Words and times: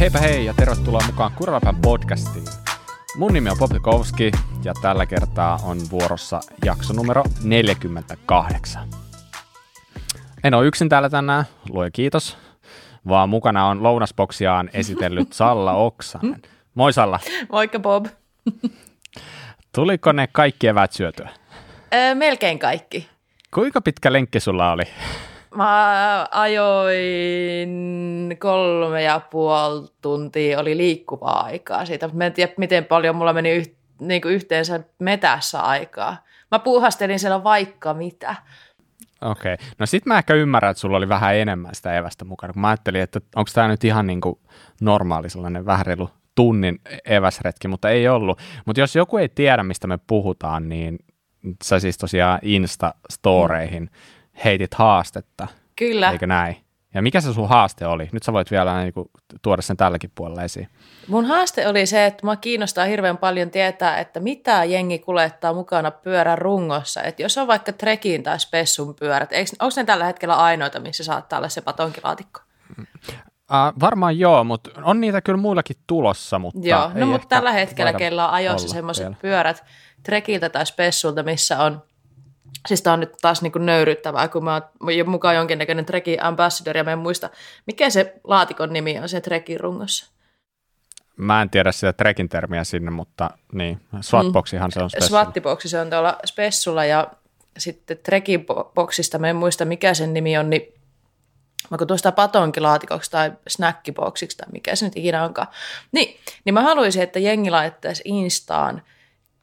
Heipä 0.00 0.18
hei 0.18 0.44
ja 0.44 0.54
tervetuloa 0.54 1.00
mukaan 1.06 1.32
Kurvapäin 1.32 1.76
podcastiin. 1.76 2.44
Mun 3.16 3.32
nimi 3.32 3.50
on 3.50 3.56
Popikowski 3.58 4.32
ja 4.64 4.72
tällä 4.82 5.06
kertaa 5.06 5.58
on 5.62 5.78
vuorossa 5.90 6.40
jakso 6.64 6.92
numero 6.94 7.24
48. 7.44 8.88
En 10.44 10.54
ole 10.54 10.66
yksin 10.66 10.88
täällä 10.88 11.10
tänään, 11.10 11.44
luoja 11.68 11.90
kiitos, 11.90 12.38
vaan 13.08 13.28
mukana 13.28 13.66
on 13.66 13.82
lounasboksiaan 13.82 14.70
esitellyt 14.72 15.32
Salla 15.32 15.72
Oksanen. 15.72 16.42
Moi 16.74 16.92
Salla. 16.92 17.20
Moikka 17.52 17.78
Bob. 17.78 18.06
Tuliko 19.74 20.12
ne 20.12 20.28
kaikki 20.32 20.68
eväät 20.68 20.92
syötyä? 20.92 21.30
Öö, 21.94 22.14
melkein 22.14 22.58
kaikki. 22.58 23.08
Kuinka 23.54 23.80
pitkä 23.80 24.12
lenkki 24.12 24.40
sulla 24.40 24.72
oli? 24.72 24.84
Mä 25.54 26.28
ajoin 26.30 27.68
kolme 28.38 29.02
ja 29.02 29.20
puoli 29.30 29.88
tuntia, 30.02 30.60
oli 30.60 30.76
liikkuvaa 30.76 31.44
aikaa 31.44 31.84
siitä. 31.84 32.10
Mä 32.12 32.26
en 32.26 32.32
tiedä, 32.32 32.52
miten 32.56 32.84
paljon 32.84 33.16
mulla 33.16 33.32
meni 33.32 33.50
yh, 33.50 33.74
niin 34.00 34.22
kuin 34.22 34.34
yhteensä 34.34 34.80
metässä 34.98 35.60
aikaa. 35.60 36.16
Mä 36.50 36.58
puuhastelin 36.58 37.18
siellä 37.18 37.44
vaikka 37.44 37.94
mitä. 37.94 38.34
Okei, 39.20 39.54
okay. 39.54 39.66
no 39.78 39.86
sit 39.86 40.06
mä 40.06 40.18
ehkä 40.18 40.34
ymmärrän, 40.34 40.70
että 40.70 40.80
sulla 40.80 40.96
oli 40.96 41.08
vähän 41.08 41.36
enemmän 41.36 41.74
sitä 41.74 41.96
evästä 41.96 42.24
mukana, 42.24 42.52
kun 42.52 42.62
mä 42.62 42.68
ajattelin, 42.68 43.00
että 43.00 43.20
onko 43.36 43.50
tämä 43.54 43.68
nyt 43.68 43.84
ihan 43.84 44.06
niin 44.06 44.20
kuin 44.20 44.38
normaali 44.80 45.30
sellainen 45.30 45.66
vähän 45.66 45.86
tunnin 46.34 46.80
eväsretki, 47.04 47.68
mutta 47.68 47.90
ei 47.90 48.08
ollut. 48.08 48.38
Mutta 48.66 48.80
jos 48.80 48.96
joku 48.96 49.16
ei 49.16 49.28
tiedä, 49.28 49.62
mistä 49.62 49.86
me 49.86 49.98
puhutaan, 50.06 50.68
niin 50.68 50.98
sä 51.64 51.80
siis 51.80 51.98
tosiaan 51.98 52.40
Insta-storeihin 52.42 53.90
heitit 54.44 54.74
haastetta. 54.74 55.48
Kyllä. 55.76 56.10
Eikö 56.10 56.26
näin? 56.26 56.56
Ja 56.94 57.02
mikä 57.02 57.20
se 57.20 57.32
sun 57.32 57.48
haaste 57.48 57.86
oli? 57.86 58.08
Nyt 58.12 58.22
sä 58.22 58.32
voit 58.32 58.50
vielä 58.50 58.82
niin 58.82 58.92
kuin, 58.92 59.10
tuoda 59.42 59.62
sen 59.62 59.76
tälläkin 59.76 60.12
puolella 60.14 60.42
esiin. 60.42 60.68
Mun 61.08 61.24
haaste 61.24 61.68
oli 61.68 61.86
se, 61.86 62.06
että 62.06 62.26
mua 62.26 62.36
kiinnostaa 62.36 62.84
hirveän 62.84 63.18
paljon 63.18 63.50
tietää, 63.50 63.98
että 63.98 64.20
mitä 64.20 64.64
jengi 64.64 64.98
kuljettaa 64.98 65.52
mukana 65.52 65.90
pyörän 65.90 66.38
rungossa. 66.38 67.02
Että 67.02 67.22
jos 67.22 67.38
on 67.38 67.46
vaikka 67.46 67.72
trekin 67.72 68.22
tai 68.22 68.40
spessun 68.40 68.94
pyörät, 68.94 69.30
onko 69.60 69.72
ne 69.76 69.84
tällä 69.84 70.04
hetkellä 70.04 70.36
ainoita, 70.36 70.80
missä 70.80 71.04
saattaa 71.04 71.38
olla 71.38 71.48
se 71.48 71.60
patonkilaatikko? 71.60 72.40
Uh, 72.78 73.80
varmaan 73.80 74.18
joo, 74.18 74.44
mutta 74.44 74.70
on 74.82 75.00
niitä 75.00 75.20
kyllä 75.20 75.38
muillakin 75.38 75.76
tulossa, 75.86 76.38
mutta 76.38 76.60
Joo, 76.62 76.90
no 76.94 77.06
mutta 77.06 77.28
tällä 77.28 77.52
hetkellä 77.52 77.92
kellä 77.92 78.28
on 78.28 78.34
ajoissa 78.34 78.68
semmoiset 78.68 79.18
pyörät 79.22 79.64
trekiltä 80.02 80.48
tai 80.48 80.66
spessulta, 80.66 81.22
missä 81.22 81.62
on 81.64 81.82
Siis 82.68 82.82
tämä 82.82 82.94
on 82.94 83.00
nyt 83.00 83.12
taas 83.20 83.42
niin 83.42 83.52
kuin 83.52 83.66
nöyryttävää, 83.66 84.28
kun 84.28 84.44
mä 84.44 84.52
oon 84.54 85.10
mukaan 85.10 85.34
jonkinnäköinen 85.34 85.84
Treki 85.84 86.18
ambassador 86.20 86.76
ja 86.76 86.84
mä 86.84 86.92
en 86.92 86.98
muista, 86.98 87.30
mikä 87.66 87.90
se 87.90 88.14
laatikon 88.24 88.72
nimi 88.72 88.98
on 88.98 89.08
se 89.08 89.20
Trekin 89.20 89.60
rungossa. 89.60 90.12
Mä 91.16 91.42
en 91.42 91.50
tiedä 91.50 91.72
sitä 91.72 91.92
Trekin 91.92 92.28
termiä 92.28 92.64
sinne, 92.64 92.90
mutta 92.90 93.30
niin, 93.52 93.80
Swatboxihan 94.00 94.72
se 94.72 94.82
on 94.82 94.90
Spessulla. 94.90 95.32
Se 95.58 95.80
on 95.80 95.90
tuolla 95.90 96.18
Spessulla 96.26 96.84
ja 96.84 97.06
sitten 97.58 97.98
Trekin 98.02 98.46
boxista, 98.74 99.18
mä 99.18 99.28
en 99.28 99.36
muista 99.36 99.64
mikä 99.64 99.94
sen 99.94 100.14
nimi 100.14 100.38
on, 100.38 100.50
niin 100.50 100.74
mä 101.70 101.78
kun 101.78 101.86
tuosta 101.86 102.12
patonkilaatikoksi 102.12 103.10
tai 103.10 103.32
snackiboxiksi 103.48 104.36
tai 104.36 104.48
mikä 104.52 104.76
se 104.76 104.84
nyt 104.84 104.96
ikinä 104.96 105.24
onkaan. 105.24 105.48
Niin, 105.92 106.20
niin 106.44 106.54
mä 106.54 106.62
haluaisin, 106.62 107.02
että 107.02 107.18
jengi 107.18 107.50
laittaisi 107.50 108.02
Instaan– 108.06 108.82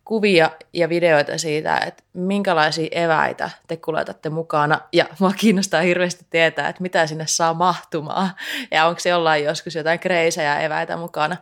kuvia 0.06 0.52
ja 0.74 0.90
videoita 0.90 1.38
siitä, 1.38 1.78
että 1.78 2.04
minkälaisia 2.14 2.88
eväitä 2.92 3.50
te 3.68 3.78
kuljetatte 3.78 4.30
mukana. 4.30 4.82
Ja 4.94 5.06
mua 5.20 5.34
kiinnostaa 5.38 5.82
hirveästi 5.82 6.26
tietää, 6.30 6.70
että 6.70 6.82
mitä 6.82 7.08
sinne 7.08 7.28
saa 7.28 7.54
mahtumaan. 7.54 8.30
Ja 8.72 8.86
onko 8.86 9.00
se 9.00 9.10
jollain 9.10 9.44
joskus 9.44 9.76
jotain 9.76 10.00
kreisejä 10.00 10.60
eväitä 10.60 10.98
mukana. 10.98 11.38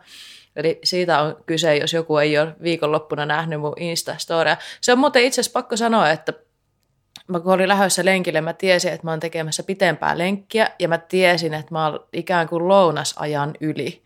Eli 0.56 0.78
siitä 0.84 1.20
on 1.20 1.36
kyse, 1.46 1.76
jos 1.76 1.92
joku 1.92 2.16
ei 2.16 2.38
ole 2.38 2.56
viikonloppuna 2.62 3.26
nähnyt 3.26 3.60
mun 3.60 3.74
Insta-storia. 3.80 4.56
Se 4.80 4.92
on 4.92 4.98
muuten 4.98 5.24
itse 5.24 5.40
asiassa 5.40 5.58
pakko 5.58 5.76
sanoa, 5.76 6.10
että 6.10 6.32
mä 7.28 7.40
kun 7.40 7.52
olin 7.52 7.68
lähdössä 7.68 8.04
lenkille, 8.04 8.40
mä 8.40 8.52
tiesin, 8.52 8.92
että 8.92 9.06
mä 9.06 9.10
oon 9.10 9.20
tekemässä 9.20 9.62
pitempää 9.62 10.18
lenkkiä 10.18 10.70
ja 10.78 10.88
mä 10.88 10.98
tiesin, 10.98 11.54
että 11.54 11.72
mä 11.72 11.86
oon 11.86 12.06
ikään 12.12 12.48
kuin 12.48 12.68
lounasajan 12.68 13.54
yli 13.60 14.03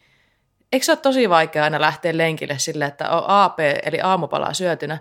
eikö 0.72 0.84
se 0.84 0.92
ole 0.92 0.98
tosi 0.98 1.28
vaikea 1.28 1.64
aina 1.64 1.80
lähteä 1.80 2.16
lenkille 2.16 2.58
sille, 2.58 2.84
että 2.84 3.10
on 3.10 3.24
AP, 3.26 3.58
eli 3.82 4.00
aamupalaa 4.00 4.54
syötynä, 4.54 4.98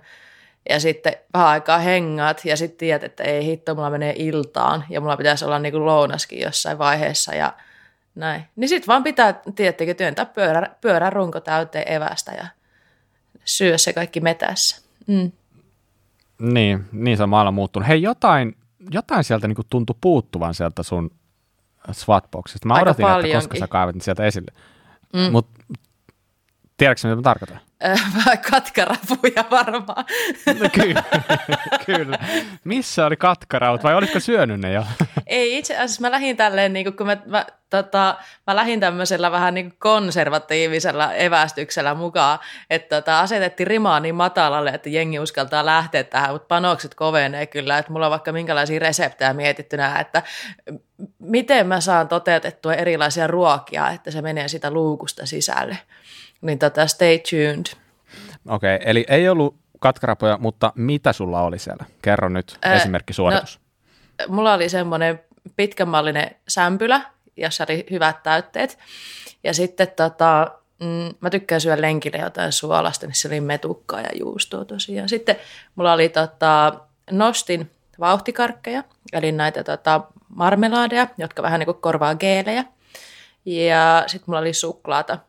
ja 0.70 0.80
sitten 0.80 1.14
vähän 1.34 1.48
aikaa 1.48 1.78
hengaat, 1.78 2.46
ja 2.46 2.58
sitten 2.58 2.78
tiedät, 2.78 3.04
että 3.04 3.24
ei 3.24 3.46
hitto, 3.46 3.76
mulla 3.76 3.90
menee 3.90 4.14
iltaan, 4.18 4.86
ja 4.90 5.02
mulla 5.02 5.18
pitäisi 5.18 5.46
olla 5.46 5.60
niin 5.60 5.72
kuin 5.72 5.86
lounaskin 5.86 6.40
jossain 6.40 6.78
vaiheessa, 6.78 7.36
ja 7.36 7.54
näin. 8.16 8.44
Niin 8.56 8.70
sitten 8.70 8.88
vaan 8.88 9.04
pitää, 9.04 9.42
tiedättekö, 9.56 9.94
työntää 9.94 10.26
pyörä, 10.26 10.70
pyörän 10.82 11.14
runko 11.14 11.40
täyteen 11.40 11.94
evästä 11.94 12.32
ja 12.32 12.48
syö 13.46 13.78
se 13.78 13.94
kaikki 13.94 14.20
metässä. 14.20 14.82
Mm. 15.08 15.32
Niin, 16.40 16.86
niin 16.92 17.18
se 17.18 17.24
on 17.24 17.30
maailma 17.30 17.52
muuttunut. 17.52 17.88
Hei, 17.88 18.02
jotain, 18.02 18.58
jotain 18.92 19.24
sieltä 19.24 19.48
niin 19.48 19.58
tuntui 19.70 19.96
puuttuvan 20.02 20.54
sieltä 20.54 20.84
sun 20.84 21.12
Swatboxista. 21.92 22.68
Mä 22.68 22.74
Aika 22.74 22.90
odotin, 22.90 23.04
paljonkin. 23.04 23.38
että 23.38 23.50
koska 23.50 23.60
sä 23.60 23.68
kaivat 23.68 24.02
sieltä 24.02 24.26
esille. 24.26 24.52
Mm. 25.14 25.32
Mutta 25.32 25.62
tiedätkö 26.78 27.08
mitä 27.08 27.16
mä 27.16 27.22
tarkoitan? 27.22 27.60
Äh, 27.86 28.42
katkarapuja 28.52 29.44
varmaan. 29.52 30.06
No, 30.60 30.70
kyllä, 30.74 31.04
kyllä. 31.86 32.18
Missä 32.64 33.06
oli 33.06 33.16
katkaraut 33.16 33.84
vai 33.84 33.96
olitko 33.96 34.20
syönyt 34.20 34.60
ne 34.60 34.74
jo? 34.74 34.84
Ei, 35.28 35.58
itse 35.58 35.76
asiassa 35.76 36.02
mä 36.02 36.12
lähdin 36.12 36.38
tälleen, 36.38 36.74
niin 36.74 36.96
kun 36.96 37.06
mä, 37.06 37.18
mä, 37.26 37.46
tota, 37.70 38.18
mä 38.48 38.56
lähdin 38.56 38.80
tämmöisellä 38.80 39.32
vähän 39.32 39.54
niin 39.54 39.74
konservatiivisella 39.80 41.14
evästyksellä 41.14 41.94
mukaan, 41.94 42.40
että 42.70 42.96
tota, 42.96 43.20
asetettiin 43.20 43.68
rimaa 43.68 44.00
niin 44.00 44.16
matalalle, 44.16 44.70
että 44.70 44.90
jengi 44.90 45.20
uskaltaa 45.20 45.66
lähteä 45.66 46.04
tähän, 46.04 46.32
mutta 46.32 46.48
panokset 46.48 46.96
kovenee 46.96 47.46
kyllä, 47.46 47.78
että 47.78 47.92
mulla 47.92 48.06
on 48.06 48.12
vaikka 48.12 48.32
minkälaisia 48.32 48.80
reseptejä 48.80 49.34
mietittynä, 49.34 50.00
että 50.00 50.24
miten 51.20 51.68
mä 51.68 51.82
saan 51.82 52.08
toteutettua 52.08 52.74
erilaisia 52.74 53.28
ruokia, 53.28 53.90
että 53.90 54.12
se 54.12 54.22
menee 54.22 54.48
sitä 54.48 54.72
luukusta 54.72 55.26
sisälle. 55.26 55.78
Niin 56.42 56.60
tota, 56.60 56.88
stay 56.88 57.20
tuned. 57.20 57.66
Okei, 58.50 58.76
okay, 58.76 58.90
eli 58.90 59.06
ei 59.08 59.30
ollut 59.30 59.56
katkarapoja, 59.80 60.38
mutta 60.38 60.74
mitä 60.76 61.14
sulla 61.14 61.42
oli 61.42 61.60
siellä? 61.60 61.86
Kerro 62.02 62.30
nyt 62.30 62.58
Ää, 62.62 62.76
esimerkki 62.76 63.14
suoritus. 63.14 63.60
No, 64.20 64.26
mulla 64.36 64.54
oli 64.54 64.70
semmoinen 64.70 65.20
pitkänmallinen 65.56 66.36
sämpylä, 66.48 67.02
jossa 67.38 67.66
oli 67.70 67.86
hyvät 67.92 68.24
täytteet. 68.24 68.78
Ja 69.44 69.54
sitten 69.54 69.88
tota, 69.96 70.52
mm, 70.80 71.14
mä 71.22 71.30
tykkään 71.30 71.62
syödä 71.62 71.82
lenkille 71.82 72.18
jotain 72.18 72.52
suolasta, 72.52 73.06
niin 73.06 73.16
se 73.16 73.28
oli 73.28 73.42
metukkaa 73.42 74.02
ja 74.02 74.10
juustoa 74.20 74.66
tosiaan. 74.66 75.10
Sitten 75.10 75.36
mulla 75.76 75.94
oli 75.94 76.10
tota, 76.10 76.80
nostin 77.12 77.72
vauhtikarkkeja, 78.00 78.84
eli 79.14 79.32
näitä 79.32 79.64
tota, 79.64 80.02
marmelaadeja, 80.30 81.08
jotka 81.18 81.44
vähän 81.44 81.60
niin 81.60 81.66
kuin 81.66 81.82
korvaa 81.82 82.16
geelejä. 82.16 82.64
Ja 83.46 84.04
sitten 84.08 84.24
mulla 84.28 84.40
oli 84.40 84.54
suklaata. 84.54 85.20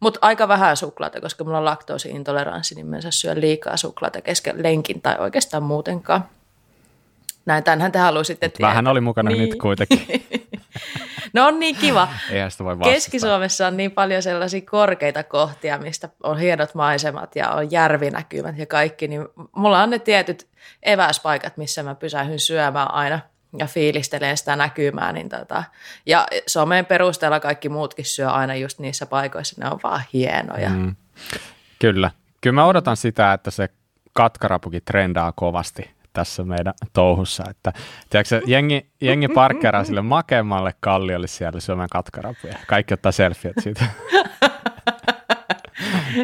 Mutta 0.00 0.18
aika 0.22 0.48
vähän 0.48 0.76
suklaata, 0.76 1.20
koska 1.20 1.44
mulla 1.44 1.58
on 1.58 1.64
laktoosiintoleranssi, 1.64 2.74
niin 2.74 2.86
mä 2.86 2.96
en 2.96 3.02
saa 3.02 3.10
syödä 3.10 3.40
liikaa 3.40 3.76
suklaata 3.76 4.20
kesken 4.20 4.62
lenkin 4.62 5.02
tai 5.02 5.16
oikeastaan 5.18 5.62
muutenkaan. 5.62 6.24
Näin, 7.46 7.64
tämänhän 7.64 7.92
te 7.92 7.98
haluaisitte 7.98 8.48
tietää. 8.48 8.68
Vähän 8.68 8.86
oli 8.86 9.00
mukana 9.00 9.30
niin. 9.30 9.40
nyt 9.40 9.58
kuitenkin. 9.58 10.26
no 11.34 11.46
on 11.46 11.60
niin 11.60 11.76
kiva. 11.76 12.08
Eihän 12.30 12.50
sitä 12.50 12.64
voi 12.64 12.76
Keski-Suomessa 12.84 13.66
on 13.66 13.76
niin 13.76 13.90
paljon 13.90 14.22
sellaisia 14.22 14.60
korkeita 14.60 15.22
kohtia, 15.22 15.78
mistä 15.78 16.08
on 16.22 16.38
hienot 16.38 16.74
maisemat 16.74 17.36
ja 17.36 17.50
on 17.50 17.70
järvinäkymät 17.70 18.58
ja 18.58 18.66
kaikki, 18.66 19.08
niin 19.08 19.28
mulla 19.56 19.82
on 19.82 19.90
ne 19.90 19.98
tietyt 19.98 20.46
eväspaikat, 20.82 21.56
missä 21.56 21.82
mä 21.82 21.94
pysähyn 21.94 22.38
syömään 22.38 22.94
aina– 22.94 23.20
ja 23.58 23.66
fiilistelen 23.66 24.36
sitä 24.36 24.56
näkymää. 24.56 25.12
Niin 25.12 25.28
tota, 25.28 25.64
ja 26.06 26.26
someen 26.46 26.86
perusteella 26.86 27.40
kaikki 27.40 27.68
muutkin 27.68 28.04
syö 28.04 28.30
aina 28.30 28.54
just 28.54 28.78
niissä 28.78 29.06
paikoissa, 29.06 29.56
ne 29.58 29.70
on 29.70 29.80
vaan 29.82 30.02
hienoja. 30.12 30.70
Mm. 30.70 30.96
Kyllä. 31.78 32.10
Kyllä 32.40 32.54
mä 32.54 32.64
odotan 32.64 32.96
sitä, 32.96 33.32
että 33.32 33.50
se 33.50 33.68
katkarapukin 34.12 34.82
trendaa 34.84 35.32
kovasti 35.32 35.90
tässä 36.12 36.44
meidän 36.44 36.74
touhussa, 36.92 37.44
että 37.50 37.72
tiedätkö, 38.10 38.42
jengi, 38.46 38.90
jengi 39.00 39.28
parkkeraa 39.28 39.84
sille 39.84 40.02
makeammalle 40.02 40.74
kalliolle 40.80 41.26
siellä 41.26 41.60
syömään 41.60 41.88
katkarapuja. 41.92 42.54
Kaikki 42.66 42.94
ottaa 42.94 43.12
selfieet 43.12 43.56
siitä. 43.62 43.84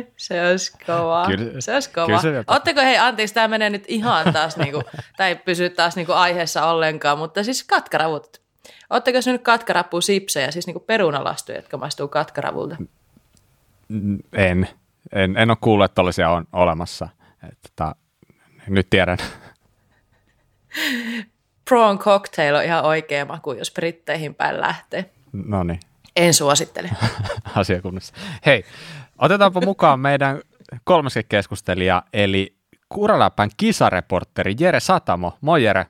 se 0.17 0.49
olisi 0.49 0.73
kova. 0.87 1.27
Kyllä, 1.27 1.61
se 1.61 1.75
olisi 1.75 1.91
kova. 1.91 2.21
Se 2.21 2.45
Otteko, 2.47 2.81
hei 2.81 2.99
anteeksi, 2.99 3.35
tämä 3.35 3.49
menee 3.49 3.71
nyt 3.71 3.85
ihan 3.89 4.33
taas, 4.33 4.57
niinku, 4.57 4.83
tai 5.17 5.29
ei 5.29 5.37
pysy 5.37 5.71
taas 5.71 5.97
niinku 5.97 6.13
aiheessa 6.13 6.67
ollenkaan, 6.67 7.19
mutta 7.19 7.45
siis 7.45 7.65
katkaravut. 7.65 8.43
Oletteko 8.91 9.19
nyt 9.27 9.43
katkarapu 9.43 10.01
sipsejä, 10.01 10.51
siis 10.51 10.67
niinku 10.67 10.81
perunalastuja, 10.81 11.59
jotka 11.59 11.77
maistuu 11.77 12.09
katkaravulta? 12.09 12.77
En. 14.33 14.69
En, 15.13 15.37
en 15.37 15.51
ole 15.51 15.59
kuullut, 15.61 15.85
että 15.85 15.95
tällaisia 15.95 16.31
on 16.31 16.45
olemassa. 16.53 17.09
Että, 17.53 17.95
nyt 18.69 18.91
tiedän. 18.91 19.19
Prawn 21.69 21.99
cocktail 21.99 22.55
on 22.55 22.65
ihan 22.65 22.85
oikea 22.85 23.25
maku, 23.25 23.53
jos 23.53 23.71
britteihin 23.71 24.35
päin 24.35 24.61
lähtee. 24.61 25.11
No 25.33 25.63
niin. 25.63 25.81
En 26.17 26.35
suosittele. 26.35 26.91
Asiakunnassa. 27.55 28.15
Hei, 28.47 28.65
otetaanpa 29.25 29.61
mukaan 29.61 30.01
meidän 30.01 30.41
kolmas 30.85 31.15
keskustelija, 31.29 32.03
eli 32.13 32.57
Kuraläppän 32.89 33.51
kisareportteri 33.57 34.55
Jere 34.61 34.81
Satamo. 34.81 35.39
Moi 35.41 35.65
Jere. 35.65 35.87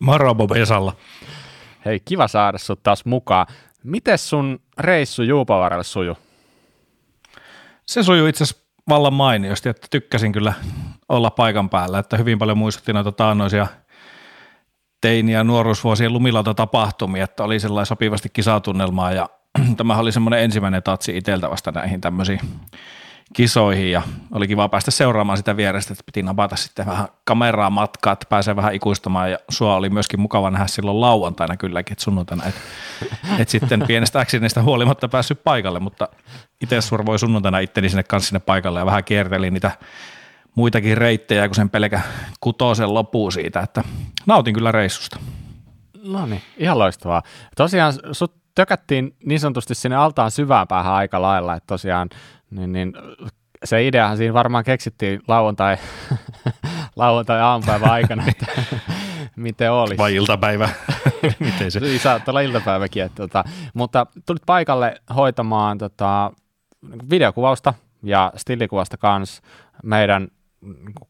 Moro 0.00 0.34
Bob 0.34 0.52
Esalla. 0.52 0.96
Hei, 1.84 2.00
kiva 2.00 2.28
saada 2.28 2.58
sut 2.58 2.82
taas 2.82 3.04
mukaan. 3.04 3.46
Miten 3.84 4.18
sun 4.18 4.58
reissu 4.78 5.22
Juupavaaralle 5.22 5.84
suju? 5.84 6.16
Se 7.86 8.02
sujuu 8.02 8.26
itse 8.26 8.44
asiassa 8.44 8.64
vallan 8.88 9.14
mainiosti, 9.14 9.68
että 9.68 9.86
tykkäsin 9.90 10.32
kyllä 10.32 10.52
olla 11.08 11.30
paikan 11.30 11.70
päällä, 11.70 11.98
että 11.98 12.16
hyvin 12.16 12.38
paljon 12.38 12.58
muistutti 12.58 12.92
noita 12.92 13.12
taannoisia 13.12 13.66
teini- 15.00 15.32
ja 15.32 15.44
nuoruusvuosien 15.44 16.12
lumilauta 16.12 16.54
tapahtumia, 16.54 17.24
että 17.24 17.44
oli 17.44 17.60
sellainen 17.60 17.86
sopivasti 17.86 18.28
kisatunnelmaa 18.32 19.12
ja 19.12 19.28
tämä 19.76 19.96
oli 19.96 20.12
semmoinen 20.12 20.40
ensimmäinen 20.40 20.82
tatsi 20.82 21.16
itseltä 21.16 21.50
vasta 21.50 21.72
näihin 21.72 22.00
tämmöisiin 22.00 22.40
kisoihin 23.32 23.90
ja 23.90 24.02
oli 24.32 24.48
kiva 24.48 24.68
päästä 24.68 24.90
seuraamaan 24.90 25.38
sitä 25.38 25.56
vierestä, 25.56 25.92
että 25.92 26.02
piti 26.06 26.22
napata 26.22 26.56
sitten 26.56 26.86
vähän 26.86 27.08
kameraa 27.24 27.70
matkaa, 27.70 28.12
että 28.12 28.26
pääsee 28.28 28.56
vähän 28.56 28.74
ikuistamaan 28.74 29.30
ja 29.30 29.38
sua 29.48 29.76
oli 29.76 29.90
myöskin 29.90 30.20
mukava 30.20 30.50
nähdä 30.50 30.66
silloin 30.66 31.00
lauantaina 31.00 31.56
kylläkin, 31.56 31.92
että 31.92 32.04
sunnuntaina, 32.04 32.44
että 32.44 32.60
et 33.42 33.48
sitten 33.48 33.84
pienestä 33.86 34.20
accidentista 34.20 34.62
huolimatta 34.62 35.08
päässyt 35.08 35.44
paikalle, 35.44 35.80
mutta 35.80 36.08
itse 36.60 36.80
survoi 36.80 37.18
sunnuntaina 37.18 37.58
itteni 37.58 37.88
sinne 37.88 38.02
kanssa 38.02 38.28
sinne 38.28 38.40
paikalle 38.40 38.78
ja 38.78 38.86
vähän 38.86 39.04
kiertelin 39.04 39.54
niitä 39.54 39.70
muitakin 40.54 40.98
reittejä 40.98 41.48
kuin 41.48 41.56
sen 41.56 41.70
pelkä 41.70 42.00
kutosen 42.40 42.94
lopu 42.94 43.30
siitä, 43.30 43.60
että 43.60 43.84
nautin 44.26 44.54
kyllä 44.54 44.72
reissusta. 44.72 45.18
No 46.04 46.26
niin, 46.26 46.42
ihan 46.56 46.78
loistavaa. 46.78 47.22
Tosiaan 47.56 47.92
sut 48.12 48.34
tökättiin 48.58 49.16
niin 49.24 49.40
sanotusti 49.40 49.74
sinne 49.74 49.96
altaan 49.96 50.30
syvään 50.30 50.68
päähän 50.68 50.92
aika 50.92 51.22
lailla, 51.22 51.54
että 51.54 51.66
tosiaan 51.66 52.08
niin, 52.50 52.72
niin 52.72 52.92
se 53.64 53.86
ideahan 53.86 54.16
siinä 54.16 54.34
varmaan 54.34 54.64
keksittiin 54.64 55.20
lauantai, 55.28 55.76
lauantai 56.96 57.40
aamupäivän 57.40 57.90
aikana, 57.90 58.24
että 58.28 58.46
miten 59.36 59.72
olisi. 59.72 59.98
Vai 59.98 60.14
iltapäivä, 60.14 60.68
miten 61.38 61.70
se? 61.70 61.80
Niin, 61.80 62.00
saattaa 62.00 62.32
olla 62.32 62.40
iltapäiväkin. 62.40 63.02
Että, 63.02 63.16
tota, 63.16 63.44
mutta 63.74 64.06
tulit 64.26 64.42
paikalle 64.46 64.94
hoitamaan 65.16 65.78
tota, 65.78 66.32
videokuvausta 67.10 67.74
ja 68.02 68.32
stillikuvasta 68.36 68.96
kanssa 68.96 69.42
meidän 69.82 70.28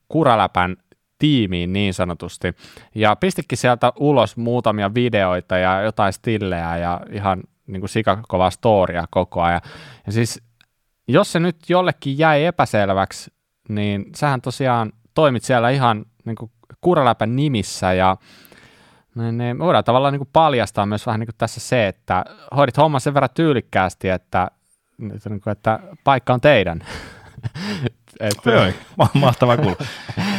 Kuraläpän 0.08 0.76
tiimiin 1.18 1.72
niin 1.72 1.94
sanotusti. 1.94 2.54
Ja 2.94 3.16
pistikin 3.16 3.58
sieltä 3.58 3.92
ulos 3.96 4.36
muutamia 4.36 4.94
videoita 4.94 5.58
ja 5.58 5.82
jotain 5.82 6.12
stillejä 6.12 6.76
ja 6.76 7.00
ihan 7.12 7.42
niin 7.66 7.80
kuin 7.80 7.90
sikakovaa 7.90 8.50
storia 8.50 9.04
koko 9.10 9.42
ajan. 9.42 9.60
Ja 10.06 10.12
siis 10.12 10.42
jos 11.08 11.32
se 11.32 11.40
nyt 11.40 11.56
jollekin 11.68 12.18
jäi 12.18 12.44
epäselväksi, 12.44 13.32
niin 13.68 14.06
sähän 14.16 14.40
tosiaan 14.40 14.92
toimit 15.14 15.44
siellä 15.44 15.70
ihan 15.70 16.04
niin 16.24 16.36
kuin 16.36 16.50
Kuraläpän 16.80 17.36
nimissä 17.36 17.92
ja 17.92 18.16
niin, 19.14 19.38
niin, 19.38 19.56
me 19.56 19.64
voidaan 19.64 19.84
tavallaan 19.84 20.12
niin 20.12 20.18
kuin 20.18 20.30
paljastaa 20.32 20.86
myös 20.86 21.06
vähän 21.06 21.20
niin 21.20 21.26
kuin 21.26 21.34
tässä 21.38 21.60
se, 21.60 21.88
että 21.88 22.24
hoidit 22.56 22.76
homman 22.76 23.00
sen 23.00 23.14
verran 23.14 23.30
tyylikkäästi, 23.34 24.08
että, 24.08 24.50
niin 24.98 25.40
kuin, 25.40 25.52
että 25.52 25.78
paikka 26.04 26.34
on 26.34 26.40
teidän. 26.40 26.86
että, 28.20 28.50
Joo, 28.50 28.72
mahtava 29.14 29.56
kuulla. 29.56 29.76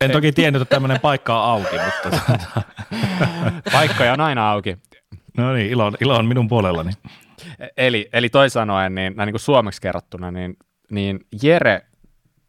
En 0.00 0.10
toki 0.10 0.32
tiennyt, 0.32 0.62
että 0.62 0.74
tämmöinen 0.74 1.00
paikka 1.00 1.42
on 1.42 1.50
auki, 1.50 1.76
mutta... 1.84 2.10
Tuota. 2.10 2.62
Paikkoja 3.72 4.12
on 4.12 4.20
aina 4.20 4.50
auki. 4.50 4.78
No 5.38 5.52
niin, 5.52 5.70
ilo, 5.70 5.92
ilo 6.00 6.16
on 6.16 6.26
minun 6.26 6.48
puolellani. 6.48 6.92
Eli, 7.76 8.08
eli 8.12 8.28
toisin 8.28 8.54
sanoen, 8.54 8.94
niin, 8.94 9.16
näin 9.16 9.26
niin 9.26 9.32
kuin 9.32 9.40
suomeksi 9.40 9.80
kerrottuna, 9.80 10.30
niin, 10.30 10.56
niin 10.90 11.20
Jere 11.42 11.86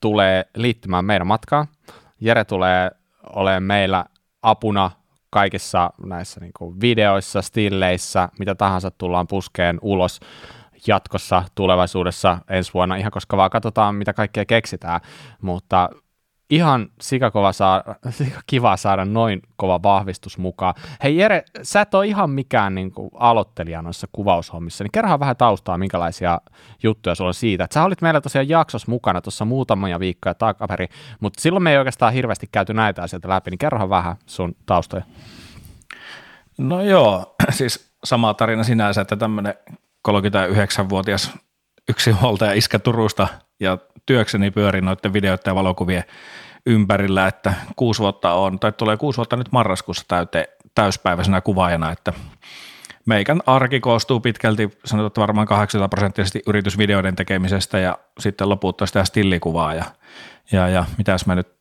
tulee 0.01 0.45
liittymään 0.55 1.05
meidän 1.05 1.27
matkaan. 1.27 1.67
Jere 2.19 2.45
tulee 2.45 2.91
olemaan 3.35 3.63
meillä 3.63 4.05
apuna 4.41 4.91
kaikissa 5.29 5.89
näissä 6.05 6.39
niin 6.39 6.51
kuin 6.57 6.81
videoissa, 6.81 7.41
stilleissä, 7.41 8.29
mitä 8.39 8.55
tahansa 8.55 8.91
tullaan 8.91 9.27
puskeen 9.27 9.79
ulos 9.81 10.19
jatkossa, 10.87 11.43
tulevaisuudessa, 11.55 12.37
ensi 12.49 12.73
vuonna, 12.73 12.95
ihan 12.95 13.11
koska 13.11 13.37
vaan 13.37 13.49
katsotaan, 13.49 13.95
mitä 13.95 14.13
kaikkea 14.13 14.45
keksitään, 14.45 15.01
mutta 15.41 15.89
ihan 16.49 16.87
sikakova 17.01 17.51
saada, 17.51 17.95
kiva 18.47 18.77
saada 18.77 19.05
noin 19.05 19.41
kova 19.55 19.83
vahvistus 19.83 20.37
mukaan. 20.37 20.73
Hei 21.03 21.17
Jere, 21.17 21.43
sä 21.61 21.81
et 21.81 21.93
ole 21.93 22.07
ihan 22.07 22.29
mikään 22.29 22.75
niin 22.75 22.91
kuin, 22.91 23.09
aloittelija 23.13 23.81
noissa 23.81 24.07
kuvaushommissa, 24.11 24.83
niin 24.83 24.91
kerrohan 24.91 25.19
vähän 25.19 25.37
taustaa, 25.37 25.77
minkälaisia 25.77 26.41
juttuja 26.83 27.15
sulla 27.15 27.27
on 27.27 27.33
siitä. 27.33 27.63
Et 27.63 27.71
sä 27.71 27.83
olit 27.83 28.01
meillä 28.01 28.21
tosiaan 28.21 28.49
jaksossa 28.49 28.91
mukana 28.91 29.21
tuossa 29.21 29.45
muutamia 29.45 29.99
viikkoja 29.99 30.33
takaperi, 30.33 30.87
mutta 31.19 31.41
silloin 31.41 31.63
me 31.63 31.71
ei 31.71 31.77
oikeastaan 31.77 32.13
hirveästi 32.13 32.47
käyty 32.51 32.73
näitä 32.73 33.03
asioita 33.03 33.29
läpi, 33.29 33.51
niin 33.51 33.57
kerrohan 33.57 33.89
vähän 33.89 34.15
sun 34.25 34.55
taustoja. 34.65 35.03
No 36.57 36.81
joo, 36.81 37.35
siis 37.49 37.91
sama 38.03 38.33
tarina 38.33 38.63
sinänsä, 38.63 39.01
että 39.01 39.15
tämmöinen 39.15 39.53
39-vuotias 40.07 41.31
yksinhuoltaja 41.89 42.53
iskä 42.53 42.79
Turusta 42.79 43.27
ja 43.59 43.77
työkseni 44.05 44.51
pyörin 44.51 44.85
noiden 44.85 45.13
videoiden 45.13 45.43
ja 45.45 45.55
valokuvien 45.55 46.03
ympärillä, 46.65 47.27
että 47.27 47.53
kuusi 47.75 47.99
vuotta 47.99 48.33
on, 48.33 48.59
tai 48.59 48.71
tulee 48.71 48.97
kuusi 48.97 49.17
vuotta 49.17 49.35
nyt 49.35 49.51
marraskuussa 49.51 50.05
täyte, 50.07 50.49
täyspäiväisenä 50.75 51.41
kuvaajana, 51.41 51.91
että 51.91 52.13
meikän 53.05 53.41
arki 53.45 53.79
koostuu 53.79 54.19
pitkälti, 54.19 54.77
sanotaan 54.85 55.07
että 55.07 55.21
varmaan 55.21 55.47
80 55.47 55.89
prosenttisesti 55.89 56.41
yritysvideoiden 56.47 57.15
tekemisestä 57.15 57.79
ja 57.79 57.97
sitten 58.19 58.49
lopulta 58.49 58.85
sitä 58.85 59.03
stillikuvaa 59.03 59.73
ja, 59.73 59.85
ja, 60.51 60.67
ja 60.67 60.85
mitäs 60.97 61.25
mä 61.25 61.35
nyt 61.35 61.55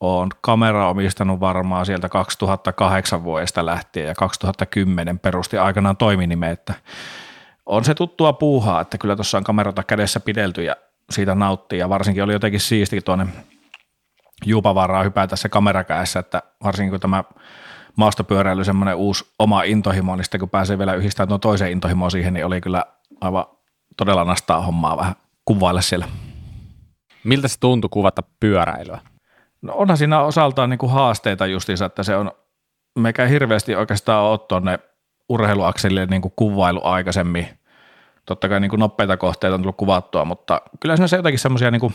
oon 0.00 0.28
kamera 0.40 0.88
omistanut 0.88 1.40
varmaan 1.40 1.86
sieltä 1.86 2.08
2008 2.08 3.24
vuodesta 3.24 3.66
lähtien 3.66 4.06
ja 4.06 4.14
2010 4.14 5.18
perusti 5.18 5.58
aikanaan 5.58 5.96
toiminime, 5.96 6.50
että 6.50 6.74
on 7.66 7.84
se 7.84 7.94
tuttua 7.94 8.32
puuhaa, 8.32 8.80
että 8.80 8.98
kyllä 8.98 9.16
tuossa 9.16 9.38
on 9.38 9.44
kamerata 9.44 9.82
kädessä 9.82 10.20
pidelty 10.20 10.62
ja 10.62 10.76
siitä 11.12 11.34
nauttii 11.34 11.78
ja 11.78 11.88
varsinkin 11.88 12.24
oli 12.24 12.32
jotenkin 12.32 12.60
siisti 12.60 13.00
tuonne 13.00 13.26
juupavaraa 14.44 15.02
hypätä 15.02 15.36
se 15.36 15.48
kamerakäessä, 15.48 16.18
että 16.18 16.42
varsinkin 16.64 16.90
kun 16.90 17.00
tämä 17.00 17.24
maastopyöräily 17.96 18.64
semmoinen 18.64 18.96
uusi 18.96 19.24
oma 19.38 19.62
intohimo, 19.62 20.16
niin 20.16 20.24
sitten 20.24 20.40
kun 20.40 20.50
pääsee 20.50 20.78
vielä 20.78 20.94
yhdistämään 20.94 21.28
tuon 21.28 21.40
toiseen 21.40 21.72
intohimoon 21.72 22.10
siihen, 22.10 22.34
niin 22.34 22.46
oli 22.46 22.60
kyllä 22.60 22.84
aivan 23.20 23.44
todella 23.96 24.24
nastaa 24.24 24.60
hommaa 24.60 24.96
vähän 24.96 25.14
kuvailla 25.44 25.80
siellä. 25.80 26.08
Miltä 27.24 27.48
se 27.48 27.60
tuntui 27.60 27.88
kuvata 27.92 28.22
pyöräilyä? 28.40 29.00
No 29.62 29.74
onhan 29.74 29.96
siinä 29.96 30.20
osaltaan 30.20 30.70
niin 30.70 30.78
kuin 30.78 30.92
haasteita 30.92 31.46
justiinsa, 31.46 31.84
että 31.84 32.02
se 32.02 32.16
on, 32.16 32.32
meikä 32.98 33.26
hirveästi 33.26 33.74
oikeastaan 33.74 34.24
ole 34.24 34.38
tuonne 34.38 34.78
urheiluakselille 35.28 36.06
niin 36.06 36.22
kuin 36.22 36.32
kuvailu 36.36 36.80
aikaisemmin. 36.84 37.48
Totta 38.26 38.48
kai 38.48 38.60
niin 38.60 38.70
kuin 38.70 38.80
nopeita 38.80 39.16
kohteita 39.16 39.54
on 39.54 39.60
tullut 39.62 39.76
kuvattua, 39.76 40.24
mutta 40.24 40.62
kyllä 40.80 41.06
se 41.06 41.16
jotakin 41.16 41.38
semmoisia 41.38 41.70
niin 41.70 41.94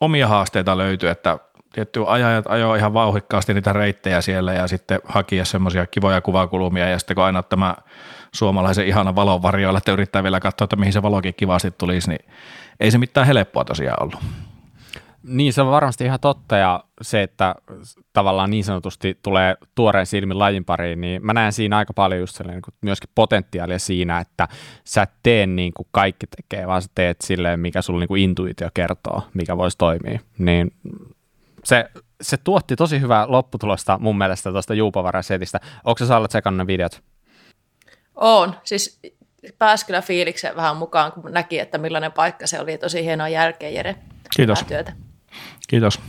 omia 0.00 0.28
haasteita 0.28 0.78
löytyy, 0.78 1.08
että 1.08 1.38
tietty 1.72 2.04
ajajat 2.06 2.44
ajoi 2.48 2.78
ihan 2.78 2.94
vauhikkaasti 2.94 3.54
niitä 3.54 3.72
reittejä 3.72 4.20
siellä 4.20 4.52
ja 4.52 4.68
sitten 4.68 5.00
hakia 5.04 5.44
semmoisia 5.44 5.86
kivoja 5.86 6.20
kuvakulmia 6.20 6.88
ja 6.88 6.98
sitten 6.98 7.14
kun 7.14 7.24
aina 7.24 7.42
tämä 7.42 7.74
suomalaisen 8.34 8.86
ihana 8.86 9.14
valon 9.14 9.42
varjoilla, 9.42 9.78
että 9.78 9.92
yrittää 9.92 10.22
vielä 10.22 10.40
katsoa, 10.40 10.64
että 10.64 10.76
mihin 10.76 10.92
se 10.92 11.02
valokin 11.02 11.34
kivasti 11.34 11.70
tulisi, 11.70 12.10
niin 12.10 12.30
ei 12.80 12.90
se 12.90 12.98
mitään 12.98 13.26
helppoa 13.26 13.64
tosiaan 13.64 14.02
ollut. 14.02 14.20
Niin, 15.22 15.52
se 15.52 15.62
on 15.62 15.70
varmasti 15.70 16.04
ihan 16.04 16.20
totta 16.20 16.56
ja 16.56 16.84
se, 17.02 17.22
että 17.22 17.54
tavallaan 18.12 18.50
niin 18.50 18.64
sanotusti 18.64 19.18
tulee 19.22 19.56
tuoreen 19.74 20.06
silmin 20.06 20.38
lajin 20.38 20.64
pariin, 20.64 21.00
niin 21.00 21.26
mä 21.26 21.32
näen 21.32 21.52
siinä 21.52 21.76
aika 21.76 21.92
paljon 21.92 22.20
just 22.20 22.40
niin 22.40 22.62
kuin 22.62 22.74
myöskin 22.80 23.10
potentiaalia 23.14 23.78
siinä, 23.78 24.18
että 24.18 24.48
sä 24.84 25.02
et 25.02 25.10
tee 25.22 25.46
niin 25.46 25.72
kuin 25.74 25.88
kaikki 25.90 26.26
tekee, 26.26 26.66
vaan 26.66 26.82
sä 26.82 26.88
teet 26.94 27.20
silleen, 27.20 27.60
mikä 27.60 27.82
sulla 27.82 28.00
niin 28.00 28.08
kuin 28.08 28.22
intuitio 28.22 28.68
kertoo, 28.74 29.22
mikä 29.34 29.56
voisi 29.56 29.78
toimia. 29.78 30.20
Niin 30.38 30.72
se, 31.64 31.90
se 32.20 32.36
tuotti 32.36 32.76
tosi 32.76 33.00
hyvää 33.00 33.24
lopputulosta 33.28 33.98
mun 33.98 34.18
mielestä 34.18 34.50
tuosta 34.52 34.74
Juupavara-setistä. 34.74 35.60
Onko 35.84 36.06
sä 36.06 36.16
ollut 36.16 36.30
sekannut 36.30 36.58
ne 36.58 36.66
videot? 36.66 37.02
On, 38.14 38.54
siis 38.64 39.00
pääsi 39.58 39.86
kyllä 39.86 40.02
fiilikseen 40.02 40.56
vähän 40.56 40.76
mukaan, 40.76 41.12
kun 41.12 41.32
näki, 41.32 41.58
että 41.58 41.78
millainen 41.78 42.12
paikka 42.12 42.46
se 42.46 42.60
oli. 42.60 42.78
Tosi 42.78 43.04
hienoa 43.04 43.28
jälkeen, 43.28 43.74
Jere. 43.74 43.96
Kiitos. 44.36 44.64
Työtä. 44.64 44.92
Kiitos. 45.70 46.00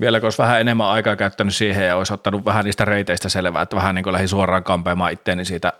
Vielä 0.00 0.20
kun 0.20 0.26
olisi 0.26 0.38
vähän 0.38 0.60
enemmän 0.60 0.86
aikaa 0.86 1.16
käyttänyt 1.16 1.54
siihen 1.54 1.86
ja 1.86 1.96
olisi 1.96 2.14
ottanut 2.14 2.44
vähän 2.44 2.64
niistä 2.64 2.84
reiteistä 2.84 3.28
selvää, 3.28 3.62
että 3.62 3.76
vähän 3.76 3.94
niin 3.94 4.02
kuin 4.02 4.12
lähdin 4.12 4.28
suoraan 4.28 4.64
kampeamaan 4.64 5.12
itteeni 5.12 5.44
siitä 5.44 5.72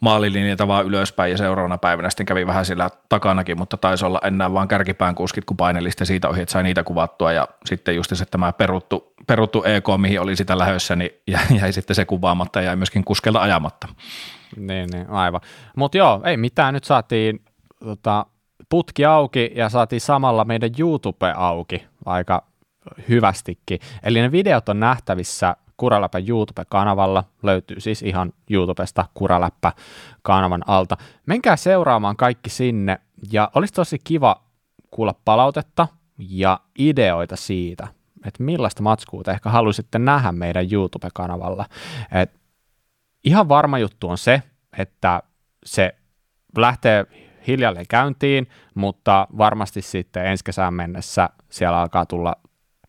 maalilinjata 0.00 0.68
vaan 0.68 0.86
ylöspäin 0.86 1.30
ja 1.30 1.38
seuraavana 1.38 1.78
päivänä 1.78 2.10
sitten 2.10 2.26
kävi 2.26 2.46
vähän 2.46 2.64
sillä 2.64 2.90
takanakin, 3.08 3.58
mutta 3.58 3.76
taisi 3.76 4.04
olla 4.04 4.20
enää 4.24 4.52
vaan 4.52 4.68
kärkipään 4.68 5.14
kuskit, 5.14 5.44
kun 5.44 5.56
painelista 5.56 6.04
siitä 6.04 6.28
ohi, 6.28 6.42
että 6.42 6.52
sai 6.52 6.62
niitä 6.62 6.82
kuvattua 6.82 7.32
ja 7.32 7.48
sitten 7.64 7.96
just 7.96 8.16
se 8.16 8.24
tämä 8.24 8.52
peruttu, 8.52 9.12
peruttu 9.26 9.64
EK, 9.64 9.86
mihin 9.96 10.20
oli 10.20 10.36
sitä 10.36 10.58
lähössä, 10.58 10.96
niin 10.96 11.10
jäi, 11.32 11.58
jäi 11.60 11.72
sitten 11.72 11.96
se 11.96 12.04
kuvaamatta 12.04 12.60
ja 12.60 12.66
jäi 12.66 12.76
myöskin 12.76 13.04
kuskelta 13.04 13.40
ajamatta. 13.40 13.88
Niin, 14.56 14.88
niin, 14.92 15.10
aivan. 15.10 15.40
Mutta 15.76 15.98
joo, 15.98 16.20
ei 16.24 16.36
mitään, 16.36 16.74
nyt 16.74 16.84
saatiin 16.84 17.40
tota, 17.84 18.26
putki 18.68 19.04
auki 19.04 19.52
ja 19.54 19.68
saatiin 19.68 20.00
samalla 20.00 20.44
meidän 20.44 20.70
YouTube 20.78 21.32
auki 21.36 21.86
aika 22.04 22.49
hyvästikin. 23.08 23.80
Eli 24.02 24.20
ne 24.20 24.32
videot 24.32 24.68
on 24.68 24.80
nähtävissä 24.80 25.56
Kuraläppä 25.76 26.18
YouTube-kanavalla, 26.18 27.24
löytyy 27.42 27.80
siis 27.80 28.02
ihan 28.02 28.32
YouTubesta 28.50 29.04
Kuraläppä-kanavan 29.14 30.62
alta. 30.66 30.96
Menkää 31.26 31.56
seuraamaan 31.56 32.16
kaikki 32.16 32.50
sinne 32.50 32.98
ja 33.32 33.50
olisi 33.54 33.72
tosi 33.74 33.98
kiva 34.04 34.42
kuulla 34.90 35.14
palautetta 35.24 35.88
ja 36.18 36.60
ideoita 36.78 37.36
siitä, 37.36 37.88
että 38.24 38.42
millaista 38.42 38.82
matskua 38.82 39.22
te 39.22 39.30
ehkä 39.30 39.50
haluaisitte 39.50 39.98
nähdä 39.98 40.32
meidän 40.32 40.72
YouTube-kanavalla. 40.72 41.66
Et 42.12 42.40
ihan 43.24 43.48
varma 43.48 43.78
juttu 43.78 44.08
on 44.08 44.18
se, 44.18 44.42
että 44.78 45.22
se 45.64 45.94
lähtee 46.56 47.06
hiljalleen 47.46 47.86
käyntiin, 47.88 48.48
mutta 48.74 49.26
varmasti 49.38 49.82
sitten 49.82 50.26
ensi 50.26 50.44
kesään 50.44 50.74
mennessä 50.74 51.30
siellä 51.50 51.80
alkaa 51.80 52.06
tulla 52.06 52.36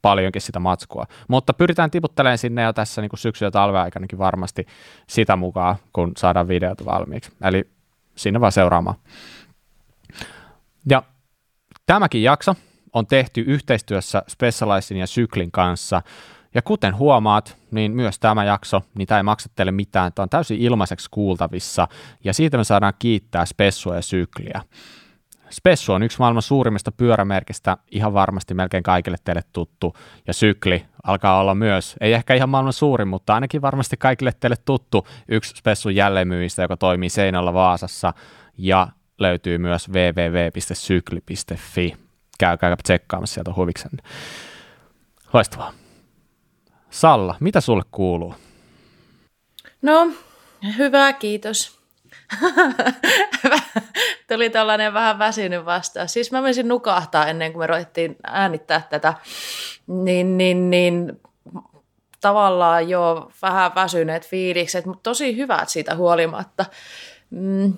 paljonkin 0.02 0.42
sitä 0.42 0.60
matskua. 0.60 1.06
Mutta 1.28 1.54
pyritään 1.54 1.92
tiputtelemaan 1.92 2.38
sinne 2.38 2.62
jo 2.62 2.74
tässä 2.74 3.02
niin 3.02 3.10
syksy- 3.16 3.46
ja 3.46 3.52
talven 3.52 3.82
aikanakin 3.82 4.20
varmasti 4.20 4.68
sitä 5.08 5.36
mukaan, 5.36 5.76
kun 5.94 6.12
saadaan 6.18 6.48
videot 6.48 6.86
valmiiksi. 6.86 7.32
Eli 7.44 7.70
sinne 8.16 8.42
vaan 8.42 8.52
seuraamaan. 8.52 8.98
Ja 10.90 11.04
tämäkin 11.86 12.24
jakso 12.24 12.56
on 12.94 13.08
tehty 13.08 13.42
yhteistyössä 13.42 14.24
Specializin 14.28 14.98
ja 14.98 15.08
Syklin 15.08 15.52
kanssa. 15.52 16.02
Ja 16.54 16.62
kuten 16.62 16.98
huomaat, 16.98 17.58
niin 17.72 17.92
myös 17.92 18.20
tämä 18.20 18.46
jakso, 18.46 18.82
niin 18.96 19.08
tämä 19.08 19.20
ei 19.20 19.24
maksa 19.24 19.50
teille 19.56 19.72
mitään, 19.72 20.14
tämä 20.14 20.24
on 20.24 20.30
täysin 20.30 20.60
ilmaiseksi 20.60 21.08
kuultavissa, 21.12 21.88
ja 22.24 22.34
siitä 22.34 22.58
me 22.58 22.64
saadaan 22.64 22.94
kiittää 23.00 23.46
Spessua 23.46 23.96
ja 23.96 24.02
Sykliä. 24.02 24.62
Spessu 25.52 25.94
on 25.94 26.04
yksi 26.04 26.20
maailman 26.20 26.42
suurimmista 26.42 26.92
pyörämerkistä, 26.92 27.78
ihan 27.92 28.14
varmasti 28.14 28.54
melkein 28.54 28.84
kaikille 28.84 29.18
teille 29.24 29.42
tuttu, 29.54 29.96
ja 30.28 30.34
Sykli 30.34 30.86
alkaa 31.04 31.40
olla 31.40 31.56
myös, 31.56 31.96
ei 32.02 32.14
ehkä 32.14 32.34
ihan 32.34 32.50
maailman 32.50 32.74
suurin, 32.74 33.08
mutta 33.08 33.34
ainakin 33.34 33.62
varmasti 33.62 33.98
kaikille 33.98 34.32
teille 34.40 34.58
tuttu, 34.66 35.08
yksi 35.28 35.54
Spessun 35.58 35.96
jälleenmyyjistä, 35.96 36.62
joka 36.62 36.78
toimii 36.78 37.10
Seinällä 37.10 37.54
Vaasassa, 37.54 38.14
ja 38.58 38.88
löytyy 39.20 39.58
myös 39.58 39.90
www.sykli.fi. 39.90 41.18
Käykää 42.40 42.76
tsekkaamassa 42.84 43.34
sieltä 43.34 43.54
huviksen. 43.56 43.92
Loistavaa. 45.34 45.74
Salla, 46.90 47.36
mitä 47.40 47.62
sulle 47.62 47.84
kuuluu? 47.92 48.36
No, 49.82 50.12
hyvä, 50.78 51.14
kiitos. 51.14 51.81
Tuli 54.30 54.50
tällainen 54.50 54.94
vähän 54.94 55.20
väsynyt 55.20 55.66
vastaus. 55.66 56.14
Siis 56.14 56.32
mä 56.32 56.42
menisin 56.42 56.68
nukahtaa 56.68 57.28
ennen 57.28 57.54
kuin 57.54 57.64
me 57.64 57.68
ruvettiin 57.68 58.16
äänittää 58.24 58.82
tätä. 58.90 59.14
Niin, 59.88 60.38
niin, 60.38 60.70
niin 60.70 61.22
tavallaan 62.22 62.90
jo 62.90 63.32
vähän 63.42 63.76
väsyneet 63.76 64.28
fiilikset, 64.28 64.86
mutta 64.86 65.10
tosi 65.10 65.38
hyvät 65.38 65.70
siitä 65.70 65.96
huolimatta. 65.96 66.66
Mm, 67.30 67.74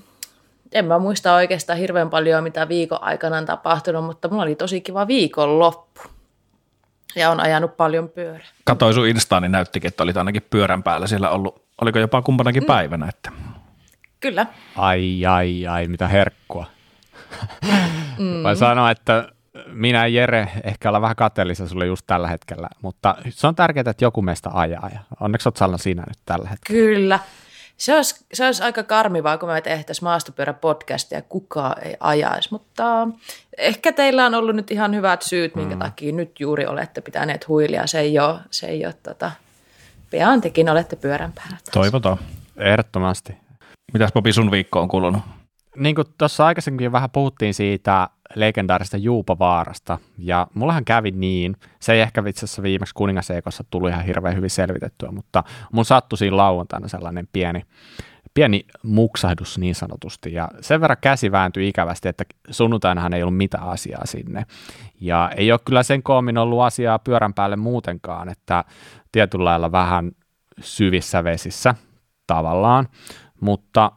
en 0.71 0.85
mä 0.85 0.99
muista 0.99 1.33
oikeastaan 1.33 1.79
hirveän 1.79 2.09
paljon, 2.09 2.43
mitä 2.43 2.67
viikon 2.67 3.03
aikana 3.03 3.37
on 3.37 3.45
tapahtunut, 3.45 4.05
mutta 4.05 4.29
mulla 4.29 4.43
oli 4.43 4.55
tosi 4.55 4.81
kiva 4.81 5.07
viikonloppu. 5.07 6.01
Ja 7.15 7.29
on 7.29 7.39
ajanut 7.39 7.77
paljon 7.77 8.09
pyörää. 8.09 8.47
Katoin 8.63 8.93
sun 8.93 9.07
Instaan, 9.07 9.41
niin 9.41 9.51
näyttikin, 9.51 9.87
että 9.87 10.03
olit 10.03 10.17
ainakin 10.17 10.45
pyörän 10.49 10.83
päällä 10.83 11.07
siellä 11.07 11.29
ollut. 11.29 11.63
Oliko 11.81 11.99
jopa 11.99 12.21
kumpanakin 12.21 12.63
mm. 12.63 12.67
päivänä? 12.67 13.09
Että... 13.09 13.31
Kyllä. 14.23 14.45
Ai, 14.75 15.25
ai, 15.25 15.67
ai, 15.67 15.87
mitä 15.87 16.07
herkkua. 16.07 16.65
Mm. 18.17 18.43
Voin 18.43 18.57
sanoa, 18.57 18.91
että 18.91 19.29
minä 19.67 20.07
ja 20.07 20.07
Jere 20.07 20.47
ehkä 20.63 20.89
olla 20.89 21.01
vähän 21.01 21.15
kateellisia 21.15 21.67
sulle 21.67 21.85
just 21.85 22.03
tällä 22.07 22.27
hetkellä, 22.27 22.67
mutta 22.81 23.15
se 23.29 23.47
on 23.47 23.55
tärkeää, 23.55 23.83
että 23.89 24.05
joku 24.05 24.21
meistä 24.21 24.49
ajaa 24.53 24.89
ja 24.93 24.99
onneksi 25.19 25.49
olet 25.49 25.57
Sanna 25.57 25.77
siinä 25.77 26.03
nyt 26.07 26.17
tällä 26.25 26.49
hetkellä. 26.49 26.79
Kyllä. 26.79 27.19
Se 27.77 27.95
olisi, 27.95 28.25
se 28.33 28.45
olisi 28.45 28.63
aika 28.63 28.83
karmivaa, 28.83 29.37
kun 29.37 29.49
me 29.49 29.61
tehtäisiin 29.61 30.03
maastopyöräpodcastia 30.03 31.17
ja 31.17 31.21
kukaan 31.21 31.83
ei 31.85 31.97
ajaisi, 31.99 32.49
mutta 32.51 33.07
ehkä 33.57 33.91
teillä 33.91 34.25
on 34.25 34.35
ollut 34.35 34.55
nyt 34.55 34.71
ihan 34.71 34.95
hyvät 34.95 35.21
syyt, 35.21 35.55
minkä 35.55 35.75
mm. 35.75 35.79
takia 35.79 36.13
nyt 36.13 36.39
juuri 36.39 36.65
olette 36.65 37.01
pitäneet 37.01 37.47
huilia. 37.47 37.87
Se 37.87 37.99
ei 37.99 38.19
ole, 38.19 38.39
se 38.51 38.67
ei 38.67 38.85
ole 38.85 38.95
tota, 39.03 39.31
pian 40.09 40.41
tekin 40.41 40.69
olette 40.69 40.95
pyörän 40.95 41.31
päällä. 41.31 41.57
Taas. 41.57 41.73
Toivotaan. 41.73 42.17
Ehdottomasti. 42.57 43.37
Mitäs 43.93 44.11
Popi 44.11 44.33
sun 44.33 44.51
viikko 44.51 44.81
on 44.81 44.87
kulunut? 44.87 45.21
Niin 45.75 45.95
kuin 45.95 46.07
tuossa 46.17 46.45
aikaisemmin 46.45 46.91
vähän 46.91 47.09
puhuttiin 47.09 47.53
siitä 47.53 48.09
legendaarista 48.35 48.97
Juupavaarasta, 48.97 49.99
ja 50.17 50.47
mullahan 50.53 50.85
kävi 50.85 51.11
niin, 51.11 51.55
se 51.79 51.93
ei 51.93 52.01
ehkä 52.01 52.23
itse 52.27 52.45
asiassa 52.45 52.63
viimeksi 52.63 52.93
kuningaseikossa 52.93 53.63
tullut 53.69 53.89
ihan 53.89 54.05
hirveän 54.05 54.35
hyvin 54.35 54.49
selvitettyä, 54.49 55.11
mutta 55.11 55.43
mun 55.71 55.85
sattui 55.85 56.17
siinä 56.17 56.37
lauantaina 56.37 56.87
sellainen 56.87 57.27
pieni, 57.33 57.63
pieni 58.33 58.65
muksahdus 58.83 59.57
niin 59.57 59.75
sanotusti, 59.75 60.33
ja 60.33 60.49
sen 60.61 60.81
verran 60.81 60.97
käsi 61.01 61.31
vääntyi 61.31 61.67
ikävästi, 61.67 62.09
että 62.09 62.23
sunnuntainahan 62.49 63.13
ei 63.13 63.23
ollut 63.23 63.37
mitään 63.37 63.69
asiaa 63.69 64.05
sinne, 64.05 64.45
ja 65.01 65.31
ei 65.35 65.51
ole 65.51 65.59
kyllä 65.65 65.83
sen 65.83 66.03
koomin 66.03 66.37
ollut 66.37 66.61
asiaa 66.61 66.99
pyörän 66.99 67.33
päälle 67.33 67.55
muutenkaan, 67.55 68.29
että 68.29 68.63
tietyllä 69.11 69.45
lailla 69.45 69.71
vähän 69.71 70.11
syvissä 70.61 71.23
vesissä 71.23 71.75
tavallaan, 72.27 72.87
mutta 73.43 73.91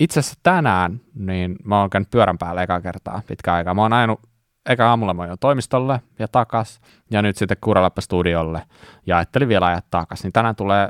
itse 0.00 0.20
asiassa 0.20 0.40
tänään, 0.42 1.00
niin 1.14 1.56
mä 1.64 1.80
oon 1.80 1.90
käynyt 1.90 2.10
pyörän 2.10 2.38
päällä 2.38 2.62
eka 2.62 2.80
kertaa 2.80 3.22
pitkä 3.26 3.54
aikaa. 3.54 3.74
Mä 3.74 3.82
oon 3.82 3.92
ajanut 3.92 4.20
eka 4.66 4.88
aamulla 4.88 5.14
mä 5.14 5.36
toimistolle 5.40 6.00
ja 6.18 6.28
takas, 6.28 6.80
ja 7.10 7.22
nyt 7.22 7.36
sitten 7.36 7.56
Kuralappa 7.60 8.00
studiolle, 8.00 8.62
ja 9.06 9.16
ajattelin 9.16 9.48
vielä 9.48 9.66
ajaa 9.66 9.82
takas. 9.90 10.22
Niin 10.22 10.32
tänään 10.32 10.56
tulee 10.56 10.88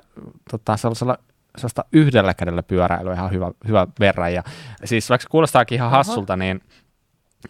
tota, 0.51 0.77
sellaisella 0.77 1.19
sellaista 1.57 1.85
yhdellä 1.93 2.35
kädellä 2.35 2.63
pyöräilyä 2.63 3.15
ihan 3.15 3.31
hyvä, 3.31 3.51
hyvä 3.69 3.87
verran. 4.01 4.35
Ja 4.35 4.43
siis 4.85 5.11
vaikka 5.11 5.23
se 5.23 5.29
kuulostaakin 5.29 5.77
ihan 5.77 5.91
hassulta, 5.91 6.37
niin 6.37 6.61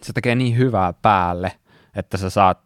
se 0.01 0.13
tekee 0.13 0.35
niin 0.35 0.57
hyvää 0.57 0.93
päälle, 0.93 1.51
että 1.95 2.17
sä 2.17 2.29
saat 2.29 2.59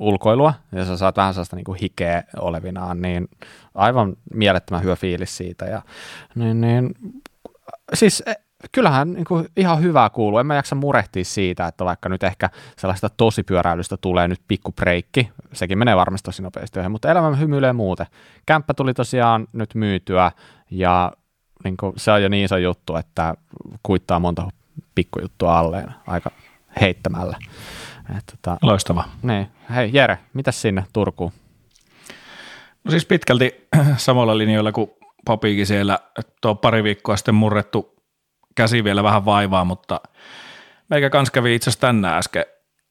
ulkoilua 0.00 0.54
ja 0.72 0.84
sä 0.84 0.96
saat 0.96 1.16
vähän 1.16 1.34
sellaista 1.34 1.56
niin 1.56 1.76
hikeä 1.82 2.22
olevinaan, 2.40 3.02
niin 3.02 3.28
aivan 3.74 4.16
mielettömän 4.34 4.82
hyvä 4.82 4.96
fiilis 4.96 5.36
siitä. 5.36 5.64
Ja, 5.64 5.82
niin, 6.34 6.60
niin, 6.60 6.94
siis 7.94 8.22
e, 8.26 8.34
kyllähän 8.72 9.12
niin 9.12 9.24
kuin 9.24 9.48
ihan 9.56 9.82
hyvää 9.82 10.10
kuuluu. 10.10 10.38
En 10.38 10.46
mä 10.46 10.54
jaksa 10.54 10.74
murehtia 10.74 11.24
siitä, 11.24 11.66
että 11.66 11.84
vaikka 11.84 12.08
nyt 12.08 12.22
ehkä 12.22 12.50
sellaista 12.76 13.08
tosipyöräilystä 13.08 13.96
tulee 13.96 14.28
nyt 14.28 14.40
pikku 14.48 14.72
breikki, 14.72 15.30
sekin 15.52 15.78
menee 15.78 15.96
varmasti 15.96 16.24
tosi 16.24 16.42
nopeasti 16.42 16.80
ohi, 16.80 16.88
mutta 16.88 17.10
elämä 17.10 17.36
hymyilee 17.36 17.72
muuten. 17.72 18.06
Kämppä 18.46 18.74
tuli 18.74 18.94
tosiaan 18.94 19.46
nyt 19.52 19.74
myytyä 19.74 20.32
ja 20.70 21.12
niin 21.64 21.76
kuin, 21.76 21.92
se 21.96 22.12
on 22.12 22.22
jo 22.22 22.28
niin 22.28 22.44
iso 22.44 22.56
juttu, 22.56 22.96
että 22.96 23.34
kuittaa 23.82 24.20
monta 24.20 24.48
pikkujuttua 24.94 25.58
alleen 25.58 25.86
aika 26.06 26.30
heittämällä. 26.80 27.36
Et, 28.18 28.24
tota, 28.26 28.58
Loistava. 28.62 29.04
Niin. 29.22 29.48
Hei 29.74 29.90
Jere, 29.92 30.18
mitä 30.34 30.52
sinne 30.52 30.84
Turkuun? 30.92 31.32
No 32.84 32.90
siis 32.90 33.06
pitkälti 33.06 33.68
samalla 33.96 34.38
linjoilla 34.38 34.72
kuin 34.72 34.90
Papiikin 35.24 35.66
siellä, 35.66 35.98
tuo 36.40 36.54
pari 36.54 36.84
viikkoa 36.84 37.16
sitten 37.16 37.34
murrettu 37.34 37.94
käsi 38.54 38.84
vielä 38.84 39.02
vähän 39.02 39.24
vaivaa, 39.24 39.64
mutta 39.64 40.00
meikä 40.90 41.10
kans 41.10 41.30
kävi 41.30 41.54
itse 41.54 41.70
asiassa 41.70 41.80
tänään 41.80 42.18
äsken, 42.18 42.44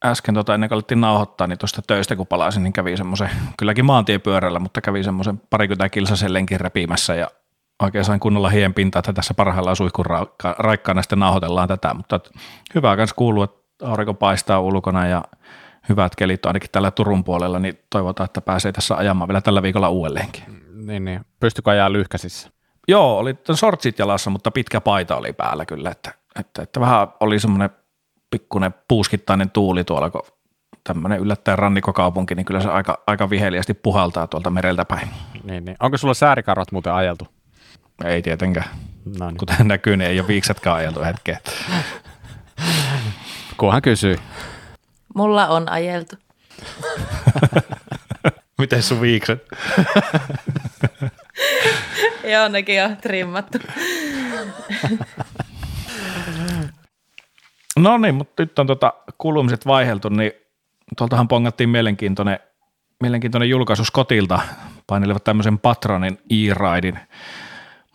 äsken 0.05 0.35
tota, 0.35 0.53
ennen 0.53 0.69
kuin 0.69 0.75
alettiin 0.75 1.01
nauhoittaa, 1.01 1.47
niin 1.47 1.57
tuosta 1.57 1.81
töistä 1.87 2.15
kun 2.15 2.27
palasin, 2.27 2.63
niin 2.63 2.73
kävi 2.73 2.97
semmoisen, 2.97 3.29
kylläkin 3.57 3.85
maantiepyörällä, 3.85 4.59
mutta 4.59 4.81
kävi 4.81 5.03
semmoisen 5.03 5.41
parikymmentä 5.49 5.89
kilsasen 5.89 6.33
lenkin 6.33 6.59
repimässä 6.59 7.15
ja 7.15 7.31
oikein 7.81 8.05
sain 8.05 8.19
kunnolla 8.19 8.49
hien 8.49 8.73
pinta, 8.73 8.99
että 8.99 9.13
tässä 9.13 9.33
parhaillaan 9.33 9.75
suihkun 9.75 10.05
raikkaana 10.57 11.01
sitten 11.01 11.19
nauhoitellaan 11.19 11.67
tätä, 11.67 11.93
mutta 11.93 12.19
hyvä 12.75 12.95
kans 12.95 13.13
kuuluu, 13.13 13.43
että 13.43 13.58
aurinko 13.83 14.13
paistaa 14.13 14.59
ulkona 14.59 15.07
ja 15.07 15.23
hyvät 15.89 16.15
kelit 16.15 16.45
on 16.45 16.49
ainakin 16.49 16.69
tällä 16.71 16.91
Turun 16.91 17.23
puolella, 17.23 17.59
niin 17.59 17.79
toivotaan, 17.89 18.25
että 18.25 18.41
pääsee 18.41 18.71
tässä 18.71 18.95
ajamaan 18.95 19.27
vielä 19.27 19.41
tällä 19.41 19.61
viikolla 19.61 19.89
uudelleenkin. 19.89 20.43
Niin, 20.73 21.05
niin. 21.05 21.21
Pystykö 21.39 21.71
ajaa 21.71 21.93
lyhkäsissä? 21.93 22.49
Joo, 22.87 23.17
oli 23.17 23.35
sortsit 23.53 23.99
jalassa, 23.99 24.29
mutta 24.29 24.51
pitkä 24.51 24.81
paita 24.81 25.15
oli 25.15 25.33
päällä 25.33 25.65
kyllä, 25.65 25.91
että, 25.91 26.13
että, 26.39 26.61
että 26.61 26.79
vähän 26.79 27.07
oli 27.19 27.39
semmoinen 27.39 27.69
pikkuinen 28.29 28.73
puuskittainen 28.87 29.49
tuuli 29.49 29.83
tuolla, 29.83 30.09
kun 30.09 30.21
tämmöinen 30.83 31.19
yllättäen 31.19 31.59
rannikokaupunki, 31.59 32.35
niin 32.35 32.45
kyllä 32.45 32.61
se 32.61 32.69
aika, 32.69 33.03
aika 33.07 33.29
viheliästi 33.29 33.73
puhaltaa 33.73 34.27
tuolta 34.27 34.49
mereltä 34.49 34.85
päin. 34.85 35.07
Niin, 35.43 35.65
niin. 35.65 35.77
Onko 35.79 35.97
sulla 35.97 36.13
säärikarvat 36.13 36.71
muuten 36.71 36.93
ajeltu? 36.93 37.27
Ei 38.05 38.21
tietenkään. 38.21 38.69
No 39.19 39.27
niin. 39.27 39.37
Kuten 39.37 39.67
näkyy, 39.67 39.97
niin 39.97 40.09
ei 40.09 40.19
ole 40.19 40.27
viiksetkaan 40.27 40.77
ajeltu 40.77 41.03
hetkeä. 41.03 41.39
Kunhan 43.59 43.81
kysyy. 43.81 44.15
Mulla 45.15 45.47
on 45.47 45.71
ajeltu. 45.71 46.15
Miten 48.59 48.83
sun 48.83 49.01
viikset? 49.01 49.47
Joo, 52.31 52.47
nekin 52.47 52.83
on 52.83 52.97
trimmattu. 52.97 53.57
no 57.79 57.97
niin, 57.97 58.15
mutta 58.15 58.43
nyt 58.43 58.59
on 58.59 58.67
tota 58.67 58.93
kulumiset 59.17 59.65
vaiheltu, 59.65 60.09
niin 60.09 60.31
tuoltahan 60.97 61.27
pongattiin 61.27 61.69
mielenkiintoinen, 61.69 62.39
mielenkiintoinen 63.01 63.49
julkaisu 63.49 63.85
Skotilta. 63.85 64.39
Painelevat 64.87 65.23
tämmöisen 65.23 65.59
Patronin 65.59 66.19
e-raidin 66.29 66.99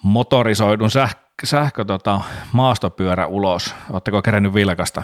motorisoidun 0.03 0.91
sähkö, 0.91 1.21
sähkö 1.45 1.85
tota, 1.85 2.21
maastopyörä 2.53 3.27
ulos. 3.27 3.75
Oletteko 3.91 4.23
kerännyt 4.23 4.55
vilkasta? 4.55 5.03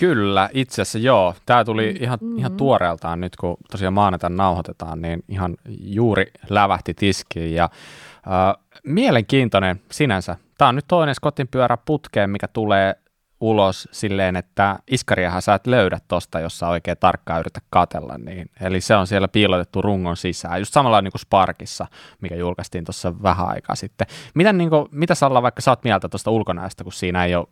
Kyllä, 0.00 0.50
itse 0.52 0.82
asiassa 0.82 0.98
joo. 0.98 1.34
Tämä 1.46 1.64
tuli 1.64 1.96
ihan, 2.00 2.18
mm-hmm. 2.22 2.38
ihan 2.38 2.52
tuoreeltaan 2.52 3.20
nyt, 3.20 3.36
kun 3.36 3.56
tosiaan 3.70 3.94
maanantaina 3.94 4.36
nauhoitetaan, 4.36 5.02
niin 5.02 5.24
ihan 5.28 5.56
juuri 5.80 6.26
lävähti 6.48 6.94
tiskiin 6.94 7.54
ja 7.54 7.64
äh, 7.64 8.64
mielenkiintoinen 8.84 9.80
sinänsä. 9.90 10.36
Tämä 10.58 10.68
on 10.68 10.74
nyt 10.74 10.84
toinen 10.88 11.14
Scottin 11.14 11.48
pyörä 11.48 11.76
putkeen, 11.76 12.30
mikä 12.30 12.48
tulee 12.48 12.94
ulos 13.40 13.88
silleen, 13.92 14.36
että 14.36 14.78
iskariahan 14.90 15.42
sä 15.42 15.54
et 15.54 15.66
löydä 15.66 15.98
tosta, 16.08 16.40
jos 16.40 16.58
sä 16.58 16.68
oikein 16.68 16.96
tarkkaan 17.00 17.40
yritä 17.40 17.60
katella. 17.70 18.18
Niin. 18.18 18.50
Eli 18.60 18.80
se 18.80 18.96
on 18.96 19.06
siellä 19.06 19.28
piilotettu 19.28 19.82
rungon 19.82 20.16
sisään, 20.16 20.60
just 20.60 20.72
samalla 20.72 21.02
niin 21.02 21.12
kuin 21.12 21.20
Sparkissa, 21.20 21.86
mikä 22.20 22.34
julkaistiin 22.34 22.84
tuossa 22.84 23.22
vähän 23.22 23.48
aikaa 23.48 23.76
sitten. 23.76 24.06
Miten, 24.34 24.58
niin 24.58 24.70
kuin, 24.70 24.88
mitä 24.92 25.14
Salla 25.14 25.42
vaikka 25.42 25.62
sä 25.62 25.70
oot 25.70 25.84
mieltä 25.84 26.08
tuosta 26.08 26.30
ulkonäöstä, 26.30 26.84
kun 26.84 26.92
siinä 26.92 27.24
ei 27.24 27.34
ole 27.34 27.46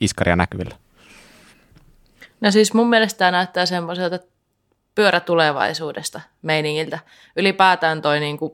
iskaria 0.00 0.36
näkyvillä? 0.36 0.76
No 2.40 2.50
siis 2.50 2.74
mun 2.74 2.88
mielestä 2.88 3.18
tämä 3.18 3.30
näyttää 3.30 3.66
semmoiselta 3.66 4.18
pyörä 4.94 5.20
tulevaisuudesta 5.20 6.20
meiningiltä. 6.42 6.98
Ylipäätään 7.36 8.02
toi, 8.02 8.20
niin 8.20 8.38
kuin, 8.38 8.52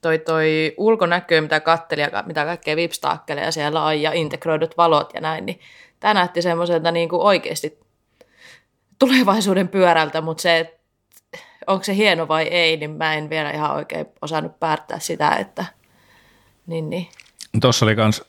toi, 0.00 0.18
toi 0.18 0.74
ulkonäkö, 0.76 1.40
mitä 1.40 1.60
katteli 1.60 2.00
ja 2.00 2.24
mitä 2.26 2.44
kaikkea 2.44 2.76
vipstaakkeleja 2.76 3.52
siellä 3.52 3.84
on 3.84 4.02
ja 4.02 4.12
integroidut 4.12 4.76
valot 4.76 5.10
ja 5.14 5.20
näin, 5.20 5.46
niin 5.46 5.60
tämä 6.00 6.14
näytti 6.14 6.42
semmoiselta 6.42 6.90
niin 6.90 7.08
kuin 7.08 7.22
oikeasti 7.22 7.80
tulevaisuuden 8.98 9.68
pyörältä, 9.68 10.20
mutta 10.20 10.42
se, 10.42 10.78
onko 11.66 11.84
se 11.84 11.96
hieno 11.96 12.28
vai 12.28 12.42
ei, 12.42 12.76
niin 12.76 12.90
mä 12.90 13.14
en 13.14 13.30
vielä 13.30 13.50
ihan 13.50 13.74
oikein 13.74 14.06
osannut 14.22 14.60
päättää 14.60 14.98
sitä, 14.98 15.30
että 15.30 15.64
niin, 16.66 16.90
niin. 16.90 17.08
Tuossa 17.60 17.86
oli 17.86 17.94
myös 17.94 18.24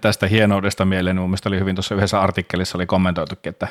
tästä 0.00 0.26
hienoudesta 0.26 0.84
mieleen, 0.84 1.16
mun 1.16 1.28
mielestä 1.30 1.48
oli 1.48 1.58
hyvin 1.60 1.74
tuossa 1.74 1.94
yhdessä 1.94 2.20
artikkelissa 2.20 2.78
oli 2.78 2.86
kommentoitukin, 2.86 3.50
että 3.50 3.68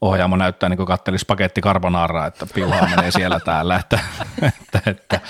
ohjaamo 0.00 0.36
näyttää 0.36 0.68
niin 0.68 0.76
kuin 0.76 0.86
kattelisi 0.86 1.24
paketti 1.26 1.60
karbonaraa, 1.60 2.26
että 2.26 2.46
piuhaa 2.54 2.88
menee 2.96 3.10
siellä 3.10 3.40
täällä, 3.40 3.76
että, 3.76 3.98
että, 4.42 4.90
että, 4.90 5.20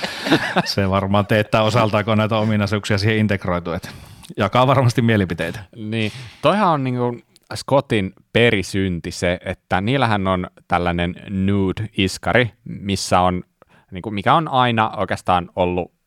se 0.64 0.90
varmaan 0.90 1.26
teettää 1.26 1.62
osaltaan, 1.62 2.04
kun 2.04 2.18
näitä 2.18 2.36
ominaisuuksia 2.36 2.98
siihen 2.98 3.18
integroitu, 3.18 3.72
että 3.72 3.88
jakaa 4.36 4.66
varmasti 4.66 5.02
mielipiteitä. 5.02 5.60
Niin, 5.76 6.12
toihan 6.42 6.68
on 6.68 6.84
niin 6.84 6.96
kuin 6.96 7.24
Scottin 7.54 8.12
perisynti 8.32 9.10
se, 9.10 9.38
että 9.44 9.80
niillähän 9.80 10.26
on 10.26 10.46
tällainen 10.68 11.14
nude-iskari, 11.28 12.50
missä 12.64 13.20
on, 13.20 13.42
niin 13.90 14.02
kuin, 14.02 14.14
mikä 14.14 14.34
on 14.34 14.48
aina 14.48 14.90
oikeastaan 14.96 15.50
ollut 15.56 15.97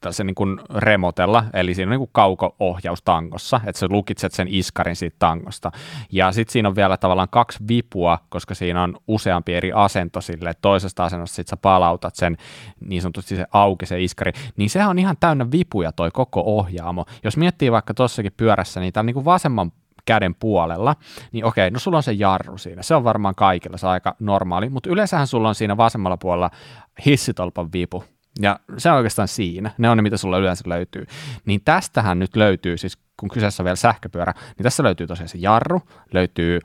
tällaisen 0.00 0.26
niin 0.26 0.34
kuin 0.34 0.60
remotella, 0.74 1.44
eli 1.52 1.74
siinä 1.74 1.88
on 1.88 1.90
niin 1.90 1.98
kuin 1.98 2.10
kauko-ohjaus 2.12 3.02
tangossa, 3.02 3.60
että 3.66 3.78
sä 3.78 3.86
lukitset 3.90 4.32
sen 4.32 4.48
iskarin 4.50 4.96
siitä 4.96 5.16
tangosta. 5.18 5.72
Ja 6.12 6.32
sitten 6.32 6.52
siinä 6.52 6.68
on 6.68 6.76
vielä 6.76 6.96
tavallaan 6.96 7.28
kaksi 7.30 7.58
vipua, 7.68 8.18
koska 8.28 8.54
siinä 8.54 8.82
on 8.82 8.96
useampi 9.08 9.54
eri 9.54 9.72
asento 9.72 10.20
sille, 10.20 10.50
että 10.50 10.62
toisesta 10.62 11.04
asennosta 11.04 11.34
sit 11.34 11.48
sä 11.48 11.56
palautat 11.56 12.14
sen 12.14 12.36
niin 12.80 13.02
sanotusti 13.02 13.36
se 13.36 13.46
auki 13.52 13.86
se 13.86 14.02
iskari, 14.02 14.32
niin 14.56 14.70
sehän 14.70 14.90
on 14.90 14.98
ihan 14.98 15.16
täynnä 15.20 15.50
vipuja 15.50 15.92
toi 15.92 16.10
koko 16.10 16.42
ohjaamo. 16.46 17.04
Jos 17.24 17.36
miettii 17.36 17.72
vaikka 17.72 17.94
tuossakin 17.94 18.32
pyörässä, 18.36 18.80
niin 18.80 18.92
täällä 18.92 19.06
niin 19.06 19.14
kuin 19.14 19.24
vasemman 19.24 19.72
käden 20.04 20.34
puolella, 20.34 20.96
niin 21.32 21.44
okei, 21.44 21.70
no 21.70 21.78
sulla 21.78 21.96
on 21.96 22.02
se 22.02 22.12
jarru 22.12 22.58
siinä. 22.58 22.82
Se 22.82 22.94
on 22.94 23.04
varmaan 23.04 23.34
kaikilla, 23.34 23.76
se 23.76 23.86
on 23.86 23.92
aika 23.92 24.16
normaali, 24.20 24.68
mutta 24.68 24.90
yleensähän 24.90 25.26
sulla 25.26 25.48
on 25.48 25.54
siinä 25.54 25.76
vasemmalla 25.76 26.16
puolella 26.16 26.50
hissitolpan 27.06 27.72
vipu, 27.72 28.04
ja 28.40 28.60
se 28.78 28.90
on 28.90 28.96
oikeastaan 28.96 29.28
siinä. 29.28 29.70
Ne 29.78 29.90
on 29.90 29.96
ne, 29.96 30.02
mitä 30.02 30.16
sulla 30.16 30.38
yleensä 30.38 30.64
löytyy. 30.66 31.06
Niin 31.44 31.60
tästähän 31.64 32.18
nyt 32.18 32.36
löytyy, 32.36 32.76
siis 32.76 32.98
kun 33.16 33.28
kyseessä 33.28 33.62
on 33.62 33.64
vielä 33.64 33.76
sähköpyörä, 33.76 34.34
niin 34.58 34.62
tässä 34.62 34.82
löytyy 34.82 35.06
tosiaan 35.06 35.28
se 35.28 35.38
jarru, 35.38 35.80
löytyy 36.12 36.58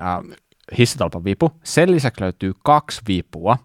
äh, 0.00 0.38
hissitolpan 0.78 1.24
vipu. 1.24 1.50
Sen 1.64 1.90
lisäksi 1.90 2.20
löytyy 2.20 2.52
kaksi 2.64 3.00
vipua, 3.08 3.58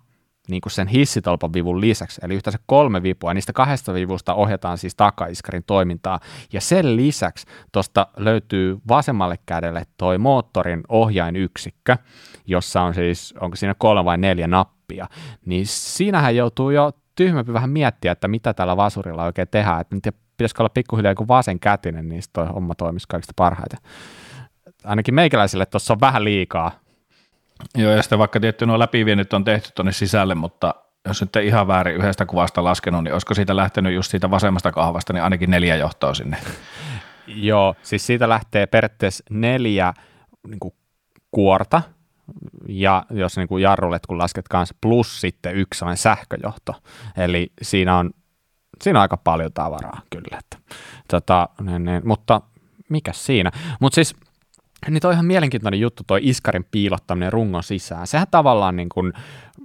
niin 0.50 0.62
kuin 0.62 0.72
sen 0.72 0.88
hissitolpan 0.88 1.54
vivun 1.54 1.82
lisäksi, 1.82 2.22
eli 2.24 2.36
yhteensä 2.36 2.60
kolme 2.66 3.04
vipua, 3.04 3.34
niistä 3.34 3.54
kahdesta 3.54 3.94
vivusta 3.94 4.34
ohjataan 4.34 4.78
siis 4.78 4.96
takaiskarin 4.96 5.64
toimintaa, 5.68 6.20
ja 6.54 6.62
sen 6.62 6.96
lisäksi 6.96 7.46
tuosta 7.72 8.08
löytyy 8.18 8.78
vasemmalle 8.88 9.40
kädelle 9.46 9.84
toi 9.98 10.18
moottorin 10.18 10.82
ohjainyksikkö, 10.90 11.98
jossa 12.48 12.82
on 12.82 12.94
siis, 12.94 13.34
onko 13.40 13.56
siinä 13.56 13.76
kolme 13.78 14.06
vai 14.06 14.18
neljä 14.18 14.48
nappia, 14.48 15.08
niin 15.46 15.68
siinähän 15.68 16.36
joutuu 16.36 16.70
jo 16.70 16.92
tyhmämpi 17.16 17.54
vähän 17.54 17.70
miettiä, 17.70 18.12
että 18.12 18.28
mitä 18.28 18.54
tällä 18.54 18.78
vasurilla 18.78 19.24
oikein 19.24 19.48
tehdään, 19.48 19.82
että 19.82 19.96
nyt 19.96 20.16
pitäisikö 20.38 20.62
olla 20.62 20.70
pikkuhiljaa 20.70 21.12
joku 21.12 21.28
vasen 21.28 21.60
kätinen, 21.60 22.10
niin 22.10 22.22
toi 22.34 22.48
homma 22.48 22.76
toimisi 22.76 23.08
kaikista 23.10 23.34
parhaiten. 23.36 23.80
Ainakin 24.84 25.14
meikäläisille 25.14 25.66
tuossa 25.66 25.94
on 25.94 26.00
vähän 26.02 26.24
liikaa. 26.24 26.72
Joo, 27.78 27.92
ja 27.92 28.02
sitten 28.02 28.20
vaikka 28.20 28.40
tietty 28.40 28.66
nuo 28.66 28.80
läpivienyt 28.80 29.34
on 29.34 29.44
tehty 29.44 29.70
tuonne 29.76 29.92
sisälle, 29.92 30.36
mutta 30.36 30.76
jos 31.08 31.22
nyt 31.22 31.36
ei 31.36 31.48
ihan 31.48 31.68
väärin 31.68 31.96
yhdestä 31.96 32.26
kuvasta 32.26 32.64
laskenut, 32.64 33.04
niin 33.04 33.14
olisiko 33.14 33.34
siitä 33.34 33.56
lähtenyt 33.56 33.94
just 33.94 34.12
siitä 34.12 34.32
vasemmasta 34.32 34.72
kahvasta, 34.72 35.14
niin 35.14 35.24
ainakin 35.24 35.50
neljä 35.50 35.76
johtoa 35.76 36.14
sinne. 36.14 36.38
Joo, 37.28 37.76
siis 37.82 38.08
siitä 38.08 38.30
lähtee 38.30 38.66
periaatteessa 38.66 39.24
neljä 39.30 39.94
niin 40.48 40.60
kuin 40.60 40.74
kuorta, 41.32 41.82
ja 42.68 43.06
jos 43.10 43.38
niin 43.38 43.48
kuin 43.48 43.64
jarrulet 43.64 44.06
kun 44.06 44.18
lasket 44.18 44.48
kanssa, 44.48 44.76
plus 44.82 45.22
sitten 45.22 45.56
yksi 45.56 45.86
sähköjohto. 45.96 46.76
Eli 47.18 47.52
siinä 47.62 47.98
on, 47.98 48.12
siinä 48.82 49.00
on 49.00 49.02
aika 49.02 49.18
paljon 49.18 49.54
tavaraa 49.54 50.02
kyllä. 50.10 50.40
Että, 50.40 50.58
tota, 51.08 51.50
niin, 51.62 51.86
niin, 51.86 52.02
mutta 52.06 52.42
mikä 52.90 53.14
siinä? 53.14 53.52
Mutta 53.80 53.96
siis 53.96 54.16
niin 54.90 55.02
toi 55.02 55.10
on 55.10 55.14
ihan 55.14 55.26
mielenkiintoinen 55.26 55.80
juttu, 55.80 56.04
toi 56.08 56.20
iskarin 56.24 56.66
piilottaminen 56.72 57.34
rungon 57.34 57.64
sisään. 57.64 58.08
Sehän 58.08 58.28
tavallaan 58.32 58.76
niin 58.76 58.90
kuin, 58.90 59.14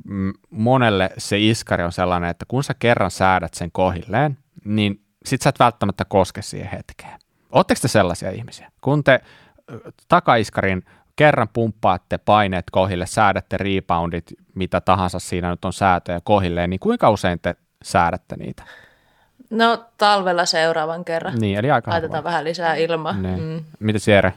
mm, 0.04 0.32
monelle 0.50 1.10
se 1.18 1.38
iskari 1.38 1.84
on 1.84 1.92
sellainen, 1.92 2.30
että 2.30 2.44
kun 2.48 2.64
sä 2.64 2.74
kerran 2.78 3.10
säädät 3.10 3.54
sen 3.54 3.72
kohilleen, 3.72 4.38
niin 4.64 5.00
sit 5.24 5.42
sä 5.42 5.48
et 5.48 5.58
välttämättä 5.58 6.04
koske 6.04 6.42
siihen 6.42 6.70
hetkeen. 6.70 7.18
Oletteko 7.52 7.78
te 7.82 7.88
sellaisia 7.88 8.30
ihmisiä? 8.30 8.70
Kun 8.80 9.04
te 9.04 9.20
takaiskarin 10.08 10.82
kerran 11.16 11.48
pumppaatte 11.52 12.18
paineet 12.18 12.64
kohille, 12.72 13.06
säädätte 13.06 13.56
reboundit, 13.56 14.34
mitä 14.54 14.80
tahansa 14.80 15.18
siinä 15.18 15.50
nyt 15.50 15.64
on 15.64 15.72
säätöjä 15.72 16.20
kohilleen, 16.24 16.70
niin 16.70 16.80
kuinka 16.80 17.10
usein 17.10 17.38
te 17.42 17.54
säädätte 17.82 18.36
niitä? 18.36 18.62
No 19.50 19.84
talvella 19.98 20.46
seuraavan 20.46 21.04
kerran. 21.04 21.38
Niin, 21.38 21.58
eli 21.58 21.70
aika 21.70 21.90
Laitetaan 21.90 22.16
harvoin. 22.16 22.32
vähän 22.32 22.44
lisää 22.44 22.74
ilmaa. 22.74 23.12
Niin. 23.12 23.42
Mm. 23.42 23.64
Mitä 23.78 23.98
Jere? 24.10 24.32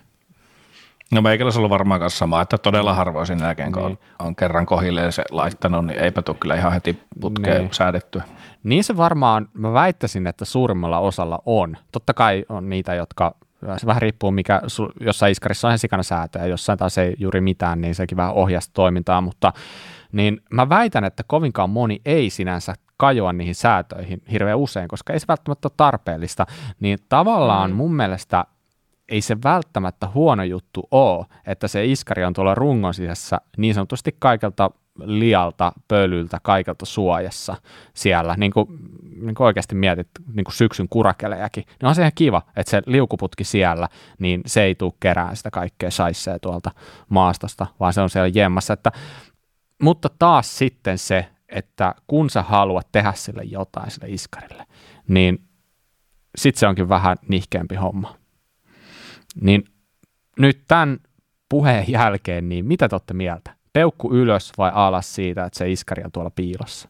No 1.12 1.22
meikäläisellä 1.22 1.66
on 1.66 1.70
varmaan 1.70 2.00
kanssa 2.00 2.18
sama, 2.18 2.42
että 2.42 2.58
todella 2.58 2.94
harvoin 2.94 3.28
sen 3.28 3.40
jälkeen, 3.40 3.72
kun 3.72 3.84
niin. 3.84 4.00
on, 4.20 4.28
on 4.28 4.36
kerran 4.36 4.66
kohilleen 4.66 5.12
se 5.12 5.24
laittanut, 5.32 5.86
niin 5.86 6.00
eipä 6.00 6.22
tule 6.22 6.38
kyllä 6.40 6.56
ihan 6.56 6.74
heti 6.74 7.04
putkeen 7.22 7.62
niin. 7.62 7.74
säädettyä. 7.74 8.24
Niin 8.64 8.84
se 8.84 8.98
varmaan, 8.98 9.50
mä 9.54 9.74
väittäisin, 9.74 10.28
että 10.28 10.46
suurimmalla 10.46 11.00
osalla 11.00 11.40
on. 11.46 11.78
Totta 11.92 12.14
kai 12.14 12.46
on 12.50 12.70
niitä, 12.70 12.96
jotka 12.96 13.36
se 13.78 13.86
vähän 13.86 14.02
riippuu, 14.02 14.32
mikä 14.32 14.62
jossain 15.00 15.32
iskarissa 15.32 15.68
on 15.68 15.72
ihan 15.72 15.80
sikana 15.80 16.04
säätöä, 16.04 16.46
jossain 16.46 16.80
taas 16.80 16.98
ei 16.98 17.16
juuri 17.18 17.42
mitään, 17.42 17.82
niin 17.82 17.96
sekin 17.96 18.18
vähän 18.18 18.34
ohjasta 18.34 18.74
toimintaa, 18.74 19.22
mutta 19.22 19.54
niin 20.12 20.42
mä 20.54 20.70
väitän, 20.70 21.04
että 21.04 21.24
kovinkaan 21.28 21.70
moni 21.70 22.02
ei 22.06 22.30
sinänsä 22.30 22.74
kajoa 22.98 23.34
niihin 23.34 23.56
säätöihin 23.56 24.22
hirveän 24.32 24.58
usein, 24.58 24.88
koska 24.88 25.14
ei 25.14 25.20
se 25.20 25.28
välttämättä 25.28 25.68
ole 25.68 25.74
tarpeellista, 25.78 26.46
niin 26.80 27.00
tavallaan 27.10 27.72
mm. 27.72 27.76
mun 27.76 27.96
mielestä 27.96 28.46
ei 29.10 29.22
se 29.22 29.38
välttämättä 29.44 30.08
huono 30.14 30.44
juttu 30.44 30.88
ole, 30.92 31.26
että 31.46 31.68
se 31.68 31.86
iskari 31.86 32.26
on 32.26 32.34
tuolla 32.34 32.56
rungon 32.56 32.94
sisässä 32.94 33.38
niin 33.58 33.74
sanotusti 33.74 34.16
kaikelta 34.20 34.72
lialta, 35.06 35.72
pölyltä, 35.88 36.40
kaikelta 36.44 36.86
suojassa 36.86 37.56
siellä, 37.94 38.36
niin 38.38 38.52
kuin, 38.52 38.68
niin 39.22 39.36
kuin 39.36 39.46
oikeasti 39.46 39.76
mietit 39.76 40.10
niin 40.34 40.44
kuin 40.44 40.56
syksyn 40.56 40.90
kurakelejakin, 40.90 41.64
niin 41.68 41.88
on 41.88 41.96
se 41.96 42.02
ihan 42.02 42.12
kiva, 42.16 42.42
että 42.56 42.72
se 42.72 42.82
liukuputki 42.86 43.44
siellä, 43.44 43.90
niin 44.20 44.42
se 44.46 44.64
ei 44.64 44.76
tule 44.76 44.94
kerään 45.00 45.36
sitä 45.36 45.52
kaikkea 45.52 45.92
saissee 45.92 46.40
tuolta 46.40 46.72
maastosta, 47.10 47.68
vaan 47.80 47.94
se 47.94 48.02
on 48.02 48.10
siellä 48.10 48.32
jemmassa, 48.34 48.74
että, 48.74 48.92
mutta 49.82 50.10
taas 50.20 50.58
sitten 50.58 50.98
se, 50.98 51.26
että 51.50 51.96
kun 52.08 52.30
sä 52.30 52.42
haluat 52.42 52.88
tehdä 52.92 53.14
sille 53.16 53.44
jotain 53.44 53.92
sille 53.92 54.10
iskarille, 54.10 54.66
niin 55.08 55.50
sitten 56.38 56.60
se 56.60 56.68
onkin 56.68 56.90
vähän 56.90 57.18
nihkeämpi 57.28 57.76
homma. 57.76 58.16
Niin 59.42 59.64
nyt 60.40 60.64
tämän 60.68 61.00
puheen 61.50 61.86
jälkeen, 61.88 62.50
niin 62.50 62.66
mitä 62.66 62.90
te 62.90 62.96
olette 62.96 63.14
mieltä? 63.14 63.59
Peukku 63.74 64.14
ylös 64.14 64.52
vai 64.58 64.72
alas 64.74 65.16
siitä, 65.16 65.46
että 65.46 65.60
se 65.60 65.72
iskari 65.72 66.04
on 66.04 66.12
tuolla 66.12 66.30
piilossa? 66.30 66.90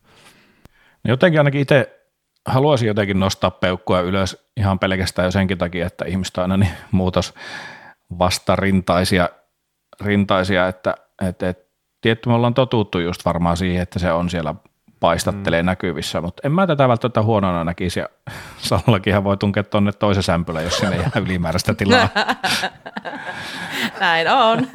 No 1.03 1.09
jotenkin 1.09 1.39
ainakin 1.39 1.61
itse 1.61 1.99
haluaisin 2.47 2.87
jotenkin 2.87 3.19
nostaa 3.19 3.51
peukkua 3.51 3.99
ylös 3.99 4.49
ihan 4.57 4.79
pelkästään 4.79 5.25
jo 5.25 5.31
senkin 5.31 5.57
takia, 5.57 5.87
että 5.87 6.05
ihmiset 6.05 6.37
on 6.37 6.41
aina 6.41 6.57
niin 6.57 6.73
muutos 6.91 7.33
vastarintaisia, 8.19 9.29
rintaisia, 10.01 10.67
että, 10.67 10.95
että, 11.27 11.49
että 11.49 11.69
tietty 12.01 12.29
me 12.29 12.35
ollaan 12.35 12.53
totuttu 12.53 12.99
just 12.99 13.25
varmaan 13.25 13.57
siihen, 13.57 13.81
että 13.81 13.99
se 13.99 14.11
on 14.11 14.29
siellä 14.29 14.55
paistattelee 14.99 15.61
mm. 15.61 15.65
näkyvissä, 15.65 16.21
mutta 16.21 16.41
en 16.45 16.51
mä 16.51 16.67
tätä 16.67 16.87
välttämättä 16.87 17.23
huonona 17.23 17.63
näkisi 17.63 17.99
ja 17.99 18.09
Sallakinhan 18.69 19.23
voi 19.23 19.37
tunkea 19.37 19.63
tuonne 19.63 19.91
toisen 19.91 20.23
sämpylän, 20.23 20.63
jos 20.63 20.77
sinne 20.77 20.95
jää 20.95 21.11
ylimääräistä 21.21 21.73
tilaa. 21.73 22.09
Näin 23.99 24.31
on. 24.31 24.67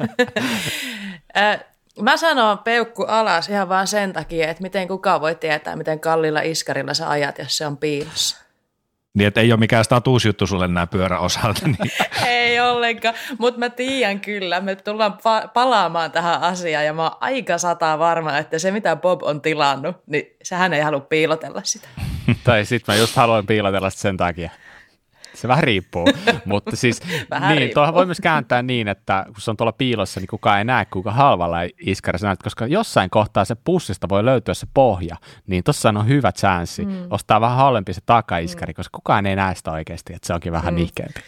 Mä 2.01 2.17
sanon 2.17 2.57
peukku 2.57 3.05
alas 3.07 3.49
ihan 3.49 3.69
vaan 3.69 3.87
sen 3.87 4.13
takia, 4.13 4.49
että 4.49 4.63
miten 4.63 4.87
kukaan 4.87 5.21
voi 5.21 5.35
tietää, 5.35 5.75
miten 5.75 5.99
kallilla 5.99 6.41
iskarilla 6.41 6.93
sä 6.93 7.09
ajat, 7.09 7.39
jos 7.39 7.57
se 7.57 7.67
on 7.67 7.77
piilossa. 7.77 8.45
Niin, 9.13 9.27
että 9.27 9.41
ei 9.41 9.51
ole 9.51 9.59
mikään 9.59 9.85
statusjuttu 9.85 10.47
sulle 10.47 10.67
nämä 10.67 10.87
pyöräosalta. 10.87 11.67
Niin. 11.67 11.91
ei 12.27 12.59
ollenkaan, 12.59 13.15
mutta 13.37 13.59
mä 13.59 13.69
tiedän 13.69 14.19
kyllä, 14.19 14.61
me 14.61 14.75
tullaan 14.75 15.13
pa- 15.13 15.47
palaamaan 15.53 16.11
tähän 16.11 16.41
asiaan 16.41 16.85
ja 16.85 16.93
mä 16.93 17.03
oon 17.03 17.17
aika 17.21 17.57
sataa 17.57 17.99
varma, 17.99 18.37
että 18.37 18.59
se 18.59 18.71
mitä 18.71 18.95
Bob 18.95 19.23
on 19.23 19.41
tilannut, 19.41 19.95
niin 20.05 20.35
sehän 20.43 20.73
ei 20.73 20.81
halua 20.81 20.99
piilotella 20.99 21.61
sitä. 21.63 21.87
tai 22.43 22.65
sitten 22.65 22.95
mä 22.95 23.01
just 23.01 23.15
haluan 23.15 23.45
piilotella 23.45 23.89
sitä 23.89 24.01
sen 24.01 24.17
takia. 24.17 24.49
Se 25.41 25.47
vähän 25.47 25.63
riippuu, 25.63 26.07
mutta 26.45 26.75
siis 26.75 27.01
vähän 27.31 27.55
niin, 27.55 27.73
tuohon 27.73 27.93
voi 27.93 28.05
myös 28.05 28.21
kääntää 28.21 28.61
niin, 28.61 28.87
että 28.87 29.23
kun 29.25 29.41
se 29.41 29.51
on 29.51 29.57
tuolla 29.57 29.71
piilossa, 29.71 30.19
niin 30.19 30.27
kukaan 30.27 30.57
ei 30.57 30.65
näe, 30.65 30.85
kuinka 30.85 31.11
halvalla 31.11 31.57
iskarissa 31.79 32.27
näet, 32.27 32.43
koska 32.43 32.67
jossain 32.67 33.09
kohtaa 33.09 33.45
se 33.45 33.55
pussista 33.55 34.09
voi 34.09 34.25
löytyä 34.25 34.53
se 34.53 34.67
pohja, 34.73 35.15
niin 35.47 35.63
tuossa 35.63 35.89
on 35.89 36.07
hyvä 36.07 36.31
chanssi 36.31 36.85
mm. 36.85 37.07
ostaa 37.09 37.41
vähän 37.41 37.57
halvempi 37.57 37.93
se 37.93 38.01
takaiskari, 38.05 38.73
mm. 38.73 38.75
koska 38.75 38.97
kukaan 38.97 39.25
ei 39.25 39.35
näe 39.35 39.55
sitä 39.55 39.71
oikeasti, 39.71 40.13
että 40.13 40.27
se 40.27 40.33
onkin 40.33 40.51
vähän 40.51 40.73
mm. 40.73 40.75
nihkeämpi. 40.75 41.19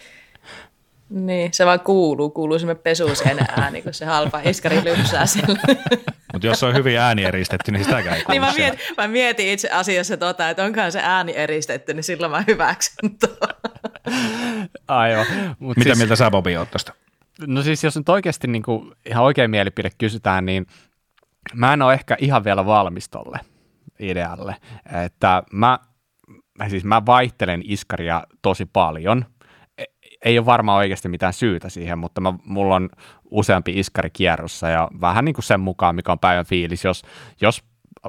Niin, 1.10 1.54
se 1.54 1.66
vaan 1.66 1.80
kuuluu, 1.80 2.30
kuuluu 2.30 2.60
sinne 2.60 2.76
pesuseen 2.76 3.38
ääni, 3.58 3.82
kun 3.82 3.94
se 3.94 4.06
halpa 4.06 4.40
iskari 4.40 4.84
lypsää 4.84 5.26
siellä. 5.26 5.60
Mutta 6.34 6.48
jos 6.48 6.60
se 6.60 6.66
on 6.66 6.76
hyvin 6.76 7.00
ääni 7.00 7.24
eristetty, 7.24 7.72
niin 7.72 7.84
sitäkään 7.84 8.18
ei 8.18 8.24
niin 8.30 8.42
mä 8.42 8.54
mietin, 8.58 8.80
mä 8.98 9.08
mietin 9.08 9.50
itse 9.50 9.70
asiassa 9.70 10.18
tota, 10.18 10.50
että 10.50 10.64
onkohan 10.64 10.92
se 10.92 11.00
ääni 11.04 11.34
eristetty, 11.36 11.94
niin 11.94 12.04
silloin 12.04 12.32
mä 12.32 12.44
hyväksyn 12.48 13.18
tuon. 13.20 13.74
Aivan. 14.88 15.26
Mut 15.60 15.78
Mitä 15.78 15.90
siis, 15.90 15.98
mieltä 15.98 16.16
sä 16.16 16.32
Bobi 16.32 16.58
oot 16.58 16.72
tästä? 16.72 16.94
No 17.48 17.62
siis 17.62 17.84
jos 17.84 17.96
nyt 17.96 18.10
oikeasti 18.10 18.48
niin 18.48 18.64
kuin 18.64 18.92
ihan 19.06 19.24
oikein 19.24 19.52
mielipide 19.52 19.90
kysytään, 19.98 20.46
niin 20.46 20.68
mä 21.54 21.74
en 21.74 21.82
ole 21.82 21.94
ehkä 21.94 22.18
ihan 22.20 22.44
vielä 22.44 22.66
valmis 22.66 23.10
tolle 23.10 23.40
idealle. 24.00 24.56
Että 25.06 25.44
mä, 25.52 25.80
siis 26.70 26.84
mä 26.84 27.06
vaihtelen 27.06 27.62
iskaria 27.66 28.24
tosi 28.42 28.66
paljon– 28.66 29.26
ei 30.26 30.40
ole 30.40 30.46
varmaan 30.46 30.78
oikeasti 30.78 31.10
mitään 31.10 31.34
syytä 31.34 31.70
siihen, 31.70 32.00
mutta 32.00 32.22
mä, 32.22 32.34
mulla 32.46 32.76
on 32.76 32.90
useampi 33.32 33.80
iskari 33.80 34.10
kierrossa 34.10 34.70
ja 34.70 34.90
vähän 35.02 35.26
niin 35.26 35.36
kuin 35.36 35.44
sen 35.44 35.60
mukaan, 35.60 35.96
mikä 35.96 36.12
on 36.12 36.20
päivän 36.20 36.46
fiilis. 36.46 36.84
Jos, 36.84 37.02
jos, 37.42 37.64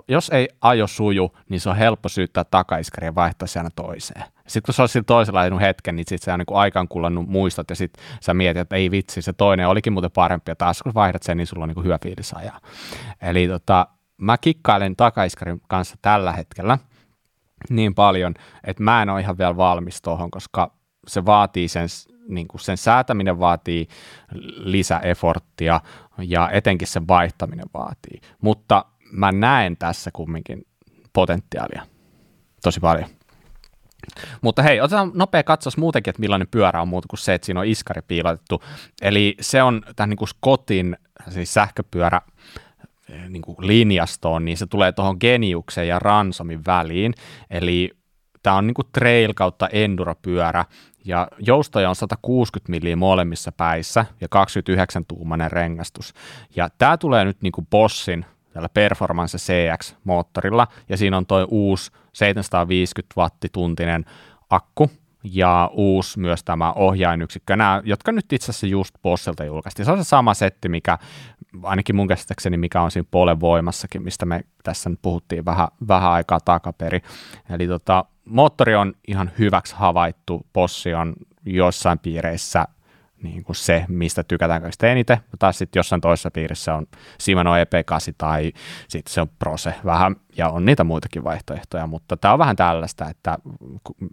jos 0.08 0.30
ei 0.30 0.48
ajo 0.60 0.86
suju, 0.86 1.36
niin 1.48 1.60
se 1.60 1.70
on 1.70 1.76
helppo 1.76 2.08
syyttää 2.08 2.44
takaiskari 2.44 3.06
ja 3.06 3.14
vaihtaa 3.14 3.48
se 3.48 3.60
aina 3.60 3.70
toiseen. 3.76 4.24
Sitten 4.46 4.66
kun 4.66 4.74
se 4.74 4.82
on 4.82 4.88
sillä 4.88 5.04
toisella 5.04 5.40
ajanut 5.40 5.60
hetken, 5.60 5.96
niin 5.96 6.04
sitten 6.08 6.32
sä 6.32 6.36
niin 6.36 6.46
aikaan 6.50 6.88
kullannut 6.88 7.28
muistot 7.28 7.70
ja 7.70 7.76
sitten 7.76 8.04
sä 8.20 8.34
mietit, 8.34 8.60
että 8.60 8.76
ei 8.76 8.90
vitsi, 8.90 9.22
se 9.22 9.32
toinen 9.32 9.68
olikin 9.68 9.92
muuten 9.92 10.10
parempi 10.10 10.50
ja 10.50 10.56
taas 10.56 10.82
kun 10.82 10.94
vaihdat 10.94 11.22
sen, 11.22 11.36
niin 11.36 11.46
sulla 11.46 11.62
on 11.62 11.68
niin 11.68 11.74
kuin 11.74 11.84
hyvä 11.84 11.98
fiilis 12.02 12.32
ajaa. 12.32 12.60
Eli 13.22 13.48
tota, 13.48 13.86
mä 14.16 14.38
kikkailen 14.38 14.96
takaiskarin 14.96 15.60
kanssa 15.68 15.96
tällä 16.02 16.32
hetkellä 16.32 16.78
niin 17.70 17.94
paljon, 17.94 18.34
että 18.64 18.82
mä 18.82 19.02
en 19.02 19.10
ole 19.10 19.20
ihan 19.20 19.38
vielä 19.38 19.56
valmis 19.56 20.02
tuohon, 20.02 20.30
koska 20.30 20.77
se 21.08 21.26
vaatii 21.26 21.68
sen, 21.68 21.88
niin 22.28 22.48
kuin 22.48 22.60
sen 22.60 22.76
säätäminen 22.76 23.38
vaatii 23.38 23.88
lisäeforttia 24.56 25.80
ja 26.18 26.50
etenkin 26.50 26.88
sen 26.88 27.08
vaihtaminen 27.08 27.66
vaatii. 27.74 28.20
Mutta 28.42 28.84
mä 29.12 29.32
näen 29.32 29.76
tässä 29.76 30.10
kumminkin 30.12 30.66
potentiaalia 31.12 31.82
tosi 32.62 32.80
paljon. 32.80 33.08
Mutta 34.40 34.62
hei, 34.62 34.80
otetaan 34.80 35.10
nopea 35.14 35.42
katsaus 35.42 35.76
muutenkin, 35.76 36.10
että 36.10 36.20
millainen 36.20 36.48
pyörä 36.50 36.82
on 36.82 36.88
muuta 36.88 37.08
kuin 37.08 37.18
se, 37.18 37.34
että 37.34 37.46
siinä 37.46 37.60
on 37.60 37.66
iskari 37.66 38.02
piilotettu. 38.02 38.62
Eli 39.02 39.36
se 39.40 39.62
on 39.62 39.82
tämän 39.96 40.10
niin 40.10 40.16
kuin 40.16 40.28
Scottin 40.28 40.96
siis 41.28 41.54
sähköpyörä 41.54 42.20
eh, 43.10 43.28
niin 43.28 43.42
kuin 43.42 43.56
linjastoon, 43.60 44.44
niin 44.44 44.56
se 44.56 44.66
tulee 44.66 44.92
tuohon 44.92 45.16
Geniuksen 45.20 45.88
ja 45.88 45.98
Ransomin 45.98 46.60
väliin. 46.66 47.14
Eli 47.50 47.90
tämä 48.42 48.56
on 48.56 48.66
niin 48.66 48.74
kuin 48.74 48.88
trail 48.92 49.34
kautta 49.34 49.68
enduro-pyörä, 49.68 50.64
ja 51.04 51.28
joustoja 51.38 51.88
on 51.88 51.96
160 51.96 52.70
milliä 52.70 52.96
molemmissa 52.96 53.52
päissä 53.52 54.04
ja 54.20 54.28
29-tuumainen 54.36 55.52
rengastus. 55.52 56.14
Ja 56.56 56.68
tämä 56.78 56.96
tulee 56.96 57.24
nyt 57.24 57.42
niin 57.42 57.52
kuin 57.52 57.66
Bossin 57.66 58.26
tällä 58.52 58.68
Performance 58.68 59.38
CX-moottorilla, 59.38 60.66
ja 60.88 60.96
siinä 60.96 61.16
on 61.16 61.26
tuo 61.26 61.46
uusi 61.50 61.90
750 62.12 63.20
wattituntinen 63.20 64.04
akku, 64.50 64.90
ja 65.24 65.70
uusi 65.72 66.18
myös 66.18 66.44
tämä 66.44 66.72
ohjainyksikkö, 66.72 67.56
nämä, 67.56 67.82
jotka 67.84 68.12
nyt 68.12 68.32
itse 68.32 68.50
asiassa 68.50 68.66
just 68.66 68.94
Bossilta 69.02 69.44
julkaistiin. 69.44 69.86
Se 69.86 69.92
on 69.92 69.98
se 69.98 70.08
sama 70.08 70.34
setti, 70.34 70.68
mikä 70.68 70.98
ainakin 71.62 71.96
mun 71.96 72.08
käsittääkseni, 72.08 72.56
mikä 72.56 72.82
on 72.82 72.90
siinä 72.90 73.08
puolen 73.10 73.40
voimassakin, 73.40 74.02
mistä 74.02 74.26
me 74.26 74.40
tässä 74.62 74.90
nyt 74.90 74.98
puhuttiin 75.02 75.44
vähän, 75.44 75.68
vähän 75.88 76.10
aikaa 76.10 76.40
takaperi. 76.40 77.00
Eli 77.50 77.66
tota, 77.66 78.04
moottori 78.28 78.74
on 78.74 78.94
ihan 79.08 79.30
hyväksi 79.38 79.74
havaittu, 79.74 80.46
Bossi 80.52 80.94
on 80.94 81.14
jossain 81.46 81.98
piireissä 81.98 82.68
niin 83.22 83.44
kuin 83.44 83.56
se, 83.56 83.84
mistä 83.88 84.24
tykätään 84.24 84.60
kaikista 84.60 84.86
eniten, 84.86 85.18
mutta 85.30 85.52
sitten 85.52 85.80
jossain 85.80 86.00
toisessa 86.00 86.30
piirissä 86.30 86.74
on 86.74 86.86
Shimano 87.20 87.56
EP8 87.56 88.14
tai 88.18 88.52
sitten 88.88 89.14
se 89.14 89.20
on 89.20 89.28
Prose 89.38 89.74
vähän, 89.84 90.16
ja 90.36 90.48
on 90.48 90.64
niitä 90.64 90.84
muitakin 90.84 91.24
vaihtoehtoja, 91.24 91.86
mutta 91.86 92.16
tämä 92.16 92.32
on 92.32 92.38
vähän 92.38 92.56
tällaista, 92.56 93.08
että 93.08 93.38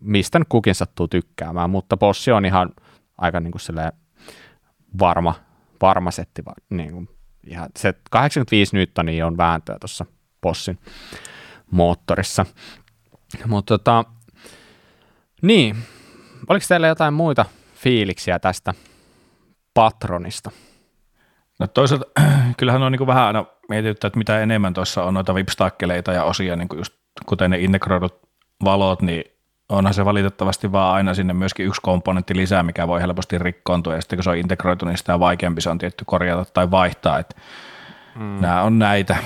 mistä 0.02 0.42
kukin 0.50 0.76
sattuu 0.76 1.08
tykkäämään, 1.08 1.70
mutta 1.70 1.98
Bossi 1.98 2.32
on 2.32 2.46
ihan 2.46 2.70
aika 3.18 3.40
niin 3.40 3.52
kuin 3.52 3.92
varma, 5.00 5.34
varma 5.82 6.12
setti, 6.12 6.42
niin 6.70 6.92
kuin 6.92 7.10
ihan 7.48 7.70
se 7.78 7.94
85 8.12 8.76
newtonia 8.76 9.28
on 9.28 9.38
vääntöä 9.38 9.78
tuossa 9.80 10.06
Bossin 10.42 10.80
moottorissa. 11.72 12.46
Mutta 13.48 13.78
tota, 13.78 14.06
niin, 15.42 15.76
oliko 16.48 16.66
teillä 16.70 16.88
jotain 16.88 17.14
muita 17.14 17.46
fiiliksiä 17.76 18.40
tästä 18.40 18.74
patronista? 19.74 20.52
No 21.60 21.68
toisaalta 21.68 22.06
kyllähän 22.58 22.84
on 22.84 22.92
niin 22.92 23.08
vähän 23.08 23.24
aina 23.24 23.46
mietitty, 23.70 24.08
että 24.08 24.18
mitä 24.18 24.40
enemmän 24.40 24.74
tuossa 24.74 25.04
on 25.04 25.14
noita 25.14 25.36
vipstakkeleita 25.36 26.14
ja 26.14 26.24
osia, 26.24 26.56
niin 26.56 26.68
kuin 26.68 26.78
just 26.78 26.94
kuten 27.26 27.52
ne 27.52 27.60
integroidut 27.60 28.20
valot, 28.64 29.02
niin 29.02 29.24
onhan 29.70 29.94
se 29.94 30.06
valitettavasti 30.06 30.72
vaan 30.72 30.96
aina 30.96 31.14
sinne 31.14 31.34
myöskin 31.34 31.66
yksi 31.66 31.82
komponentti 31.82 32.36
lisää, 32.36 32.64
mikä 32.64 32.88
voi 32.88 33.02
helposti 33.02 33.38
rikkoontua, 33.38 33.96
ja 33.96 34.02
sitten 34.02 34.18
kun 34.18 34.24
se 34.24 34.30
on 34.30 34.38
integroitu, 34.38 34.86
niin 34.86 34.98
sitä 34.98 35.20
vaikeampi 35.20 35.62
se 35.62 35.70
on 35.70 35.78
tietty 35.78 36.06
korjata 36.06 36.46
tai 36.54 36.72
vaihtaa, 36.72 37.20
että 37.20 37.36
mm. 38.16 38.42
nämä 38.42 38.62
on 38.62 38.80
näitä. 38.80 39.18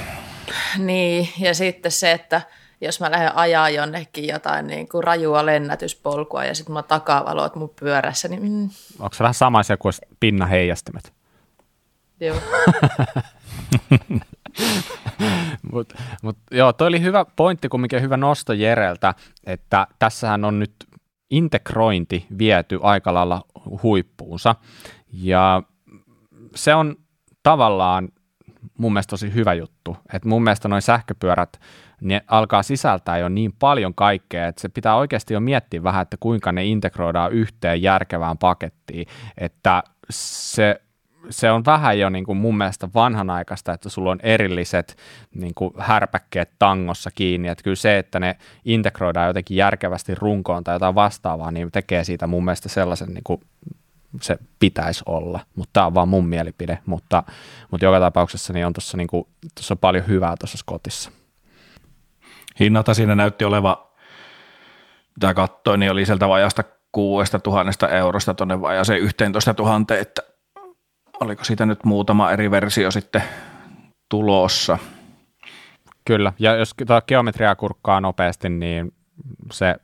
Niin, 0.78 1.30
ja 1.40 1.54
sitten 1.56 1.92
se, 1.92 2.12
että 2.12 2.42
jos 2.82 3.00
mä 3.00 3.12
lähden 3.12 3.38
ajaa 3.38 3.70
jonnekin 3.70 4.28
jotain 4.28 4.68
niin 4.68 4.90
kuin 4.90 5.04
rajua 5.04 5.46
lennätyspolkua 5.46 6.46
ja 6.46 6.56
sitten 6.56 6.74
mä 6.74 6.84
takavalot 6.84 7.56
mun 7.56 7.74
pyörässä, 7.80 8.28
niin... 8.28 8.44
Mm. 8.44 8.70
Onko 9.00 9.14
se 9.14 9.24
vähän 9.24 9.34
sama 9.34 9.60
asia 9.60 9.78
kuin 9.78 9.94
pinnaheijastimet? 10.20 11.14
Joo. 12.20 12.38
mut, 15.72 15.94
mut, 16.24 16.38
joo, 16.52 16.74
toi 16.74 16.88
oli 16.88 17.02
hyvä 17.02 17.26
pointti, 17.36 17.70
kumminkin 17.70 18.02
hyvä 18.02 18.18
nosto 18.18 18.54
Jereltä, 18.54 19.16
että 19.44 19.88
tässähän 20.00 20.46
on 20.46 20.60
nyt 20.60 20.74
integrointi 21.30 22.26
viety 22.38 22.80
aika 22.84 23.14
lailla 23.14 23.42
huippuunsa, 23.84 24.56
ja 25.14 25.64
se 26.56 26.76
on 26.76 26.96
tavallaan 27.44 28.10
mun 28.78 28.94
mielestä 28.94 29.10
tosi 29.10 29.34
hyvä 29.34 29.54
juttu, 29.54 29.98
että 30.14 30.30
mun 30.30 30.44
mielestä 30.44 30.68
noin 30.68 30.82
sähköpyörät, 30.82 31.60
ne 32.02 32.22
alkaa 32.28 32.64
sisältää 32.64 33.18
jo 33.18 33.30
niin 33.30 33.54
paljon 33.60 33.96
kaikkea, 33.96 34.48
että 34.48 34.62
se 34.62 34.70
pitää 34.70 34.96
oikeasti 34.96 35.34
jo 35.34 35.40
miettiä 35.40 35.84
vähän, 35.84 36.02
että 36.02 36.18
kuinka 36.20 36.52
ne 36.52 36.66
integroidaan 36.66 37.32
yhteen 37.32 37.82
järkevään 37.82 38.38
pakettiin, 38.38 39.08
että 39.38 39.84
se 40.10 40.82
se 41.30 41.52
on 41.52 41.66
vähän 41.66 42.00
jo 42.00 42.10
niin 42.10 42.26
kuin 42.26 42.38
mun 42.38 42.58
mielestä 42.58 42.90
vanhanaikaista, 42.94 43.74
että 43.74 43.90
sulla 43.90 44.12
on 44.12 44.20
erilliset 44.24 44.98
niin 45.36 45.54
kuin 45.56 45.74
härpäkkeet 45.78 46.50
tangossa 46.60 47.12
kiinni, 47.16 47.48
että 47.48 47.64
kyllä 47.64 47.76
se, 47.76 47.98
että 47.98 48.20
ne 48.20 48.36
integroidaan 48.66 49.28
jotenkin 49.28 49.58
järkevästi 49.58 50.16
runkoon 50.16 50.64
tai 50.64 50.76
jotain 50.76 50.96
vastaavaa, 50.96 51.52
niin 51.52 51.72
tekee 51.72 52.04
siitä 52.04 52.28
mun 52.28 52.46
mielestä 52.46 52.70
sellaisen 52.70 53.14
niin 53.14 53.24
kuin 53.24 53.42
se 54.22 54.38
pitäisi 54.60 55.04
olla, 55.06 55.40
mutta 55.56 55.74
tämä 55.74 55.86
on 55.86 55.94
vaan 55.94 56.08
mun 56.08 56.28
mielipide, 56.28 56.80
mutta, 56.86 57.24
mutta 57.72 57.86
joka 57.86 58.00
tapauksessa 58.00 58.54
niin 58.54 58.66
on 58.66 58.74
tuossa 58.74 58.98
niin 58.98 59.08
kuin, 59.08 59.28
paljon 59.82 60.08
hyvää 60.08 60.36
tuossa 60.40 60.58
Skotissa. 60.58 61.12
Hinnata 62.60 62.94
siinä 62.94 63.16
näytti 63.16 63.46
oleva 63.46 63.90
mitä 65.16 65.34
katsoin, 65.34 65.80
niin 65.80 65.92
oli 65.92 66.06
sieltä 66.06 66.28
vajasta 66.28 66.64
kuudesta 66.92 67.40
tuhannesta 67.40 67.90
eurosta 67.90 68.34
tuonne 68.34 68.62
vajaaseen 68.62 69.02
11 69.02 69.56
000, 69.60 69.96
että 69.96 70.22
oliko 71.20 71.44
siitä 71.44 71.66
nyt 71.66 71.86
muutama 71.86 72.32
eri 72.32 72.52
versio 72.52 72.92
sitten 72.92 73.24
tulossa. 74.10 74.78
Kyllä, 76.06 76.34
ja 76.40 76.56
jos 76.56 76.74
tuota 76.78 77.02
geometriaa 77.02 77.56
kurkkaa 77.56 78.02
nopeasti, 78.02 78.50
niin 78.50 78.94
se 79.52 79.76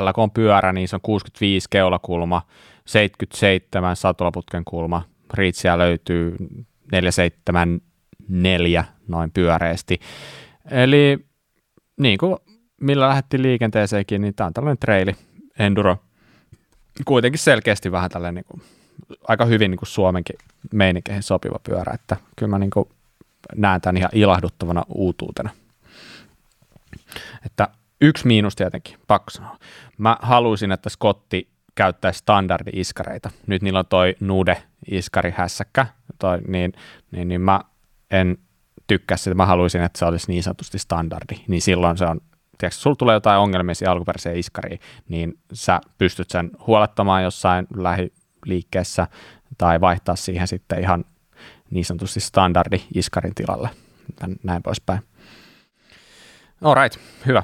LK-pyörä, 0.00 0.72
niin 0.72 0.88
se 0.88 0.96
on 0.96 1.00
65 1.00 1.66
keulakulma, 1.70 2.42
77 2.90 3.96
satulaputken 3.96 4.64
kulma, 4.64 5.02
Riitsiä 5.34 5.78
löytyy 5.78 6.36
474 6.92 8.84
noin 9.08 9.30
pyöreästi. 9.30 10.00
Eli 10.70 11.18
niin 11.96 12.18
kuin 12.18 12.36
millä 12.80 13.08
lähdettiin 13.08 13.42
liikenteeseenkin, 13.42 14.20
niin 14.20 14.34
tämä 14.34 14.46
on 14.46 14.54
tällainen 14.54 14.78
traili, 14.78 15.16
enduro, 15.58 15.96
kuitenkin 17.04 17.38
selkeästi 17.38 17.92
vähän 17.92 18.10
tällainen 18.10 18.34
niin 18.34 18.60
kuin, 18.60 18.62
aika 19.28 19.44
hyvin 19.44 19.70
niin 19.70 19.78
kuin 19.78 19.88
Suomenkin 19.88 20.36
meininkeihin 20.72 21.22
sopiva 21.22 21.58
pyörä, 21.62 21.92
että 21.94 22.16
kyllä 22.36 22.50
mä 22.50 22.58
niin 22.58 22.70
kuin 22.70 22.88
näen 23.56 23.80
tämän 23.80 23.96
ihan 23.96 24.10
ilahduttavana 24.12 24.84
uutuutena. 24.88 25.50
Että 27.46 27.68
yksi 28.00 28.26
miinus 28.26 28.56
tietenkin, 28.56 28.98
pakko 29.06 29.30
sanoa. 29.30 29.56
Mä 29.98 30.16
haluaisin, 30.22 30.72
että 30.72 30.90
Scotti 30.90 31.48
käyttäisi 31.74 32.18
standardi-iskareita. 32.18 33.30
Nyt 33.46 33.62
niillä 33.62 33.78
on 33.78 33.86
toi 33.86 34.14
Nude-iskari 34.20 35.34
hässäkkä, 35.36 35.86
toi, 36.18 36.38
niin, 36.48 36.72
niin, 37.10 37.28
niin 37.28 37.40
mä 37.40 37.60
en 38.10 38.38
tykkää 38.86 39.16
sitä, 39.16 39.34
mä 39.34 39.46
haluaisin, 39.46 39.82
että 39.82 39.98
se 39.98 40.04
olisi 40.04 40.32
niin 40.32 40.42
sanotusti 40.42 40.78
standardi, 40.78 41.34
niin 41.48 41.62
silloin 41.62 41.98
se 41.98 42.04
on 42.04 42.20
tiedätkö, 42.58 42.80
sulla 42.80 42.96
tulee 42.96 43.14
jotain 43.14 43.40
ongelmia 43.40 43.74
siihen 43.74 43.92
alkuperäiseen 43.92 44.38
iskariin, 44.38 44.80
niin 45.08 45.38
sä 45.52 45.80
pystyt 45.98 46.30
sen 46.30 46.50
huolettamaan 46.66 47.22
jossain 47.22 47.66
lähiliikkeessä 47.76 49.06
tai 49.58 49.80
vaihtaa 49.80 50.16
siihen 50.16 50.48
sitten 50.48 50.80
ihan 50.80 51.04
niin 51.70 51.84
sanotusti 51.84 52.20
standardi 52.20 52.80
iskarin 52.94 53.34
tilalle, 53.34 53.70
näin 54.42 54.62
poispäin. 54.62 55.00
Alright, 56.62 57.00
hyvä. 57.26 57.42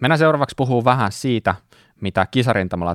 Mennään 0.00 0.18
seuraavaksi 0.18 0.54
puhuu 0.56 0.84
vähän 0.84 1.12
siitä, 1.12 1.54
mitä 2.00 2.26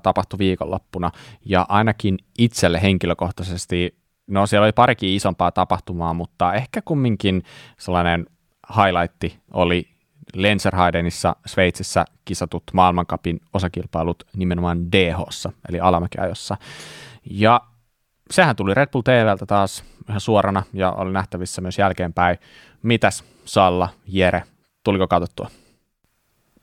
tapahtui 0.04 0.40
viikonloppuna, 0.40 1.12
ja 1.46 1.66
ainakin 1.70 2.18
itselle 2.38 2.82
henkilökohtaisesti, 2.82 3.96
no 4.28 4.48
siellä 4.48 4.66
oli 4.66 4.72
parikin 4.72 5.10
isompaa 5.10 5.52
tapahtumaa, 5.52 6.14
mutta 6.14 6.54
ehkä 6.54 6.82
kumminkin 6.82 7.44
sellainen 7.80 8.26
highlightti 8.76 9.40
oli 9.54 9.94
Lenzerheidenissa 10.36 11.36
Sveitsissä 11.46 12.06
kisatut 12.26 12.64
maailmankapin 12.74 13.42
osakilpailut 13.54 14.24
nimenomaan 14.36 14.92
dh 14.92 15.16
eli 15.70 15.80
alamäkiajossa. 15.80 16.58
Ja 17.30 17.62
sehän 18.32 18.56
tuli 18.56 18.74
Red 18.74 18.88
Bull 18.92 19.02
TVltä 19.02 19.46
taas 19.46 19.84
ihan 20.10 20.22
suorana 20.22 20.64
ja 20.74 20.92
oli 20.92 21.12
nähtävissä 21.12 21.62
myös 21.62 21.78
jälkeenpäin. 21.78 22.38
Mitäs 22.84 23.24
Salla, 23.46 23.90
Jere, 24.08 24.44
tuliko 24.84 25.08
katsottua? 25.08 25.50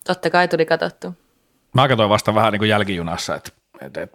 Totta 0.06 0.30
kai 0.30 0.48
tuli 0.48 0.66
katsottua. 0.66 1.12
Mä 1.74 1.88
katsoin 1.88 2.10
vasta 2.10 2.34
vähän 2.34 2.52
niin 2.52 2.60
kuin 2.60 2.68
jälkijunassa, 2.68 3.34
että, 3.34 3.50
että, 3.80 4.08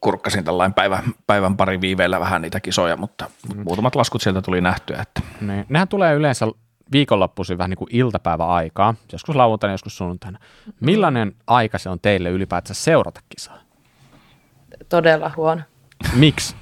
kurkkasin 0.00 0.44
tällainen 0.44 0.74
päivän, 0.74 1.02
päivän 1.26 1.56
pari 1.56 1.80
viiveellä 1.80 2.20
vähän 2.20 2.42
niitä 2.42 2.60
kisoja, 2.60 2.96
mutta 2.96 3.30
mm. 3.54 3.62
muutamat 3.64 3.94
laskut 3.94 4.22
sieltä 4.22 4.42
tuli 4.42 4.60
nähtyä. 4.60 5.02
Että. 5.02 5.20
Niin. 5.40 5.66
Nehän 5.68 5.88
tulee 5.88 6.14
yleensä 6.14 6.46
viikonloppuisin 6.92 7.58
vähän 7.58 7.70
niin 7.70 7.78
kuin 7.78 7.88
iltapäiväaikaa, 7.96 8.94
joskus 9.12 9.36
lauantaina, 9.36 9.74
joskus 9.74 9.96
sunnuntaina. 9.96 10.38
Millainen 10.80 11.34
aika 11.46 11.78
se 11.78 11.88
on 11.88 12.00
teille 12.00 12.30
ylipäätään 12.30 12.74
seurata 12.74 13.20
kisaa? 13.28 13.58
Todella 14.88 15.30
huono. 15.36 15.62
Miksi? 16.14 16.56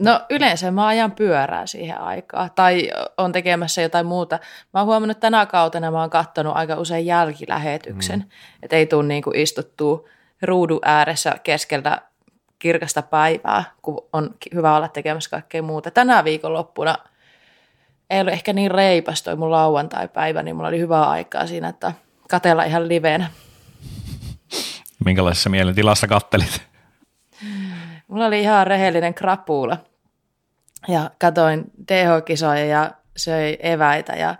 No 0.00 0.20
yleensä 0.30 0.70
mä 0.70 0.86
ajan 0.86 1.12
pyörää 1.12 1.66
siihen 1.66 2.00
aikaan 2.00 2.50
tai 2.54 2.90
on 3.18 3.32
tekemässä 3.32 3.82
jotain 3.82 4.06
muuta. 4.06 4.38
Mä 4.74 4.80
oon 4.80 4.86
huomannut, 4.86 5.16
että 5.16 5.20
tänä 5.20 5.46
kautena 5.46 5.90
mä 5.90 6.00
oon 6.00 6.10
katsonut 6.10 6.56
aika 6.56 6.74
usein 6.74 7.06
jälkilähetyksen, 7.06 8.18
mm. 8.18 8.26
että 8.62 8.76
ei 8.76 8.86
tule 8.86 9.06
niinku 9.06 9.30
istuttua 9.34 10.08
ruudun 10.42 10.80
ääressä 10.82 11.34
keskellä 11.42 11.98
kirkasta 12.58 13.02
päivää, 13.02 13.64
kun 13.82 14.08
on 14.12 14.34
hyvä 14.54 14.76
olla 14.76 14.88
tekemässä 14.88 15.30
kaikkea 15.30 15.62
muuta. 15.62 15.90
Tänä 15.90 16.24
viikonloppuna 16.24 16.96
ei 18.10 18.20
ollut 18.20 18.32
ehkä 18.32 18.52
niin 18.52 18.70
reipas 18.70 19.22
toi 19.22 19.36
mun 19.36 19.50
lauantai-päivä, 19.50 20.42
niin 20.42 20.56
mulla 20.56 20.68
oli 20.68 20.78
hyvää 20.78 21.10
aikaa 21.10 21.46
siinä, 21.46 21.68
että 21.68 21.92
katella 22.30 22.64
ihan 22.64 22.88
livenä. 22.88 23.30
Minkälaisessa 25.04 25.50
mielentilassa 25.50 26.06
kattelit? 26.06 26.73
Mulla 28.08 28.26
oli 28.26 28.40
ihan 28.40 28.66
rehellinen 28.66 29.14
krapuula. 29.14 29.78
Ja 30.88 31.10
katoin 31.18 31.64
DH-kisoja 31.88 32.66
ja 32.66 32.90
söi 33.16 33.58
eväitä 33.60 34.12
ja 34.12 34.34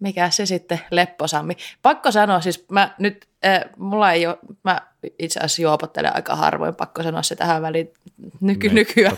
mikä 0.00 0.30
se 0.30 0.46
sitten 0.46 0.80
lepposammi. 0.90 1.56
Pakko 1.82 2.10
sanoa, 2.10 2.40
siis 2.40 2.64
mä 2.68 2.94
nyt, 2.98 3.26
äh, 3.46 3.60
mulla 3.76 4.12
ei 4.12 4.26
ole, 4.26 4.38
mä 4.62 4.80
itse 5.18 5.40
asiassa 5.40 5.62
juopottelen 5.62 6.16
aika 6.16 6.36
harvoin, 6.36 6.74
pakko 6.74 7.02
sanoa 7.02 7.22
se 7.22 7.36
tähän 7.36 7.62
väliin. 7.62 7.92
Nyky, 8.40 8.66
niin, 8.68 8.74
nykyään 8.74 9.16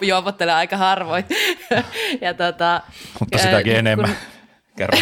juopottelen 0.00 0.54
aika 0.54 0.76
harvoin. 0.76 1.24
ja 2.20 2.34
tota, 2.34 2.80
Mutta 3.20 3.38
sitäkin 3.38 3.72
äh, 3.72 3.78
enemmän. 3.78 4.08
Kun, 4.08 4.35
Kerro. 4.76 4.98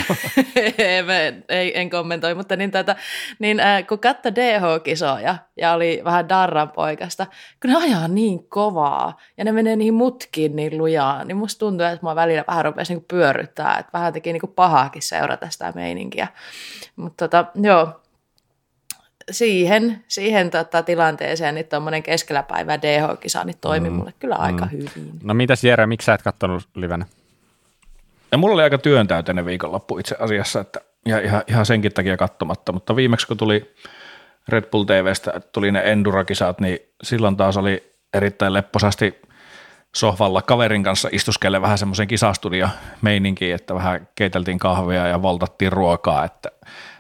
ei, 1.49 1.81
en 1.81 1.91
kommentoi, 1.91 2.35
mutta 2.35 2.57
niin, 2.57 2.71
tätä, 2.71 2.97
niin 3.39 3.61
äh, 3.61 3.87
kun 3.87 3.99
katso 3.99 4.31
DH-kisoja 4.35 5.37
ja 5.57 5.73
oli 5.73 6.01
vähän 6.05 6.29
Darran 6.29 6.71
poikasta, 6.71 7.27
kun 7.63 7.71
ne 7.71 7.77
ajaa 7.77 8.09
niin 8.09 8.49
kovaa 8.49 9.19
ja 9.37 9.45
ne 9.45 9.53
menee 9.53 9.77
niihin 9.77 9.95
mutkiin 9.95 10.57
niin 10.57 10.79
lujaa, 10.79 11.25
niin 11.25 11.37
musta 11.37 11.59
tuntuu, 11.59 11.87
että 11.87 11.99
mua 12.03 12.15
välillä 12.15 12.45
vähän 12.49 12.65
rupesi 12.65 12.95
niin 12.95 13.05
pyörryttää, 13.09 13.79
että 13.79 13.91
vähän 13.93 14.13
teki 14.13 14.33
niin 14.33 14.53
pahaakin 14.57 15.03
seurata 15.03 15.51
sitä 15.51 15.73
meininkiä. 15.75 16.29
Mutta 16.97 17.29
tota, 17.29 17.51
joo, 17.55 18.01
siihen, 19.31 20.05
siihen 20.09 20.51
tota, 20.51 20.83
tilanteeseen 20.83 21.55
niin 21.55 21.67
tuommoinen 21.67 22.03
keskellä 22.03 22.43
päivää 22.43 22.83
DH-kisa 22.83 23.45
niin 23.45 23.59
toimi 23.61 23.91
mm. 23.91 23.97
mulle 23.97 24.13
kyllä 24.19 24.37
aika 24.37 24.65
mm. 24.65 24.71
hyvin. 24.71 24.89
No 25.23 25.35
mitäs 25.35 25.65
Jere, 25.65 25.87
miksi 25.87 26.07
sä 26.07 26.15
et 26.15 26.23
katsonut 26.23 26.69
livenä? 26.75 27.07
Ja 28.35 28.39
mulla 28.39 28.55
oli 28.55 28.63
aika 28.63 28.79
työntäyteinen 28.79 29.47
viikonloppu 29.47 29.99
itse 29.99 30.17
asiassa, 30.19 30.61
että 30.61 30.81
ja 31.07 31.21
ihan, 31.21 31.43
ihan 31.49 31.67
senkin 31.67 31.93
takia 31.93 32.17
katsomatta, 32.17 32.73
mutta 32.73 32.97
viimeksi 32.97 33.27
kun 33.27 33.37
tuli 33.37 33.75
Red 34.49 34.65
Bull 34.71 34.85
TVstä, 34.85 35.41
tuli 35.53 35.73
ne 35.73 35.83
Endura-kisat, 35.85 36.61
niin 36.61 36.79
silloin 37.03 37.37
taas 37.37 37.57
oli 37.57 37.95
erittäin 38.15 38.53
lepposasti 38.53 39.21
sohvalla 39.95 40.43
kaverin 40.43 40.83
kanssa 40.83 41.09
istuskelle 41.13 41.63
vähän 41.63 41.79
semmoisen 41.79 42.09
kisastudio 42.09 42.69
meininkiin, 43.03 43.55
että 43.55 43.75
vähän 43.75 44.09
keiteltiin 44.15 44.59
kahvia 44.59 45.07
ja 45.07 45.23
voltattiin 45.23 45.73
ruokaa, 45.73 46.25
että, 46.25 46.51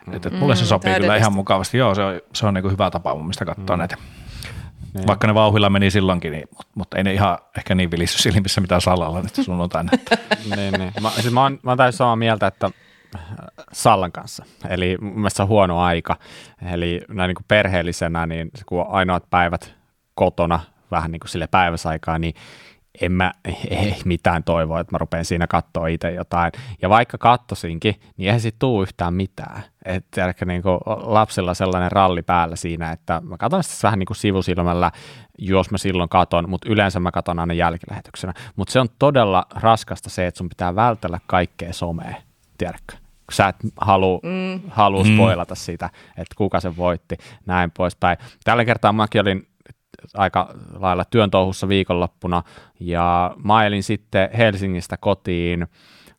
mm. 0.06 0.14
että 0.14 0.30
mulle 0.30 0.56
se 0.56 0.66
sopii 0.66 0.92
mm, 0.92 1.00
kyllä 1.00 1.16
ihan 1.16 1.32
mukavasti. 1.32 1.78
Joo, 1.78 1.94
se 1.94 2.02
on, 2.02 2.20
se 2.34 2.46
on 2.46 2.54
niin 2.54 2.72
hyvä 2.72 2.90
tapa 2.90 3.14
mun 3.14 3.26
mistä 3.26 3.44
katsoa 3.44 3.76
mm. 3.76 3.78
näitä 3.78 3.96
niin. 4.94 5.06
Vaikka 5.06 5.26
ne 5.26 5.34
vauhilla 5.34 5.70
meni 5.70 5.90
silloinkin, 5.90 6.32
niin, 6.32 6.48
mutta, 6.50 6.72
mutta 6.74 6.96
ei 6.96 7.04
ne 7.04 7.12
ihan 7.12 7.38
ehkä 7.58 7.74
niin 7.74 7.90
vilissy 7.90 8.18
silmissä 8.18 8.60
mitä 8.60 8.80
Sallalla 8.80 9.22
nyt 9.22 9.34
sunnuntaina. 9.34 9.90
niin, 10.56 10.74
niin. 10.74 10.92
Mä, 11.00 11.10
siis 11.10 11.32
mä, 11.32 11.42
oon, 11.42 11.58
mä 11.62 11.70
oon 11.70 11.78
täysin 11.78 11.98
samaa 11.98 12.16
mieltä, 12.16 12.46
että 12.46 12.70
äh, 13.14 13.22
Sallan 13.72 14.12
kanssa. 14.12 14.44
Eli 14.68 14.96
mun 15.00 15.14
mielestä 15.14 15.36
se 15.36 15.42
on 15.42 15.48
huono 15.48 15.80
aika. 15.80 16.16
Eli 16.72 17.00
näin 17.08 17.28
niin 17.28 17.34
kuin 17.34 17.44
perheellisenä, 17.48 18.26
niin 18.26 18.50
kun 18.66 18.86
ainoat 18.88 19.30
päivät 19.30 19.74
kotona 20.14 20.60
vähän 20.90 21.12
niin 21.12 21.20
kuin 21.20 21.30
sille 21.30 21.46
päiväsaikaa, 21.46 22.18
niin 22.18 22.34
en 23.00 23.12
mä 23.12 23.32
ei 23.70 23.96
mitään 24.04 24.44
toivoa, 24.44 24.80
että 24.80 24.94
mä 24.94 24.98
rupean 24.98 25.24
siinä 25.24 25.46
katsoa 25.46 25.86
itse 25.86 26.10
jotain. 26.10 26.52
Ja 26.82 26.88
vaikka 26.88 27.18
kattosinkin, 27.18 27.94
niin 28.16 28.26
eihän 28.26 28.40
siitä 28.40 28.56
tule 28.58 28.82
yhtään 28.82 29.14
mitään. 29.14 29.62
Että 29.84 30.28
ehkä 30.28 30.44
niin 30.44 30.62
kuin 30.62 30.78
lapsilla 30.86 31.54
sellainen 31.54 31.92
ralli 31.92 32.22
päällä 32.22 32.56
siinä, 32.56 32.92
että 32.92 33.22
mä 33.24 33.36
katson 33.36 33.62
sitä 33.62 33.82
vähän 33.82 33.98
niin 33.98 34.06
kuin 34.06 34.16
sivusilmällä, 34.16 34.90
jos 35.38 35.70
mä 35.70 35.78
silloin 35.78 36.08
katon, 36.08 36.50
mutta 36.50 36.68
yleensä 36.70 37.00
mä 37.00 37.10
katon 37.10 37.38
aina 37.38 37.54
jälkilähetyksenä. 37.54 38.34
Mutta 38.56 38.72
se 38.72 38.80
on 38.80 38.88
todella 38.98 39.46
raskasta 39.54 40.10
se, 40.10 40.26
että 40.26 40.38
sun 40.38 40.48
pitää 40.48 40.74
vältellä 40.74 41.20
kaikkea 41.26 41.72
somea, 41.72 42.14
tiedätkö? 42.58 42.96
sä 43.32 43.48
et 43.48 43.56
halua, 43.80 44.20
mm. 44.22 44.60
halua 44.70 45.04
mm. 45.04 45.14
spoilata 45.14 45.54
sitä, 45.54 45.90
että 46.08 46.34
kuka 46.36 46.60
se 46.60 46.76
voitti, 46.76 47.16
näin 47.46 47.70
poispäin. 47.70 48.18
Tällä 48.44 48.64
kertaa 48.64 48.92
mäkin 48.92 49.20
olin 49.20 49.46
aika 50.14 50.54
lailla 50.78 51.04
työn 51.04 51.30
touhussa 51.30 51.68
viikonloppuna 51.68 52.42
ja 52.80 53.34
mailin 53.44 53.82
sitten 53.82 54.28
Helsingistä 54.38 54.96
kotiin 54.96 55.66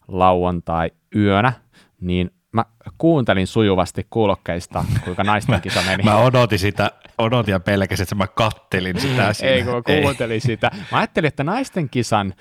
lauantai-yönä, 0.08 1.54
niin 2.02 2.32
mä 2.52 2.66
kuuntelin 2.98 3.48
sujuvasti 3.48 4.08
kuulokkeista, 4.10 4.86
kuinka 5.04 5.24
naisten 5.24 5.62
kisa 5.62 5.82
meni. 5.82 6.04
mä 6.10 6.18
odotin 6.18 6.60
sitä, 6.60 6.92
odotin 7.18 7.52
ja 7.52 7.60
pelkäsin, 7.60 8.04
että 8.04 8.16
mä 8.16 8.28
kattelin 8.28 9.00
sitä 9.00 9.34
siinä. 9.34 9.52
Ei, 9.52 9.64
kun 9.64 9.74
mä 9.74 9.82
kuuntelin 10.02 10.34
ei. 10.34 10.40
sitä. 10.40 10.72
Mä 10.92 10.98
ajattelin, 10.98 11.28
että 11.28 11.44
naisten 11.44 11.90
kisan 11.90 12.34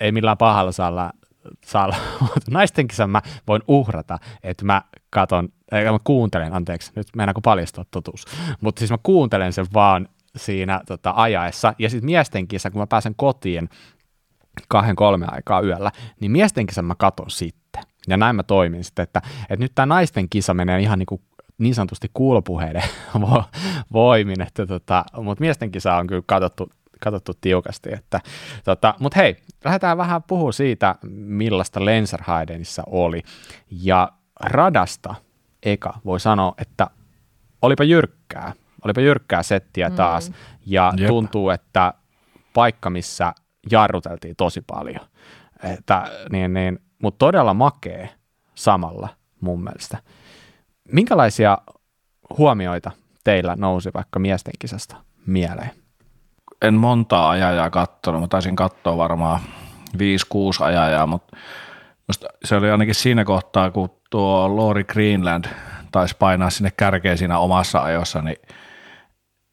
ei 0.00 0.12
millään 0.12 0.38
pahalla 0.38 0.72
saa 0.72 0.88
olla, 0.88 1.94
naisten 2.50 2.88
kisan 2.88 3.10
mä 3.10 3.22
voin 3.48 3.62
uhrata, 3.68 4.18
että 4.42 4.64
mä 4.64 4.82
katon 5.10 5.48
mä 5.72 5.98
kuuntelen, 6.04 6.54
anteeksi, 6.54 6.92
nyt 6.96 7.06
mennäänkö 7.16 7.40
paljastaa 7.44 7.84
totuus, 7.90 8.24
mutta 8.60 8.78
siis 8.78 8.90
mä 8.90 8.98
kuuntelen 9.02 9.52
sen 9.52 9.66
vaan 9.74 10.08
siinä 10.36 10.80
tota, 10.86 11.12
ajaessa, 11.16 11.74
ja 11.78 11.90
sitten 11.90 12.06
miesten 12.06 12.48
kisa, 12.48 12.70
kun 12.70 12.80
mä 12.80 12.86
pääsen 12.86 13.14
kotiin 13.16 13.68
kahden 14.68 14.96
kolme 14.96 15.26
aikaa 15.30 15.60
yöllä, 15.60 15.92
niin 16.20 16.32
miesten 16.32 16.66
kisa 16.66 16.82
mä 16.82 16.94
katon 16.94 17.30
sitten. 17.30 17.82
Ja 18.08 18.16
näin 18.16 18.36
mä 18.36 18.42
toimin 18.42 18.84
sitten, 18.84 19.02
että, 19.02 19.22
että 19.42 19.64
nyt 19.64 19.72
tämä 19.74 19.86
naisten 19.86 20.28
kisa 20.28 20.54
menee 20.54 20.80
ihan 20.80 20.98
niin 20.98 21.06
kuin 21.06 21.22
niin 21.58 21.74
sanotusti 21.74 22.10
kuulopuheiden 22.14 22.82
voimin, 23.92 24.40
että 24.40 24.66
tota, 24.66 25.04
mutta 25.16 25.40
miesten 25.40 25.70
kisa 25.70 25.96
on 25.96 26.06
kyllä 26.06 26.22
katsottu, 26.26 26.70
katsottu 27.00 27.32
tiukasti. 27.40 27.92
Että, 27.92 28.20
tota, 28.64 28.94
mutta 28.98 29.18
hei, 29.20 29.36
lähdetään 29.64 29.98
vähän 29.98 30.22
puhua 30.22 30.52
siitä, 30.52 30.94
millaista 31.10 31.84
Lenzerheidenissa 31.84 32.82
oli. 32.86 33.22
Ja 33.70 34.12
radasta 34.40 35.14
eka 35.62 35.94
voi 36.04 36.20
sanoa, 36.20 36.54
että 36.58 36.86
olipa 37.62 37.84
jyrkkää, 37.84 38.52
olipa 38.84 39.00
jyrkkää 39.00 39.42
settiä 39.42 39.88
mm. 39.88 39.94
taas, 39.94 40.28
mm. 40.28 40.34
ja 40.66 40.92
Jep. 40.96 41.08
tuntuu, 41.08 41.50
että 41.50 41.94
paikka, 42.54 42.90
missä 42.90 43.32
jarruteltiin 43.70 44.36
tosi 44.36 44.60
paljon, 44.66 45.06
että, 45.62 46.04
niin, 46.30 46.54
niin, 46.54 46.78
mutta 47.02 47.18
todella 47.18 47.54
makee 47.54 48.08
samalla 48.54 49.08
mun 49.40 49.64
mielestä. 49.64 49.98
Minkälaisia 50.92 51.58
huomioita 52.38 52.90
teillä 53.24 53.56
nousi 53.56 53.90
vaikka 53.94 54.18
miesten 54.18 54.54
kisasta 54.58 54.96
mieleen? 55.26 55.70
En 56.62 56.74
montaa 56.74 57.30
ajajaa 57.30 57.70
katsonut, 57.70 58.20
mä 58.20 58.28
taisin 58.28 58.56
katsoa 58.56 58.96
varmaan 58.96 59.40
5-6 59.96 59.98
ajajaa, 60.60 61.06
mutta 61.06 61.36
se 62.44 62.56
oli 62.56 62.70
ainakin 62.70 62.94
siinä 62.94 63.24
kohtaa, 63.24 63.70
kun 63.70 63.90
tuo 64.10 64.56
Lori 64.56 64.84
Greenland 64.84 65.44
taisi 65.92 66.16
painaa 66.18 66.50
sinne 66.50 66.70
kärkeen 66.76 67.18
siinä 67.18 67.38
omassa 67.38 67.82
ajossa, 67.82 68.22
niin 68.22 68.36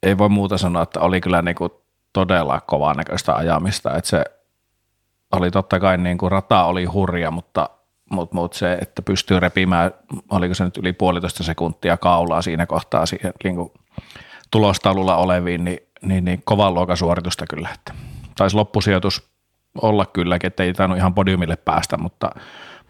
ei 0.04 0.18
voi 0.18 0.30
muuta 0.30 0.58
sanoa, 0.58 0.84
että 0.84 1.00
oli 1.00 1.22
kyllä 1.22 1.42
niin 1.42 1.56
kuin 1.56 1.72
todella 2.14 2.62
kovaa 2.62 2.94
näköistä 2.94 3.36
ajamista, 3.36 3.96
että 3.96 4.10
se 4.10 4.24
oli 5.32 5.52
totta 5.52 5.80
kai 5.80 5.98
niin 5.98 6.18
kuin 6.18 6.32
rata 6.32 6.64
oli 6.64 6.86
hurja, 6.86 7.32
mutta, 7.32 7.70
mutta, 8.12 8.36
mutta 8.36 8.58
se, 8.58 8.74
että 8.74 9.02
pystyy 9.02 9.40
repimään, 9.40 9.92
oliko 10.32 10.54
se 10.54 10.64
nyt 10.64 10.78
yli 10.78 10.94
puolitoista 10.94 11.44
sekuntia 11.44 11.98
kaulaa 11.98 12.42
siinä 12.42 12.66
kohtaa 12.66 13.06
siihen 13.06 13.34
niin 13.44 13.56
kuin 13.56 13.72
tulostaululla 14.52 15.16
oleviin, 15.16 15.64
niin, 15.64 15.80
niin, 16.02 16.26
niin 16.26 16.42
kovan 16.46 16.74
luokan 16.74 16.98
suoritusta 16.98 17.46
kyllä, 17.50 17.70
että 17.74 17.94
taisi 18.38 18.56
loppusijoitus 18.56 19.30
olla 19.82 20.06
kylläkin, 20.06 20.48
että 20.48 20.64
ei 20.64 20.74
tainnut 20.74 20.98
ihan 20.98 21.14
podiumille 21.14 21.56
päästä, 21.56 21.98
mutta, 21.98 22.30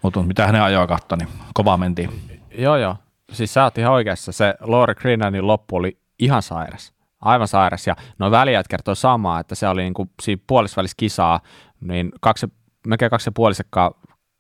mutta 0.02 0.24
mitä 0.24 0.46
hänen 0.46 0.62
ajoa 0.62 0.88
katsoi, 0.88 1.18
niin 1.18 1.30
kovaa 1.54 1.78
mentiin. 1.78 2.10
Joo, 2.58 2.78
joo. 2.78 2.96
Siis 3.32 3.54
sä 3.54 3.64
oot 3.64 3.78
ihan 3.78 3.94
oikeassa. 3.94 4.32
Se 4.32 4.56
Laura 4.60 4.96
Greenlandin 4.96 5.48
loppu 5.48 5.76
oli 5.76 5.98
ihan 6.20 6.42
sairas. 6.42 6.94
Aivan 7.22 7.48
sairas. 7.48 7.88
Ja 7.88 7.96
noin 8.20 8.32
väliät 8.32 8.68
kertoo 8.68 8.96
samaa, 8.96 9.40
että 9.40 9.56
se 9.56 9.68
oli 9.68 9.82
niin 9.82 9.94
kuin 9.94 10.10
siinä 10.22 10.42
puolisvälissä 10.48 10.96
kisaa, 10.98 11.40
niin 11.82 12.12
kaksi, 12.22 12.48
melkein 12.88 13.10
kaksi 13.12 13.28
ja 13.28 13.32
puolisekkaa 13.36 13.92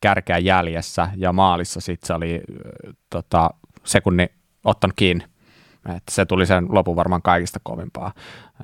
kärkeä 0.01 0.37
jäljessä 0.37 1.09
ja 1.15 1.33
maalissa 1.33 1.81
sitten 1.81 2.07
se 2.07 2.13
oli 2.13 2.41
tota, 3.09 3.49
sekunni 3.83 4.27
ottanut 4.63 4.93
kiinni. 4.95 5.25
Että 5.85 6.11
se 6.11 6.25
tuli 6.25 6.45
sen 6.45 6.65
lopun 6.69 6.95
varmaan 6.95 7.21
kaikista 7.21 7.59
kovimpaa. 7.63 8.13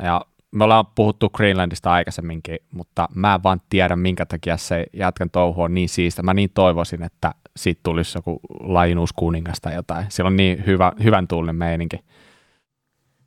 Ja 0.04 0.22
me 0.56 0.64
ollaan 0.64 0.86
puhuttu 0.96 1.30
Greenlandista 1.30 1.92
aikaisemminkin, 1.92 2.58
mutta 2.72 3.10
mä 3.16 3.36
en 3.36 3.44
vaan 3.44 3.62
tiedä, 3.70 3.96
minkä 3.96 4.26
takia 4.26 4.58
se 4.58 4.86
jätkän 4.94 5.30
touhu 5.30 5.62
on 5.62 5.74
niin 5.74 5.90
siistä. 5.90 6.24
Mä 6.24 6.34
niin 6.34 6.50
toivoisin, 6.54 7.04
että 7.04 7.32
siitä 7.58 7.80
tulisi 7.84 8.18
joku 8.18 8.40
lainuus 8.60 9.14
kuningas 9.14 9.62
tai 9.62 9.76
jotain. 9.76 10.06
Sillä 10.10 10.28
on 10.28 10.36
niin 10.36 10.64
hyvä, 10.66 10.92
hyvän 11.04 11.28
tuulinen 11.28 11.56
meininki. 11.56 12.00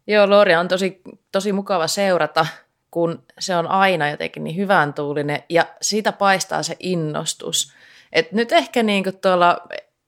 Joo, 0.08 0.30
Loria 0.30 0.60
on 0.60 0.68
tosi, 0.68 1.00
tosi 1.32 1.52
mukava 1.52 1.86
seurata, 1.86 2.46
kun 2.90 3.22
se 3.38 3.56
on 3.56 3.66
aina 3.66 4.10
jotenkin 4.10 4.44
niin 4.44 4.56
hyvän 4.56 4.94
tuulinen 4.94 5.42
ja 5.48 5.66
siitä 5.82 6.12
paistaa 6.12 6.62
se 6.62 6.76
innostus. 6.80 7.72
Et 8.12 8.32
nyt 8.32 8.52
ehkä 8.52 8.82
niin 8.82 9.04
kuin 9.04 9.16
tuolla, 9.16 9.58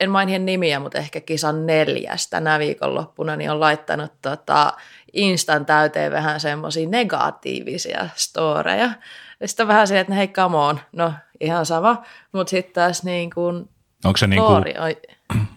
en 0.01 0.11
maini 0.11 0.39
nimiä, 0.39 0.81
mutta 0.81 0.99
ehkä 0.99 1.21
kisan 1.21 1.67
neljäs 1.67 2.31
tänä 2.31 2.59
viikonloppuna, 2.59 3.37
niin 3.37 3.51
on 3.51 3.61
laittanut 3.61 4.13
tota 4.23 4.73
Instan 5.13 5.67
täyteen 5.67 6.13
vähän 6.13 6.41
semmoisia 6.41 6.89
negatiivisia 6.89 8.09
storeja. 8.15 8.91
Ja 9.41 9.49
sitten 9.49 9.69
vähän 9.69 9.87
se, 9.87 10.01
että 10.01 10.15
hei, 10.15 10.29
come 10.29 10.57
on, 10.57 10.81
no 10.93 11.13
ihan 11.41 11.67
sama, 11.67 12.03
mutta 12.33 12.51
sitten 12.51 12.75
taas 12.75 13.05
niin 13.05 13.31
kuin 13.31 13.69
Onko 14.05 14.17
se, 14.17 14.27
niinku, 14.27 14.47
on... 14.47 14.65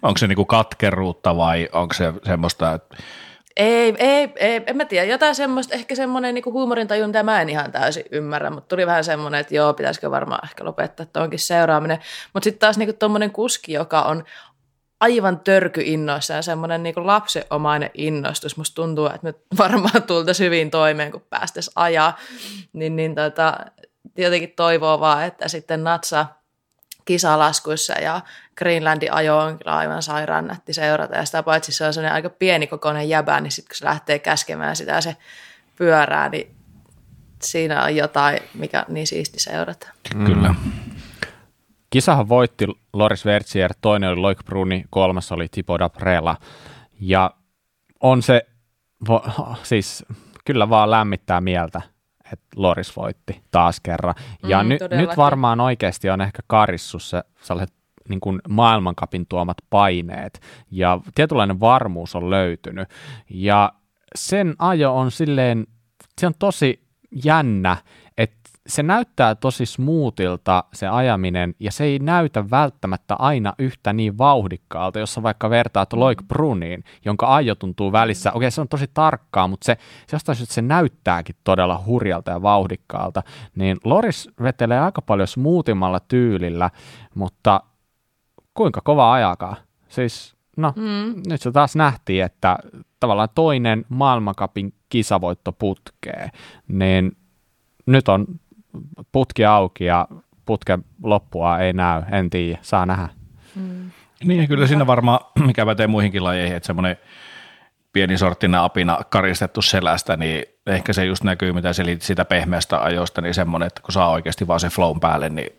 onko 0.01 0.17
se 0.17 0.27
niinku 0.27 0.45
katkeruutta 0.45 1.37
vai 1.37 1.69
onko 1.71 1.93
se 1.93 2.13
semmoista, 2.25 2.73
että 2.73 2.97
ei, 3.57 3.95
ei, 3.97 4.29
ei, 4.35 4.61
en 4.67 4.77
mä 4.77 4.85
tiedä. 4.85 5.05
Jotain 5.05 5.35
semmoista, 5.35 5.75
ehkä 5.75 5.95
semmoinen 5.95 6.35
niin 6.35 6.45
huumorintajun, 6.45 7.09
mitä 7.09 7.23
mä 7.23 7.41
en 7.41 7.49
ihan 7.49 7.71
täysin 7.71 8.05
ymmärrä, 8.11 8.49
mutta 8.49 8.67
tuli 8.67 8.85
vähän 8.87 9.03
semmoinen, 9.03 9.41
että 9.41 9.55
joo, 9.55 9.73
pitäisikö 9.73 10.11
varmaan 10.11 10.45
ehkä 10.45 10.65
lopettaa 10.65 11.05
tuonkin 11.05 11.39
seuraaminen. 11.39 11.99
Mutta 12.33 12.43
sitten 12.43 12.59
taas 12.59 12.77
niin 12.77 12.97
tuommoinen 12.97 13.31
kuski, 13.31 13.73
joka 13.73 14.01
on 14.01 14.23
aivan 14.99 15.39
törkyinnoissa 15.39 16.33
ja 16.33 16.41
semmoinen 16.41 16.83
niin 16.83 16.95
lapsenomainen 16.97 17.91
innostus. 17.93 18.57
Musta 18.57 18.75
tuntuu, 18.75 19.05
että 19.05 19.19
me 19.21 19.33
varmaan 19.57 20.03
tultaisiin 20.03 20.45
hyvin 20.45 20.71
toimeen, 20.71 21.11
kun 21.11 21.25
päästäisiin 21.29 21.73
ajaa. 21.75 22.17
Niin, 22.73 22.95
niin 22.95 23.15
tota, 23.15 23.57
jotenkin 24.17 24.53
toivoo 24.55 24.99
vaan, 24.99 25.25
että 25.25 25.47
sitten 25.47 25.83
Natsa 25.83 26.25
kisalaskuissa 27.05 27.93
ja 27.93 28.21
Greenlandin 28.57 29.13
ajo 29.13 29.37
on 29.37 29.57
kyllä 29.57 29.77
aivan 29.77 30.03
sairaan 30.03 30.47
nätti 30.47 30.73
seurata. 30.73 31.15
Ja 31.15 31.25
sitä 31.25 31.43
paitsi 31.43 31.71
se 31.71 31.85
on 31.85 31.93
sellainen 31.93 32.15
aika 32.15 32.29
pienikokoinen 32.29 33.09
jäbä, 33.09 33.41
niin 33.41 33.51
sitten 33.51 33.69
kun 33.69 33.77
se 33.77 33.85
lähtee 33.85 34.19
käskemään 34.19 34.75
sitä 34.75 35.01
se 35.01 35.15
pyörää, 35.75 36.29
niin 36.29 36.55
siinä 37.41 37.83
on 37.83 37.95
jotain, 37.95 38.39
mikä 38.53 38.85
niin 38.87 39.07
siisti 39.07 39.39
seurata. 39.39 39.89
Kyllä. 40.25 40.49
Mm. 40.49 40.71
Kisahan 41.89 42.29
voitti 42.29 42.67
Loris 42.93 43.25
Vertsier, 43.25 43.73
toinen 43.81 44.09
oli 44.09 44.19
Loik 44.19 44.45
Bruni, 44.45 44.83
kolmas 44.89 45.31
oli 45.31 45.47
Tipo 45.51 45.79
Daprela. 45.79 46.37
Ja 46.99 47.31
on 47.99 48.21
se, 48.21 48.41
vo, 49.07 49.23
siis 49.63 50.05
kyllä 50.45 50.69
vaan 50.69 50.91
lämmittää 50.91 51.41
mieltä, 51.41 51.81
että 52.33 52.47
Loris 52.55 52.95
voitti 52.95 53.41
taas 53.51 53.79
kerran. 53.79 54.15
Ja 54.47 54.63
mm, 54.63 54.69
ny, 54.69 54.77
nyt 54.91 55.17
varmaan 55.17 55.59
oikeasti 55.59 56.09
on 56.09 56.21
ehkä 56.21 56.41
karissus 56.47 57.09
se 57.09 57.23
sellaiset 57.41 57.75
niin 58.09 58.19
kuin 58.19 58.41
maailmankapin 58.49 59.25
tuomat 59.29 59.57
paineet 59.69 60.41
ja 60.71 60.99
tietynlainen 61.15 61.59
varmuus 61.59 62.15
on 62.15 62.29
löytynyt. 62.29 62.89
Ja 63.29 63.73
sen 64.15 64.55
ajo 64.59 64.95
on 64.97 65.11
silleen, 65.11 65.67
se 66.21 66.27
on 66.27 66.33
tosi 66.39 66.83
jännä, 67.25 67.77
se 68.67 68.83
näyttää 68.83 69.35
tosi 69.35 69.65
smoothilta 69.65 70.63
se 70.73 70.87
ajaminen, 70.87 71.55
ja 71.59 71.71
se 71.71 71.83
ei 71.83 71.99
näytä 71.99 72.49
välttämättä 72.49 73.15
aina 73.15 73.53
yhtä 73.59 73.93
niin 73.93 74.17
vauhdikkaalta, 74.17 74.99
jossa 74.99 75.23
vaikka 75.23 75.49
vertaat 75.49 75.93
mm. 75.93 75.99
Loik 75.99 76.21
Bruniin, 76.27 76.83
jonka 77.05 77.35
ajo 77.35 77.55
tuntuu 77.55 77.91
välissä, 77.91 78.29
okei 78.29 78.37
okay, 78.37 78.51
se 78.51 78.61
on 78.61 78.67
tosi 78.67 78.85
tarkkaa, 78.93 79.47
mutta 79.47 79.65
se, 79.65 79.77
se 80.07 80.15
jostain 80.15 80.35
syystä 80.35 80.53
se 80.53 80.61
näyttääkin 80.61 81.35
todella 81.43 81.83
hurjalta 81.85 82.31
ja 82.31 82.41
vauhdikkaalta, 82.41 83.23
niin 83.55 83.77
Loris 83.83 84.29
vetelee 84.41 84.79
aika 84.79 85.01
paljon 85.01 85.27
smoothimalla 85.27 85.99
tyylillä, 85.99 86.69
mutta 87.15 87.61
kuinka 88.53 88.81
kova 88.81 89.13
ajakaa? 89.13 89.55
Siis 89.87 90.35
no, 90.57 90.73
mm. 90.75 91.21
nyt 91.27 91.41
se 91.41 91.51
taas 91.51 91.75
nähtiin, 91.75 92.23
että 92.23 92.57
tavallaan 92.99 93.29
toinen 93.35 93.85
maailmankapin 93.89 94.73
kisavoitto 94.89 95.51
putkee, 95.51 96.29
niin 96.67 97.17
nyt 97.85 98.07
on 98.07 98.25
putki 99.11 99.45
auki 99.45 99.85
ja 99.85 100.07
putken 100.45 100.85
loppua 101.03 101.59
ei 101.59 101.73
näy, 101.73 102.01
en 102.11 102.29
tiedä, 102.29 102.59
saa 102.61 102.85
nähdä. 102.85 103.09
Mm. 103.55 103.91
Niin, 104.23 104.47
kyllä 104.47 104.67
siinä 104.67 104.87
varmaan, 104.87 105.19
mikä 105.47 105.65
pätee 105.65 105.87
muihinkin 105.87 106.23
lajeihin, 106.23 106.57
että 106.57 106.67
semmoinen 106.67 106.97
pieni 107.93 108.17
sorttinen 108.17 108.59
apina 108.59 108.97
karistettu 109.09 109.61
selästä, 109.61 110.17
niin 110.17 110.45
ehkä 110.67 110.93
se 110.93 111.05
just 111.05 111.23
näkyy, 111.23 111.53
mitä 111.53 111.73
se 111.73 111.83
siitä 111.99 112.25
pehmeästä 112.25 112.83
ajosta, 112.83 113.21
niin 113.21 113.33
semmoinen, 113.33 113.67
että 113.67 113.81
kun 113.81 113.93
saa 113.93 114.09
oikeasti 114.11 114.47
vaan 114.47 114.59
se 114.59 114.69
flown 114.69 114.99
päälle, 114.99 115.29
niin 115.29 115.49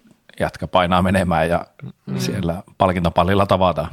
jätkä 0.41 0.67
painaa 0.67 1.03
menemään 1.03 1.49
ja 1.49 1.67
mm. 2.07 2.19
siellä 2.19 2.62
palkintopallilla 2.79 3.47
tavataan. 3.47 3.91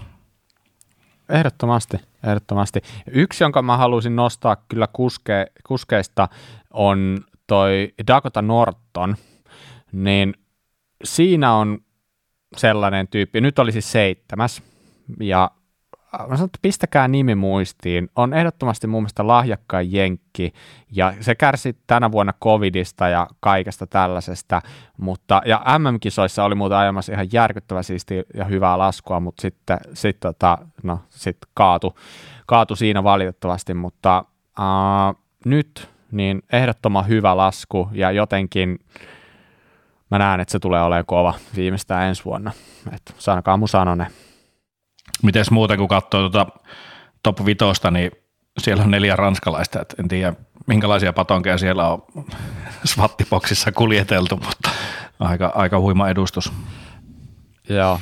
Ehdottomasti, 1.30 1.98
ehdottomasti. 2.28 2.82
Yksi, 3.12 3.44
jonka 3.44 3.62
mä 3.62 3.78
haluaisin 3.78 4.16
nostaa 4.16 4.58
kyllä 4.68 4.88
kuske, 4.94 5.48
kuskeista, 5.68 6.28
on 6.72 7.20
toi 7.52 7.94
Dakota 8.08 8.42
Norton, 8.42 9.16
niin 9.92 10.34
siinä 11.04 11.54
on 11.54 11.80
sellainen 12.58 13.08
tyyppi, 13.08 13.42
nyt 13.42 13.60
oli 13.60 13.72
siis 13.72 13.92
seitsemäs, 13.92 14.64
ja 15.20 15.52
mä 16.20 16.36
sanon, 16.36 16.46
että 16.46 16.60
pistäkää 16.62 17.08
nimi 17.08 17.36
muistiin, 17.36 18.10
on 18.16 18.34
ehdottomasti 18.34 18.88
mun 18.88 19.02
mielestä 19.02 19.28
lahjakkain 19.28 19.94
jenkki, 19.94 20.54
ja 20.92 21.14
se 21.20 21.36
kärsi 21.36 21.78
tänä 21.88 22.12
vuonna 22.12 22.34
covidista 22.44 23.08
ja 23.08 23.28
kaikesta 23.40 23.88
tällaisesta, 23.88 24.62
mutta, 24.98 25.42
ja 25.46 25.64
MM-kisoissa 25.80 26.44
oli 26.44 26.56
muuten 26.56 26.78
ajamassa 26.78 27.14
ihan 27.14 27.28
järkyttävä 27.34 27.84
siisti 27.84 28.24
ja 28.34 28.46
hyvää 28.46 28.78
laskua, 28.78 29.20
mutta 29.20 29.42
sitten 29.42 29.78
sit, 29.94 30.20
tota, 30.20 30.58
no, 30.84 31.00
sit 31.10 31.38
kaatu, 31.54 31.98
kaatu 32.46 32.76
siinä 32.76 33.04
valitettavasti, 33.04 33.74
mutta 33.74 34.26
uh, 34.60 35.22
nyt 35.46 35.92
niin 36.12 36.42
ehdottoman 36.54 37.08
hyvä 37.08 37.38
lasku, 37.38 37.90
ja 37.92 38.12
jotenkin 38.12 38.80
mä 40.12 40.18
näen, 40.18 40.40
että 40.40 40.52
se 40.52 40.60
tulee 40.60 40.82
olemaan 40.82 41.06
kova 41.06 41.34
viimeistään 41.56 42.04
ensi 42.04 42.26
vuonna. 42.26 42.52
Et 42.94 43.16
sanokaa 43.18 43.58
mun 43.58 43.68
sanonen. 43.68 44.08
Miten 45.24 45.46
muuten, 45.52 45.78
kun 45.78 45.88
katsoo 45.88 46.30
tuota 46.30 46.48
top 47.24 47.46
vitosta, 47.46 47.92
niin 47.92 48.12
siellä 48.60 48.84
on 48.84 48.92
neljä 48.92 49.16
ranskalaista, 49.16 49.82
et 49.82 49.96
en 50.00 50.08
tiedä 50.08 50.34
minkälaisia 50.68 51.14
patonkeja 51.14 51.58
siellä 51.58 51.88
on 51.88 52.04
svattipoksissa 52.94 53.72
kuljeteltu, 53.72 54.38
mutta 54.38 54.70
aika, 55.20 55.52
aika 55.56 55.80
huima 55.80 56.10
edustus. 56.10 56.54
Joo, 57.70 58.00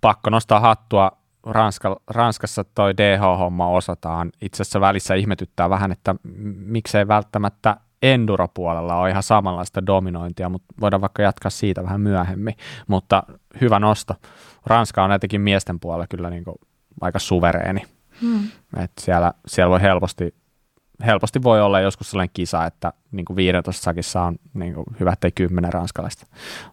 pakko 0.00 0.30
nostaa 0.30 0.60
hattua. 0.60 1.12
Ranska, 1.46 2.00
Ranskassa 2.06 2.64
toi 2.64 2.96
DH-homma 2.96 3.68
osataan. 3.68 4.30
Itse 4.40 4.62
asiassa 4.62 4.80
välissä 4.80 5.14
ihmetyttää 5.14 5.70
vähän, 5.70 5.92
että 5.92 6.14
miksei 6.56 7.08
välttämättä 7.08 7.76
enduro-puolella 8.02 8.96
ole 8.96 9.10
ihan 9.10 9.22
samanlaista 9.22 9.86
dominointia, 9.86 10.48
mutta 10.48 10.74
voidaan 10.80 11.00
vaikka 11.00 11.22
jatkaa 11.22 11.50
siitä 11.50 11.82
vähän 11.82 12.00
myöhemmin. 12.00 12.54
Mutta 12.86 13.22
hyvä 13.60 13.78
nosto. 13.78 14.14
Ranska 14.66 15.04
on 15.04 15.12
etenkin 15.12 15.40
miesten 15.40 15.80
puolella 15.80 16.06
kyllä 16.06 16.30
niin 16.30 16.44
kuin 16.44 16.56
aika 17.00 17.18
suvereeni. 17.18 17.82
Hmm. 18.20 18.48
Et 18.76 18.92
siellä, 19.00 19.32
siellä 19.46 19.70
voi 19.70 19.82
helposti, 19.82 20.34
helposti 21.06 21.42
voi 21.42 21.60
olla 21.60 21.80
joskus 21.80 22.10
sellainen 22.10 22.30
kisa, 22.32 22.66
että 22.66 22.92
niin 23.12 23.24
kuin 23.24 23.36
15 23.36 23.82
sakissa 23.82 24.22
on 24.22 24.36
niin 24.54 24.74
kuin 24.74 24.86
hyvä, 25.00 25.12
ettei 25.12 25.32
kymmenen 25.32 25.72
ranskalaista. 25.72 26.26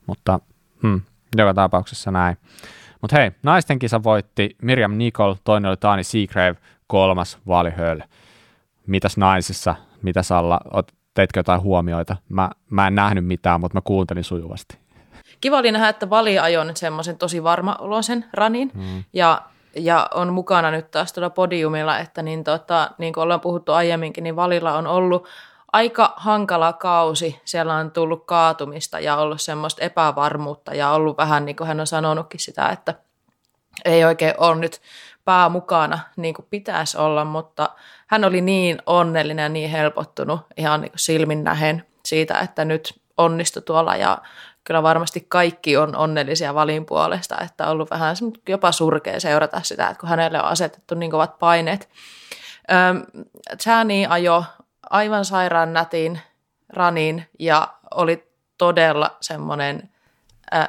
Mutta 0.08 0.40
hmm, 0.82 1.02
joka 1.38 1.54
tapauksessa 1.54 2.12
näin. 2.12 2.38
Mutta 3.06 3.18
hei, 3.18 3.32
naisten 3.44 3.80
kisa 3.80 4.04
voitti 4.04 4.56
Miriam 4.62 4.98
Nicol, 4.98 5.34
toinen 5.44 5.70
oli 5.70 5.78
Taani 5.78 6.04
Seagrave, 6.04 6.56
kolmas 6.88 7.38
Vali 7.48 7.72
Höll. 7.72 8.00
Mitäs 8.88 9.18
naisissa, 9.18 9.76
mitä 10.02 10.24
Salla, 10.24 10.60
teitkö 11.14 11.40
jotain 11.40 11.62
huomioita? 11.62 12.16
Mä, 12.30 12.50
mä 12.70 12.88
en 12.88 12.96
nähnyt 12.96 13.26
mitään, 13.26 13.62
mutta 13.62 13.78
mä 13.78 13.82
kuuntelin 13.82 14.24
sujuvasti. 14.24 14.78
Kiva 15.42 15.58
oli 15.58 15.72
nähdä, 15.72 15.90
että 15.90 16.10
Vali 16.10 16.40
ajoi 16.40 16.66
nyt 16.66 16.78
semmoisen 16.78 17.18
tosi 17.18 17.44
varma 17.44 17.76
oloisen 17.80 18.26
ranin 18.34 18.72
mm. 18.74 19.04
ja, 19.14 19.42
ja 19.76 20.08
on 20.14 20.34
mukana 20.34 20.72
nyt 20.72 20.92
taas 20.92 21.14
tuolla 21.14 21.30
podiumilla, 21.30 22.00
että 22.00 22.22
niin, 22.22 22.44
tota, 22.44 22.92
niin 22.98 23.14
kuin 23.14 23.22
ollaan 23.22 23.42
puhuttu 23.42 23.72
aiemminkin, 23.72 24.24
niin 24.24 24.36
Valilla 24.36 24.78
on 24.78 24.88
ollut 24.88 25.28
aika 25.76 26.14
hankala 26.16 26.74
kausi. 26.74 27.42
Siellä 27.46 27.76
on 27.76 27.92
tullut 27.92 28.26
kaatumista 28.26 29.00
ja 29.00 29.18
ollut 29.18 29.42
semmoista 29.42 29.82
epävarmuutta 29.82 30.74
ja 30.74 30.90
ollut 30.90 31.18
vähän 31.18 31.46
niin 31.46 31.56
kuin 31.56 31.68
hän 31.68 31.80
on 31.80 31.88
sanonutkin 31.88 32.40
sitä, 32.40 32.70
että 32.70 32.94
ei 33.86 34.06
oikein 34.06 34.34
ole 34.38 34.56
nyt 34.56 34.82
pää 35.26 35.50
mukana 35.50 36.00
niin 36.16 36.34
kuin 36.34 36.48
pitäisi 36.50 36.98
olla, 36.98 37.26
mutta 37.26 37.70
hän 38.08 38.26
oli 38.26 38.42
niin 38.42 38.78
onnellinen 38.86 39.44
ja 39.44 39.50
niin 39.50 39.70
helpottunut 39.70 40.42
ihan 40.58 40.82
niin 40.82 40.92
kuin 40.92 41.00
silmin 41.00 41.44
nähen 41.44 41.86
siitä, 42.06 42.40
että 42.40 42.66
nyt 42.66 43.02
onnistui 43.18 43.62
tuolla 43.62 43.96
ja 43.96 44.18
kyllä 44.64 44.84
varmasti 44.84 45.26
kaikki 45.30 45.78
on 45.78 45.96
onnellisia 45.96 46.56
valin 46.56 46.86
puolesta, 46.86 47.38
että 47.46 47.66
on 47.66 47.72
ollut 47.72 47.90
vähän 47.90 48.16
jopa 48.50 48.72
surkea 48.72 49.20
seurata 49.20 49.62
sitä, 49.64 49.90
että 49.90 50.00
kun 50.00 50.10
hänelle 50.10 50.40
on 50.40 50.46
asetettu 50.46 50.96
niin 50.96 51.12
kovat 51.12 51.40
paineet. 51.40 51.90
Chani 53.58 54.08
ajo 54.10 54.44
aivan 54.90 55.26
sairaan 55.26 55.74
nätin 55.74 56.20
ranin 56.70 57.26
ja 57.40 57.68
oli 57.92 58.32
todella 58.58 59.18
semmoinen 59.22 59.90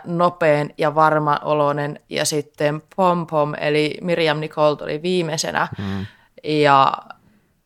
nopean 0.05 0.71
ja 0.79 0.95
varma 0.95 1.41
oloinen 1.43 2.01
ja 2.09 2.25
sitten 2.25 2.83
Pom 2.97 3.27
Pom 3.27 3.55
eli 3.61 3.99
Miriam 4.03 4.41
Nicole 4.41 4.77
oli 4.81 5.03
viimeisenä 5.03 5.69
mm. 5.79 6.07
ja 6.45 6.93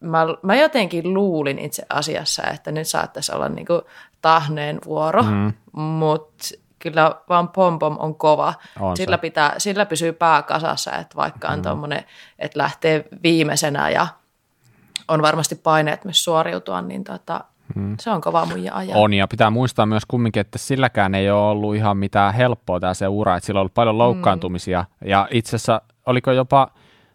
mä, 0.00 0.26
mä 0.42 0.56
jotenkin 0.56 1.14
luulin 1.14 1.58
itse 1.58 1.86
asiassa, 1.90 2.42
että 2.42 2.72
nyt 2.72 2.88
saattaisi 2.88 3.32
olla 3.34 3.48
niinku 3.48 3.82
tahneen 4.22 4.78
vuoro, 4.84 5.22
mm. 5.22 5.52
mutta 5.72 6.44
kyllä 6.78 7.14
vaan 7.28 7.48
pompom 7.48 7.96
on 7.98 8.14
kova. 8.14 8.54
On 8.80 8.96
sillä, 8.96 9.18
pitää, 9.18 9.54
sillä 9.58 9.86
pysyy 9.86 10.12
pää 10.12 10.42
kasassa, 10.42 10.92
että 10.92 11.16
vaikka 11.16 11.48
on 11.48 11.58
mm. 11.58 11.62
tuommoinen, 11.62 12.04
että 12.38 12.58
lähtee 12.58 13.04
viimeisenä 13.22 13.90
ja 13.90 14.06
on 15.10 15.22
varmasti 15.22 15.54
paineet 15.54 16.04
myös 16.04 16.24
suoriutua, 16.24 16.82
niin 16.82 17.04
tota, 17.04 17.44
Hmm. 17.74 17.96
Se 18.00 18.10
on 18.10 18.20
kova 18.20 18.46
muija 18.46 18.74
ajaa. 18.74 18.98
On, 18.98 19.14
ja 19.14 19.28
pitää 19.28 19.50
muistaa 19.50 19.86
myös 19.86 20.02
kumminkin, 20.08 20.40
että 20.40 20.58
silläkään 20.58 21.14
ei 21.14 21.30
ole 21.30 21.50
ollut 21.50 21.76
ihan 21.76 21.96
mitään 21.96 22.34
helppoa 22.34 22.80
tämä 22.80 22.94
se 22.94 23.08
ura, 23.08 23.36
että 23.36 23.46
sillä 23.46 23.58
on 23.58 23.60
ollut 23.60 23.74
paljon 23.74 23.98
loukkaantumisia, 23.98 24.84
hmm. 25.00 25.10
ja 25.10 25.28
itse 25.30 25.48
asiassa 25.56 25.82
oliko 26.06 26.32
jopa, 26.32 26.68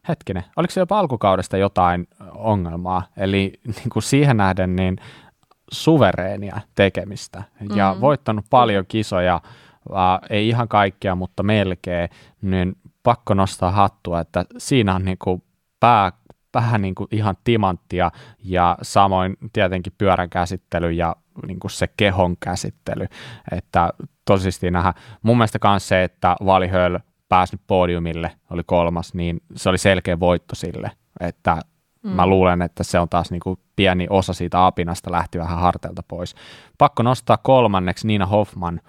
hetkinen, 0.07 0.43
oliko 0.55 0.71
se 0.71 0.79
jopa 0.79 0.99
alkukaudesta 0.99 1.57
jotain 1.57 2.07
ongelmaa, 2.35 3.03
eli 3.17 3.53
niin 3.65 3.89
kuin 3.93 4.03
siihen 4.03 4.37
nähden 4.37 4.75
niin 4.75 4.97
suvereenia 5.71 6.61
tekemistä, 6.75 7.43
ja 7.75 7.91
hmm. 7.91 8.01
voittanut 8.01 8.45
paljon 8.49 8.85
kisoja, 8.87 9.41
äh, 9.95 10.19
ei 10.29 10.49
ihan 10.49 10.67
kaikkia, 10.67 11.15
mutta 11.15 11.43
melkein, 11.43 12.09
niin 12.41 12.77
pakko 13.03 13.33
nostaa 13.33 13.71
hattua, 13.71 14.19
että 14.19 14.45
siinä 14.57 14.95
on 14.95 15.05
niin 15.05 15.17
kuin 15.23 15.43
pää 15.79 16.11
vähän 16.55 16.81
niin 16.81 16.95
kuin 16.95 17.07
ihan 17.11 17.35
timanttia 17.43 18.11
ja 18.43 18.77
samoin 18.81 19.37
tietenkin 19.53 19.93
pyörän 19.97 20.29
käsittely 20.29 20.91
ja 20.91 21.15
niin 21.47 21.59
kuin 21.59 21.71
se 21.71 21.87
kehon 21.97 22.37
käsittely, 22.39 23.07
että 23.51 23.89
tosisesti 24.25 24.71
nähdä. 24.71 24.93
Mun 25.21 25.37
mielestä 25.37 25.59
myös 25.63 25.87
se, 25.87 26.03
että 26.03 26.35
Valihöl 26.45 26.99
pääsnyt 27.29 27.61
podiumille, 27.67 28.31
oli 28.49 28.63
kolmas, 28.65 29.13
niin 29.13 29.41
se 29.55 29.69
oli 29.69 29.77
selkeä 29.77 30.19
voitto 30.19 30.55
sille, 30.55 30.91
että 31.19 31.57
mm. 32.03 32.09
mä 32.09 32.27
luulen, 32.27 32.61
että 32.61 32.83
se 32.83 32.99
on 32.99 33.09
taas 33.09 33.31
niin 33.31 33.39
kuin 33.39 33.59
pieni 33.75 34.07
osa 34.09 34.33
siitä 34.33 34.65
apinasta 34.65 35.11
lähti 35.11 35.39
vähän 35.39 35.59
hartelta 35.59 36.03
pois. 36.07 36.35
Pakko 36.77 37.03
nostaa 37.03 37.37
kolmanneksi 37.37 38.07
Nina 38.07 38.25
Hoffman, 38.25 38.81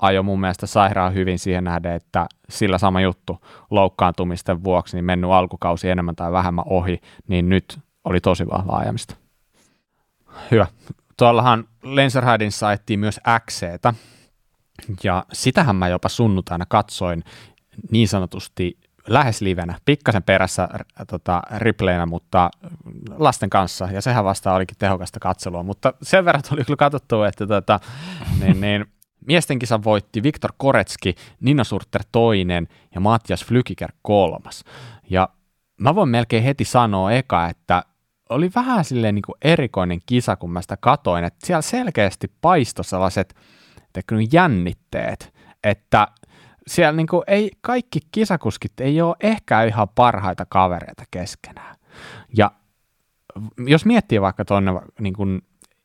ajoi 0.00 0.22
mun 0.22 0.40
mielestä 0.40 0.66
sairaan 0.66 1.14
hyvin 1.14 1.38
siihen 1.38 1.64
nähden, 1.64 1.92
että 1.92 2.26
sillä 2.48 2.78
sama 2.78 3.00
juttu 3.00 3.38
loukkaantumisten 3.70 4.64
vuoksi 4.64 4.96
niin 4.96 5.04
mennyt 5.04 5.30
alkukausi 5.30 5.90
enemmän 5.90 6.16
tai 6.16 6.32
vähemmän 6.32 6.64
ohi, 6.68 7.00
niin 7.28 7.48
nyt 7.48 7.78
oli 8.04 8.20
tosi 8.20 8.46
vahva 8.46 8.76
ajamista. 8.76 9.16
Hyvä. 10.50 10.66
Tuollahan 11.16 11.64
Lenserheidin 11.82 12.52
saettiin 12.52 13.00
myös 13.00 13.20
XCtä, 13.46 13.94
ja 15.04 15.24
sitähän 15.32 15.76
mä 15.76 15.88
jopa 15.88 16.08
sunnuntaina 16.08 16.64
katsoin 16.68 17.24
niin 17.90 18.08
sanotusti 18.08 18.78
lähes 19.08 19.40
livenä, 19.40 19.78
pikkasen 19.84 20.22
perässä 20.22 20.68
tota, 21.08 21.42
ripleinä, 21.56 22.06
mutta 22.06 22.50
lasten 23.18 23.50
kanssa, 23.50 23.88
ja 23.92 24.02
sehän 24.02 24.24
vasta 24.24 24.54
olikin 24.54 24.76
tehokasta 24.78 25.20
katselua, 25.20 25.62
mutta 25.62 25.94
sen 26.02 26.24
verran 26.24 26.42
oli 26.52 26.64
kyllä 26.64 26.76
katsottu, 26.76 27.22
että 27.22 27.46
tota, 27.46 27.80
niin, 28.40 28.60
niin, 28.60 28.86
Miesten 29.26 29.58
kisan 29.58 29.84
voitti 29.84 30.22
Viktor 30.22 30.52
Koretski, 30.56 31.14
Nina 31.40 31.64
Surter 31.64 32.02
toinen 32.12 32.68
ja 32.94 33.00
Matias 33.00 33.44
Flykiker 33.44 33.92
kolmas. 34.02 34.64
Ja 35.10 35.28
mä 35.80 35.94
voin 35.94 36.08
melkein 36.08 36.42
heti 36.42 36.64
sanoa 36.64 37.12
eka, 37.12 37.48
että 37.48 37.82
oli 38.28 38.50
vähän 38.54 38.84
silleen 38.84 39.14
niin 39.14 39.22
kuin 39.22 39.36
erikoinen 39.42 40.00
kisa, 40.06 40.36
kun 40.36 40.50
mä 40.50 40.62
sitä 40.62 40.76
katoin, 40.76 41.24
että 41.24 41.46
siellä 41.46 41.62
selkeästi 41.62 42.32
paistoi 42.40 42.84
sellaiset 42.84 43.34
jännitteet, 44.32 45.34
että 45.64 46.08
siellä 46.66 46.92
niin 46.92 47.06
kuin 47.06 47.22
ei, 47.26 47.50
kaikki 47.60 48.00
kisakuskit 48.12 48.80
ei 48.80 49.02
ole 49.02 49.16
ehkä 49.20 49.62
ihan 49.64 49.88
parhaita 49.88 50.46
kavereita 50.48 51.04
keskenään. 51.10 51.76
Ja 52.36 52.50
jos 53.66 53.84
miettii 53.84 54.20
vaikka 54.20 54.44
tuonne 54.44 54.72
niin 55.00 55.14
kuin 55.14 55.42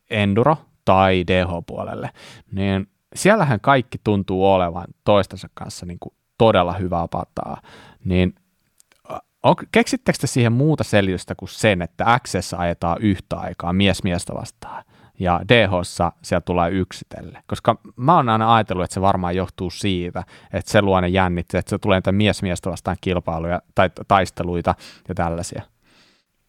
enduro 0.10 0.58
tai 0.86 1.24
DH-puolelle, 1.28 2.10
niin 2.52 2.88
siellähän 3.16 3.60
kaikki 3.60 3.98
tuntuu 4.04 4.52
olevan 4.54 4.86
toistensa 5.04 5.50
kanssa 5.54 5.86
niin 5.86 6.00
kuin 6.00 6.14
todella 6.38 6.74
hyvää 6.74 7.08
pataa, 7.08 7.62
niin 8.06 8.36
on, 9.44 9.56
keksittekö 9.72 10.18
te 10.22 10.28
siihen 10.28 10.54
muuta 10.54 10.84
selitystä 10.84 11.36
kuin 11.36 11.50
sen, 11.50 11.82
että 11.82 12.20
x 12.24 12.54
ajetaan 12.58 12.98
yhtä 13.02 13.38
aikaa 13.38 13.74
mies 13.74 14.04
miestä 14.04 14.34
vastaan 14.34 14.84
ja 15.20 15.42
dh 15.50 15.72
sieltä 16.22 16.46
tulee 16.46 16.72
yksitelle? 16.72 17.44
Koska 17.48 17.76
mä 17.96 18.16
oon 18.16 18.30
aina 18.30 18.56
ajatellut, 18.56 18.84
että 18.84 18.94
se 18.94 19.02
varmaan 19.02 19.36
johtuu 19.36 19.70
siitä, 19.70 20.24
että 20.54 20.72
se 20.72 20.82
luo 20.82 21.02
ne 21.02 21.08
jännitteet, 21.08 21.60
että 21.60 21.70
se 21.70 21.78
tulee 21.78 21.98
niitä 21.98 22.12
mies 22.12 22.42
miestä 22.42 22.70
vastaan 22.70 22.98
kilpailuja 23.02 23.62
tai 23.76 23.90
taisteluita 24.08 24.76
ja 25.08 25.16
tällaisia. 25.16 25.62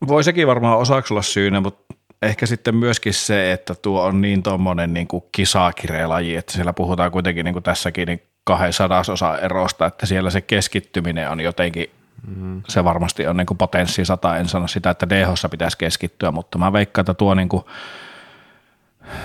Voi 0.09 0.25
sekin 0.25 0.47
varmaan 0.47 0.79
osaksi 0.79 1.15
olla 1.15 1.23
syynä, 1.23 1.61
mutta 1.61 1.95
ehkä 2.27 2.47
sitten 2.47 2.77
myöskin 2.77 3.15
se, 3.15 3.53
että 3.53 3.75
tuo 3.75 4.03
on 4.03 4.21
niin 4.21 4.43
tuommoinen 4.43 4.95
niin 4.95 5.09
kisakirelaji, 5.33 6.37
että 6.37 6.53
siellä 6.53 6.73
puhutaan 6.73 7.11
kuitenkin 7.11 7.45
niin 7.45 7.53
kuin 7.53 7.63
tässäkin 7.63 8.07
niin 8.09 8.23
kahden 8.45 8.73
sadasosa 8.73 9.39
erosta, 9.39 9.87
että 9.87 10.07
siellä 10.07 10.31
se 10.31 10.41
keskittyminen 10.41 11.31
on 11.31 11.41
jotenkin 11.41 11.91
mm. 12.37 12.63
se 12.69 12.85
varmasti 12.85 13.27
on 13.27 13.37
niin 13.37 13.47
kuin 13.47 13.59
potenssi 13.59 14.05
sata. 14.05 14.37
En 14.37 14.49
sano 14.49 14.69
sitä, 14.69 14.91
että 14.91 15.09
dh 15.09 15.51
pitäisi 15.51 15.79
keskittyä, 15.79 16.31
mutta 16.31 16.59
mä 16.59 16.73
veikkaan, 16.73 17.03
että 17.03 17.15
tuo 17.15 17.35
niin 17.35 17.49
kuin 17.49 17.65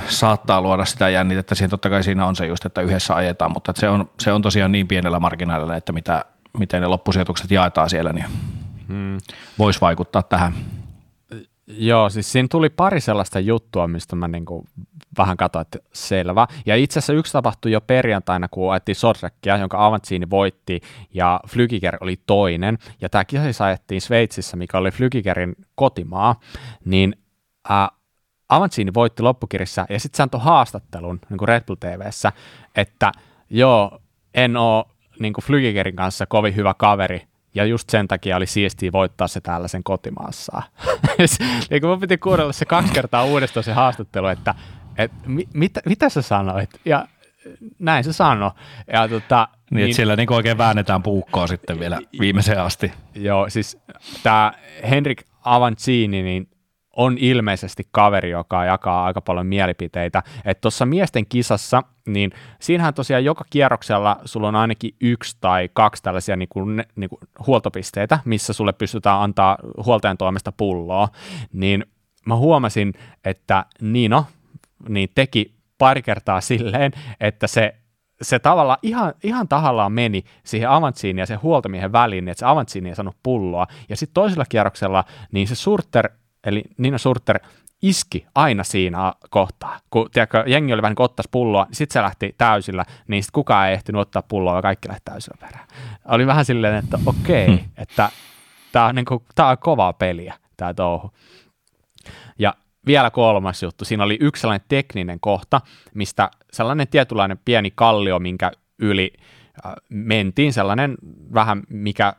saattaa 0.08 0.62
luoda 0.62 0.86
sitä 0.86 1.10
jännitettä. 1.10 1.56
Siihen 1.56 1.70
totta 1.70 1.90
kai 1.90 2.04
siinä 2.04 2.26
on 2.26 2.36
se 2.36 2.46
just, 2.46 2.66
että 2.66 2.82
yhdessä 2.82 3.16
ajetaan, 3.16 3.52
mutta 3.52 3.74
se 3.76 3.90
on, 3.90 4.10
se 4.20 4.32
on 4.32 4.42
tosiaan 4.42 4.72
niin 4.72 4.88
pienellä 4.88 5.20
marginaalilla, 5.20 5.76
että 5.76 5.94
mitä, 5.94 6.26
miten 6.58 6.82
ne 6.82 6.88
loppusijoitukset 6.88 7.52
jaetaan 7.52 7.90
siellä, 7.90 8.14
niin 8.14 8.26
hmm. 8.88 9.18
voisi 9.60 9.82
vaikuttaa 9.82 10.24
tähän. 10.24 10.54
Joo, 11.78 12.10
siis 12.10 12.32
siinä 12.32 12.48
tuli 12.52 12.70
pari 12.70 13.02
sellaista 13.02 13.40
juttua, 13.40 13.88
mistä 13.88 14.16
mä 14.16 14.28
niinku 14.28 14.66
vähän 15.18 15.38
katsoin, 15.38 15.62
että 15.62 15.80
selvä. 15.94 16.48
Ja 16.66 16.76
itse 16.76 17.00
asiassa 17.00 17.14
yksi 17.14 17.34
tapahtui 17.34 17.72
jo 17.72 17.82
perjantaina, 17.82 18.48
kun 18.48 18.72
ajettiin 18.72 18.96
Sodrekkia, 18.96 19.58
jonka 19.58 19.86
Avantsini 19.86 20.30
voitti, 20.30 20.82
ja 21.14 21.40
Flygiger 21.48 21.98
oli 22.02 22.20
toinen. 22.28 22.78
Ja 23.02 23.10
tämä 23.10 23.26
kisa 23.26 23.44
siis 23.44 23.62
ajettiin 23.62 24.02
Sveitsissä, 24.02 24.58
mikä 24.58 24.78
oli 24.78 24.92
Flygigerin 24.92 25.56
kotimaa, 25.76 26.40
niin 26.86 27.16
äh, 27.72 27.88
Avantsini 28.50 28.94
voitti 28.94 29.24
loppukirjassa, 29.24 29.86
ja 29.90 30.00
sitten 30.00 30.18
se 30.18 30.24
antoi 30.24 30.42
haastattelun 30.44 31.20
niin 31.30 31.38
kuin 31.38 31.48
Red 31.48 31.64
Bull 31.66 31.76
TVssä, 31.76 32.32
että 32.76 33.12
joo, 33.50 34.00
en 34.34 34.58
ole 34.58 34.86
niin 35.20 35.34
kuin 35.34 35.46
Flygigerin 35.46 35.96
kanssa 35.96 36.26
kovin 36.26 36.56
hyvä 36.56 36.74
kaveri, 36.74 37.31
ja 37.54 37.66
just 37.66 37.90
sen 37.90 38.08
takia 38.08 38.38
oli 38.38 38.48
siistiä 38.48 38.92
voittaa 38.92 39.28
se 39.28 39.42
täällä 39.42 39.68
sen 39.68 39.84
kotimaassaan. 39.84 40.64
niin 41.70 41.82
kun 41.82 42.00
piti 42.00 42.18
kuunnella 42.18 42.54
se 42.54 42.66
kaksi 42.66 42.94
kertaa 42.94 43.24
uudestaan 43.24 43.64
se 43.64 43.74
haastattelu, 43.74 44.28
että 44.28 44.56
et, 44.98 45.12
mit, 45.26 45.50
mit, 45.54 45.72
mitä 45.86 46.10
sä 46.10 46.22
sanoit? 46.22 46.70
Ja 46.86 47.08
näin 47.80 48.04
se 48.04 48.14
sanoi. 48.14 48.52
Ja, 48.94 49.08
tota, 49.08 49.48
niin, 49.52 49.76
niin, 49.76 49.86
että 49.86 49.96
siellä 49.96 50.16
niin 50.16 50.34
oikein 50.34 50.58
väännetään 50.58 51.04
puukkoa 51.04 51.48
sitten 51.48 51.80
vielä 51.80 52.00
viimeiseen 52.20 52.62
asti. 52.62 52.92
Joo, 53.16 53.50
siis 53.50 53.78
tämä 54.24 54.54
Henrik 54.90 55.24
Avancini, 55.44 56.24
niin 56.24 56.48
on 56.96 57.18
ilmeisesti 57.18 57.88
kaveri, 57.92 58.30
joka 58.30 58.66
jakaa 58.66 59.06
aika 59.06 59.22
paljon 59.22 59.48
mielipiteitä. 59.48 60.24
Että 60.46 60.62
tuossa 60.62 60.86
miesten 60.86 61.26
kisassa, 61.26 61.84
niin 62.08 62.32
siinähän 62.60 62.94
tosiaan 62.94 63.26
joka 63.26 63.46
kierroksella 63.50 64.18
sulla 64.26 64.48
on 64.48 64.56
ainakin 64.56 64.96
yksi 65.02 65.38
tai 65.42 65.70
kaksi 65.74 66.04
tällaisia 66.04 66.36
niin 66.36 66.50
kuin, 66.50 66.84
niin 66.96 67.10
kuin 67.10 67.20
huoltopisteitä, 67.48 68.20
missä 68.26 68.54
sulle 68.54 68.74
pystytään 68.74 69.22
antaa 69.22 69.58
huoltajan 69.86 70.18
toimesta 70.18 70.52
pulloa. 70.52 71.08
Niin 71.54 71.86
mä 72.26 72.36
huomasin, 72.36 72.94
että 73.26 73.66
Nino 73.82 74.26
niin 74.90 75.10
teki 75.16 75.54
pari 75.78 76.02
kertaa 76.02 76.42
silleen, 76.42 76.92
että 77.20 77.48
se 77.48 77.76
se 78.22 78.40
tavallaan 78.40 78.80
ihan, 78.82 79.14
ihan 79.24 79.48
tahallaan 79.48 79.92
meni 79.92 80.24
siihen 80.44 80.70
Avantsiin 80.70 81.18
ja 81.18 81.26
sen 81.26 81.42
huoltomiehen 81.42 81.92
väliin, 81.92 82.28
että 82.28 82.40
se 82.40 82.46
Avantsiini 82.46 82.90
ei 82.90 82.96
saanut 82.96 83.16
pulloa. 83.24 83.68
Ja 83.90 83.96
sitten 83.96 84.14
toisella 84.14 84.46
kierroksella, 84.50 85.04
niin 85.32 85.48
se 85.48 85.56
Surter 85.56 86.10
eli 86.44 86.64
Nina 86.78 86.98
Surter 86.98 87.40
iski 87.82 88.26
aina 88.36 88.64
siinä 88.64 89.14
kohtaa. 89.30 89.80
Kun 89.90 90.10
tiedätkö, 90.12 90.44
jengi 90.48 90.74
oli 90.74 90.82
vähän 90.82 90.96
niin 90.98 91.06
ottais 91.06 91.28
pulloa, 91.32 91.64
niin 91.64 91.76
sitten 91.76 91.94
se 91.94 92.02
lähti 92.02 92.36
täysillä, 92.38 92.86
niin 93.08 93.24
sitten 93.24 93.34
kukaan 93.34 93.68
ei 93.68 93.74
ehtinyt 93.74 94.02
ottaa 94.02 94.22
pulloa 94.22 94.56
ja 94.56 94.62
kaikki 94.62 94.88
lähti 94.88 95.02
täysillä 95.06 95.38
perään. 95.40 95.68
Oli 96.06 96.28
vähän 96.28 96.46
silleen, 96.46 96.76
että 96.76 97.00
okei, 97.06 97.44
okay, 97.44 97.58
hmm. 97.58 97.70
että 97.78 98.10
tämä 98.72 98.86
on, 98.86 98.96
niin 98.96 99.06
kuin, 99.06 99.24
tää 99.36 99.48
on 99.48 99.58
kovaa 99.58 99.94
peliä, 99.94 100.34
tämä 100.58 100.74
touhu. 100.74 101.12
Ja 102.40 102.54
vielä 102.86 103.10
kolmas 103.10 103.64
juttu, 103.64 103.86
siinä 103.86 104.04
oli 104.04 104.18
yksi 104.20 104.42
sellainen 104.42 104.66
tekninen 104.68 105.20
kohta, 105.20 105.62
mistä 105.94 106.32
sellainen 106.54 106.88
tietynlainen 106.88 107.40
pieni 107.46 107.72
kallio, 107.76 108.20
minkä 108.20 108.52
yli 108.80 109.14
äh, 109.66 109.74
mentiin, 109.90 110.54
sellainen 110.54 110.98
vähän, 111.34 111.64
mikä 111.70 112.14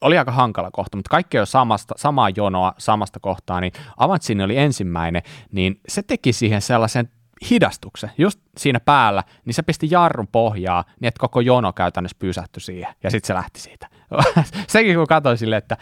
oli 0.00 0.18
aika 0.18 0.32
hankala 0.32 0.70
kohta, 0.70 0.96
mutta 0.96 1.10
kaikki 1.10 1.38
on 1.38 1.46
samasta, 1.46 1.94
samaa 1.96 2.30
jonoa 2.30 2.74
samasta 2.78 3.20
kohtaa, 3.20 3.60
niin 3.60 3.72
Avantsini 3.96 4.42
oli 4.42 4.58
ensimmäinen, 4.58 5.22
niin 5.52 5.80
se 5.88 6.02
teki 6.02 6.32
siihen 6.32 6.62
sellaisen 6.62 7.08
hidastuksen 7.50 8.10
just 8.18 8.40
siinä 8.56 8.80
päällä, 8.80 9.24
niin 9.44 9.54
se 9.54 9.62
pisti 9.62 9.88
jarrun 9.90 10.28
pohjaa, 10.28 10.84
niin 11.00 11.08
että 11.08 11.20
koko 11.20 11.40
jono 11.40 11.72
käytännössä 11.72 12.16
pysähtyi 12.18 12.60
siihen, 12.60 12.94
ja 13.02 13.10
sitten 13.10 13.26
se 13.26 13.34
lähti 13.34 13.60
siitä. 13.60 13.88
Sekin 14.68 14.96
kun 14.96 15.06
katsoin 15.06 15.38
silleen, 15.38 15.58
että 15.58 15.76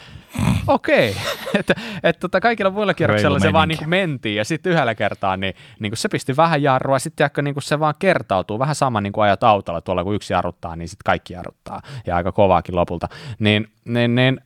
okei, 0.67 1.11
okay. 1.11 1.23
että, 1.61 1.75
että 2.03 2.21
tota, 2.21 2.41
kaikilla 2.41 2.71
muilla 2.71 2.95
kierroksilla 2.95 3.39
se 3.39 3.53
vaan 3.53 3.69
niin 3.69 3.79
kuin 3.79 3.89
mentiin, 3.89 4.37
ja 4.37 4.45
sitten 4.45 4.73
yhdellä 4.73 4.95
kertaa 4.95 5.37
niin, 5.37 5.55
niin 5.81 5.91
kuin 5.91 5.99
se 5.99 6.09
pisti 6.09 6.37
vähän 6.37 6.63
jarrua, 6.63 6.99
sitten 6.99 7.31
niin 7.43 7.55
kuin 7.55 7.63
se 7.63 7.81
vaan 7.81 7.95
kertautuu, 7.99 8.59
vähän 8.59 8.75
sama 8.75 9.01
niin 9.01 9.13
kuin 9.13 9.25
ajat 9.25 9.43
autolla 9.43 9.81
tuolla, 9.81 10.05
kun 10.05 10.15
yksi 10.15 10.33
jarruttaa, 10.33 10.77
niin 10.77 10.89
sitten 10.89 11.05
kaikki 11.05 11.33
jarruttaa, 11.33 11.81
ja 12.07 12.17
aika 12.17 12.33
kovaakin 12.33 12.77
lopulta. 12.77 13.09
Niin, 13.39 13.73
niin, 13.85 14.15
niin 14.15 14.41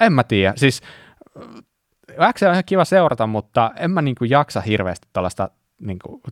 en 0.00 0.12
mä 0.12 0.24
tiedä, 0.24 0.52
siis 0.56 0.82
X 2.32 2.42
on 2.42 2.52
ihan 2.52 2.64
kiva 2.66 2.84
seurata, 2.84 3.26
mutta 3.26 3.70
en 3.76 3.90
mä 3.90 4.02
niin 4.02 4.14
kuin 4.14 4.30
jaksa 4.30 4.60
hirveästi 4.60 5.08
tällaista 5.12 5.50
niin 5.80 5.98
kuin, 5.98 6.22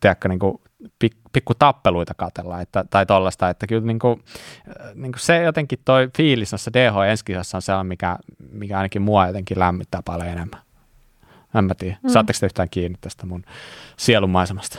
tiedätkö, 0.00 0.28
niin 0.28 0.38
kuin, 0.38 0.60
pik, 0.98 1.16
pikku 1.32 1.54
tappeluita 1.54 2.14
katella, 2.14 2.60
että, 2.60 2.84
tai 2.90 3.06
tollaista, 3.06 3.48
että 3.48 3.66
kyllä 3.66 3.86
niin 3.86 3.98
kuin, 3.98 4.24
niin 4.94 5.12
kuin 5.12 5.20
se 5.20 5.42
jotenkin 5.42 5.78
toi 5.84 6.10
fiilis 6.16 6.52
noissa 6.52 6.72
DH 6.72 7.10
enskisassa 7.10 7.58
on 7.58 7.62
sellainen, 7.62 7.86
mikä, 7.86 8.16
mikä 8.52 8.76
ainakin 8.76 9.02
mua 9.02 9.26
jotenkin 9.26 9.58
lämmittää 9.58 10.02
paljon 10.04 10.28
enemmän. 10.28 10.60
En 11.54 11.64
mä 11.64 11.74
tiedä. 11.74 11.96
Mm. 12.02 12.10
Saatteko 12.10 12.36
te 12.40 12.46
yhtään 12.46 12.70
kiinni 12.70 12.98
tästä 13.00 13.26
mun 13.26 13.44
sielunmaisemasta? 13.96 14.78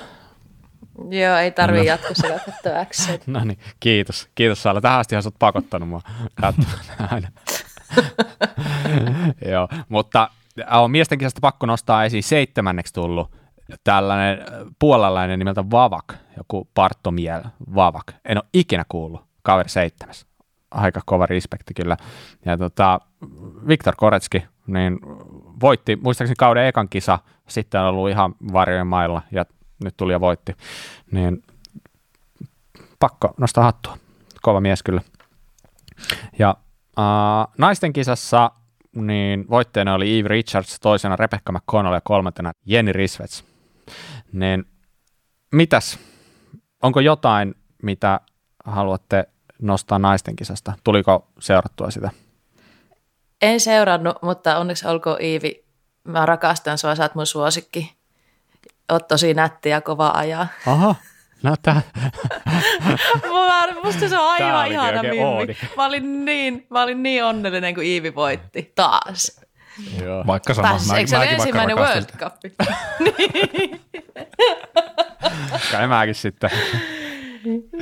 Joo, 1.09 1.37
ei 1.37 1.51
tarvii 1.51 1.79
no. 1.79 1.85
jatkossa 1.85 2.27
katsoa 2.27 2.85
No 3.33 3.43
niin, 3.43 3.59
kiitos. 3.79 4.29
Kiitos 4.35 4.63
Saala. 4.63 4.81
Tähän 4.81 4.99
asti 4.99 5.15
olet 5.15 5.35
pakottanut 5.39 5.89
mua 5.89 6.01
katsomaan 6.41 6.79
aina. 7.13 7.27
Joo, 9.51 9.67
mutta 9.89 10.29
on 10.71 10.91
miesten 10.91 11.17
kisasta 11.17 11.41
pakko 11.41 11.65
nostaa 11.65 12.05
esiin 12.05 12.23
seitsemänneksi 12.23 12.93
tullut 12.93 13.31
tällainen 13.83 14.39
äh, 14.39 14.45
puolalainen 14.79 15.39
nimeltä 15.39 15.63
Vavak, 15.71 16.13
joku 16.37 16.67
Parttomiel 16.73 17.43
Vavak. 17.75 18.13
En 18.25 18.37
ole 18.37 18.49
ikinä 18.53 18.85
kuullut, 18.89 19.21
kaveri 19.43 19.69
seitsemäs. 19.69 20.25
Aika 20.71 21.01
kova 21.05 21.25
respekti 21.25 21.73
kyllä. 21.73 21.97
Ja 22.45 22.57
tota, 22.57 22.99
Viktor 23.67 23.95
Koretski 23.97 24.45
niin 24.67 24.99
voitti 25.61 25.95
muistaakseni 25.95 26.35
kauden 26.37 26.65
ekan 26.65 26.89
kisa, 26.89 27.19
sitten 27.47 27.81
on 27.81 27.87
ollut 27.87 28.09
ihan 28.09 28.35
varjojen 28.53 28.87
mailla 28.87 29.21
ja 29.31 29.45
nyt 29.83 29.97
tuli 29.97 30.13
ja 30.13 30.19
voitti. 30.19 30.55
Niin 31.11 31.43
pakko 32.99 33.33
nostaa 33.37 33.63
hattua. 33.63 33.97
Kova 34.41 34.61
mies 34.61 34.83
kyllä. 34.83 35.01
Ja 36.39 36.55
äh, 36.99 37.53
naisten 37.57 37.93
kisassa 37.93 38.51
niin 38.95 39.45
voitteena 39.49 39.93
oli 39.93 40.19
Eve 40.19 40.27
Richards, 40.27 40.79
toisena 40.79 41.15
Rebecca 41.15 41.51
McConnell 41.51 41.93
ja 41.93 42.01
kolmantena 42.03 42.51
Jenny 42.65 42.93
Risvets. 42.93 43.56
Niin 44.31 44.65
mitäs, 45.51 45.99
onko 46.83 46.99
jotain, 46.99 47.55
mitä 47.83 48.19
haluatte 48.65 49.27
nostaa 49.61 49.99
naisten 49.99 50.35
kisasta? 50.35 50.73
Tuliko 50.83 51.27
seurattua 51.39 51.91
sitä? 51.91 52.09
En 53.41 53.59
seurannut, 53.59 54.21
mutta 54.21 54.57
onneksi 54.57 54.87
olkoon 54.87 55.21
Iivi. 55.21 55.65
Mä 56.03 56.25
rakastan 56.25 56.77
sua, 56.77 56.95
sä 56.95 57.03
oot 57.03 57.15
mun 57.15 57.25
suosikki. 57.25 57.97
Oot 58.91 59.07
tosi 59.07 59.33
nätti 59.33 59.69
ja 59.69 59.81
kova 59.81 60.11
ajaa. 60.15 60.47
Aha, 60.67 60.95
no 61.43 61.55
tää. 61.61 61.81
Musta 63.83 64.09
se 64.09 64.17
on 64.17 64.31
aivan 64.31 64.67
ihana 64.67 65.03
mimmi. 65.03 65.57
Mä 65.77 65.85
olin, 65.85 66.25
niin, 66.25 66.67
mä 66.69 66.83
olin 66.83 67.03
niin 67.03 67.23
onnellinen, 67.23 67.75
kun 67.75 67.83
Iivi 67.83 68.15
voitti 68.15 68.71
taas. 68.75 69.41
Joo. 70.03 70.23
Vaikka 70.27 70.53
sama. 70.53 70.67
Pääsis, 70.67 70.91
eikö 70.91 71.09
se 71.09 71.17
ole 71.17 71.25
ensimmäinen 71.25 71.77
World 71.77 72.05
Cup? 72.17 72.33
Kai 75.71 75.87
mäkin 75.87 76.15
sitten. 76.15 76.49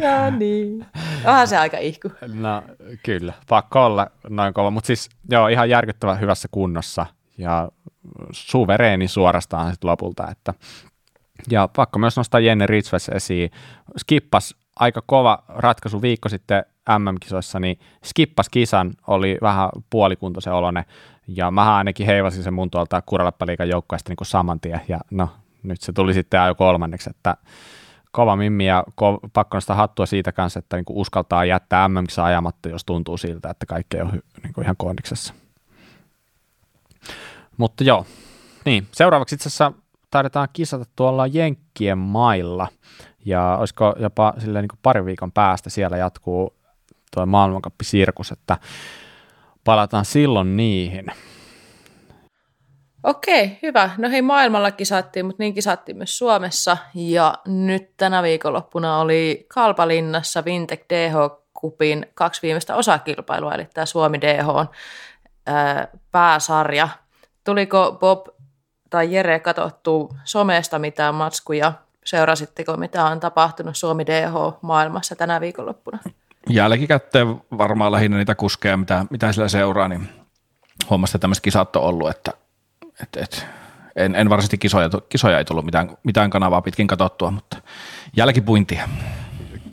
No 0.02 0.30
niin. 0.38 0.86
Onhan 1.26 1.48
se 1.48 1.58
aika 1.58 1.78
ihku. 1.78 2.12
No 2.34 2.64
kyllä, 3.04 3.34
pakko 3.50 3.86
olla 3.86 4.08
noin 4.30 4.54
kova, 4.54 4.72
mutta 4.72 4.88
siis 4.88 5.10
joo, 5.30 5.48
ihan 5.48 5.70
järkyttävän 5.70 6.20
hyvässä 6.20 6.48
kunnossa 6.52 7.06
ja 7.38 7.70
suvereeni 8.32 9.08
suorastaan 9.08 9.72
sitten 9.72 9.89
lopulta, 9.89 10.28
että 10.32 10.54
ja 11.50 11.70
pakko 11.76 12.00
myös 12.00 12.18
nostaa 12.18 12.39
Jenny 12.39 12.68
Ritsves 12.68 13.10
esiin. 13.10 13.52
Skippas 13.98 14.56
aika 14.76 15.02
kova 15.06 15.43
ratkaisu 15.48 16.02
viikko 16.02 16.30
sitten 16.30 16.64
MM-kisoissa, 17.00 17.60
niin 17.60 17.80
skippas 18.06 18.50
kisan, 18.50 18.93
oli 19.08 19.38
vähän 19.41 19.70
puolikuntoisen 19.89 20.54
olone, 20.54 20.86
ja 21.28 21.51
mä 21.51 21.76
ainakin 21.76 22.05
heivasin 22.05 22.43
sen 22.43 22.53
mun 22.53 22.71
tuolta 22.71 23.01
Kuraleppaliikan 23.01 23.69
joukkueesta 23.69 24.09
niin 24.09 24.28
saman 24.28 24.59
tien, 24.59 24.82
ja 24.88 24.99
no 25.11 25.30
nyt 25.63 25.82
se 25.82 25.93
tuli 25.93 26.13
sitten 26.13 26.41
ajo 26.41 26.55
kolmanneksi, 26.55 27.09
että 27.09 27.38
kova 28.11 28.36
mimmi 28.36 28.65
ja 28.65 28.84
ko- 28.88 29.30
pakko 29.34 29.57
nostaa 29.57 29.76
hattua 29.76 30.05
siitä 30.05 30.32
kanssa, 30.32 30.59
että 30.59 30.78
niin 30.78 30.86
uskaltaa 30.89 31.45
jättää 31.45 31.88
mm 31.88 32.05
ajamatta, 32.23 32.69
jos 32.69 32.86
tuntuu 32.86 33.17
siltä, 33.17 33.49
että 33.49 33.65
kaikki 33.65 34.01
on 34.01 34.09
hy- 34.09 34.41
niin 34.43 34.63
ihan 34.63 34.76
kondiksessa. 34.78 35.34
Mutta 37.57 37.84
joo, 37.84 38.05
niin, 38.65 38.88
seuraavaksi 38.91 39.36
itse 39.36 39.49
asiassa 39.49 39.71
taidetaan 40.11 40.47
kisata 40.53 40.86
tuolla 40.95 41.28
Jenkkien 41.28 41.97
mailla, 41.97 42.67
ja 43.26 43.57
olisiko 43.59 43.95
jopa 43.99 44.34
silleen 44.38 44.63
niin 44.71 44.80
pari 44.82 45.05
viikon 45.05 45.32
päästä 45.32 45.69
siellä 45.69 45.97
jatkuu 45.97 46.53
tuo 47.13 47.26
maailmankappisirkus, 47.26 48.32
että 48.32 48.57
palataan 49.66 50.05
silloin 50.05 50.57
niihin. 50.57 51.05
Okei, 53.03 53.59
hyvä. 53.61 53.89
No 53.97 54.09
hei, 54.09 54.22
maailmalla 54.22 54.72
kisattiin, 54.72 55.26
mutta 55.26 55.43
niin 55.43 55.53
kisattiin 55.53 55.97
myös 55.97 56.18
Suomessa. 56.18 56.78
Ja 56.93 57.38
nyt 57.47 57.97
tänä 57.97 58.24
viikonloppuna 58.24 58.99
oli 58.99 59.45
Kalpalinnassa 59.53 60.45
Vintec 60.45 60.82
DH-kupin 60.93 62.05
kaksi 62.13 62.41
viimeistä 62.41 62.76
osakilpailua, 62.76 63.53
eli 63.53 63.68
tämä 63.74 63.86
Suomi 63.86 64.22
DH 64.22 64.49
on 64.49 64.70
ää, 65.45 65.88
pääsarja. 66.11 66.89
Tuliko 67.43 67.97
Bob 67.99 68.28
tai 68.89 69.13
Jere 69.13 69.39
katsottu 69.39 70.16
somesta 70.24 70.80
mitään 70.80 71.16
matskuja? 71.16 71.74
Seurasitteko, 72.05 72.78
mitä 72.78 73.05
on 73.05 73.20
tapahtunut 73.20 73.78
Suomi 73.78 74.05
DH-maailmassa 74.05 75.16
tänä 75.16 75.41
viikonloppuna? 75.41 75.99
Jälkikäteen 76.50 77.41
varmaan 77.58 77.91
lähinnä 77.91 78.18
niitä 78.18 78.36
kuskeja, 78.36 78.78
mitä, 78.78 79.06
mitä 79.10 79.32
sillä 79.32 79.48
seuraa, 79.48 79.88
niin 79.88 80.10
huomasin, 80.89 81.18
että 81.18 81.22
tämmöiset 81.22 81.43
kisat 81.43 81.76
on 81.76 81.84
ollut, 81.84 82.10
että 82.10 82.32
et, 83.04 83.18
et, 83.18 83.46
en, 83.96 84.16
en 84.16 84.30
varsinaisesti 84.30 84.58
kisoja, 84.58 84.89
kisoja 85.10 85.38
ei 85.38 85.46
tullut 85.46 85.66
mitään, 85.66 85.98
mitään 86.04 86.30
kanavaa 86.30 86.62
pitkin 86.62 86.88
katsottua, 86.88 87.32
mutta 87.32 87.58
jälkipuintia. 88.16 88.89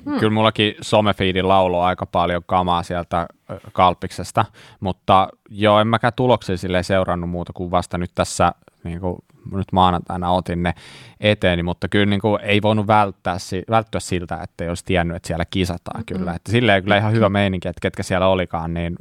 Hmm. 0.04 0.18
Kyllä 0.18 0.32
mullakin 0.32 0.74
somefiidin 0.80 1.48
laulo 1.48 1.82
aika 1.82 2.06
paljon 2.06 2.42
kamaa 2.46 2.82
sieltä 2.82 3.26
Kalpiksesta, 3.72 4.44
mutta 4.80 5.28
joo, 5.48 5.80
en 5.80 5.86
mäkään 5.86 6.12
tuloksia 6.16 6.56
sille 6.56 6.82
seurannut 6.82 7.30
muuta 7.30 7.52
kuin 7.52 7.70
vasta 7.70 7.98
nyt 7.98 8.10
tässä, 8.14 8.52
niin 8.84 9.00
kuin 9.00 9.16
nyt 9.52 9.72
maanantaina 9.72 10.30
otin 10.30 10.62
ne 10.62 10.74
eteeni, 11.20 11.62
mutta 11.62 11.88
kyllä 11.88 12.06
niin 12.06 12.20
kuin 12.20 12.40
ei 12.42 12.62
voinut 12.62 12.86
välttää, 12.86 13.36
välttyä 13.70 14.00
siltä, 14.00 14.38
että 14.42 14.64
ei 14.64 14.68
olisi 14.68 14.84
tiennyt, 14.84 15.16
että 15.16 15.26
siellä 15.26 15.44
kisataan 15.44 16.00
mm-hmm. 16.00 16.18
kyllä. 16.18 16.34
Että 16.34 16.52
silleen 16.52 16.82
kyllä 16.82 16.96
ihan 16.96 17.12
hyvä 17.12 17.28
meininki, 17.28 17.68
että 17.68 17.80
ketkä 17.80 18.02
siellä 18.02 18.28
olikaan, 18.28 18.74
niin 18.74 18.96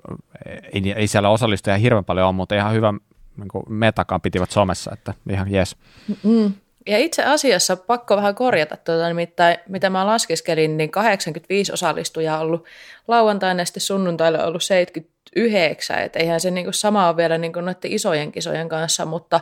ei, 0.45 0.93
ei 0.95 1.07
siellä 1.07 1.29
osallistujia 1.29 1.77
hirveän 1.77 2.05
paljon 2.05 2.27
ole, 2.27 2.35
mutta 2.35 2.55
ihan 2.55 2.73
hyvä 2.73 2.93
niin 3.37 3.63
metakaan 3.69 4.21
pitivät 4.21 4.51
somessa, 4.51 4.91
että 4.93 5.13
ihan 5.29 5.51
jes. 5.51 5.75
Mm. 6.23 6.53
Ja 6.87 6.97
itse 6.97 7.23
asiassa 7.23 7.77
pakko 7.77 8.15
vähän 8.15 8.35
korjata, 8.35 8.77
tuota, 8.77 9.07
nimittäin 9.07 9.57
mitä 9.67 9.89
mä 9.89 10.05
laskeskelin, 10.05 10.77
niin 10.77 10.91
85 10.91 11.73
osallistujaa 11.73 12.37
on 12.37 12.45
ollut 12.45 12.65
lauantaina 13.07 13.61
ja 13.61 13.65
sitten 13.65 13.81
sunnuntaille 13.81 14.43
ollut 14.43 14.63
79, 14.63 15.99
että 15.99 16.19
eihän 16.19 16.39
se 16.39 16.51
niin 16.51 16.65
kuin 16.65 16.73
sama 16.73 17.07
ole 17.07 17.17
vielä 17.17 17.37
niin 17.37 17.53
kuin 17.53 17.65
noiden 17.65 17.91
isojen 17.91 18.31
kisojen 18.31 18.69
kanssa, 18.69 19.05
mutta 19.05 19.39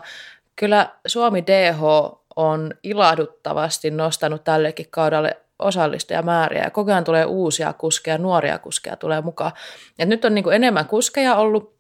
kyllä 0.60 0.90
Suomi 1.08 1.44
DH 1.48 1.82
on 2.36 2.74
ilahduttavasti 2.84 3.92
nostanut 3.92 4.44
tällekin 4.44 4.86
kaudelle 4.90 5.38
osallistujamääriä 5.60 6.64
ja 6.64 6.70
koko 6.70 6.92
ajan 6.92 7.04
tulee 7.04 7.26
uusia 7.26 7.74
kuskeja, 7.74 8.18
nuoria 8.18 8.58
kuskeja 8.58 8.96
tulee 8.96 9.22
mukaan. 9.22 9.52
Ja 9.98 10.06
nyt 10.06 10.26
on 10.26 10.36
niin 10.36 10.44
kuin 10.44 10.56
enemmän 10.56 10.86
kuskeja 10.86 11.36
ollut 11.36 11.74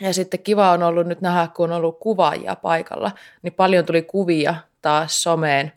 ja 0.00 0.14
sitten 0.14 0.40
kiva 0.40 0.70
on 0.70 0.82
ollut 0.82 1.06
nyt 1.06 1.20
nähdä, 1.20 1.48
kun 1.56 1.70
on 1.72 1.76
ollut 1.76 1.98
kuvaajia 2.00 2.56
paikalla, 2.56 3.10
niin 3.42 3.52
paljon 3.52 3.86
tuli 3.86 4.02
kuvia 4.02 4.54
taas 4.82 5.22
someen. 5.22 5.72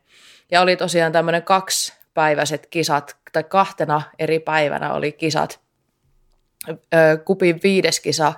Ja 0.52 0.62
oli 0.62 0.76
tosiaan 0.76 1.12
tämmöinen 1.12 1.44
kaksipäiväiset 1.44 2.68
kisat, 2.68 3.18
tai 3.34 3.44
kahtena 3.44 4.02
eri 4.20 4.40
päivänä 4.40 4.94
oli 4.94 5.12
kisat. 5.12 5.60
Kupin 7.26 7.60
viides 7.64 8.00
kisa 8.00 8.34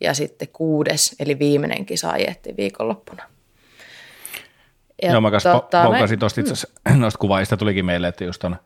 ja 0.00 0.14
sitten 0.14 0.48
kuudes, 0.52 1.16
eli 1.20 1.38
viimeinen 1.38 1.86
kisa 1.86 2.10
ajettiin 2.10 2.56
viikonloppuna. 2.56 3.37
Ja 5.02 5.12
Joo, 5.12 5.20
mä 5.20 5.30
tota, 5.30 5.84
ponkasin 5.84 6.18
tuosta 6.18 6.40
itse 6.40 6.66
mm. 6.90 6.98
noista 7.00 7.18
kuvaajista 7.18 7.56
tulikin 7.56 7.84
meille, 7.84 8.08
että 8.08 8.24
just 8.24 8.44
on 8.44 8.56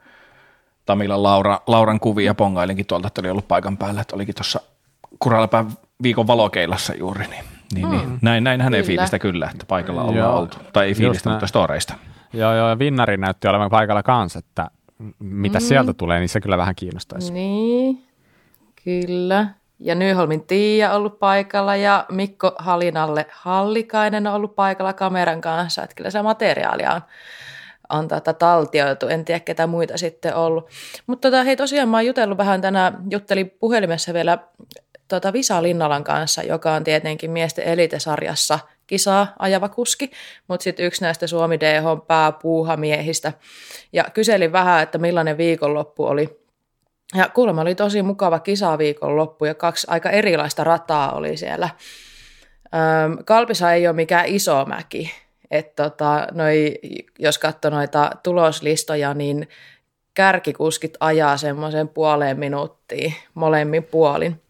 Tamilan 0.87 1.23
Laura, 1.23 1.61
Lauran 1.67 2.01
kuvia 2.01 2.35
pongailinkin 2.35 2.87
tuolta, 2.87 3.07
että 3.07 3.21
oli 3.21 3.31
ollut 3.31 3.49
paikan 3.49 3.77
päällä, 3.77 4.01
että 4.01 4.17
olikin 4.17 4.35
tuossa 4.35 4.61
Kuralapään 5.19 5.67
viikon 6.03 6.27
valokeilassa 6.27 6.95
juuri, 6.95 7.27
niin, 7.27 7.45
niin, 7.75 7.91
niin. 7.91 8.01
hmm. 8.01 8.11
niin 8.11 8.19
näin, 8.23 8.45
näin 8.45 8.61
hänen 8.61 8.85
fiilistä 8.85 9.19
kyllä, 9.19 9.49
että 9.53 9.67
paikalla 9.67 10.03
ollaan 10.03 10.17
joo, 10.17 10.39
oltu. 10.39 10.57
Tai 10.73 10.87
ei 10.87 10.95
fiilistä, 10.95 11.31
mutta 11.31 11.47
storeista. 11.47 11.95
Joo, 12.33 12.55
joo, 12.55 12.69
ja 12.69 12.79
Vinnari 12.79 13.17
näytti 13.17 13.49
olevan 13.49 13.71
paikalla 13.71 14.03
kanssa, 14.03 14.39
että 14.39 14.71
mitä 15.19 15.59
mm. 15.59 15.63
sieltä 15.63 15.93
tulee, 15.93 16.19
niin 16.19 16.29
se 16.29 16.41
kyllä 16.41 16.57
vähän 16.57 16.75
kiinnostaisi. 16.75 17.33
Niin, 17.33 18.05
kyllä. 18.85 19.47
Ja 19.85 19.95
Nyholmin 19.95 20.47
Tiia 20.47 20.93
ollut 20.93 21.19
paikalla 21.19 21.77
ja 21.77 22.07
Mikko 22.09 22.53
Halinalle 22.59 23.27
Hallikainen 23.31 24.27
on 24.27 24.35
ollut 24.35 24.55
paikalla 24.55 24.93
kameran 24.93 25.41
kanssa, 25.41 25.83
että 25.83 25.97
kyllä 25.97 26.11
se 26.11 26.23
materiaalia 26.23 26.93
on 26.93 27.03
on 27.93 28.09
tätä 28.09 28.33
taltioitu. 28.33 29.09
En 29.09 29.25
tiedä, 29.25 29.41
ketä 29.41 29.67
muita 29.67 29.99
sitten 29.99 30.35
ollut. 30.35 30.69
Mutta 31.07 31.31
tota, 31.31 31.45
hei, 31.45 31.57
tosiaan 31.57 31.89
mä 31.89 31.97
oon 31.97 32.07
jutellut 32.07 32.39
vähän 32.39 32.61
tänään, 32.61 32.99
juttelin 33.11 33.51
puhelimessa 33.51 34.15
vielä 34.15 34.39
tota 35.09 35.33
Visa 35.33 35.63
Linnalan 35.63 36.05
kanssa, 36.05 36.43
joka 36.43 36.73
on 36.73 36.85
tietenkin 36.85 37.31
miesten 37.31 37.65
elitesarjassa 37.65 38.59
kisaa 38.87 39.35
ajava 39.39 39.69
kuski, 39.69 40.11
mutta 40.49 40.65
sitten 40.65 40.87
yksi 40.87 41.03
näistä 41.03 41.27
Suomi 41.27 41.61
DH 41.61 42.07
pääpuuhamiehistä. 42.07 43.33
Ja 43.93 44.05
kyselin 44.15 44.53
vähän, 44.53 44.83
että 44.83 44.99
millainen 44.99 45.37
viikonloppu 45.37 46.05
oli. 46.05 46.42
Ja 47.15 47.29
kuulemma 47.29 47.61
oli 47.61 47.75
tosi 47.75 48.03
mukava 48.03 48.39
kisaviikonloppu 48.39 49.45
ja 49.45 49.55
kaksi 49.55 49.87
aika 49.91 50.11
erilaista 50.11 50.65
rataa 50.65 51.13
oli 51.13 51.37
siellä. 51.37 51.71
Öm, 52.75 53.19
Kalpisa 53.25 53.73
ei 53.73 53.87
ole 53.87 53.97
mikään 53.97 54.27
iso 54.27 54.65
mäki, 54.65 55.13
että 55.51 55.83
tota, 55.83 56.27
noi, 56.33 56.75
jos 57.19 57.39
katsoo 57.39 57.71
noita 57.71 58.11
tuloslistoja, 58.23 59.15
niin 59.15 59.49
kärkikuskit 60.15 60.95
ajaa 61.01 61.37
semmoisen 61.37 61.89
puoleen 61.89 62.39
minuuttiin 62.39 63.15
molemmin 63.35 63.85
puolin 63.85 64.41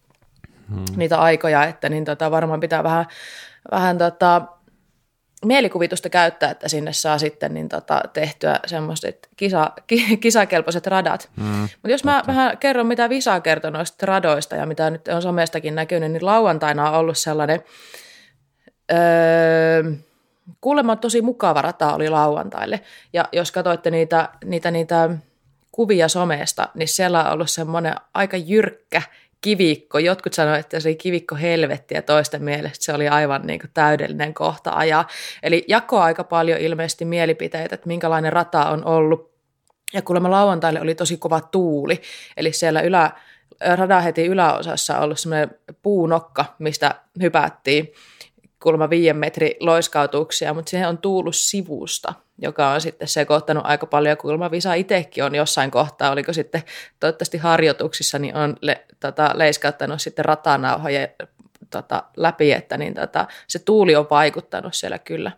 hmm. 0.68 0.84
niitä 0.96 1.18
aikoja, 1.20 1.64
että 1.64 1.88
niin 1.88 2.04
tota, 2.04 2.30
varmaan 2.30 2.60
pitää 2.60 2.82
vähän, 2.82 3.06
vähän 3.70 3.98
tota, 3.98 4.42
mielikuvitusta 5.44 6.08
käyttää, 6.08 6.50
että 6.50 6.68
sinne 6.68 6.92
saa 6.92 7.18
sitten 7.18 7.54
niin 7.54 7.68
tota, 7.68 8.00
tehtyä 8.12 8.60
semmoiset 8.66 9.28
kisa, 9.36 9.72
kisakelpoiset 10.20 10.86
radat. 10.86 11.30
Mm, 11.36 11.44
Mutta 11.44 11.90
jos 11.90 12.04
mä 12.04 12.16
totta. 12.16 12.26
vähän 12.26 12.58
kerron, 12.58 12.86
mitä 12.86 13.08
Visa 13.08 13.40
kertoo 13.40 13.70
noista 13.70 14.06
radoista 14.06 14.56
ja 14.56 14.66
mitä 14.66 14.90
nyt 14.90 15.08
on 15.08 15.22
somestakin 15.22 15.74
näkynyt, 15.74 16.12
niin 16.12 16.26
lauantaina 16.26 16.90
on 16.90 16.98
ollut 16.98 17.18
sellainen, 17.18 17.60
öö, 18.92 19.92
kuulemma 20.60 20.96
tosi 20.96 21.22
mukava 21.22 21.62
rata 21.62 21.94
oli 21.94 22.08
lauantaille. 22.08 22.80
Ja 23.12 23.28
jos 23.32 23.52
katsoitte 23.52 23.90
niitä, 23.90 24.28
niitä, 24.44 24.70
niitä 24.70 25.10
kuvia 25.72 26.08
somesta, 26.08 26.68
niin 26.74 26.88
siellä 26.88 27.24
on 27.24 27.32
ollut 27.32 27.50
semmoinen 27.50 27.94
aika 28.14 28.36
jyrkkä 28.36 29.02
kivikko. 29.42 29.98
Jotkut 29.98 30.32
sanoivat, 30.32 30.60
että 30.60 30.80
se 30.80 30.88
oli 30.88 30.96
kivikko 30.96 31.34
helvetti 31.34 31.94
ja 31.94 32.02
toisten 32.02 32.44
mielestä 32.44 32.84
se 32.84 32.92
oli 32.92 33.08
aivan 33.08 33.46
niin 33.46 33.60
kuin 33.60 33.70
täydellinen 33.74 34.34
kohta 34.34 34.70
ajaa. 34.74 35.06
Eli 35.42 35.64
jako 35.68 36.00
aika 36.00 36.24
paljon 36.24 36.60
ilmeisesti 36.60 37.04
mielipiteitä, 37.04 37.74
että 37.74 37.86
minkälainen 37.86 38.32
rata 38.32 38.70
on 38.70 38.84
ollut. 38.84 39.32
Ja 39.94 40.02
kuulemma 40.02 40.30
lauantaille 40.30 40.80
oli 40.80 40.94
tosi 40.94 41.16
kova 41.16 41.40
tuuli, 41.40 42.00
eli 42.36 42.52
siellä 42.52 42.80
ylä, 42.80 43.10
radan 43.74 44.02
heti 44.02 44.26
yläosassa 44.26 44.98
ollut 44.98 45.18
semmoinen 45.18 45.50
puunokka, 45.82 46.44
mistä 46.58 46.94
hypättiin 47.22 47.92
kuulemma 48.62 48.90
viiden 48.90 49.16
metri 49.16 49.56
loiskautuksia, 49.60 50.54
mutta 50.54 50.70
siihen 50.70 50.88
on 50.88 50.98
tuullut 50.98 51.36
sivusta, 51.36 52.14
joka 52.38 52.68
on 52.68 52.80
sitten 52.80 53.08
sekoittanut 53.08 53.66
aika 53.66 53.86
paljon. 53.86 54.16
Kuulemma 54.16 54.50
Visa 54.50 54.74
itsekin 54.74 55.24
on 55.24 55.34
jossain 55.34 55.70
kohtaa, 55.70 56.10
oliko 56.10 56.32
sitten 56.32 56.62
toivottavasti 57.00 57.38
harjoituksissa, 57.38 58.18
niin 58.18 58.36
on 58.36 58.56
le, 58.60 58.84
tota, 59.00 59.30
leiskauttanut 59.34 60.00
sitten 60.00 60.24
ratanauhoja 60.24 61.08
tota, 61.70 62.02
läpi, 62.16 62.52
että 62.52 62.76
niin, 62.76 62.94
tota, 62.94 63.26
se 63.46 63.58
tuuli 63.58 63.96
on 63.96 64.06
vaikuttanut 64.10 64.74
siellä 64.74 64.98
kyllä. 64.98 65.32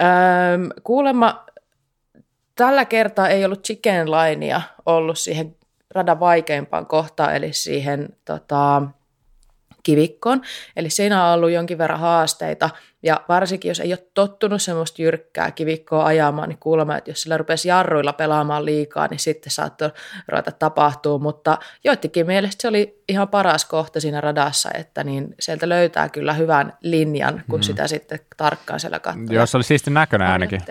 Öö, 0.00 0.08
kuulemma 0.84 1.46
tällä 2.54 2.84
kertaa 2.84 3.28
ei 3.28 3.44
ollut 3.44 3.62
chicken 3.62 4.10
linea 4.10 4.62
ollut 4.86 5.18
siihen 5.18 5.56
radan 5.90 6.20
vaikeimpaan 6.20 6.86
kohtaan, 6.86 7.36
eli 7.36 7.52
siihen 7.52 8.08
tota, 8.24 8.82
kivikkoon. 9.84 10.42
Eli 10.76 10.90
siinä 10.90 11.26
on 11.26 11.34
ollut 11.34 11.50
jonkin 11.50 11.78
verran 11.78 12.00
haasteita, 12.00 12.70
ja 13.02 13.20
varsinkin 13.28 13.68
jos 13.68 13.80
ei 13.80 13.92
ole 13.92 14.06
tottunut 14.14 14.62
semmoista 14.62 15.02
jyrkkää 15.02 15.50
kivikkoa 15.50 16.04
ajamaan, 16.04 16.48
niin 16.48 16.58
kuulemma, 16.58 16.96
että 16.96 17.10
jos 17.10 17.22
sillä 17.22 17.38
rupesi 17.38 17.68
jarruilla 17.68 18.12
pelaamaan 18.12 18.64
liikaa, 18.64 19.06
niin 19.06 19.18
sitten 19.18 19.50
saattoi 19.50 19.90
ruveta 20.28 20.52
tapahtuu, 20.52 21.18
mutta 21.18 21.58
joidenkin 21.84 22.26
mielestä 22.26 22.62
se 22.62 22.68
oli 22.68 23.02
ihan 23.08 23.28
paras 23.28 23.64
kohta 23.64 24.00
siinä 24.00 24.20
radassa, 24.20 24.70
että 24.74 25.04
niin 25.04 25.34
sieltä 25.40 25.68
löytää 25.68 26.08
kyllä 26.08 26.32
hyvän 26.32 26.72
linjan, 26.80 27.42
kun 27.50 27.58
mm. 27.58 27.62
sitä 27.62 27.88
sitten 27.88 28.20
tarkkaan 28.36 28.80
siellä 28.80 28.98
katsoo. 28.98 29.24
Joo, 29.30 29.46
se 29.46 29.56
oli 29.56 29.64
siisti 29.64 29.90
näköinen 29.90 30.28
ainakin. 30.28 30.62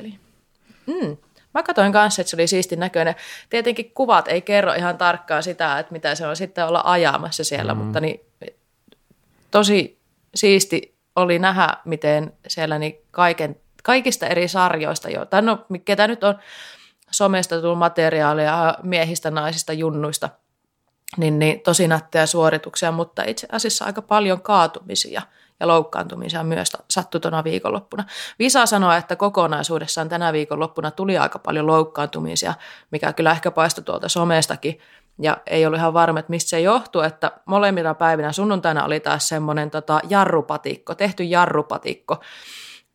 Mm. 0.86 1.18
Mä 1.54 1.64
katsoin 1.64 1.94
kanssa, 1.94 2.22
että 2.22 2.30
se 2.30 2.36
oli 2.36 2.48
siisti 2.48 2.76
näköinen. 2.76 3.16
Tietenkin 3.50 3.92
kuvat 3.94 4.28
ei 4.28 4.42
kerro 4.42 4.74
ihan 4.74 4.98
tarkkaan 4.98 5.44
sitä, 5.44 5.80
että 5.80 5.92
mitä 5.92 6.16
se 6.16 6.28
on 6.28 6.36
sitten 6.36 6.66
olla 6.68 6.82
ajamassa 6.86 7.44
siellä, 7.44 7.74
mm. 7.74 7.80
mutta 7.82 8.00
niin 8.00 8.22
tosi 9.54 10.00
siisti 10.36 10.98
oli 11.16 11.40
nähdä, 11.40 11.78
miten 11.86 12.34
siellä 12.48 12.80
niin 12.80 12.96
kaiken, 13.12 13.56
kaikista 13.84 14.28
eri 14.28 14.48
sarjoista, 14.48 15.10
tai 15.30 15.42
no, 15.42 15.66
ketä 15.86 16.08
nyt 16.08 16.24
on 16.24 16.40
somesta 17.12 17.62
tullut 17.62 17.78
materiaalia 17.78 18.76
miehistä, 18.84 19.32
naisista, 19.32 19.74
junnuista, 19.74 20.30
niin, 21.18 21.40
niin 21.40 21.60
tosi 21.60 21.88
nättejä 21.88 22.26
suorituksia, 22.26 22.92
mutta 22.92 23.24
itse 23.28 23.48
asiassa 23.52 23.86
aika 23.86 24.02
paljon 24.02 24.42
kaatumisia 24.42 25.22
ja 25.60 25.68
loukkaantumisia 25.68 26.44
myös 26.44 26.72
sattui 26.90 27.22
tuona 27.22 27.44
viikonloppuna. 27.44 28.04
Visa 28.40 28.66
sanoi, 28.66 28.98
että 28.98 29.16
kokonaisuudessaan 29.16 30.10
tänä 30.10 30.34
viikonloppuna 30.34 30.92
tuli 30.92 31.18
aika 31.18 31.40
paljon 31.40 31.68
loukkaantumisia, 31.68 32.54
mikä 32.92 33.14
kyllä 33.14 33.32
ehkä 33.32 33.52
paistui 33.52 33.84
tuolta 33.84 34.10
somestakin, 34.10 34.80
ja 35.22 35.38
ei 35.46 35.66
ollut 35.66 35.80
ihan 35.80 35.94
varma, 35.94 36.20
että 36.20 36.30
mistä 36.30 36.50
se 36.50 36.60
johtuu, 36.60 37.02
että 37.02 37.32
molemmilla 37.46 37.94
päivinä 37.94 38.32
sunnuntaina 38.32 38.86
oli 38.86 39.00
taas 39.00 39.28
semmoinen 39.28 39.72
tota, 39.72 40.00
jarrupatikko, 40.10 40.96
tehty 40.96 41.24
jarrupatikko, 41.24 42.18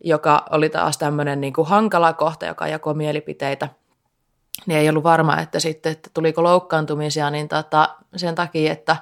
joka 0.04 0.44
oli 0.50 0.68
taas 0.68 0.98
tämmöinen 0.98 1.40
niin 1.40 1.52
kuin 1.52 1.68
hankala 1.68 2.12
kohta, 2.12 2.46
joka 2.46 2.68
jakoi 2.68 2.94
mielipiteitä. 2.94 3.68
Niin 4.66 4.78
ei 4.78 4.88
ollut 4.88 5.04
varma, 5.04 5.40
että 5.40 5.60
sitten, 5.60 5.92
että 5.92 6.10
tuliko 6.14 6.42
loukkaantumisia, 6.42 7.30
niin 7.30 7.48
tota, 7.48 7.96
sen 8.16 8.34
takia, 8.34 8.72
että 8.72 8.96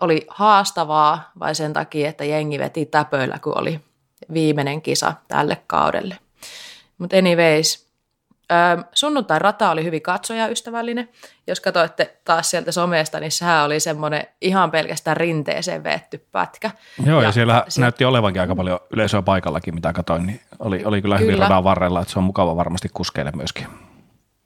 oli 0.00 0.26
haastavaa 0.28 1.30
vai 1.38 1.54
sen 1.54 1.72
takia, 1.72 2.08
että 2.08 2.24
jengi 2.24 2.58
veti 2.58 2.86
täpöillä, 2.86 3.38
kun 3.38 3.58
oli 3.58 3.80
viimeinen 4.32 4.82
kisa 4.82 5.12
tälle 5.28 5.62
kaudelle. 5.66 6.18
Mutta 6.98 7.16
anyways, 7.16 7.89
sunnuntai-rata 8.94 9.70
oli 9.70 9.84
hyvin 9.84 10.02
katsojaystävällinen. 10.02 11.08
Jos 11.46 11.60
katsoitte 11.60 12.16
taas 12.24 12.50
sieltä 12.50 12.72
somesta, 12.72 13.20
niin 13.20 13.32
sehän 13.32 13.64
oli 13.64 13.80
semmoinen 13.80 14.26
ihan 14.40 14.70
pelkästään 14.70 15.16
rinteeseen 15.16 15.84
vetty 15.84 16.26
pätkä. 16.32 16.70
Joo, 17.06 17.20
ja, 17.20 17.28
ja 17.28 17.32
siellä 17.32 17.64
se... 17.68 17.80
näytti 17.80 18.04
olevankin 18.04 18.42
aika 18.42 18.56
paljon 18.56 18.80
yleisöä 18.90 19.22
paikallakin, 19.22 19.74
mitä 19.74 19.92
katsoin, 19.92 20.26
niin 20.26 20.40
oli, 20.58 20.76
oli 20.76 21.02
kyllä, 21.02 21.16
kyllä 21.16 21.18
hyvin 21.18 21.38
radan 21.38 21.64
varrella, 21.64 22.00
että 22.00 22.12
se 22.12 22.18
on 22.18 22.24
mukava 22.24 22.56
varmasti 22.56 22.88
kuskeille 22.94 23.32
myöskin. 23.36 23.66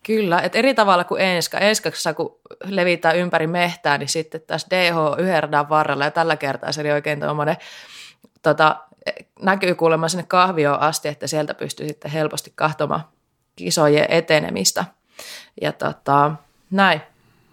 Kyllä, 0.06 0.40
että 0.40 0.58
eri 0.58 0.74
tavalla 0.74 1.04
kuin 1.04 1.20
Enska. 1.20 1.58
Enskassa, 1.58 2.14
kun 2.14 2.38
levitään 2.64 3.16
ympäri 3.16 3.46
mehtää, 3.46 3.98
niin 3.98 4.08
sitten 4.08 4.40
tässä 4.46 4.68
DH 4.70 5.18
yhden 5.18 5.42
radan 5.42 5.68
varrella, 5.68 6.04
ja 6.04 6.10
tällä 6.10 6.36
kertaa 6.36 6.72
se 6.72 6.80
oli 6.80 6.92
oikein 6.92 7.20
tuommoinen, 7.20 7.56
tota, 8.42 8.76
näkyy 9.42 9.74
kuulemma 9.74 10.08
sinne 10.08 10.24
kahvioon 10.28 10.80
asti, 10.80 11.08
että 11.08 11.26
sieltä 11.26 11.54
pystyy 11.54 11.88
sitten 11.88 12.10
helposti 12.10 12.52
kahtomaan 12.54 13.04
kisojen 13.56 14.06
etenemistä. 14.08 14.84
Ja 15.60 15.72
tota, 15.72 16.32
näin. 16.70 17.00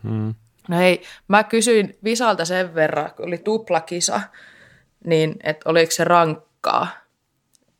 Hmm. 0.04 0.36
No 0.70 0.78
hei, 0.78 1.02
mä 1.28 1.44
kysyin 1.44 1.98
Visalta 2.04 2.46
sen 2.46 2.76
verran, 2.76 3.12
kun 3.12 3.28
oli 3.28 3.38
tuplakisa, 3.38 4.22
niin 5.06 5.36
että 5.44 5.70
oliko 5.70 5.92
se 5.92 6.04
rankkaa, 6.04 6.88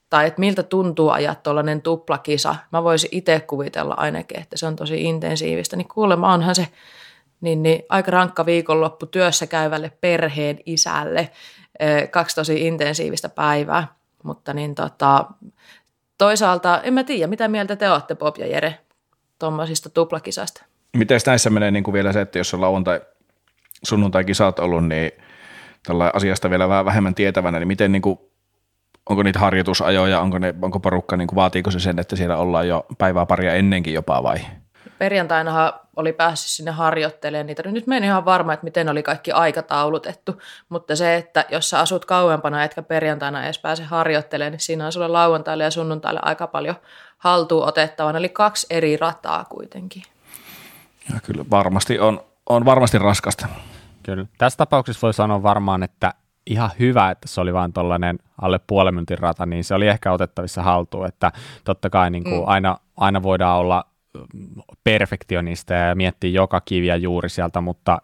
tai 0.10 0.28
että 0.28 0.40
miltä 0.40 0.64
tuntuu 0.64 1.10
ajaa 1.10 1.36
tuollainen 1.36 1.82
tuplakisa. 1.82 2.56
Mä 2.72 2.84
voisin 2.84 3.10
itse 3.12 3.40
kuvitella 3.40 3.94
ainakin, 3.98 4.40
että 4.40 4.58
se 4.58 4.66
on 4.66 4.76
tosi 4.76 5.04
intensiivistä. 5.04 5.76
Niin 5.76 5.88
kuulemma 5.88 6.34
onhan 6.34 6.56
se 6.56 6.68
niin, 7.42 7.64
niin 7.64 7.84
aika 7.90 8.12
rankka 8.12 8.46
viikonloppu 8.46 9.06
työssä 9.06 9.48
käyvälle 9.48 9.92
perheen 10.02 10.60
isälle. 10.66 11.30
Kaksi 12.12 12.36
tosi 12.36 12.68
intensiivistä 12.68 13.30
päivää, 13.30 13.88
mutta 14.24 14.54
niin 14.54 14.76
tota, 14.76 15.26
toisaalta 16.22 16.82
en 16.82 16.94
mä 16.94 17.04
tiedä, 17.04 17.28
mitä 17.28 17.48
mieltä 17.48 17.76
te 17.76 17.90
olette 17.90 18.16
Bob 18.16 18.38
ja 18.38 18.48
Jere 18.48 18.80
tuommoisista 19.40 19.90
tuplakisasta? 19.90 20.66
Miten 20.98 21.20
näissä 21.26 21.50
menee 21.50 21.72
niin 21.72 21.84
kuin 21.84 21.94
vielä 21.94 22.14
se, 22.14 22.22
että 22.22 22.38
jos 22.38 22.54
on 22.54 22.62
lauantai, 22.62 23.02
sunnuntai 23.84 24.24
kisat 24.24 24.60
ollut, 24.60 24.88
niin 24.88 25.12
tällä 25.88 26.12
asiasta 26.14 26.50
vielä 26.50 26.70
vähän 26.70 26.86
vähemmän 26.86 27.16
tietävänä, 27.16 27.60
niin 27.60 27.68
miten 27.68 27.92
niin 27.92 28.02
kuin, 28.02 28.20
onko 29.10 29.24
niitä 29.24 29.40
harjoitusajoja, 29.40 30.20
onko, 30.20 30.38
ne, 30.38 30.56
onko 30.62 30.80
porukka, 30.80 31.18
niin 31.18 31.28
kuin, 31.28 31.36
vaatiiko 31.36 31.72
se 31.72 31.80
sen, 31.80 32.00
että 32.00 32.16
siellä 32.16 32.38
ollaan 32.38 32.68
jo 32.68 32.86
päivää 32.98 33.26
paria 33.26 33.54
ennenkin 33.54 33.94
jopa 33.94 34.24
vai? 34.24 34.38
Perjantainahan 35.02 35.74
oli 35.96 36.14
päässyt 36.14 36.50
sinne 36.50 36.72
harjoittelemaan 36.72 37.46
niitä. 37.48 37.72
Nyt 37.72 37.88
meni 37.88 38.06
ihan 38.06 38.26
varma, 38.26 38.54
että 38.54 38.64
miten 38.64 38.90
oli 38.90 39.04
kaikki 39.04 39.32
aikataulutettu, 39.32 40.42
mutta 40.70 40.96
se, 40.96 41.16
että 41.16 41.46
jos 41.50 41.70
sä 41.70 41.80
asut 41.80 42.06
kauempana 42.06 42.64
etkä 42.64 42.82
perjantaina 42.82 43.44
edes 43.44 43.60
pääse 43.60 43.84
harjoittelemaan, 43.84 44.52
niin 44.52 44.60
siinä 44.60 44.86
on 44.86 44.92
sulle 44.92 45.08
lauantaille 45.08 45.64
ja 45.64 45.72
sunnuntaille 45.72 46.20
aika 46.24 46.48
paljon 46.48 46.76
haltuun 47.18 47.68
otettavana, 47.68 48.18
eli 48.18 48.30
kaksi 48.30 48.68
eri 48.70 48.98
rataa 48.98 49.46
kuitenkin. 49.46 50.04
Ja 51.14 51.20
kyllä 51.24 51.46
varmasti 51.52 52.00
on, 52.00 52.22
on 52.50 52.66
varmasti 52.66 52.98
raskasta. 52.98 53.48
Kyllä. 54.04 54.26
Tässä 54.38 54.58
tapauksessa 54.58 55.02
voi 55.02 55.14
sanoa 55.14 55.44
varmaan, 55.44 55.84
että 55.84 56.14
ihan 56.46 56.70
hyvä, 56.80 57.12
että 57.12 57.28
se 57.28 57.42
oli 57.42 57.54
vain 57.54 57.74
tuollainen 57.74 58.20
alle 58.42 58.60
puolen 58.68 58.94
minuutin 58.94 59.20
rata, 59.20 59.46
niin 59.46 59.64
se 59.64 59.76
oli 59.76 59.88
ehkä 59.88 60.12
otettavissa 60.12 60.64
haltuun, 60.64 61.08
että 61.08 61.32
totta 61.64 61.90
kai 61.90 62.12
niin 62.12 62.24
kuin 62.24 62.42
mm. 62.42 62.48
aina, 62.48 62.78
aina 62.98 63.24
voidaan 63.24 63.60
olla 63.60 63.91
perfektionista 64.84 65.74
ja 65.74 65.96
miettii 65.96 66.34
joka 66.34 66.62
kiviä 66.62 66.96
juuri 66.96 67.30
sieltä, 67.30 67.62
mutta 67.62 67.98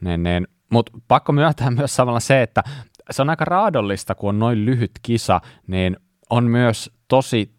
ne, 0.00 0.16
ne, 0.16 0.42
mut 0.70 0.90
pakko 1.08 1.32
myöntää 1.32 1.70
myös 1.70 1.96
samalla 1.96 2.20
se, 2.20 2.42
että 2.42 2.62
se 3.10 3.22
on 3.22 3.30
aika 3.30 3.44
raadollista, 3.44 4.14
kun 4.14 4.28
on 4.28 4.38
noin 4.38 4.64
lyhyt 4.64 4.90
kisa, 5.02 5.40
niin 5.66 5.96
on 6.30 6.44
myös 6.44 6.90
tosi 7.08 7.50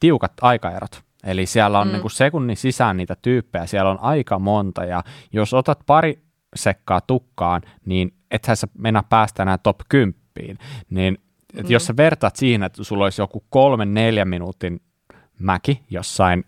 tiukat 0.00 0.32
aikaerot. 0.40 1.02
Eli 1.24 1.46
siellä 1.46 1.80
on 1.80 1.86
mm. 1.86 1.92
niin 1.92 2.00
kuin 2.00 2.10
sekunnin 2.10 2.56
sisään 2.56 2.96
niitä 2.96 3.16
tyyppejä, 3.22 3.66
siellä 3.66 3.90
on 3.90 3.98
aika 4.00 4.38
monta, 4.38 4.84
ja 4.84 5.02
jos 5.32 5.54
otat 5.54 5.78
pari 5.86 6.22
sekkaa 6.56 7.00
tukkaan, 7.00 7.62
niin 7.84 8.14
ethän 8.30 8.56
sä 8.56 8.66
mennä 8.78 9.02
päästä 9.02 9.42
enää 9.42 9.58
top 9.58 9.80
10, 9.88 10.14
niin 10.90 11.18
mm. 11.54 11.70
jos 11.70 11.86
sä 11.86 11.96
vertaat 11.96 12.36
siihen, 12.36 12.62
että 12.62 12.84
sulla 12.84 13.04
olisi 13.04 13.22
joku 13.22 13.44
kolmen, 13.50 13.94
neljän 13.94 14.28
minuutin 14.28 14.80
mäki 15.38 15.82
jossain 15.90 16.44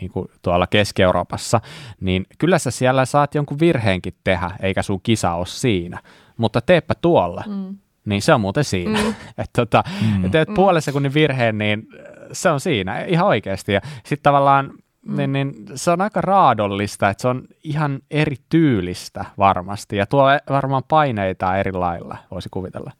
niin 0.00 0.10
kuin 0.10 0.28
tuolla 0.42 0.66
Keski-Euroopassa, 0.66 1.60
niin 2.00 2.26
kyllä 2.38 2.58
sä 2.58 2.70
siellä 2.70 3.04
saat 3.04 3.34
jonkun 3.34 3.60
virheenkin 3.60 4.14
tehdä, 4.24 4.50
eikä 4.62 4.82
sun 4.82 5.00
kisa 5.02 5.34
ole 5.34 5.46
siinä. 5.46 5.98
Mutta 6.36 6.60
teepä 6.60 6.94
tuolla, 6.94 7.44
mm. 7.46 7.76
niin 8.04 8.22
se 8.22 8.34
on 8.34 8.40
muuten 8.40 8.64
siinä. 8.64 9.02
Mm. 9.02 9.08
että 9.38 9.66
tota, 9.66 9.82
mm. 10.02 10.24
et 10.24 10.30
teet 10.30 10.48
mm. 10.48 10.54
puolen 10.54 10.82
sekunnin 10.82 11.14
virheen, 11.14 11.58
niin 11.58 11.88
se 12.32 12.50
on 12.50 12.60
siinä 12.60 13.04
ihan 13.04 13.26
oikeasti. 13.26 13.72
Ja 13.72 13.80
sitten 14.04 14.22
tavallaan 14.22 14.70
mm. 15.06 15.16
niin, 15.16 15.32
niin, 15.32 15.54
se 15.74 15.90
on 15.90 16.00
aika 16.00 16.20
raadollista, 16.20 17.10
että 17.10 17.22
se 17.22 17.28
on 17.28 17.42
ihan 17.64 17.98
eri 18.10 18.36
tyylistä 18.48 19.24
varmasti 19.38 19.96
ja 19.96 20.06
tuo 20.06 20.24
varmaan 20.50 20.82
paineita 20.88 21.56
eri 21.56 21.72
lailla, 21.72 22.16
voisi 22.30 22.48
kuvitella. 22.50 22.92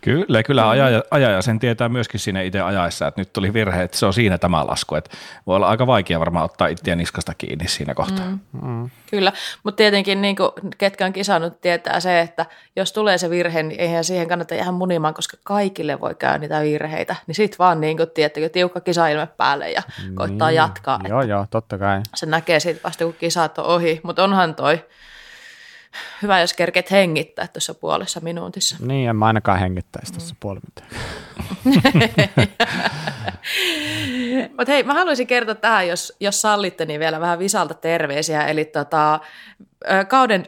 Kyllä, 0.00 0.42
kyllä 0.42 0.62
mm. 0.62 0.68
ajaja, 0.68 1.02
ajaja 1.10 1.42
sen 1.42 1.58
tietää 1.58 1.88
myöskin 1.88 2.20
siinä 2.20 2.42
itse 2.42 2.60
ajaessa, 2.60 3.06
että 3.06 3.20
nyt 3.20 3.32
tuli 3.32 3.52
virhe, 3.52 3.82
että 3.82 3.96
se 3.98 4.06
on 4.06 4.12
siinä 4.12 4.38
tämä 4.38 4.66
lasku. 4.66 4.94
Että 4.94 5.10
voi 5.46 5.56
olla 5.56 5.68
aika 5.68 5.86
vaikea 5.86 6.20
varmaan 6.20 6.44
ottaa 6.44 6.68
itseä 6.68 6.96
niskasta 6.96 7.34
kiinni 7.34 7.68
siinä 7.68 7.94
kohtaa. 7.94 8.26
Mm. 8.26 8.68
Mm. 8.68 8.90
Kyllä, 9.10 9.32
mutta 9.64 9.76
tietenkin 9.76 10.22
niin 10.22 10.36
kuin, 10.36 10.50
ketkä 10.78 11.06
on 11.06 11.12
kisannut 11.12 11.60
tietää 11.60 12.00
se, 12.00 12.20
että 12.20 12.46
jos 12.76 12.92
tulee 12.92 13.18
se 13.18 13.30
virhe, 13.30 13.62
niin 13.62 13.80
eihän 13.80 14.04
siihen 14.04 14.28
kannata 14.28 14.54
ihan 14.54 14.74
munimaan, 14.74 15.14
koska 15.14 15.36
kaikille 15.44 16.00
voi 16.00 16.14
käydä 16.14 16.38
niitä 16.38 16.62
virheitä. 16.62 17.16
Niin 17.26 17.34
sitten 17.34 17.58
vaan 17.58 17.80
niin 17.80 17.96
kuin, 17.96 18.10
tiedättekö, 18.10 18.48
tiukka 18.48 18.80
kisailme 18.80 19.26
päälle 19.26 19.70
ja 19.70 19.82
koittaa 20.14 20.48
niin. 20.48 20.56
jatkaa. 20.56 21.00
Joo, 21.08 21.22
joo, 21.22 21.46
totta 21.50 21.78
kai. 21.78 22.00
Se 22.14 22.26
näkee 22.26 22.60
sitten 22.60 22.84
vasta, 22.84 23.04
kun 23.04 23.14
kisat 23.14 23.58
on 23.58 23.64
ohi, 23.64 24.00
mutta 24.02 24.24
onhan 24.24 24.54
toi 24.54 24.84
hyvä, 26.22 26.40
jos 26.40 26.54
kerket 26.54 26.90
hengittää 26.90 27.46
tuossa 27.46 27.74
puolessa 27.74 28.20
minuutissa. 28.20 28.76
Niin, 28.80 29.08
en 29.08 29.16
mä 29.16 29.26
ainakaan 29.26 29.58
hengittäisi 29.58 30.12
tuossa 30.12 30.34
mm. 30.34 30.38
puoli 30.40 30.60
Mutta 34.56 34.72
hei, 34.72 34.82
mä 34.82 34.94
haluaisin 34.94 35.26
kertoa 35.26 35.54
tähän, 35.54 35.88
jos, 35.88 36.16
jos 36.20 36.42
sallitte, 36.42 36.84
niin 36.84 37.00
vielä 37.00 37.20
vähän 37.20 37.38
Visalta 37.38 37.74
terveisiä. 37.74 38.46
Eli 38.46 38.64
tota, 38.64 39.20
kauden 40.08 40.46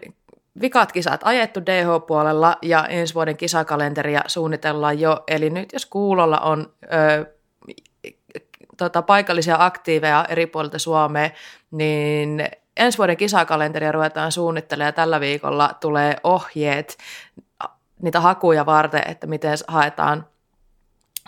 vikat 0.60 0.92
kisat 0.92 1.20
ajettu 1.24 1.60
DH-puolella 1.60 2.56
ja 2.62 2.86
ensi 2.86 3.14
vuoden 3.14 3.36
kisakalenteria 3.36 4.20
suunnitellaan 4.26 5.00
jo. 5.00 5.24
Eli 5.28 5.50
nyt 5.50 5.72
jos 5.72 5.86
kuulolla 5.86 6.38
on 6.38 6.72
ö, 6.84 7.26
tota, 8.76 9.02
paikallisia 9.02 9.56
aktiiveja 9.58 10.24
eri 10.28 10.46
puolilta 10.46 10.78
Suomea, 10.78 11.30
niin 11.70 12.48
ensi 12.76 12.98
vuoden 12.98 13.16
kisakalenteria 13.16 13.92
ruvetaan 13.92 14.32
suunnittelemaan 14.32 14.88
ja 14.88 14.92
tällä 14.92 15.20
viikolla 15.20 15.70
tulee 15.80 16.16
ohjeet 16.22 16.98
niitä 18.02 18.20
hakuja 18.20 18.66
varten, 18.66 19.02
että 19.06 19.26
miten 19.26 19.58
haetaan 19.68 20.26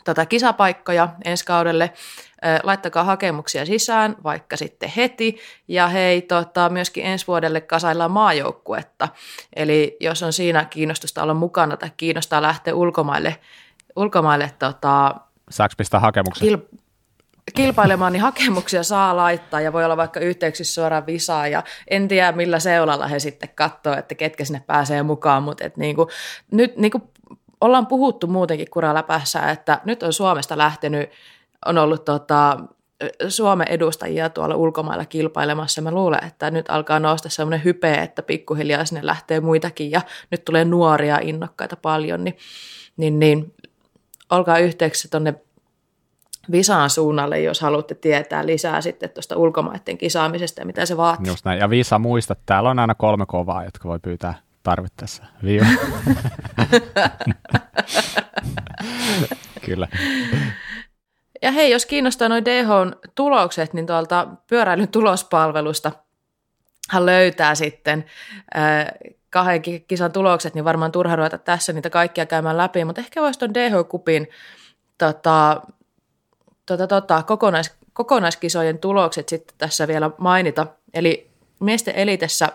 tota 0.05 0.27
kisapaikkoja 0.27 1.09
ensi 1.25 1.45
kaudelle. 1.45 1.93
Laittakaa 2.63 3.05
hakemuksia 3.05 3.67
sisään, 3.67 4.17
vaikka 4.25 4.57
sitten 4.57 4.93
heti. 4.97 5.39
Ja 5.69 5.89
hei, 5.89 6.23
tota, 6.23 6.69
myöskin 6.69 7.07
ensi 7.07 7.27
vuodelle 7.27 7.61
kasaillaan 7.61 8.11
maajoukkuetta. 8.11 9.09
Eli 9.57 9.97
jos 10.01 10.23
on 10.23 10.33
siinä 10.33 10.65
kiinnostusta 10.65 11.23
olla 11.23 11.35
mukana 11.35 11.77
tai 11.77 11.91
kiinnostaa 11.97 12.43
lähteä 12.43 12.75
ulkomaille, 12.75 13.37
ulkomaille 13.97 14.53
tota, 14.59 15.15
Saaks 15.51 15.77
pistää 15.77 16.01
hakemuksia? 16.01 16.57
Kil- 16.57 16.79
kilpailemaan, 17.55 18.13
niin 18.13 18.23
hakemuksia 18.23 18.83
saa 18.83 19.17
laittaa 19.17 19.61
ja 19.61 19.73
voi 19.73 19.85
olla 19.85 19.97
vaikka 19.97 20.21
yhteyksissä 20.21 20.75
suoraan 20.75 21.07
visaa 21.07 21.49
ja 21.49 21.63
en 21.91 22.09
tiedä 22.09 22.33
millä 22.33 22.59
seulalla 22.59 23.07
he 23.07 23.19
sitten 23.19 23.49
katsoo, 23.55 23.97
että 23.97 24.15
ketkä 24.15 24.45
sinne 24.45 24.63
pääsee 24.67 25.03
mukaan, 25.03 25.43
mutta 25.43 25.65
et 25.65 25.77
niinku, 25.77 26.09
nyt 26.51 26.77
niinku 26.77 27.03
ollaan 27.61 27.87
puhuttu 27.87 28.27
muutenkin 28.27 28.71
kuraläpässä, 28.71 29.51
että 29.51 29.81
nyt 29.85 30.03
on 30.03 30.13
Suomesta 30.13 30.59
lähtenyt, 30.59 31.11
on 31.67 31.79
ollut 31.79 32.05
tota, 32.05 32.59
Suomen 33.29 33.69
edustajia 33.69 34.31
tuolla 34.31 34.57
ulkomailla 34.57 35.05
kilpailemassa. 35.05 35.83
Mä 35.83 35.91
luulen, 35.91 36.25
että 36.25 36.51
nyt 36.51 36.67
alkaa 36.69 37.01
nousta 37.01 37.29
semmoinen 37.29 37.65
hype, 37.65 37.95
että 37.95 38.23
pikkuhiljaa 38.23 38.85
sinne 38.85 39.07
lähtee 39.07 39.41
muitakin 39.41 39.91
ja 39.91 40.01
nyt 40.31 40.45
tulee 40.45 40.65
nuoria 40.65 41.19
innokkaita 41.23 41.77
paljon, 41.77 42.25
niin, 42.25 42.37
niin, 42.97 43.19
niin 43.19 43.55
olkaa 44.31 44.59
yhteyksissä 44.59 45.09
tuonne 45.11 45.35
Visaan 46.51 46.91
suunnalle, 46.91 47.41
jos 47.41 47.61
haluatte 47.61 47.95
tietää 47.95 48.47
lisää 48.47 48.81
sitten 48.81 49.11
tuosta 49.11 49.37
ulkomaiden 49.37 49.99
kisaamisesta 49.99 50.61
ja 50.61 50.67
mitä 50.67 50.87
se 50.87 50.97
vaatii. 50.97 51.27
Just 51.27 51.45
näin. 51.45 51.61
Ja 51.61 51.71
Visa 51.71 51.99
muista, 51.99 52.33
että 52.33 52.43
täällä 52.47 52.71
on 52.71 52.79
aina 52.79 52.95
kolme 52.95 53.27
kovaa, 53.27 53.65
jotka 53.65 53.89
voi 53.89 53.99
pyytää 53.99 54.35
tarvittaessa. 54.63 55.25
Viiva. 55.45 55.67
Kyllä. 59.67 59.89
Ja 61.43 61.51
hei, 61.51 61.71
jos 61.71 61.87
kiinnostaa 61.87 62.29
noin 62.29 62.45
DHn 62.45 62.93
tulokset, 63.15 63.75
niin 63.75 63.87
tuolta 63.87 64.29
pyöräilyn 64.49 64.89
tulospalvelusta 64.89 65.93
hän 66.91 67.07
löytää 67.07 67.55
sitten 67.55 68.05
äh, 68.57 68.87
kahden 69.31 69.63
kisan 69.63 70.13
tulokset, 70.13 70.55
niin 70.55 70.65
varmaan 70.65 70.93
turha 70.93 71.17
ruveta 71.17 71.39
tässä 71.39 71.73
niitä 71.73 71.91
kaikkia 71.91 72.27
käymään 72.27 72.57
läpi, 72.57 72.85
mutta 72.85 73.01
ehkä 73.01 73.23
voisi 73.23 73.39
tuon 73.39 73.55
DH-kupin 73.55 74.27
tota, 74.99 75.63
tota, 76.67 76.87
tota, 76.87 77.23
kokonais, 77.23 77.75
kokonaiskisojen 77.93 78.79
tulokset 78.79 79.29
sitten 79.29 79.55
tässä 79.59 79.89
vielä 79.89 80.11
mainita. 80.19 80.67
Eli 80.95 81.31
miesten 81.61 81.95
elitessä 81.95 82.49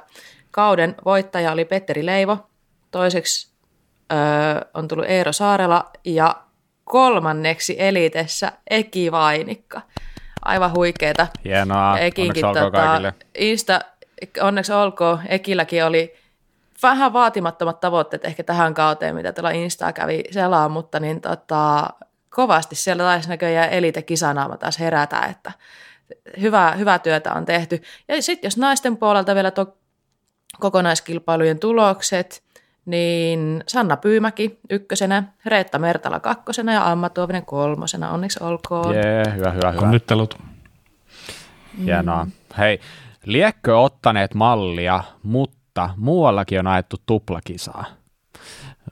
kauden 0.52 0.96
voittaja 1.06 1.52
oli 1.52 1.66
Petteri 1.66 2.06
Leivo, 2.06 2.38
toiseksi 2.92 3.50
öö, 4.12 4.18
on 4.74 4.88
tullut 4.88 5.06
Eero 5.06 5.34
Saarela 5.34 5.90
ja 6.06 6.36
kolmanneksi 6.84 7.76
elitessä 7.80 8.52
Eki 8.70 9.12
Vainikka. 9.12 9.82
Aivan 10.46 10.74
huikeeta. 10.76 11.28
Hienoa, 11.46 12.00
Ekinkin, 12.00 12.46
onneksi 12.46 12.64
tota, 12.64 12.78
kaikille. 12.78 13.14
Insta, 13.38 13.80
onneksi 14.42 14.74
olkoon, 14.74 15.20
Ekilläkin 15.28 15.86
oli 15.86 16.16
vähän 16.84 17.14
vaatimattomat 17.14 17.80
tavoitteet 17.80 18.26
ehkä 18.26 18.44
tähän 18.44 18.74
kauteen, 18.74 19.16
mitä 19.16 19.34
tuolla 19.34 19.50
Insta 19.50 19.94
kävi 19.94 20.24
selaa, 20.32 20.70
mutta 20.70 21.00
niin 21.00 21.22
tota, 21.22 21.90
kovasti 22.30 22.76
siellä 22.76 23.04
taisi 23.04 23.30
näköjään 23.30 23.70
elite 23.70 24.02
kisanaama 24.02 24.58
taas 24.58 24.80
herätä, 24.80 25.22
että 25.22 25.52
hyvää, 26.42 26.72
hyvää 26.72 27.00
työtä 27.00 27.34
on 27.34 27.46
tehty. 27.46 27.82
Ja 28.08 28.22
sitten 28.22 28.48
jos 28.48 28.58
naisten 28.58 28.98
puolelta 28.98 29.36
vielä 29.36 29.52
tuo 29.52 29.78
kokonaiskilpailujen 30.60 31.60
tulokset, 31.60 32.44
niin 32.86 33.64
Sanna 33.68 33.98
Pyymäki 33.98 34.60
ykkösenä, 34.70 35.24
Reetta 35.46 35.80
Mertala 35.80 36.20
kakkosena 36.20 36.74
ja 36.74 36.92
Amma 36.92 37.10
Tuovinen 37.10 37.46
kolmosena. 37.46 38.12
Onneksi 38.12 38.44
olkoon. 38.44 38.96
Jee, 38.96 39.24
hyvä, 39.36 39.52
hyvä, 39.52 39.72
hyvä. 39.72 39.82
Onnittelut. 39.82 40.38
Hienoa. 41.86 42.26
Mm. 42.26 42.32
Hei, 42.58 42.80
liekkö 43.26 43.80
ottaneet 43.80 44.34
mallia, 44.34 45.04
mutta 45.24 45.90
muuallakin 45.98 46.60
on 46.60 46.68
ajettu 46.68 46.98
tuplakisaa. 47.06 47.86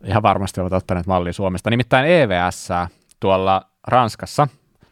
Ihan 0.03 0.23
varmasti 0.23 0.61
ovat 0.61 0.73
ottaneet 0.73 1.07
mallia 1.07 1.33
Suomesta. 1.33 1.69
Nimittäin 1.69 2.05
EVS 2.05 2.69
tuolla 3.19 3.61
Ranskassa, 3.87 4.47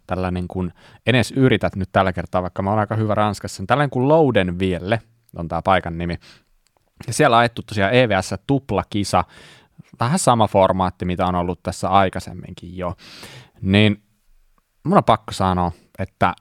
tällainen 0.08 0.48
kuin, 0.48 0.74
en 1.06 1.16
edes 1.16 1.32
yrität 1.32 1.76
nyt 1.76 1.90
tällä 1.92 2.14
kertaa, 2.14 2.42
vaikka 2.42 2.62
mä 2.62 2.70
oon 2.70 2.80
aika 2.80 2.96
hyvä 2.96 3.16
Ranskassa, 3.16 3.64
tällainen 3.68 3.90
kuin 3.90 4.08
Loudenvielle 4.08 5.02
on 5.36 5.48
tämä 5.48 5.62
paikan 5.62 5.98
nimi. 5.98 6.18
Ja 7.08 7.14
siellä 7.14 7.36
on 7.36 7.40
ajettu 7.40 7.62
tosiaan 7.62 7.94
EVS 7.94 8.34
tuplakisa, 8.48 9.24
vähän 10.00 10.20
sama 10.20 10.48
formaatti, 10.48 11.06
mitä 11.06 11.26
on 11.26 11.36
ollut 11.36 11.64
tässä 11.64 11.90
aikaisemminkin 11.90 12.78
jo. 12.78 12.96
Niin 13.62 14.04
mun 14.84 14.98
on 14.98 15.04
pakko 15.04 15.32
sanoa, 15.32 15.72
että 16.00 16.34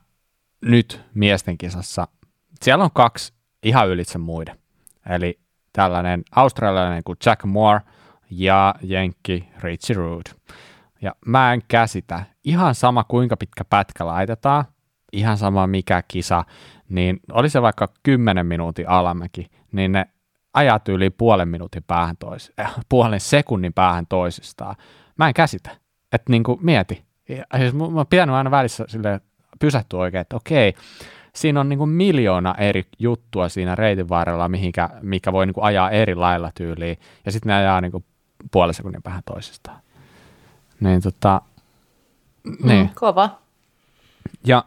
nyt 0.61 1.01
miesten 1.15 1.59
kisassa 1.59 2.09
siellä 2.63 2.85
on 2.85 2.91
kaksi 2.95 3.33
ihan 3.63 3.89
ylitse 3.89 4.19
muiden. 4.19 4.59
Eli 5.11 5.41
tällainen 5.73 6.23
australialainen 6.33 7.05
kuin 7.05 7.19
Jack 7.27 7.45
Moore 7.45 7.81
ja 8.31 8.75
Jenkki 8.83 9.49
Richie 9.63 9.97
Rood. 9.97 10.27
Ja 11.05 11.15
mä 11.27 11.53
en 11.53 11.63
käsitä, 11.69 12.23
ihan 12.45 12.75
sama 12.75 13.05
kuinka 13.05 13.37
pitkä 13.37 13.65
pätkä 13.65 14.07
laitetaan, 14.07 14.65
ihan 15.13 15.37
sama 15.37 15.67
mikä 15.67 16.03
kisa, 16.09 16.45
niin 16.89 17.21
oli 17.33 17.49
se 17.49 17.63
vaikka 17.63 17.89
10 18.03 18.47
minuutin 18.47 18.89
alamäki, 18.89 19.51
niin 19.73 19.93
ne 19.93 20.07
ajat 20.55 20.89
yli 20.89 21.11
puolen 21.11 21.49
minuutin 21.49 21.83
päähän 21.87 22.17
tois, 22.17 22.53
äh, 22.61 22.75
puolen 22.89 23.21
sekunnin 23.21 23.73
päähän 23.73 24.07
toisistaan. 24.07 24.77
Mä 25.17 25.29
en 25.29 25.35
käsitä, 25.35 25.71
että 26.13 26.33
niin 26.33 26.43
kuin 26.43 26.59
mieti. 26.63 27.05
Ja, 27.29 27.45
siis 27.59 27.75
mä 27.75 27.85
oon 27.85 28.07
pitänyt 28.07 28.35
aina 28.35 28.51
välissä 28.51 28.85
sille 28.89 29.21
pysähtyä 29.61 30.01
oikein, 30.01 30.21
että 30.21 30.37
okei, 30.37 30.75
siinä 31.35 31.61
on 31.61 31.69
niin 31.69 31.79
kuin 31.79 31.91
miljoona 31.91 32.55
eri 32.59 32.85
juttua 32.99 33.49
siinä 33.49 33.75
reitin 33.75 34.09
varrella, 34.09 34.49
mihinkä, 34.49 34.91
mikä 35.03 35.33
voi 35.33 35.47
niin 35.47 35.55
kuin 35.55 35.65
ajaa 35.65 35.91
eri 35.91 36.15
lailla 36.15 36.51
tyyliin, 36.55 36.99
ja 37.27 37.33
sitten 37.33 37.51
ne 37.51 37.55
ajaa 37.55 37.81
niin 37.81 37.93
kuin 37.93 38.05
puolen 38.51 38.75
sekunnin 38.75 39.03
päähän 39.03 39.23
toisistaan. 39.27 39.84
Niin 40.85 41.03
tota, 41.03 41.41
mm, 42.45 42.69
niin. 42.69 42.91
kova. 42.95 43.31
Ja 44.47 44.65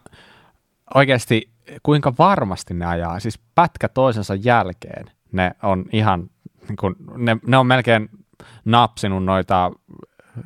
oikeasti 0.94 1.50
kuinka 1.82 2.12
varmasti 2.18 2.74
ne 2.74 2.86
ajaa, 2.86 3.20
siis 3.20 3.40
pätkä 3.54 3.88
toisensa 3.88 4.34
jälkeen 4.34 5.10
ne 5.32 5.52
on 5.62 5.84
ihan, 5.92 6.30
niin 6.68 6.76
kuin, 6.76 6.94
ne, 7.16 7.36
ne 7.46 7.56
on 7.56 7.66
melkein 7.66 8.10
napsinut 8.64 9.24
noita 9.24 9.70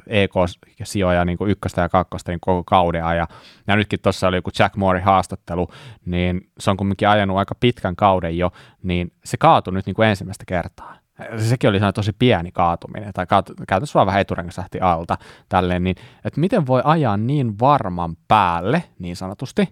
EK-sijoja 0.07 1.25
niin 1.25 1.39
kuin 1.39 1.51
ykköstä 1.51 1.81
ja 1.81 1.89
kakkosta 1.89 2.33
niin 2.33 2.41
koko 2.41 2.65
kauden 2.65 3.05
ajan. 3.05 3.27
Ja 3.67 3.77
nytkin 3.77 4.01
tuossa 4.01 4.29
oli 4.29 4.37
joku 4.37 4.51
Jack 4.59 4.77
Moore 4.77 5.01
haastattelu, 5.01 5.69
niin 6.05 6.51
se 6.59 6.71
on 6.71 6.77
kumminkin 6.77 7.09
ajanut 7.09 7.37
aika 7.37 7.55
pitkän 7.55 7.97
kauden 7.97 8.39
jo, 8.39 8.53
niin 8.83 9.13
se 9.25 9.37
kaatui 9.37 9.75
nyt 9.75 9.87
niin 9.87 9.95
kuin 9.95 10.09
ensimmäistä 10.09 10.45
kertaa 10.47 11.02
sekin 11.37 11.71
oli 11.71 11.81
tosi 11.95 12.13
pieni 12.13 12.53
kaatuminen, 12.53 13.13
tai 13.13 13.27
kaat, 13.27 13.51
käytännössä 13.69 13.95
vaan 13.95 14.07
vähän 14.07 14.21
eturengas 14.21 14.59
lähti 14.59 14.81
alta, 14.81 15.19
tälleen, 15.49 15.85
niin 15.85 15.97
että 16.25 16.41
miten 16.41 16.67
voi 16.67 16.83
ajaa 16.85 17.17
niin 17.17 17.59
varman 17.59 18.17
päälle, 18.29 18.85
niin 18.99 19.17
sanotusti, 19.17 19.69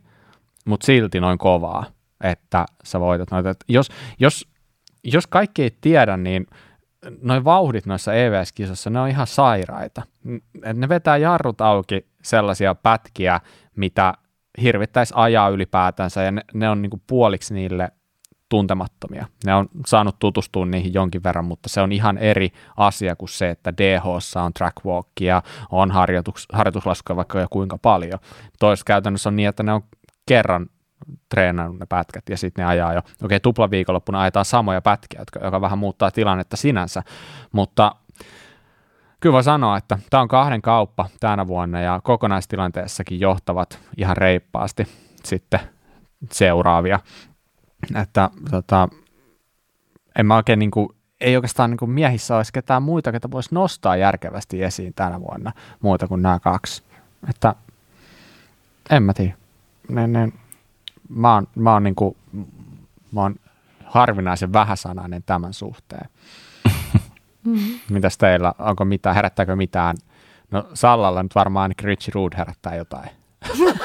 mutta 0.64 0.86
silti 0.86 1.20
noin 1.20 1.38
kovaa, 1.38 1.84
että 2.24 2.66
sä 2.84 3.00
voitat 3.00 3.30
noita. 3.30 3.50
Että 3.50 3.64
jos, 3.68 3.88
jos, 4.18 4.48
jos 5.04 5.26
kaikki 5.26 5.62
ei 5.62 5.76
tiedä, 5.80 6.16
niin 6.16 6.46
noin 7.22 7.44
vauhdit 7.44 7.86
noissa 7.86 8.14
EVS-kisossa, 8.14 8.90
ne 8.90 9.00
on 9.00 9.08
ihan 9.08 9.26
sairaita. 9.26 10.02
Ne 10.74 10.88
vetää 10.88 11.16
jarrut 11.16 11.60
auki 11.60 12.06
sellaisia 12.22 12.74
pätkiä, 12.74 13.40
mitä 13.76 14.14
hirvittäisi 14.62 15.14
ajaa 15.16 15.48
ylipäätänsä, 15.48 16.22
ja 16.22 16.30
ne, 16.30 16.42
ne 16.54 16.68
on 16.68 16.82
niinku 16.82 17.00
puoliksi 17.06 17.54
niille 17.54 17.88
tuntemattomia. 18.50 19.26
Ne 19.46 19.54
on 19.54 19.68
saanut 19.86 20.18
tutustua 20.18 20.66
niihin 20.66 20.94
jonkin 20.94 21.22
verran, 21.22 21.44
mutta 21.44 21.68
se 21.68 21.80
on 21.80 21.92
ihan 21.92 22.18
eri 22.18 22.52
asia 22.76 23.16
kuin 23.16 23.28
se, 23.28 23.50
että 23.50 23.76
DH 23.76 24.06
on 24.44 24.52
trackwalkia, 24.54 25.42
on 25.70 25.90
harjoitus, 25.90 26.48
harjoituslaskuja 26.52 27.16
vaikka 27.16 27.40
jo 27.40 27.46
kuinka 27.50 27.78
paljon. 27.78 28.18
Toisessa 28.58 28.84
käytännössä 28.84 29.28
on 29.28 29.36
niin, 29.36 29.48
että 29.48 29.62
ne 29.62 29.72
on 29.72 29.82
kerran 30.26 30.66
treenannut 31.28 31.80
ne 31.80 31.86
pätkät 31.86 32.28
ja 32.28 32.36
sitten 32.36 32.62
ne 32.62 32.68
ajaa 32.68 32.94
jo. 32.94 33.02
Okei, 33.22 33.40
tuplaviikonloppuna 33.40 34.20
ajetaan 34.20 34.44
samoja 34.44 34.82
pätkiä, 34.82 35.20
jotka, 35.20 35.40
joka 35.44 35.60
vähän 35.60 35.78
muuttaa 35.78 36.10
tilannetta 36.10 36.56
sinänsä, 36.56 37.02
mutta 37.52 37.94
kyllä 39.20 39.32
voi 39.32 39.44
sanoa, 39.44 39.76
että 39.76 39.98
tämä 40.10 40.20
on 40.20 40.28
kahden 40.28 40.62
kauppa 40.62 41.08
tänä 41.20 41.46
vuonna 41.46 41.80
ja 41.80 42.00
kokonaistilanteessakin 42.04 43.20
johtavat 43.20 43.78
ihan 43.96 44.16
reippaasti 44.16 44.86
sitten 45.24 45.60
seuraavia 46.32 47.00
että 47.94 48.30
tota, 48.50 48.88
en 50.18 50.26
mä 50.26 50.36
oikein 50.36 50.58
niin 50.58 50.70
kuin, 50.70 50.88
ei 51.20 51.36
oikeastaan 51.36 51.70
niin 51.70 51.78
kuin 51.78 51.90
miehissä 51.90 52.36
olisi 52.36 52.52
ketään 52.52 52.82
muita, 52.82 53.12
ketä 53.12 53.30
voisi 53.30 53.54
nostaa 53.54 53.96
järkevästi 53.96 54.62
esiin 54.62 54.94
tänä 54.94 55.20
vuonna, 55.20 55.52
muuta 55.80 56.08
kuin 56.08 56.22
nämä 56.22 56.40
kaksi. 56.40 56.82
Että 57.30 57.54
en 58.90 59.02
mä 59.02 59.14
tiedä. 59.14 59.34
Ne, 59.88 60.06
ne, 60.06 60.32
mä 61.08 61.34
oon, 61.34 61.46
mä 61.54 61.72
oon, 61.72 61.82
niin 61.82 61.94
kuin, 61.94 62.16
mä 63.12 63.20
oon 63.20 63.34
harvinaisen 63.84 64.52
vähäsanainen 64.52 65.22
tämän 65.26 65.54
suhteen. 65.54 66.08
Mm-hmm. 67.44 67.80
Mitäs 67.94 68.18
teillä, 68.18 68.54
onko 68.58 68.84
mitään, 68.84 69.16
herättääkö 69.16 69.56
mitään? 69.56 69.96
No 70.50 70.68
Sallalla 70.74 71.22
nyt 71.22 71.34
varmaan 71.34 71.62
ainakin 71.62 71.84
Richie 71.84 72.12
Rood 72.14 72.32
herättää 72.36 72.74
jotain. 72.74 73.10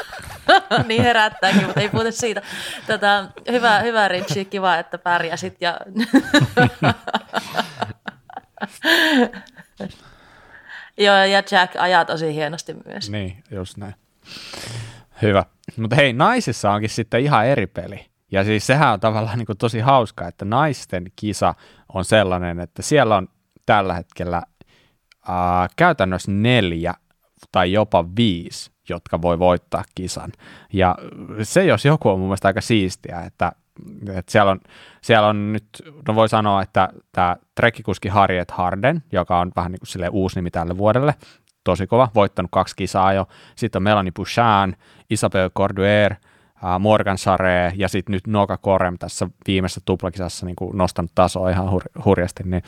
niin 0.88 1.04
herättääkin, 1.04 1.66
mutta 1.66 1.82
ei 1.82 1.90
puhuta 1.90 2.12
siitä. 2.12 2.42
Tätä, 2.88 3.28
hyvä, 3.52 3.80
hyvä 3.80 4.08
Ritchi, 4.08 4.46
kiva, 4.46 4.78
että 4.78 4.98
pärjäsit. 4.98 5.58
Ja... 5.62 5.80
Joo, 10.98 11.16
ja 11.16 11.44
Jack 11.52 11.76
ajaa 11.78 12.06
tosi 12.06 12.34
hienosti 12.34 12.76
myös. 12.86 13.10
Niin, 13.10 13.44
just 13.52 13.78
näin. 13.78 13.96
Hyvä. 15.22 15.46
Mutta 15.78 15.96
hei, 15.96 16.14
naisissa 16.14 16.72
onkin 16.72 16.90
sitten 16.90 17.22
ihan 17.22 17.46
eri 17.46 17.68
peli. 17.68 18.06
Ja 18.32 18.44
siis 18.44 18.68
sehän 18.68 18.94
on 18.94 19.00
tavallaan 19.00 19.38
niin 19.38 19.58
tosi 19.58 19.80
hauska, 19.80 20.28
että 20.28 20.46
naisten 20.46 21.06
kisa 21.16 21.56
on 21.94 22.06
sellainen, 22.06 22.60
että 22.60 22.82
siellä 22.82 23.16
on 23.16 23.28
tällä 23.66 23.94
hetkellä 23.94 24.38
äh, 25.30 25.70
käytännössä 25.76 26.32
neljä 26.32 26.94
tai 27.52 27.72
jopa 27.72 28.06
viisi 28.18 28.76
jotka 28.90 29.22
voi 29.22 29.40
voittaa 29.40 29.84
kisan. 29.96 30.32
Ja 30.74 30.96
se, 31.44 31.66
jos 31.66 31.86
joku 31.86 32.10
on 32.10 32.20
mun 32.20 32.28
mielestä 32.28 32.48
aika 32.48 32.62
siistiä, 32.62 33.22
että, 33.22 33.52
että 34.14 34.32
siellä, 34.32 34.52
on, 34.52 34.60
siellä 35.02 35.28
on 35.28 35.54
nyt, 35.54 35.68
no 36.08 36.16
voi 36.16 36.30
sanoa, 36.30 36.62
että 36.62 36.90
tämä 37.12 37.36
trekkikuski 37.56 38.10
Harriet 38.10 38.52
Harden, 38.52 39.04
joka 39.12 39.40
on 39.40 39.52
vähän 39.56 39.72
niin 39.72 39.80
kuin 39.80 40.10
uusi 40.12 40.36
nimi 40.36 40.52
tälle 40.52 40.78
vuodelle, 40.78 41.16
tosi 41.64 41.88
kova, 41.88 42.12
voittanut 42.16 42.52
kaksi 42.52 42.76
kisaa 42.76 43.14
jo. 43.14 43.28
Sitten 43.56 43.80
on 43.80 43.84
Melanie 43.84 44.12
Bouchan, 44.12 44.76
Isabel 45.10 45.50
Corduer, 45.50 46.16
Morgan 46.80 47.18
Sare 47.18 47.74
ja 47.76 47.88
sitten 47.90 48.14
nyt 48.14 48.28
Noka 48.28 48.58
Korem 48.58 48.98
tässä 48.98 49.28
viimeisessä 49.48 49.82
tuplakisassa 49.86 50.46
niin 50.46 50.56
kuin 50.56 50.78
nostanut 50.78 51.12
tasoa 51.16 51.50
ihan 51.50 51.68
hur- 51.68 52.04
hurjasti, 52.06 52.44
niin 52.44 52.64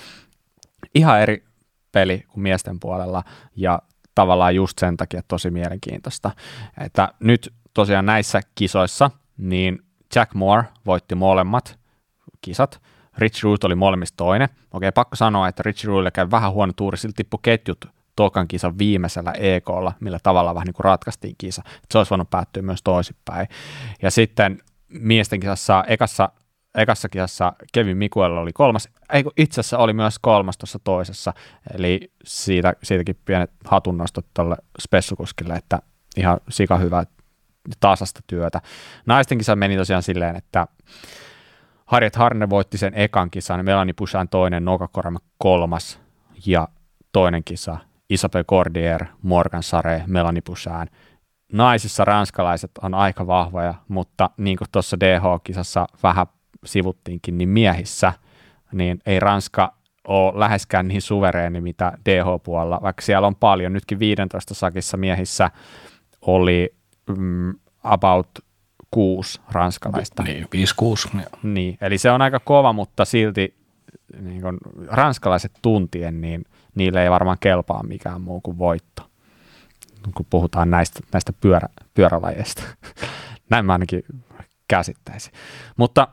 ihan 0.95 1.21
eri 1.21 1.43
peli 1.91 2.23
kuin 2.27 2.41
miesten 2.41 2.79
puolella 2.79 3.23
ja 3.55 3.81
tavallaan 4.17 4.55
just 4.55 4.79
sen 4.79 4.97
takia 4.97 5.21
tosi 5.27 5.49
mielenkiintoista. 5.51 6.31
Että 6.77 7.13
nyt 7.19 7.53
tosiaan 7.73 8.05
näissä 8.05 8.41
kisoissa 8.55 9.11
niin 9.37 9.79
Jack 10.15 10.33
Moore 10.33 10.63
voitti 10.85 11.15
molemmat 11.15 11.79
kisat, 12.41 12.81
Rich 13.17 13.43
Root 13.43 13.63
oli 13.63 13.75
molemmista 13.75 14.17
toinen. 14.17 14.49
Okei, 14.73 14.91
pakko 14.91 15.15
sanoa, 15.15 15.47
että 15.47 15.63
Rich 15.63 15.85
Rootille 15.85 16.11
kävi 16.11 16.31
vähän 16.31 16.51
huono 16.51 16.73
tuuri, 16.75 16.97
sillä 16.97 17.13
tippui 17.15 17.39
ketjut 17.41 17.85
tokan 18.15 18.47
kisan 18.47 18.77
viimeisellä 18.77 19.31
EKlla, 19.31 19.93
millä 19.99 20.19
tavalla 20.23 20.55
vähän 20.55 20.65
niin 20.65 20.73
kuin 20.73 20.85
ratkaistiin 20.85 21.35
kisa. 21.37 21.61
Se 21.91 21.97
olisi 21.97 22.09
voinut 22.09 22.29
päättyä 22.29 22.63
myös 22.63 22.83
toisinpäin. 22.83 23.47
Ja 24.01 24.11
sitten 24.11 24.61
miesten 24.87 25.39
kisassa 25.39 25.83
ekassa, 25.87 26.29
ekassa 26.75 27.09
kisassa 27.09 27.53
Kevin 27.73 27.97
Mikuel 27.97 28.37
oli 28.37 28.53
kolmas, 28.53 28.89
ei 29.13 29.23
itse 29.37 29.59
asiassa 29.59 29.77
oli 29.77 29.93
myös 29.93 30.19
kolmas 30.19 30.57
tuossa 30.57 30.79
toisessa, 30.83 31.33
eli 31.73 32.11
siitä, 32.23 32.73
siitäkin 32.83 33.19
pienet 33.25 33.51
hatunnostot 33.65 34.25
tuolle 34.33 34.55
spessukuskille, 34.81 35.53
että 35.53 35.79
ihan 36.17 36.39
sika 36.49 36.77
hyvä 36.77 37.03
tasasta 37.79 38.19
työtä. 38.27 38.61
Naisten 39.05 39.37
kisa 39.37 39.55
meni 39.55 39.77
tosiaan 39.77 40.03
silleen, 40.03 40.35
että 40.35 40.67
Harriet 41.85 42.15
Harne 42.15 42.49
voitti 42.49 42.77
sen 42.77 42.93
ekan 42.95 43.31
kisan, 43.31 43.65
Melanie 43.65 43.93
Pusan 43.93 44.29
toinen, 44.29 44.65
Noka 44.65 44.87
Korema 44.87 45.19
kolmas 45.37 45.99
ja 46.45 46.67
toinen 47.11 47.43
kisa 47.43 47.77
Isabel 48.09 48.43
Cordier, 48.43 49.05
Morgan 49.21 49.63
Sare, 49.63 50.03
Melanie 50.07 50.41
Poussin. 50.41 50.89
Naisissa 51.53 52.05
ranskalaiset 52.05 52.71
on 52.81 52.93
aika 52.93 53.27
vahvoja, 53.27 53.73
mutta 53.87 54.29
niin 54.37 54.57
kuin 54.57 54.67
tuossa 54.71 54.97
DH-kisassa 54.99 55.87
vähän 56.03 56.27
sivuttiinkin, 56.65 57.37
niin 57.37 57.49
miehissä 57.49 58.13
niin 58.71 58.99
ei 59.05 59.19
Ranska 59.19 59.73
ole 60.07 60.39
läheskään 60.39 60.87
niin 60.87 61.01
suvereeni, 61.01 61.61
mitä 61.61 61.91
DH-puolella, 62.05 62.79
vaikka 62.81 63.01
siellä 63.01 63.27
on 63.27 63.35
paljon. 63.35 63.73
Nytkin 63.73 63.99
15 63.99 64.53
sakissa 64.53 64.97
miehissä 64.97 65.51
oli 66.21 66.75
mm, 67.17 67.53
about 67.83 68.29
kuusi 68.91 69.41
ranskalaista. 69.51 70.23
Niin, 70.23 70.47
viisi, 70.53 70.75
kuusi. 70.75 71.09
Niin, 71.43 71.77
eli 71.81 71.97
se 71.97 72.11
on 72.11 72.21
aika 72.21 72.39
kova, 72.39 72.73
mutta 72.73 73.05
silti 73.05 73.55
niin 74.21 74.41
kun, 74.41 74.57
ranskalaiset 74.87 75.51
tuntien, 75.61 76.21
niin– 76.21 76.45
niille 76.77 77.03
ei 77.03 77.11
varmaan 77.11 77.37
kelpaa 77.39 77.83
mikään 77.83 78.21
muu 78.21 78.41
kuin 78.41 78.57
voitto, 78.57 79.09
kun 80.15 80.25
puhutaan 80.29 80.69
näistä, 80.69 80.99
näistä 81.13 81.33
pyörä, 81.33 81.67
pyörälajeista. 81.93 82.63
Näin 83.49 83.65
mä 83.65 83.73
ainakin 83.73 84.03
käsittäisin. 84.67 85.33
Mutta 85.77 86.07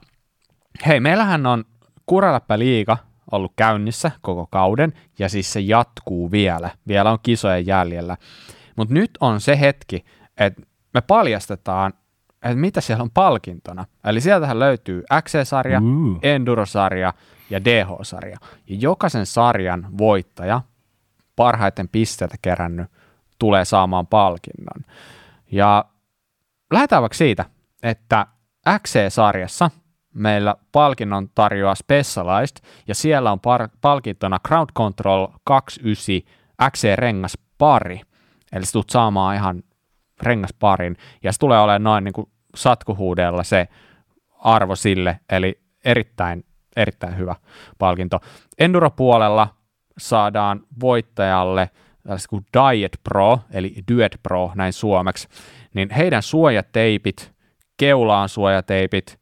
hei, 0.86 1.00
meillähän 1.00 1.46
on 1.46 1.64
Kuraläppä 2.06 2.58
liiga 2.58 2.96
ollut 3.32 3.52
käynnissä 3.56 4.10
koko 4.20 4.46
kauden, 4.46 4.92
ja 5.18 5.28
siis 5.28 5.52
se 5.52 5.60
jatkuu 5.60 6.30
vielä. 6.30 6.70
Vielä 6.88 7.10
on 7.10 7.18
kisojen 7.22 7.66
jäljellä. 7.66 8.16
Mutta 8.76 8.94
nyt 8.94 9.10
on 9.20 9.40
se 9.40 9.60
hetki, 9.60 10.04
että 10.36 10.62
me 10.94 11.00
paljastetaan, 11.00 11.92
että 12.42 12.56
mitä 12.56 12.80
siellä 12.80 13.02
on 13.02 13.10
palkintona. 13.10 13.84
Eli 14.04 14.20
sieltähän 14.20 14.58
löytyy 14.58 15.02
XC-sarja, 15.22 15.80
mm. 15.80 16.18
Enduro-sarja, 16.22 17.14
ja 17.50 17.64
DH-sarja. 17.64 18.38
Ja 18.68 18.76
jokaisen 18.78 19.26
sarjan 19.26 19.86
voittaja, 19.98 20.60
parhaiten 21.36 21.88
pisteitä 21.88 22.36
kerännyt, 22.42 22.90
tulee 23.38 23.64
saamaan 23.64 24.06
palkinnon. 24.06 24.92
Ja 25.52 25.84
lähdetään 26.72 27.02
vaikka 27.02 27.16
siitä, 27.16 27.44
että 27.82 28.26
XC-sarjassa 28.78 29.70
meillä 30.14 30.54
palkinnon 30.72 31.28
tarjoaa 31.34 31.74
Specialized, 31.74 32.56
ja 32.88 32.94
siellä 32.94 33.32
on 33.32 33.38
par- 33.38 33.76
palkintona 33.80 34.38
Crowd 34.48 34.68
Control 34.76 35.26
29 35.44 36.34
XC-rengas 36.70 37.38
pari. 37.58 38.00
Eli 38.52 38.66
sä 38.66 38.72
tulet 38.72 38.90
saamaan 38.90 39.34
ihan 39.34 39.62
rengasparin, 40.22 40.96
ja 41.22 41.32
se 41.32 41.38
tulee 41.38 41.58
olemaan 41.58 41.82
noin 41.82 42.04
niin 42.04 42.12
kuin 42.12 42.28
satkuhuudella 42.54 43.42
se 43.42 43.68
arvo 44.44 44.76
sille, 44.76 45.20
eli 45.30 45.60
erittäin 45.84 46.44
erittäin 46.76 47.18
hyvä 47.18 47.36
palkinto. 47.78 48.20
Enduro-puolella 48.58 49.48
saadaan 49.98 50.60
voittajalle 50.80 51.70
kuin 52.30 52.46
Diet 52.54 53.00
Pro, 53.04 53.40
eli 53.50 53.74
Duet 53.92 54.20
Pro 54.22 54.52
näin 54.54 54.72
suomeksi, 54.72 55.28
niin 55.74 55.90
heidän 55.90 56.22
suojateipit, 56.22 57.32
keulaan 57.76 58.28
suojateipit, 58.28 59.20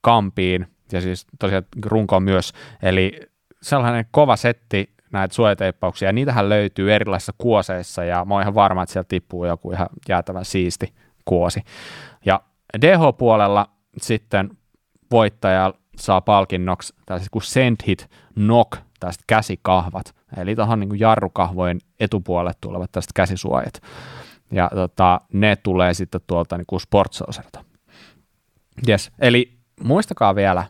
kampiin 0.00 0.66
ja 0.92 1.00
siis 1.00 1.26
tosiaan 1.38 1.64
runkoon 1.84 2.22
myös, 2.22 2.52
eli 2.82 3.20
sellainen 3.62 4.04
kova 4.10 4.36
setti 4.36 4.94
näitä 5.12 5.34
suojateippauksia, 5.34 6.08
ja 6.08 6.12
niitähän 6.12 6.48
löytyy 6.48 6.94
erilaisissa 6.94 7.32
kuoseissa, 7.38 8.04
ja 8.04 8.24
mä 8.24 8.34
oon 8.34 8.42
ihan 8.42 8.54
varma, 8.54 8.82
että 8.82 8.92
sieltä 8.92 9.08
tippuu 9.08 9.44
joku 9.44 9.72
ihan 9.72 9.88
jäätävän 10.08 10.44
siisti 10.44 10.94
kuosi. 11.24 11.62
Ja 12.24 12.40
DH-puolella 12.80 13.66
sitten 14.00 14.50
voittaja 15.10 15.74
saa 15.96 16.20
palkinnoksi 16.20 16.94
tällaiset 17.06 17.30
kuin 17.30 17.42
Sendhit 17.42 18.10
Knock, 18.34 18.72
tästä 19.00 19.24
käsikahvat, 19.26 20.14
eli 20.36 20.56
tuohon 20.56 20.80
niin 20.80 21.00
jarrukahvojen 21.00 21.78
etupuolelle 22.00 22.52
tulevat 22.60 22.92
tästä 22.92 23.12
käsisuojat. 23.14 23.82
Ja 24.52 24.70
tota, 24.74 25.20
ne 25.32 25.56
tulee 25.56 25.94
sitten 25.94 26.20
tuolta 26.26 26.56
niin 26.56 26.66
kuin 26.66 26.80
Sportsoserta. 26.80 27.64
Yes. 28.88 29.10
Eli 29.18 29.59
muistakaa 29.84 30.34
vielä, 30.34 30.64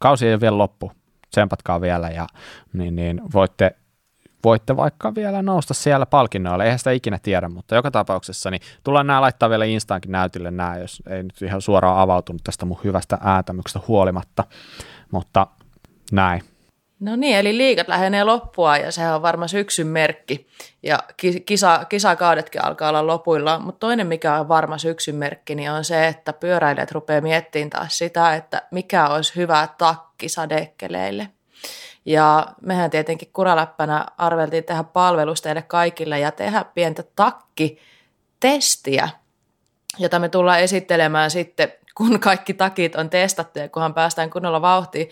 kausi 0.00 0.26
ei 0.26 0.34
ole 0.34 0.40
vielä 0.40 0.58
loppu, 0.58 0.92
tsempatkaa 1.30 1.80
vielä 1.80 2.10
ja 2.10 2.26
niin, 2.72 2.96
niin 2.96 3.20
voitte 3.34 3.76
voitte 4.44 4.76
vaikka 4.76 5.14
vielä 5.14 5.42
nousta 5.42 5.74
siellä 5.74 6.06
palkinnoilla, 6.06 6.64
eihän 6.64 6.78
sitä 6.78 6.90
ikinä 6.90 7.18
tiedä, 7.22 7.48
mutta 7.48 7.74
joka 7.74 7.90
tapauksessa 7.90 8.50
niin 8.50 8.60
tullaan 8.84 9.06
nämä 9.06 9.20
laittaa 9.20 9.50
vielä 9.50 9.64
Instaankin 9.64 10.12
näytille 10.12 10.50
nämä, 10.50 10.76
jos 10.76 11.02
ei 11.06 11.22
nyt 11.22 11.42
ihan 11.42 11.62
suoraan 11.62 11.98
avautunut 11.98 12.44
tästä 12.44 12.66
mun 12.66 12.80
hyvästä 12.84 13.18
äätämyksestä 13.24 13.80
huolimatta, 13.88 14.44
mutta 15.10 15.46
näin. 16.12 16.42
No 17.00 17.16
niin, 17.16 17.36
eli 17.36 17.56
liikat 17.56 17.88
lähenee 17.88 18.24
loppua 18.24 18.76
ja 18.76 18.92
sehän 18.92 19.14
on 19.14 19.22
varmaan 19.22 19.48
syksyn 19.48 19.86
merkki. 19.86 20.46
Ja 20.82 20.98
kisa, 21.46 21.84
kisakaudetkin 21.88 22.64
alkaa 22.64 22.88
olla 22.88 23.06
lopuilla, 23.06 23.58
mutta 23.58 23.80
toinen 23.80 24.06
mikä 24.06 24.34
on 24.34 24.48
varma 24.48 24.78
syksyn 24.78 25.14
merkki 25.14 25.54
niin 25.54 25.70
on 25.70 25.84
se, 25.84 26.06
että 26.06 26.32
pyöräilijät 26.32 26.92
rupeaa 26.92 27.20
miettimään 27.20 27.70
taas 27.70 27.98
sitä, 27.98 28.34
että 28.34 28.62
mikä 28.70 29.08
olisi 29.08 29.36
hyvä 29.36 29.68
takki 29.78 30.28
sadekkeleille– 30.28 31.28
ja 32.04 32.46
mehän 32.60 32.90
tietenkin 32.90 33.30
kuraläppänä 33.32 34.06
arveltiin 34.18 34.64
tehdä 34.64 34.84
palvelus 34.84 35.42
teille 35.42 35.62
kaikille 35.62 36.18
ja 36.18 36.32
tehdä 36.32 36.64
pientä 36.74 37.04
takkitestiä, 37.16 39.08
jota 39.98 40.18
me 40.18 40.28
tullaan 40.28 40.60
esittelemään 40.60 41.30
sitten, 41.30 41.72
kun 42.00 42.20
kaikki 42.20 42.54
takit 42.54 42.96
on 42.96 43.10
testattu 43.10 43.58
ja 43.58 43.68
kunhan 43.68 43.94
päästään 43.94 44.30
kunnolla 44.30 44.62
vauhtiin, 44.62 45.10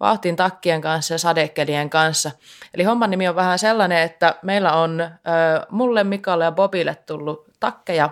vauhtiin 0.00 0.36
takkien 0.36 0.80
kanssa 0.80 1.14
ja 1.14 1.18
sadekelien 1.18 1.90
kanssa. 1.90 2.30
Eli 2.74 2.84
homman 2.84 3.10
nimi 3.10 3.28
on 3.28 3.34
vähän 3.34 3.58
sellainen, 3.58 3.98
että 3.98 4.34
meillä 4.42 4.72
on 4.72 5.00
ö, 5.00 5.10
mulle, 5.70 6.04
Mikalle 6.04 6.44
ja 6.44 6.52
Bobille 6.52 6.94
tullut 7.06 7.46
takkeja 7.60 8.10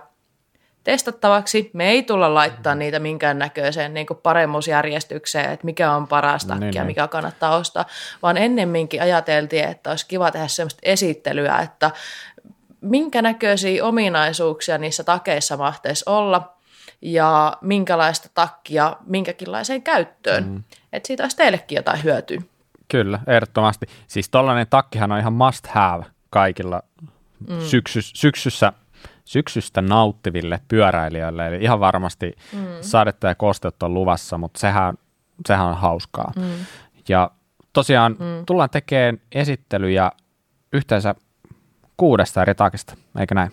testattavaksi. 0.84 1.70
Me 1.72 1.88
ei 1.88 2.02
tulla 2.02 2.34
laittaa 2.34 2.74
mm. 2.74 2.78
niitä 2.78 2.98
minkäännäköiseen 2.98 3.94
niin 3.94 4.06
paremmuusjärjestykseen, 4.22 5.52
että 5.52 5.64
mikä 5.64 5.92
on 5.92 6.08
paras 6.08 6.44
takki 6.44 6.64
niin, 6.64 6.74
ja 6.74 6.82
niin. 6.82 6.86
mikä 6.86 7.08
kannattaa 7.08 7.56
ostaa, 7.56 7.84
vaan 8.22 8.36
ennemminkin 8.36 9.02
ajateltiin, 9.02 9.64
että 9.64 9.90
olisi 9.90 10.06
kiva 10.06 10.30
tehdä 10.30 10.48
sellaista 10.48 10.80
esittelyä, 10.82 11.58
että 11.58 11.90
minkä 12.80 13.22
näköisiä 13.22 13.84
ominaisuuksia 13.84 14.78
niissä 14.78 15.04
takeissa 15.04 15.56
mahtaisi 15.56 16.04
olla 16.06 16.57
ja 17.02 17.56
minkälaista 17.60 18.28
takkia 18.34 18.96
minkäkinlaiseen 19.06 19.82
käyttöön. 19.82 20.44
Mm. 20.44 20.62
Että 20.92 21.06
siitä 21.06 21.22
olisi 21.22 21.36
teillekin 21.36 21.76
jotain 21.76 22.04
hyötyä. 22.04 22.42
Kyllä, 22.88 23.20
ehdottomasti. 23.26 23.86
Siis 24.06 24.28
tollainen 24.28 24.66
takkihan 24.70 25.12
on 25.12 25.18
ihan 25.18 25.32
must 25.32 25.66
have 25.66 26.04
kaikilla 26.30 26.82
mm. 27.48 27.60
syksy, 27.60 28.02
syksyssä 28.02 28.72
syksystä 29.28 29.82
nauttiville 29.82 30.60
pyöräilijöille, 30.68 31.46
eli 31.46 31.64
ihan 31.64 31.80
varmasti 31.80 32.32
mm. 32.52 32.66
sadetta 32.80 33.26
ja 33.26 33.34
kosteutta 33.34 33.86
on 33.86 33.94
luvassa, 33.94 34.38
mutta 34.38 34.60
sehän, 34.60 34.94
sehän 35.46 35.66
on 35.66 35.76
hauskaa. 35.76 36.32
Mm. 36.36 36.42
Ja 37.08 37.30
tosiaan 37.72 38.12
mm. 38.12 38.46
tullaan 38.46 38.70
tekemään 38.70 39.20
esittelyjä 39.32 40.12
yhteensä 40.72 41.14
kuudesta 41.96 42.42
eri 42.42 42.54
takista, 42.54 42.96
eikö 43.18 43.34
näin? 43.34 43.52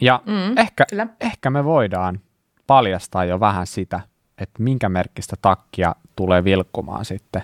Ja 0.00 0.22
mm, 0.26 0.58
ehkä, 0.58 0.86
kyllä. 0.90 1.06
ehkä 1.20 1.50
me 1.50 1.64
voidaan 1.64 2.20
paljastaa 2.68 3.24
jo 3.24 3.40
vähän 3.40 3.66
sitä, 3.66 4.00
että 4.38 4.62
minkä 4.62 4.88
merkkistä 4.88 5.36
takkia 5.42 5.94
tulee 6.16 6.44
vilkkumaan 6.44 7.04
sitten. 7.04 7.42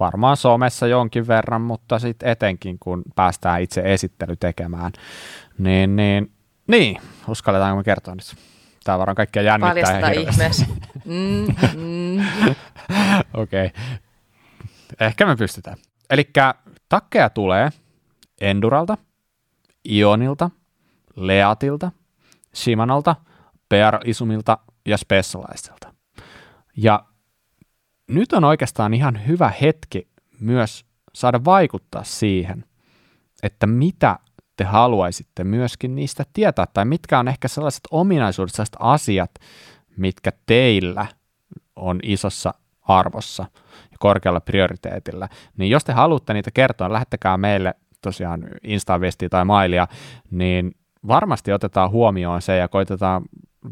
Varmaan 0.00 0.36
somessa 0.36 0.86
jonkin 0.86 1.28
verran, 1.28 1.60
mutta 1.60 1.98
sitten 1.98 2.28
etenkin 2.28 2.76
kun 2.80 3.02
päästään 3.14 3.62
itse 3.62 3.82
esittely 3.84 4.36
tekemään. 4.36 4.92
Niin, 5.58 5.96
niin, 5.96 6.32
niin. 6.66 6.96
uskalletaanko 7.28 7.76
me 7.76 7.84
kertoa 7.84 8.14
nyt? 8.14 8.36
Tämä 8.84 8.98
varmaan 8.98 9.16
kaikkia 9.16 9.42
jännittää. 9.42 9.84
Paljastaa 9.84 10.10
ihmeessä. 10.10 10.66
Mm, 11.04 11.46
mm. 11.76 12.24
Okei. 13.34 13.66
Okay. 13.66 13.70
Ehkä 15.00 15.26
me 15.26 15.36
pystytään. 15.36 15.76
Eli 16.10 16.30
takkeja 16.88 17.30
tulee 17.30 17.70
Enduralta, 18.40 18.96
Ionilta, 19.90 20.50
Leatilta, 21.16 21.90
Shimanalta, 22.54 23.16
PR 23.68 23.98
Isumilta 24.04 24.58
ja 24.86 24.96
Specializilta. 24.96 25.94
Ja 26.76 27.04
nyt 28.08 28.32
on 28.32 28.44
oikeastaan 28.44 28.94
ihan 28.94 29.26
hyvä 29.26 29.52
hetki 29.60 30.08
myös 30.40 30.84
saada 31.14 31.44
vaikuttaa 31.44 32.04
siihen, 32.04 32.64
että 33.42 33.66
mitä 33.66 34.18
te 34.56 34.64
haluaisitte 34.64 35.44
myöskin 35.44 35.94
niistä 35.94 36.24
tietää, 36.32 36.66
tai 36.74 36.84
mitkä 36.84 37.18
on 37.18 37.28
ehkä 37.28 37.48
sellaiset 37.48 37.84
ominaisuudet, 37.90 38.54
sellaiset 38.54 38.76
asiat, 38.78 39.30
mitkä 39.96 40.32
teillä 40.46 41.06
on 41.76 42.00
isossa 42.02 42.54
arvossa 42.82 43.46
ja 43.90 43.96
korkealla 43.98 44.40
prioriteetilla. 44.40 45.28
Niin 45.56 45.70
jos 45.70 45.84
te 45.84 45.92
haluatte 45.92 46.34
niitä 46.34 46.50
kertoa, 46.50 46.92
lähettäkää 46.92 47.36
meille 47.36 47.74
tosiaan 48.02 48.48
Insta-viestiä 48.64 49.28
tai 49.28 49.44
mailia, 49.44 49.88
niin 50.30 50.74
varmasti 51.08 51.52
otetaan 51.52 51.90
huomioon 51.90 52.42
se 52.42 52.56
ja 52.56 52.68
koitetaan, 52.68 53.22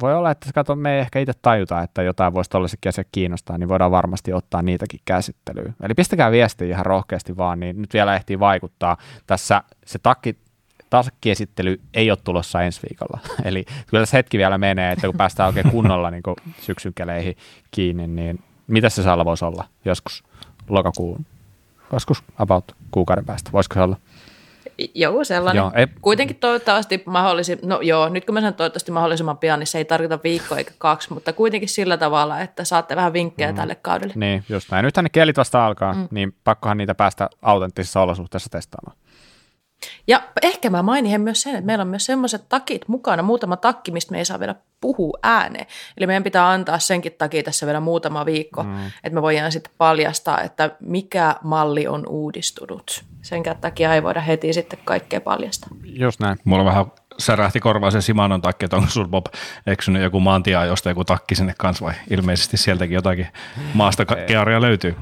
voi 0.00 0.14
olla, 0.14 0.30
että 0.30 0.50
kato, 0.54 0.76
me 0.76 0.94
ei 0.94 1.00
ehkä 1.00 1.18
itse 1.18 1.32
tajuta, 1.42 1.82
että 1.82 2.02
jotain 2.02 2.34
voisi 2.34 2.50
tuollaisetkin 2.50 2.88
asiat 2.88 3.08
kiinnostaa, 3.12 3.58
niin 3.58 3.68
voidaan 3.68 3.90
varmasti 3.90 4.32
ottaa 4.32 4.62
niitäkin 4.62 5.00
käsittelyyn. 5.04 5.74
Eli 5.82 5.94
pistäkää 5.94 6.30
viestiä 6.30 6.68
ihan 6.68 6.86
rohkeasti 6.86 7.36
vaan, 7.36 7.60
niin 7.60 7.82
nyt 7.82 7.94
vielä 7.94 8.16
ehtii 8.16 8.40
vaikuttaa. 8.40 8.96
Tässä 9.26 9.62
se 9.86 9.98
takki, 9.98 10.36
takkiesittely 10.90 11.80
ei 11.94 12.10
ole 12.10 12.18
tulossa 12.24 12.62
ensi 12.62 12.80
viikolla. 12.90 13.20
Eli 13.48 13.64
kyllä 13.86 14.02
tässä 14.02 14.16
hetki 14.16 14.38
vielä 14.38 14.58
menee, 14.58 14.92
että 14.92 15.06
kun 15.06 15.16
päästään 15.16 15.46
oikein 15.46 15.70
kunnolla 15.70 16.10
niin 16.10 16.22
syksyn 16.60 16.94
keleihin 16.94 17.36
kiinni, 17.70 18.06
niin 18.06 18.42
mitä 18.66 18.88
se 18.88 19.02
salla 19.02 19.24
voisi 19.24 19.44
olla 19.44 19.64
joskus 19.84 20.24
lokakuun, 20.68 21.26
joskus 21.92 22.22
about 22.38 22.64
kuukauden 22.90 23.24
päästä, 23.24 23.52
voisiko 23.52 23.74
se 23.74 23.80
olla? 23.80 23.96
Joo, 24.94 25.24
sellainen. 25.24 25.60
Joo, 25.60 25.72
ei... 25.74 25.86
Kuitenkin 26.02 26.36
toivottavasti 26.36 27.02
mahdollisimman, 27.06 27.68
no 27.68 27.80
joo, 27.80 28.08
nyt 28.08 28.24
kun 28.24 28.34
mä 28.34 28.40
sanon 28.40 28.54
toivottavasti 28.54 28.92
mahdollisimman 28.92 29.38
pian, 29.38 29.58
niin 29.58 29.66
se 29.66 29.78
ei 29.78 29.84
tarkoita 29.84 30.18
viikkoa 30.24 30.58
eikä 30.58 30.72
kaksi, 30.78 31.12
mutta 31.12 31.32
kuitenkin 31.32 31.68
sillä 31.68 31.96
tavalla, 31.96 32.40
että 32.40 32.64
saatte 32.64 32.96
vähän 32.96 33.12
vinkkejä 33.12 33.52
mm. 33.52 33.56
tälle 33.56 33.74
kaudelle. 33.74 34.14
Niin, 34.16 34.44
just 34.48 34.70
näin. 34.70 34.84
Nythän 34.84 35.04
ne 35.04 35.08
kielit 35.08 35.36
vasta 35.36 35.66
alkaa, 35.66 35.92
mm. 35.92 36.08
niin 36.10 36.34
pakkohan 36.44 36.76
niitä 36.76 36.94
päästä 36.94 37.30
autenttisissa 37.42 38.00
olosuhteissa 38.00 38.50
testaamaan. 38.50 38.96
Ja 40.06 40.22
ehkä 40.42 40.70
mä 40.70 40.82
mainin 40.82 41.20
myös 41.20 41.42
sen, 41.42 41.54
että 41.54 41.66
meillä 41.66 41.82
on 41.82 41.88
myös 41.88 42.06
semmoiset 42.06 42.48
takit 42.48 42.88
mukana, 42.88 43.22
muutama 43.22 43.56
takki, 43.56 43.90
mistä 43.90 44.12
me 44.12 44.18
ei 44.18 44.24
saa 44.24 44.40
vielä 44.40 44.54
puhua 44.80 45.18
ääneen. 45.22 45.66
Eli 45.96 46.06
meidän 46.06 46.22
pitää 46.22 46.50
antaa 46.50 46.78
senkin 46.78 47.12
takia 47.12 47.42
tässä 47.42 47.66
vielä 47.66 47.80
muutama 47.80 48.26
viikko, 48.26 48.62
mm. 48.62 48.86
että 48.86 49.14
me 49.14 49.22
voidaan 49.22 49.52
sitten 49.52 49.72
paljastaa, 49.78 50.40
että 50.40 50.70
mikä 50.80 51.36
malli 51.42 51.86
on 51.86 52.06
uudistunut. 52.08 53.04
Sen 53.22 53.42
takia 53.60 53.94
ei 53.94 54.02
voida 54.02 54.20
heti 54.20 54.52
sitten 54.52 54.78
kaikkea 54.84 55.20
paljastaa. 55.20 55.68
Just 55.84 56.20
näin. 56.20 56.38
Mulla 56.44 56.64
vähän 56.64 56.86
särähti 57.18 57.60
korvaan 57.60 57.92
se 57.92 58.00
Simanon 58.00 58.42
takki, 58.42 58.64
että 58.64 58.76
onko 58.76 58.90
sulla 58.90 59.08
Bob 59.08 59.26
eksynyt 59.66 60.02
joku 60.02 60.20
maantia, 60.20 60.64
josta 60.64 60.88
joku 60.88 61.04
takki 61.04 61.34
sinne 61.34 61.54
kanssa 61.58 61.84
vai 61.84 61.94
ilmeisesti 62.10 62.56
sieltäkin 62.56 62.94
jotakin 62.94 63.26
maasta 63.74 64.04
kearia 64.04 64.60
löytyy 64.60 64.96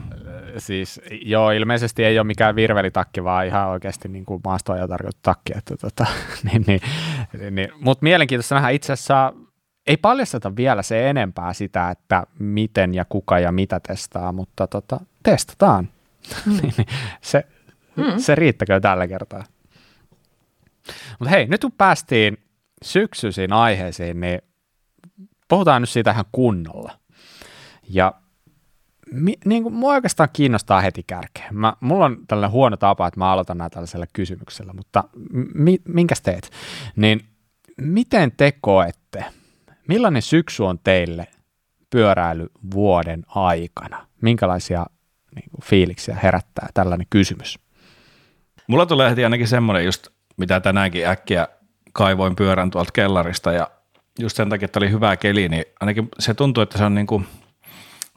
siis 0.59 1.01
joo, 1.23 1.51
ilmeisesti 1.51 2.05
ei 2.05 2.19
ole 2.19 2.27
mikään 2.27 2.57
virvelitakki, 2.57 3.25
vaan 3.25 3.47
ihan 3.47 3.69
oikeasti 3.69 4.09
niin 4.09 4.25
kuin 4.25 4.41
maastoa 4.45 4.89
tarkoittu 4.89 5.21
takki. 5.23 5.53
Että, 5.59 5.77
tota, 5.77 6.07
niin, 6.53 6.65
niin, 6.67 6.81
niin. 7.55 7.69
Mutta 7.81 8.03
mielenkiintoista 8.03 8.55
nähdä 8.55 8.69
itse 8.69 8.93
asiassa, 8.93 9.33
ei 9.87 9.97
paljasteta 9.97 10.57
vielä 10.57 10.83
se 10.83 11.11
enempää 11.11 11.53
sitä, 11.53 11.91
että 11.91 12.27
miten 12.39 12.95
ja 12.95 13.05
kuka 13.05 13.39
ja 13.39 13.53
mitä 13.53 13.81
testaa, 13.81 14.33
mutta 14.33 14.67
tota, 14.67 15.01
testataan. 15.23 15.89
Mm. 16.47 16.85
se, 17.21 17.47
mm. 17.97 18.05
se 18.19 18.35
riittäkö 18.35 18.81
tällä 18.81 19.09
kertaa. 19.09 19.45
Mutta 21.19 21.31
hei, 21.31 21.47
nyt 21.47 21.61
kun 21.61 21.73
päästiin 21.73 22.39
syksyisiin 22.85 23.53
aiheisiin, 23.53 24.21
niin 24.21 24.43
puhutaan 25.49 25.83
nyt 25.83 25.89
siitä 25.89 26.11
ihan 26.11 26.25
kunnolla. 26.33 26.99
Ja 27.89 28.15
mi, 29.13 29.39
niin 29.45 29.63
kuin, 29.63 29.75
mua 29.75 29.93
oikeastaan 29.93 30.29
kiinnostaa 30.33 30.81
heti 30.81 31.03
kärkeen. 31.07 31.57
Mä, 31.57 31.73
mulla 31.81 32.05
on 32.05 32.19
tällainen 32.29 32.53
huono 32.53 32.77
tapa, 32.77 33.07
että 33.07 33.21
mä 33.21 33.33
aloitan 33.33 33.59
nämä 33.59 33.71
tällaisella 33.71 34.07
kysymyksellä, 34.13 34.73
mutta 34.73 35.05
mi, 35.55 35.79
minkäs 35.89 36.21
teet? 36.21 36.51
Niin 36.97 37.21
miten 37.81 38.33
te 38.37 38.53
koette, 38.61 39.25
millainen 39.89 40.23
syksy 40.23 40.63
on 40.63 40.79
teille 40.85 41.27
pyöräily 41.91 42.47
vuoden 42.75 43.25
aikana? 43.29 44.07
Minkälaisia 44.21 44.87
niin 45.35 45.51
kuin, 45.51 45.65
fiiliksiä 45.65 46.17
herättää 46.23 46.69
tällainen 46.75 47.07
kysymys? 47.11 47.59
Mulla 48.67 48.87
tulee 48.87 49.11
heti 49.11 49.25
ainakin 49.25 49.49
semmoinen 49.49 49.85
just, 49.85 50.09
mitä 50.37 50.61
tänäänkin 50.61 51.07
äkkiä 51.07 51.49
kaivoin 51.93 52.37
pyörän 52.37 52.71
tuolta 52.71 52.93
kellarista 52.93 53.53
ja 53.53 53.71
just 54.19 54.37
sen 54.37 54.49
takia, 54.49 54.65
että 54.65 54.79
oli 54.79 54.91
hyvä 54.91 55.17
keli, 55.17 55.49
niin 55.49 55.65
ainakin 55.81 56.09
se 56.19 56.35
tuntuu, 56.35 56.63
että 56.63 56.79
se 56.79 56.85
on 56.85 56.95
niin 56.95 57.07
kuin– 57.07 57.27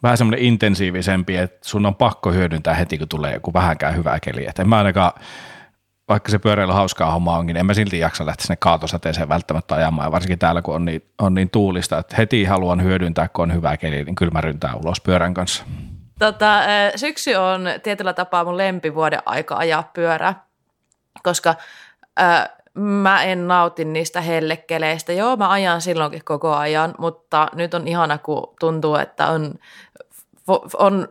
vähän 0.05 0.17
semmoinen 0.17 0.45
intensiivisempi, 0.45 1.37
että 1.37 1.69
sun 1.69 1.85
on 1.85 1.95
pakko 1.95 2.31
hyödyntää 2.31 2.73
heti, 2.73 2.97
kun 2.97 3.07
tulee 3.07 3.33
joku 3.33 3.53
vähänkään 3.53 3.95
hyvä 3.95 4.19
keli. 4.19 4.45
Että 4.47 4.61
en 4.61 4.69
mä 4.69 4.77
ainakaan, 4.77 5.11
vaikka 6.09 6.31
se 6.31 6.39
pyöräily 6.39 6.71
hauskaa 6.71 7.11
homma 7.11 7.37
onkin, 7.37 7.53
niin 7.53 7.59
en 7.59 7.65
mä 7.65 7.73
silti 7.73 7.99
jaksa 7.99 8.25
lähteä 8.25 8.43
sinne 8.43 8.55
kaatosateeseen 8.55 9.29
välttämättä 9.29 9.75
ajamaan. 9.75 10.07
Ja 10.07 10.11
varsinkin 10.11 10.39
täällä, 10.39 10.61
kun 10.61 10.75
on 10.75 10.85
niin, 10.85 11.03
on 11.21 11.33
niin 11.33 11.49
tuulista, 11.49 11.97
että 11.97 12.15
heti 12.15 12.43
haluan 12.43 12.83
hyödyntää, 12.83 13.27
kun 13.27 13.43
on 13.43 13.53
hyvä 13.53 13.77
keli, 13.77 14.03
niin 14.03 14.15
kyllä 14.15 14.31
mä 14.31 14.41
ryntään 14.41 14.77
ulos 14.77 15.01
pyörän 15.01 15.33
kanssa. 15.33 15.63
Tota, 16.19 16.59
syksy 16.95 17.33
on 17.33 17.65
tietyllä 17.83 18.13
tapaa 18.13 18.43
mun 18.43 18.57
lempivuoden 18.57 19.21
aika 19.25 19.57
ajaa 19.57 19.91
pyörää, 19.93 20.43
koska 21.23 21.55
äh, 22.19 22.49
mä 22.75 23.23
en 23.23 23.47
nauti 23.47 23.85
niistä 23.85 24.21
hellekeleistä. 24.21 25.13
Joo, 25.13 25.35
mä 25.35 25.49
ajan 25.49 25.81
silloinkin 25.81 26.21
koko 26.25 26.55
ajan, 26.55 26.95
mutta 26.97 27.47
nyt 27.55 27.73
on 27.73 27.87
ihana, 27.87 28.17
kun 28.17 28.53
tuntuu, 28.59 28.95
että 28.95 29.27
on, 29.27 29.53
on 30.77 31.07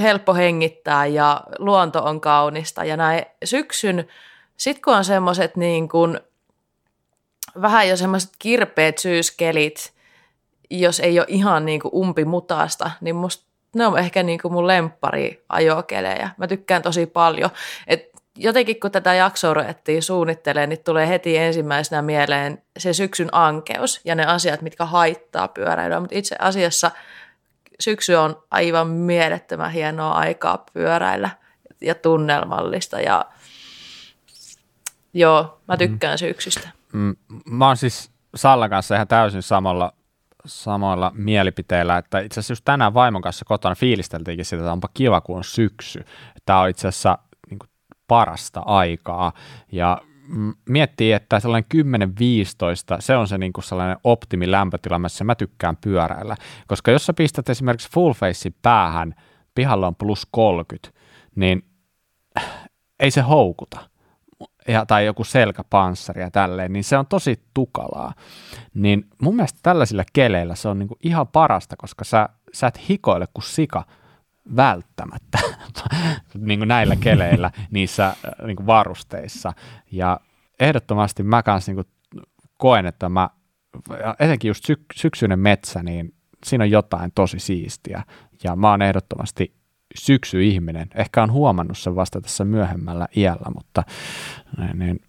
helppo 0.00 0.34
hengittää 0.34 1.06
ja 1.06 1.40
luonto 1.58 2.04
on 2.04 2.20
kaunista. 2.20 2.84
Ja 2.84 2.96
näin 2.96 3.26
syksyn, 3.44 4.08
sit 4.56 4.82
kun 4.82 4.94
on 4.94 5.04
semmoiset 5.04 5.56
niin 5.56 5.88
kuin, 5.88 6.20
vähän 7.60 7.88
jo 7.88 7.96
semmoiset 7.96 8.30
kirpeät 8.38 8.98
syyskelit, 8.98 9.92
jos 10.70 11.00
ei 11.00 11.18
ole 11.18 11.26
ihan 11.28 11.64
niin 11.64 11.80
kuin 11.80 11.94
umpimutaasta, 11.94 12.90
niin 13.00 13.16
musta 13.16 13.46
ne 13.74 13.86
on 13.86 13.98
ehkä 13.98 14.22
niin 14.22 14.40
kuin 14.42 14.52
mun 14.52 14.66
lemppari 14.66 15.44
ajokelejä. 15.48 16.30
Mä 16.36 16.46
tykkään 16.46 16.82
tosi 16.82 17.06
paljon. 17.06 17.50
Et 17.86 18.10
jotenkin 18.36 18.80
kun 18.80 18.90
tätä 18.90 19.14
jaksoa 19.14 19.54
ruvettiin 19.54 20.02
suunnittelemaan, 20.02 20.68
niin 20.68 20.84
tulee 20.84 21.08
heti 21.08 21.36
ensimmäisenä 21.36 22.02
mieleen 22.02 22.62
se 22.78 22.92
syksyn 22.92 23.28
ankeus 23.32 24.00
ja 24.04 24.14
ne 24.14 24.26
asiat, 24.26 24.62
mitkä 24.62 24.84
haittaa 24.84 25.48
pyöräilyä. 25.48 26.00
Mutta 26.00 26.18
itse 26.18 26.36
asiassa 26.38 26.90
syksy 27.80 28.14
on 28.14 28.42
aivan 28.50 28.88
mielettömän 28.88 29.70
hienoa 29.70 30.12
aikaa 30.12 30.64
pyöräillä 30.72 31.30
ja 31.80 31.94
tunnelmallista 31.94 33.00
ja 33.00 33.24
joo, 35.14 35.60
mä 35.68 35.74
mm. 35.74 35.78
tykkään 35.78 36.14
mm. 36.14 36.18
syksystä. 36.18 36.68
Mm, 36.92 37.16
mä 37.44 37.66
oon 37.66 37.76
siis 37.76 38.10
Sallan 38.34 38.70
kanssa 38.70 38.94
ihan 38.94 39.08
täysin 39.08 39.42
samalla, 39.42 39.92
samalla 40.46 41.12
mielipiteellä, 41.14 41.98
että 41.98 42.20
itse 42.20 42.40
asiassa 42.40 42.52
just 42.52 42.64
tänään 42.64 42.94
vaimon 42.94 43.22
kanssa 43.22 43.44
kotona 43.44 43.74
fiilisteltiinkin 43.74 44.44
sitä, 44.44 44.62
että 44.62 44.72
onpa 44.72 44.88
kiva, 44.94 45.20
kun 45.20 45.36
on 45.36 45.44
syksy. 45.44 46.04
Tämä 46.46 46.60
on 46.60 46.68
itse 46.68 46.88
asiassa 46.88 47.18
parasta 48.08 48.60
aikaa. 48.60 49.32
Ja 49.72 49.98
miettii, 50.68 51.12
että 51.12 51.40
sellainen 51.40 51.68
10-15, 52.96 52.96
se 52.98 53.16
on 53.16 53.28
se 53.28 53.38
niin 53.38 53.52
kuin 53.52 53.64
sellainen 53.64 53.96
optimi 54.04 54.50
lämpötila, 54.50 54.98
missä 54.98 55.24
mä 55.24 55.34
tykkään 55.34 55.76
pyöräillä. 55.76 56.36
Koska 56.66 56.90
jos 56.90 57.06
sä 57.06 57.12
pistät 57.12 57.48
esimerkiksi 57.48 57.90
full 57.90 58.12
face 58.12 58.50
päähän, 58.62 59.14
pihalla 59.54 59.86
on 59.86 59.94
plus 59.94 60.26
30, 60.30 61.00
niin 61.34 61.64
ei 63.00 63.10
se 63.10 63.20
houkuta. 63.20 63.90
Ja, 64.68 64.86
tai 64.86 65.06
joku 65.06 65.24
selkäpanssari 65.24 66.20
ja 66.20 66.30
tälleen, 66.30 66.72
niin 66.72 66.84
se 66.84 66.98
on 66.98 67.06
tosi 67.06 67.42
tukalaa. 67.54 68.14
Niin 68.74 69.06
mun 69.22 69.36
mielestä 69.36 69.58
tällaisilla 69.62 70.04
keleillä 70.12 70.54
se 70.54 70.68
on 70.68 70.78
niin 70.78 70.88
kuin 70.88 70.98
ihan 71.02 71.28
parasta, 71.28 71.76
koska 71.76 72.04
sä, 72.04 72.28
sä 72.52 72.66
et 72.66 72.88
hikoile 72.88 73.26
kuin 73.34 73.44
sika 73.44 73.84
välttämättä 74.56 75.38
niin 76.38 76.60
kuin 76.60 76.68
näillä 76.68 76.96
keleillä 76.96 77.50
niissä 77.70 78.06
äh, 78.06 78.14
niin 78.46 78.56
kuin 78.56 78.66
varusteissa. 78.66 79.52
Ja 79.92 80.20
ehdottomasti 80.60 81.22
mä 81.22 81.42
kanssa 81.42 81.72
niin 81.72 81.84
koen, 82.58 82.86
että 82.86 83.08
mä 83.08 83.30
etenkin 84.18 84.48
just 84.48 84.64
syk- 84.64 84.94
syksyinen 84.94 85.38
metsä, 85.38 85.82
niin 85.82 86.14
siinä 86.44 86.64
on 86.64 86.70
jotain 86.70 87.12
tosi 87.14 87.38
siistiä. 87.38 88.02
Ja 88.44 88.56
mä 88.56 88.70
oon 88.70 88.82
ehdottomasti 88.82 89.54
syksyihminen. 89.94 90.88
Ehkä 90.94 91.22
on 91.22 91.32
huomannut 91.32 91.78
sen 91.78 91.96
vasta 91.96 92.20
tässä 92.20 92.44
myöhemmällä 92.44 93.08
iällä, 93.16 93.50
mutta 93.54 93.82
niin, 94.58 94.78
niin, 94.78 95.00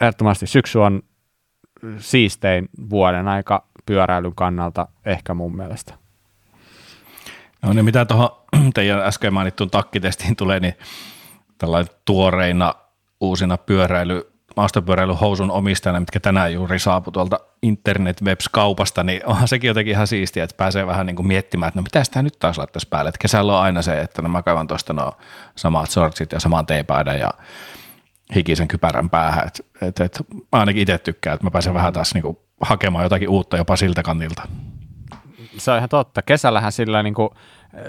ehdottomasti 0.00 0.46
syksy 0.46 0.78
on 0.78 1.02
siistein 1.98 2.68
vuoden 2.90 3.28
aika 3.28 3.66
pyöräilyn 3.86 4.34
kannalta 4.34 4.88
ehkä 5.04 5.34
mun 5.34 5.56
mielestä. 5.56 5.94
No 7.62 7.72
niin, 7.72 7.84
mitä 7.84 8.04
tuohon 8.04 8.30
teidän 8.74 9.00
äsken 9.00 9.34
mainittuun 9.34 9.70
takkitestiin 9.70 10.36
tulee, 10.36 10.60
niin 10.60 10.74
tällainen 11.58 11.94
tuoreina 12.04 12.74
uusina 13.20 13.56
pyöräily, 13.56 14.32
maastopyöräilyhousun 14.56 15.50
omistajana, 15.50 16.00
mitkä 16.00 16.20
tänään 16.20 16.52
juuri 16.52 16.78
saapu 16.78 17.10
tuolta 17.10 17.40
internet 17.62 18.22
webs 18.22 18.48
kaupasta, 18.48 19.04
niin 19.04 19.26
onhan 19.26 19.48
sekin 19.48 19.68
jotenkin 19.68 19.92
ihan 19.92 20.06
siistiä, 20.06 20.44
että 20.44 20.56
pääsee 20.56 20.86
vähän 20.86 21.06
niin 21.06 21.16
kuin 21.16 21.26
miettimään, 21.26 21.68
että 21.68 21.80
no 21.80 21.82
mitä 21.82 22.04
sitä 22.04 22.22
nyt 22.22 22.38
taas 22.38 22.58
laittaisi 22.58 22.88
päälle. 22.88 23.08
Että 23.08 23.18
kesällä 23.22 23.56
on 23.56 23.62
aina 23.62 23.82
se, 23.82 24.00
että 24.00 24.22
no 24.22 24.28
mä 24.28 24.42
kaivan 24.42 24.66
tuosta 24.66 24.92
no 24.92 25.12
samat 25.56 25.90
sortsit 25.90 26.32
ja 26.32 26.40
saman 26.40 26.66
teepaidan 26.66 27.18
ja 27.18 27.30
hikisen 28.34 28.68
kypärän 28.68 29.10
päähän. 29.10 29.46
Et, 29.46 29.64
et, 29.82 30.00
et, 30.00 30.20
mä 30.30 30.58
ainakin 30.58 30.82
itse 30.82 30.98
tykkään, 30.98 31.34
että 31.34 31.46
mä 31.46 31.50
pääsen 31.50 31.74
vähän 31.74 31.92
taas 31.92 32.14
niin 32.14 32.22
kuin 32.22 32.38
hakemaan 32.60 33.04
jotakin 33.04 33.28
uutta 33.28 33.56
jopa 33.56 33.76
siltä 33.76 34.02
kantilta. 34.02 34.42
Se 35.58 35.70
on 35.70 35.76
ihan 35.76 35.88
totta. 35.88 36.22
Kesällähän 36.22 36.72
sillä 36.72 37.02
niin 37.02 37.14
kuin, 37.14 37.30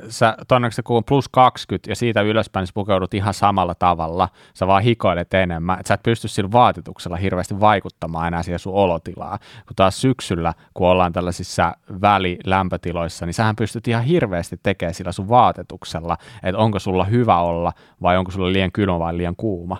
sä 0.09 0.37
todennäköisesti 0.47 0.83
kun 0.83 1.03
plus 1.03 1.29
20 1.29 1.91
ja 1.91 1.95
siitä 1.95 2.21
ylöspäin, 2.21 2.67
sä 2.67 2.73
pukeudut 2.73 3.13
ihan 3.13 3.33
samalla 3.33 3.75
tavalla. 3.75 4.29
Sä 4.53 4.67
vaan 4.67 4.83
hikoilet 4.83 5.33
enemmän. 5.33 5.79
Et 5.79 5.85
sä 5.85 5.93
et 5.93 6.03
pysty 6.03 6.27
sillä 6.27 6.51
vaatetuksella 6.51 7.17
hirveästi 7.17 7.59
vaikuttamaan 7.59 8.27
enää 8.27 8.43
siihen 8.43 8.59
sun 8.59 8.73
olotilaa. 8.73 9.39
Kun 9.67 9.75
taas 9.75 10.01
syksyllä, 10.01 10.53
kun 10.73 10.87
ollaan 10.87 11.13
tällaisissa 11.13 11.75
välilämpötiloissa, 12.01 13.25
niin 13.25 13.33
sähän 13.33 13.55
pystyt 13.55 13.87
ihan 13.87 14.03
hirveästi 14.03 14.59
tekemään 14.63 14.93
sillä 14.93 15.11
sun 15.11 15.29
vaatetuksella, 15.29 16.17
että 16.43 16.57
onko 16.57 16.79
sulla 16.79 17.05
hyvä 17.05 17.39
olla 17.39 17.73
vai 18.01 18.17
onko 18.17 18.31
sulla 18.31 18.53
liian 18.53 18.71
kylmä 18.71 18.99
vai 18.99 19.17
liian 19.17 19.35
kuuma. 19.35 19.77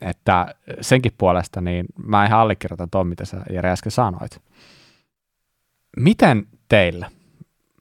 Että 0.00 0.54
senkin 0.80 1.12
puolesta 1.18 1.60
niin 1.60 1.86
mä 2.06 2.26
ihan 2.26 2.40
allekirjoitan 2.40 2.90
tuon, 2.90 3.06
mitä 3.06 3.24
sä 3.24 3.36
Jere 3.50 3.70
äsken 3.70 3.92
sanoit. 3.92 4.40
Miten 5.96 6.46
teillä? 6.68 7.10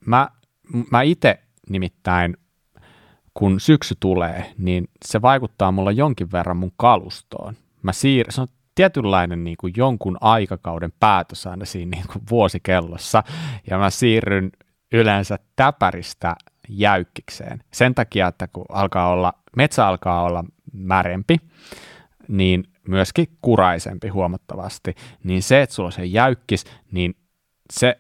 Mä, 0.06 0.30
mä 0.92 1.02
itse 1.02 1.40
nimittäin, 1.70 2.38
kun 3.34 3.60
syksy 3.60 3.96
tulee, 4.00 4.54
niin 4.58 4.88
se 5.06 5.22
vaikuttaa 5.22 5.72
mulla 5.72 5.92
jonkin 5.92 6.32
verran 6.32 6.58
mun 6.58 6.72
kalustoon. 6.78 7.58
Mä 7.84 7.92
siir- 7.92 8.32
se 8.32 8.42
on 8.42 8.48
tietynlainen 8.76 9.44
niin 9.44 9.58
kuin 9.60 9.74
jonkun 9.78 10.18
aikakauden 10.22 10.94
päätös 11.00 11.48
aina 11.48 11.66
siinä 11.66 11.98
niin 11.98 12.08
kuin 12.14 12.24
vuosikellossa, 12.30 13.24
ja 13.70 13.78
mä 13.78 13.90
siirryn 13.90 14.52
yleensä 14.92 15.40
täpäristä 15.56 16.36
jäykkikseen. 16.70 17.64
Sen 17.74 17.96
takia, 17.96 18.28
että 18.28 18.48
kun 18.48 18.66
alkaa 18.70 19.10
olla, 19.10 19.34
metsä 19.58 19.88
alkaa 19.88 20.24
olla 20.24 20.44
märempi, 20.74 21.38
niin 22.28 22.64
myöskin 22.88 23.28
kuraisempi 23.42 24.08
huomattavasti, 24.08 24.96
niin 25.24 25.44
se, 25.44 25.62
että 25.62 25.76
sulla 25.76 25.88
on 25.88 25.94
se 25.94 26.06
jäykkis, 26.06 26.66
niin 26.92 27.16
se 27.74 28.00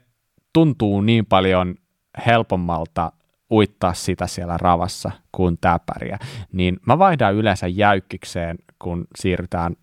tuntuu 0.53 1.01
niin 1.01 1.25
paljon 1.25 1.75
helpommalta 2.25 3.11
uittaa 3.51 3.93
sitä 3.93 4.27
siellä 4.27 4.57
ravassa 4.57 5.11
kuin 5.31 5.57
täpäriä, 5.61 6.19
niin 6.51 6.79
mä 6.87 6.99
vaihdan 6.99 7.35
yleensä 7.35 7.67
jäykkikseen, 7.67 8.57
kun 8.79 9.07
siirrytään, 9.15 9.75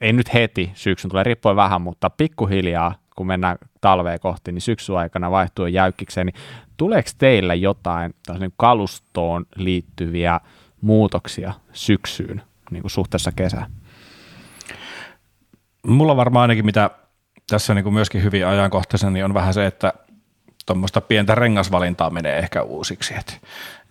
ei 0.00 0.12
nyt 0.12 0.34
heti, 0.34 0.70
syksyn 0.74 1.10
tulee 1.10 1.24
riippuen 1.24 1.56
vähän, 1.56 1.82
mutta 1.82 2.10
pikkuhiljaa, 2.10 2.94
kun 3.16 3.26
mennään 3.26 3.58
talveen 3.80 4.20
kohti, 4.20 4.52
niin 4.52 4.62
syksyn 4.62 4.96
aikana 4.96 5.30
vaihtuu 5.30 5.66
jäykkikseen, 5.66 6.26
niin 6.26 6.34
tuleeko 6.76 7.10
teillä 7.18 7.54
jotain 7.54 8.14
kalustoon 8.56 9.46
liittyviä 9.56 10.40
muutoksia 10.80 11.52
syksyyn 11.72 12.42
niin 12.70 12.82
kuin 12.82 12.90
suhteessa 12.90 13.32
kesään? 13.32 13.70
Mulla 15.86 16.16
varmaan 16.16 16.42
ainakin 16.42 16.66
mitä 16.66 16.90
tässä 17.50 17.74
niin 17.74 17.82
kuin 17.82 17.94
myöskin 17.94 18.22
hyvin 18.22 18.46
ajankohtaisen, 18.46 19.12
niin 19.12 19.24
on 19.24 19.34
vähän 19.34 19.54
se, 19.54 19.66
että 19.66 19.92
tuommoista 20.66 21.00
pientä 21.00 21.34
rengasvalintaa 21.34 22.10
menee 22.10 22.38
ehkä 22.38 22.62
uusiksi. 22.62 23.14
Et, 23.14 23.40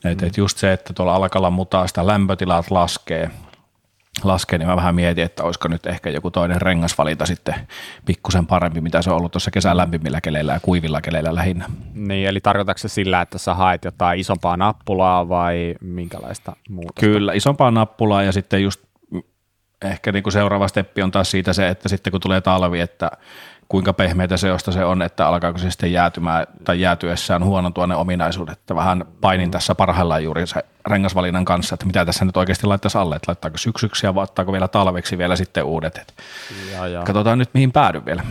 et, 0.06 0.24
et 0.24 0.38
just 0.38 0.58
se, 0.58 0.74
että 0.74 0.94
tuolla 0.94 1.16
alkalla 1.16 1.50
mutaa 1.50 1.88
sitä 1.88 2.08
lämpötilat 2.08 2.72
laskee, 2.72 3.30
laskee, 4.24 4.60
niin 4.60 4.68
mä 4.68 4.76
vähän 4.76 4.96
mietin, 4.96 5.24
että 5.24 5.44
olisiko 5.44 5.68
nyt 5.68 5.86
ehkä 5.86 6.10
joku 6.10 6.32
toinen 6.32 6.62
rengasvalinta 6.62 7.26
sitten 7.26 7.56
pikkusen 8.06 8.48
parempi, 8.48 8.82
mitä 8.82 9.02
se 9.02 9.10
on 9.10 9.18
ollut 9.18 9.32
tuossa 9.32 9.52
kesän 9.52 9.78
lämpimillä 9.78 10.22
keleillä 10.22 10.54
ja 10.54 10.60
kuivilla 10.60 11.02
keleillä 11.02 11.36
lähinnä. 11.36 11.66
Niin, 11.94 12.28
eli 12.28 12.42
tarkoitatko 12.42 12.78
se 12.78 12.88
sillä, 12.88 13.22
että 13.22 13.38
sä 13.38 13.54
haet 13.54 13.86
jotain 13.86 14.20
isompaa 14.20 14.58
nappulaa 14.58 15.30
vai 15.30 15.76
minkälaista 15.82 16.56
muuta? 16.70 17.00
Kyllä, 17.00 17.34
isompaa 17.34 17.72
nappulaa 17.72 18.24
ja 18.24 18.32
sitten 18.32 18.64
just 18.64 18.86
ehkä 19.82 20.12
niin 20.12 20.24
kuin 20.24 20.34
seuraava 20.34 20.68
steppi 20.68 21.02
on 21.02 21.12
taas 21.12 21.32
siitä 21.32 21.54
se, 21.54 21.68
että 21.68 21.90
sitten 21.90 22.12
kun 22.12 22.22
tulee 22.22 22.42
talvi, 22.42 22.80
että 22.80 23.12
kuinka 23.70 23.94
pehmeitä 23.94 24.38
seosta 24.38 24.72
se 24.72 24.86
on, 24.86 25.02
että 25.02 25.28
alkaako 25.28 25.58
se 25.58 25.72
sitten 25.72 25.92
jäätymään 25.92 26.48
tai 26.64 26.82
jäätyessään 26.82 27.44
huonontua 27.44 27.88
ne 27.88 27.96
ominaisuudet. 27.96 28.60
Että 28.60 28.76
vähän 28.76 29.06
painin 29.22 29.52
tässä 29.52 29.76
parhaillaan 29.76 30.24
juuri 30.24 30.48
se 30.48 30.66
rengasvalinnan 30.88 31.46
kanssa, 31.46 31.74
että 31.74 31.86
mitä 31.86 32.06
tässä 32.06 32.26
nyt 32.26 32.38
oikeasti 32.38 32.68
laittaisi 32.68 32.98
alle, 32.98 33.16
että 33.16 33.30
laittaako 33.30 33.58
syksyksi 33.58 34.06
ja 34.06 34.16
vattaako 34.16 34.52
vielä 34.52 34.68
talveksi 34.68 35.18
vielä 35.18 35.36
sitten 35.36 35.64
uudet. 35.64 35.98
Että 35.98 36.14
ja, 36.74 36.88
ja. 36.88 37.04
Katsotaan 37.04 37.40
nyt 37.40 37.50
mihin 37.54 37.72
päädy 37.72 38.06
vielä. 38.06 38.24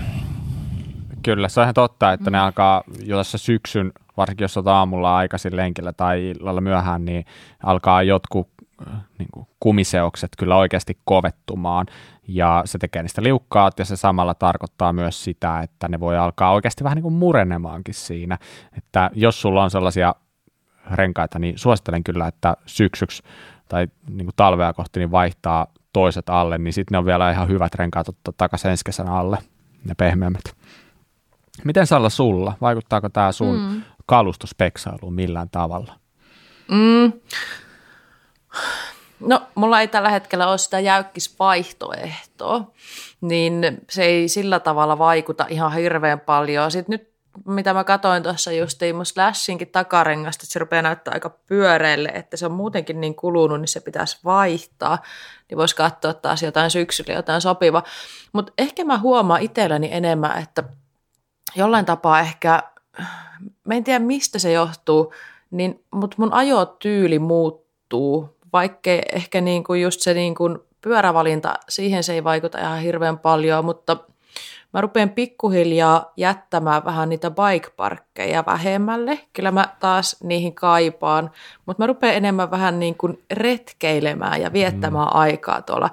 Kyllä, 1.23 1.49
se 1.49 1.61
on 1.61 1.65
ihan 1.65 1.75
totta, 1.75 2.13
että 2.13 2.31
ne 2.31 2.39
alkaa 2.39 2.83
jo 3.05 3.17
tässä 3.17 3.39
syksyn, 3.39 3.93
varsinkin 4.17 4.45
jos 4.45 4.57
olet 4.57 4.67
aamulla 4.67 5.17
aikaisin 5.17 5.57
lenkillä 5.57 5.93
tai 5.93 6.31
illalla 6.31 6.61
myöhään, 6.61 7.05
niin 7.05 7.27
alkaa 7.63 8.03
jotkut 8.03 8.49
niin 9.19 9.29
kuin 9.33 9.47
kumiseokset 9.61 10.31
kyllä 10.39 10.57
oikeasti 10.57 10.99
kovettumaan 11.05 11.87
ja 12.29 12.63
se 12.65 12.79
tekee 12.79 13.03
niistä 13.03 13.23
liukkaat 13.23 13.79
ja 13.79 13.85
se 13.85 13.97
samalla 13.97 14.35
tarkoittaa 14.35 14.93
myös 14.93 15.25
sitä, 15.25 15.61
että 15.61 15.89
ne 15.89 16.01
voi 16.01 16.19
alkaa 16.19 16.53
oikeasti 16.53 16.85
vähän 16.85 16.97
niin 16.97 17.03
kuin 17.03 17.15
murenemaankin 17.15 17.95
siinä, 17.95 18.39
että 18.77 19.11
jos 19.15 19.41
sulla 19.41 19.63
on 19.63 19.71
sellaisia 19.71 20.15
renkaita, 20.91 21.39
niin 21.39 21.59
suosittelen 21.59 22.05
kyllä, 22.05 22.27
että 22.27 22.57
syksyksi 22.67 23.23
tai 23.69 23.89
niin 24.09 24.27
kuin 24.27 24.37
talvea 24.37 24.73
kohti 24.73 25.01
niin 25.01 25.11
vaihtaa 25.11 25.67
toiset 25.93 26.29
alle, 26.29 26.59
niin 26.59 26.73
sitten 26.73 26.95
ne 26.95 26.99
on 26.99 27.07
vielä 27.07 27.31
ihan 27.31 27.49
hyvät 27.49 27.75
renkaat 27.75 28.09
ottaa 28.09 28.35
takaisin 28.37 28.71
ensi 28.71 28.85
kesänä 28.85 29.13
alle, 29.13 29.39
ne 29.85 29.95
pehmeämmät. 29.95 30.45
Miten 31.65 31.87
Salla 31.87 32.09
sulla? 32.09 32.55
Vaikuttaako 32.61 33.09
tämä 33.09 33.33
sun 33.33 33.61
mm. 33.61 33.83
kalustospeksailuun 34.07 35.15
millään 35.15 35.51
tavalla? 35.51 35.95
Mm. 36.71 37.13
No, 39.21 39.43
mulla 39.55 39.81
ei 39.81 39.89
tällä 39.89 40.11
hetkellä 40.11 40.49
ole 40.49 40.59
sitä 40.59 40.81
jäykkisvaihtoehtoa, 40.81 42.73
niin 43.21 43.81
se 43.91 44.05
ei 44.05 44.29
sillä 44.29 44.61
tavalla 44.61 44.99
vaikuta 44.99 45.47
ihan 45.49 45.73
hirveän 45.73 46.21
paljon. 46.21 46.71
Sitten 46.71 46.93
nyt, 46.93 47.15
mitä 47.47 47.75
mä 47.75 47.85
katsoin 47.85 48.23
tuossa 48.23 48.53
justiin 48.53 48.97
mun 48.97 49.07
Slashinkin 49.07 49.69
takarengasta, 49.69 50.43
että 50.43 50.53
se 50.53 50.59
rupeaa 50.59 50.83
näyttää 50.83 51.15
aika 51.15 51.31
pyöreelle, 51.31 52.09
että 52.09 52.37
se 52.37 52.47
on 52.47 52.53
muutenkin 52.53 53.01
niin 53.01 53.15
kulunut, 53.15 53.61
niin 53.61 53.69
se 53.69 53.81
pitäisi 53.81 54.19
vaihtaa. 54.25 54.99
Niin 55.51 55.59
voisi 55.59 55.77
katsoa 55.77 56.15
taas 56.15 56.43
jotain 56.43 56.71
syksyllä, 56.71 57.13
jotain 57.13 57.41
sopiva. 57.41 57.83
Mutta 58.33 58.53
ehkä 58.59 58.85
mä 58.85 58.99
huomaan 58.99 59.43
itselläni 59.43 59.89
enemmän, 59.93 60.43
että 60.43 60.65
jollain 61.57 61.85
tapaa 61.85 62.21
ehkä, 62.21 62.63
mä 63.65 63.75
en 63.75 63.85
tiedä 63.85 63.99
mistä 63.99 64.39
se 64.39 64.53
johtuu, 64.53 65.15
niin, 65.51 65.85
mutta 65.91 66.17
mun 66.19 66.33
ajotyyli 66.33 67.19
muuttuu 67.19 68.35
vaikkei 68.55 69.03
ehkä 69.13 69.41
niin 69.41 69.65
kuin 69.65 69.83
just 69.83 70.01
se 70.01 70.15
niin 70.15 70.35
kuin 70.35 70.59
pyörävalinta, 70.81 71.55
siihen 71.69 72.05
se 72.05 72.13
ei 72.13 72.25
vaikuta 72.25 72.59
ihan 72.59 72.81
hirveän 72.81 73.19
paljon, 73.19 73.65
mutta 73.65 73.97
mä 74.73 74.81
rupean 74.81 75.11
pikkuhiljaa 75.11 76.13
jättämään 76.17 76.85
vähän 76.85 77.09
niitä 77.09 77.31
bike-parkkeja 77.31 78.45
vähemmälle. 78.47 79.21
Kyllä 79.33 79.51
mä 79.51 79.69
taas 79.81 80.17
niihin 80.23 80.55
kaipaan, 80.55 81.31
mutta 81.67 81.83
mä 81.83 81.87
rupean 81.87 82.15
enemmän 82.15 82.51
vähän 82.51 82.81
niin 82.81 82.95
kuin 82.95 83.23
retkeilemään 83.31 84.41
ja 84.41 84.53
viettämään 84.53 85.09
mm. 85.09 85.19
aikaa 85.19 85.63
tuolla, 85.63 85.91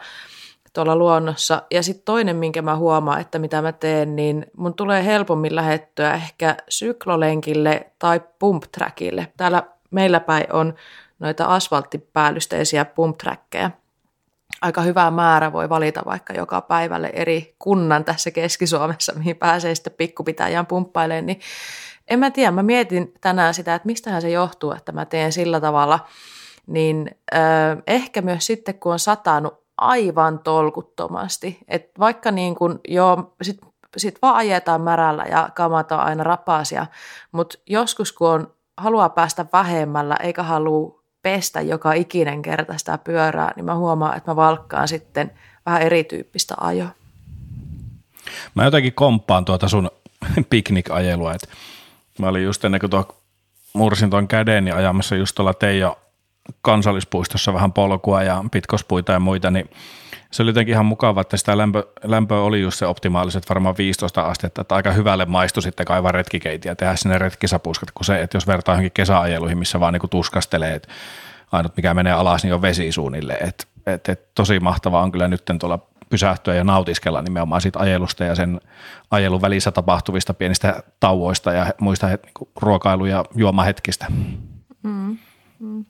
tuolla 0.73 0.95
luonnossa. 0.95 1.61
Ja 1.71 1.83
sitten 1.83 2.05
toinen, 2.05 2.35
minkä 2.35 2.61
mä 2.61 2.75
huomaan, 2.75 3.21
että 3.21 3.39
mitä 3.39 3.61
mä 3.61 3.71
teen, 3.71 4.15
niin 4.15 4.45
mun 4.57 4.73
tulee 4.73 5.05
helpommin 5.05 5.55
lähettyä 5.55 6.13
ehkä 6.13 6.55
syklolenkille 6.69 7.91
tai 7.99 8.21
pump 8.39 8.63
trackille. 8.71 9.27
Täällä 9.37 9.63
meillä 9.91 10.19
päin 10.19 10.53
on 10.53 10.73
noita 11.21 11.45
asfalttipäällysteisiä 11.45 12.85
pump 12.85 13.19
Aika 14.61 14.81
hyvä 14.81 15.11
määrä 15.11 15.53
voi 15.53 15.69
valita 15.69 16.01
vaikka 16.05 16.33
joka 16.33 16.61
päivälle 16.61 17.09
eri 17.13 17.55
kunnan 17.59 18.05
tässä 18.05 18.31
Keski-Suomessa, 18.31 19.13
mihin 19.13 19.35
pääsee 19.35 19.75
sitten 19.75 19.93
pikkupitäjään 19.93 20.65
pumppailemaan, 20.65 21.25
niin 21.25 21.39
en 22.07 22.19
mä 22.19 22.31
tiedä, 22.31 22.51
mä 22.51 22.63
mietin 22.63 23.13
tänään 23.21 23.53
sitä, 23.53 23.75
että 23.75 23.85
mistähän 23.85 24.21
se 24.21 24.29
johtuu, 24.29 24.71
että 24.71 24.91
mä 24.91 25.05
teen 25.05 25.31
sillä 25.31 25.59
tavalla, 25.59 25.99
niin 26.67 27.11
ö, 27.33 27.37
ehkä 27.87 28.21
myös 28.21 28.45
sitten, 28.45 28.79
kun 28.79 28.91
on 28.91 28.99
satanut 28.99 29.61
aivan 29.77 30.39
tolkuttomasti, 30.39 31.59
että 31.67 31.99
vaikka 31.99 32.31
niin 32.31 32.55
kuin, 32.55 32.79
joo, 32.87 33.33
sit 33.41 33.57
sit 33.97 34.21
vaan 34.21 34.35
ajetaan 34.35 34.81
märällä 34.81 35.23
ja 35.29 35.49
kamat 35.55 35.91
on 35.91 35.99
aina 35.99 36.23
rapasia. 36.23 36.87
Mutta 37.31 37.57
joskus 37.67 38.11
kun 38.11 38.29
on, 38.29 38.53
haluaa 38.77 39.09
päästä 39.09 39.45
vähemmällä 39.53 40.15
eikä 40.15 40.43
halua 40.43 41.00
pestä 41.23 41.61
joka 41.61 41.93
ikinen 41.93 42.41
kerta 42.41 42.77
sitä 42.77 42.97
pyörää, 42.97 43.51
niin 43.55 43.65
mä 43.65 43.75
huomaan, 43.75 44.17
että 44.17 44.31
mä 44.31 44.35
valkkaan 44.35 44.87
sitten 44.87 45.31
vähän 45.65 45.81
erityyppistä 45.81 46.55
ajoa. 46.59 46.89
Mä 48.55 48.65
jotenkin 48.65 48.93
komppaan 48.93 49.45
tuota 49.45 49.67
sun 49.67 49.91
piknikajelua, 50.49 51.33
että 51.33 51.47
mä 52.19 52.27
olin 52.27 52.43
just 52.43 52.65
ennen 52.65 52.79
kuin 52.79 52.89
tuo 52.89 53.15
mursin 53.73 54.09
tuon 54.09 54.27
käden 54.27 54.67
ja 54.67 54.75
ajamassa 54.75 55.15
just 55.15 55.35
tuolla 55.35 55.53
Teijo 55.53 55.99
kansallispuistossa 56.61 57.53
vähän 57.53 57.73
polkua 57.73 58.23
ja 58.23 58.43
pitkospuita 58.51 59.11
ja 59.11 59.19
muita, 59.19 59.51
niin 59.51 59.69
se 60.31 60.43
oli 60.43 60.49
jotenkin 60.49 60.73
ihan 60.73 60.85
mukava, 60.85 61.21
että 61.21 61.37
sitä 61.37 61.57
lämpö, 61.57 61.87
lämpöä 62.03 62.39
oli 62.39 62.61
just 62.61 62.79
se 62.79 62.85
optimaaliset 62.85 63.49
varmaan 63.49 63.77
15 63.77 64.21
astetta, 64.21 64.61
että 64.61 64.75
aika 64.75 64.91
hyvälle 64.91 65.25
maistui 65.25 65.63
sitten 65.63 65.85
kaivaa 65.85 66.11
retkikeitiä 66.11 66.71
ja 66.71 66.75
tehdä 66.75 66.95
sinne 66.95 67.17
retkisapuskat, 67.17 67.91
kun 67.91 68.05
se, 68.05 68.21
että 68.21 68.35
jos 68.35 68.47
vertaa 68.47 68.73
johonkin 68.73 68.91
kesäajeluihin, 68.91 69.57
missä 69.57 69.79
vaan 69.79 69.93
niin 69.93 70.09
tuskastelee, 70.09 70.75
että 70.75 70.89
ainut 71.51 71.75
mikä 71.77 71.93
menee 71.93 72.13
alas, 72.13 72.43
niin 72.43 72.53
on 72.53 72.61
vesi 72.61 72.91
suunnilleen, 72.91 73.47
että 73.47 73.63
et, 73.87 74.09
et, 74.09 74.35
tosi 74.35 74.59
mahtavaa 74.59 75.03
on 75.03 75.11
kyllä 75.11 75.27
nyt 75.27 75.43
tuolla 75.59 75.79
pysähtyä 76.09 76.55
ja 76.55 76.63
nautiskella 76.63 77.21
nimenomaan 77.21 77.61
siitä 77.61 77.79
ajelusta 77.79 78.23
ja 78.23 78.35
sen 78.35 78.61
ajelun 79.11 79.41
välissä 79.41 79.71
tapahtuvista 79.71 80.33
pienistä 80.33 80.83
tauoista 80.99 81.53
ja 81.53 81.73
muista 81.79 82.07
niin 82.07 82.19
ruokailu- 82.61 83.05
ja 83.05 83.25
juomahetkistä. 83.35 84.05
Mm. 84.83 85.17
Mm. 85.59 85.85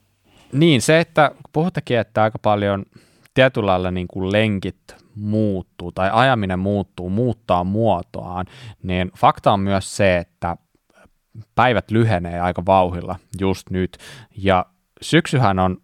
Niin, 0.52 0.82
se, 0.82 1.00
että 1.00 1.32
puhuttekin, 1.54 1.98
että 1.98 2.24
aika 2.24 2.40
paljon 2.40 2.86
tietyllä 3.34 3.68
lailla 3.68 3.92
niin 3.92 4.08
kuin 4.08 4.32
lenkit 4.32 4.96
muuttuu 5.16 5.92
tai 5.92 6.10
ajaminen 6.14 6.60
muuttuu, 6.60 7.10
muuttaa 7.10 7.64
muotoaan, 7.64 8.46
niin 8.84 9.12
fakta 9.18 9.52
on 9.52 9.60
myös 9.60 9.98
se, 9.98 10.18
että 10.18 10.58
päivät 11.56 11.92
lyhenee 11.92 12.40
aika 12.40 12.66
vauhilla 12.66 13.16
just 13.40 13.70
nyt. 13.70 13.98
Ja 14.38 14.66
syksyhän 15.02 15.60
on 15.60 15.78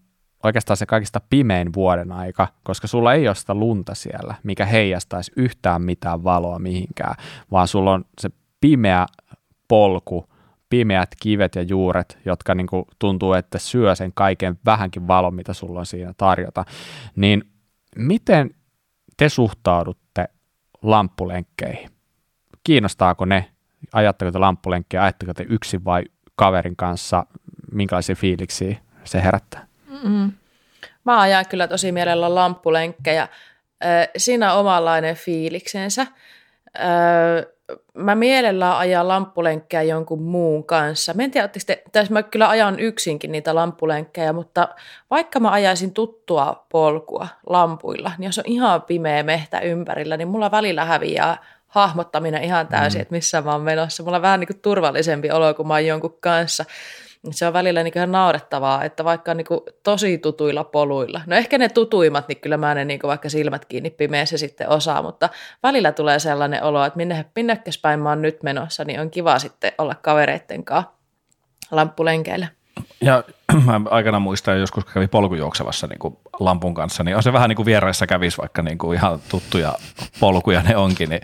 oikeastaan 0.44 0.78
se 0.78 0.86
kaikista 0.86 1.22
pimein 1.30 1.74
vuoden 1.74 2.12
aika, 2.12 2.48
koska 2.64 2.88
sulla 2.88 3.14
ei 3.14 3.28
ole 3.28 3.36
sitä 3.36 3.54
lunta 3.54 3.96
siellä, 3.96 4.36
mikä 4.44 4.66
heijastaisi 4.66 5.32
yhtään 5.36 5.82
mitään 5.82 6.24
valoa 6.24 6.60
mihinkään, 6.60 7.16
vaan 7.52 7.68
sulla 7.68 7.94
on 7.94 8.06
se 8.22 8.30
pimeä 8.62 9.06
polku, 9.68 10.30
pimeät 10.70 11.10
kivet 11.22 11.56
ja 11.56 11.62
juuret, 11.62 12.18
jotka 12.26 12.56
niin 12.56 12.68
kuin 12.68 12.86
tuntuu, 13.00 13.34
että 13.34 13.58
syö 13.58 13.96
sen 13.96 14.12
kaiken 14.14 14.60
vähänkin 14.66 15.08
valon, 15.08 15.36
mitä 15.36 15.54
sulla 15.54 15.80
on 15.80 15.86
siinä 15.86 16.14
tarjota. 16.18 16.66
Niin 17.16 17.44
miten 17.96 18.50
te 19.18 19.30
suhtaudutte 19.30 20.28
lamppulenkkeihin? 20.82 21.90
Kiinnostaako 22.64 23.26
ne? 23.26 23.52
Ajatteko 23.94 24.32
te 24.32 24.40
lamppulenkkejä? 24.40 25.04
Ajatteko 25.04 25.34
te 25.34 25.46
yksin 25.50 25.86
vai 25.86 26.04
kaverin 26.36 26.76
kanssa? 26.76 27.26
Minkälaisia 27.72 28.16
fiiliksiä 28.16 28.78
se 29.04 29.24
herättää? 29.24 29.68
Mm. 30.04 30.32
Mä 31.04 31.20
ajan 31.20 31.46
kyllä 31.50 31.68
tosi 31.68 31.92
mielellä 31.92 32.36
lamppulenkkejä. 32.36 33.28
Siinä 34.18 34.54
on 34.54 34.60
omanlainen 34.60 35.16
fiiliksensä. 35.16 36.08
Mä 37.94 38.16
mielellään 38.16 38.78
ajan 38.78 39.08
lamppulenkkejä 39.08 39.84
jonkun 39.84 40.22
muun 40.22 40.64
kanssa. 40.64 41.14
Mä 41.14 41.24
en 41.24 41.32
tiedä, 41.32 41.50
te, 41.66 41.84
tässä 41.92 42.14
mä 42.14 42.24
kyllä 42.24 42.50
ajan 42.50 42.80
yksinkin 42.80 43.32
niitä 43.32 43.56
lamppulenkkejä, 43.56 44.34
mutta 44.34 44.68
vaikka 45.12 45.40
mä 45.40 45.52
ajaisin 45.52 45.94
tuttua 45.94 46.66
polkua 46.70 47.28
lampuilla, 47.50 48.12
niin 48.18 48.26
jos 48.26 48.38
on 48.40 48.44
ihan 48.48 48.82
pimeä 48.82 49.24
mehtä 49.24 49.60
ympärillä, 49.60 50.18
niin 50.18 50.28
mulla 50.28 50.52
välillä 50.52 50.86
häviää 50.86 51.38
hahmottaminen 51.68 52.44
ihan 52.44 52.68
täysin, 52.68 53.00
mm. 53.00 53.02
että 53.02 53.16
missä 53.16 53.42
mä 53.42 53.52
oon 53.52 53.62
menossa. 53.62 54.04
Mulla 54.04 54.18
on 54.18 54.22
vähän 54.22 54.40
niin 54.40 54.48
kuin 54.48 54.62
turvallisempi 54.62 55.32
olo, 55.32 55.54
kun 55.54 55.68
mä 55.68 55.74
oon 55.74 55.86
jonkun 55.86 56.18
kanssa 56.20 56.66
se 57.32 57.48
on 57.48 57.54
välillä 57.54 57.84
niin 57.84 57.98
ihan 57.98 58.12
naurettavaa, 58.12 58.84
että 58.84 59.04
vaikka 59.04 59.34
niin 59.34 59.48
kuin 59.48 59.60
tosi 59.84 60.18
tutuilla 60.18 60.64
poluilla, 60.64 61.22
no 61.26 61.36
ehkä 61.36 61.58
ne 61.58 61.70
tutuimmat, 61.70 62.28
niin 62.28 62.42
kyllä 62.42 62.58
mä 62.58 62.76
ne 62.76 62.86
niin 62.86 63.00
vaikka 63.04 63.30
silmät 63.30 63.66
kiinni 63.66 63.90
pimeässä 63.90 64.38
sitten 64.38 64.70
osaa, 64.70 65.02
mutta 65.02 65.30
välillä 65.64 65.92
tulee 65.92 66.20
sellainen 66.20 66.64
olo, 66.64 66.86
että 66.86 66.98
minne, 66.98 67.26
minnekäs 67.36 67.78
päin 67.78 68.00
mä 68.00 68.10
oon 68.10 68.22
nyt 68.22 68.44
menossa, 68.44 68.84
niin 68.84 69.00
on 69.00 69.12
kiva 69.12 69.40
sitten 69.40 69.72
olla 69.78 69.96
kavereitten 69.96 70.64
kanssa 70.64 70.92
lamppulenkeillä. 71.72 72.48
Ja 73.02 73.24
mä 73.66 73.82
aikana 73.90 74.20
muistan, 74.20 74.60
joskus 74.60 74.86
kävi 74.86 75.08
polkujuoksevassa 75.08 75.88
niin 75.88 76.00
kuin 76.00 76.18
lampun 76.40 76.74
kanssa, 76.74 77.04
niin 77.04 77.18
on 77.18 77.24
se 77.24 77.34
vähän 77.34 77.50
niin 77.50 77.56
kuin 77.56 77.66
vieraissa 77.66 78.08
kävisi, 78.08 78.38
vaikka 78.38 78.62
niin 78.62 78.78
kuin 78.78 78.98
ihan 78.98 79.20
tuttuja 79.30 79.76
polkuja 80.20 80.62
ne 80.62 80.78
onkin, 80.78 81.10
niin, 81.10 81.22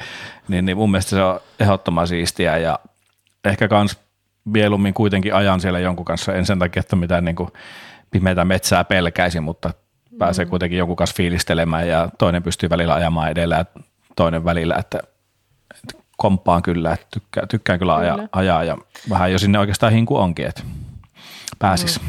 niin, 0.48 0.66
niin 0.66 0.78
mun 0.78 0.92
mielestä 0.92 1.10
se 1.10 1.24
on 1.24 1.40
ehdottoman 1.60 2.08
siistiä 2.08 2.58
ja 2.58 2.80
ehkä 3.46 3.68
kans 3.68 4.00
mieluummin 4.46 4.94
kuitenkin 4.94 5.36
ajan 5.36 5.60
siellä 5.60 5.80
jonkun 5.80 6.06
kanssa, 6.06 6.34
en 6.34 6.46
sen 6.46 6.60
takia, 6.60 6.80
että 6.80 6.96
mitään 6.96 7.26
niin 7.26 7.36
kuin 7.36 7.50
pimeätä 8.12 8.46
metsää 8.46 8.84
pelkäisin, 8.84 9.44
mutta 9.44 9.74
pääsee 10.18 10.46
mm. 10.46 10.50
kuitenkin 10.50 10.80
jonkun 10.80 10.96
kanssa 10.96 11.16
fiilistelemään 11.16 11.88
ja 11.88 12.10
toinen 12.18 12.44
pystyy 12.44 12.70
välillä 12.70 12.94
ajamaan 12.94 13.32
edellä 13.32 13.56
ja 13.56 13.66
toinen 14.16 14.46
välillä, 14.46 14.76
että, 14.76 15.00
että 15.72 16.04
komppaan 16.18 16.62
kyllä, 16.62 16.94
että 16.94 17.08
tykkään, 17.14 17.48
tykkään 17.48 17.80
kyllä, 17.80 18.00
kyllä. 18.00 18.14
Aja, 18.14 18.28
ajaa 18.32 18.64
ja 18.64 18.78
vähän 19.10 19.32
jo 19.32 19.40
sinne 19.40 19.60
oikeastaan 19.60 19.94
hinku 19.94 20.18
onkin, 20.18 20.48
että 20.48 20.62
pääsis. 21.60 22.02
Mm. 22.02 22.08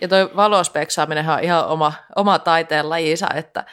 Ja 0.00 0.08
toi 0.08 0.30
valospeksaaminen 0.36 1.30
on 1.30 1.40
ihan 1.40 1.66
oma, 1.66 1.92
oma 2.16 2.38
taiteen 2.38 2.90
lajinsa, 2.90 3.26
että 3.34 3.64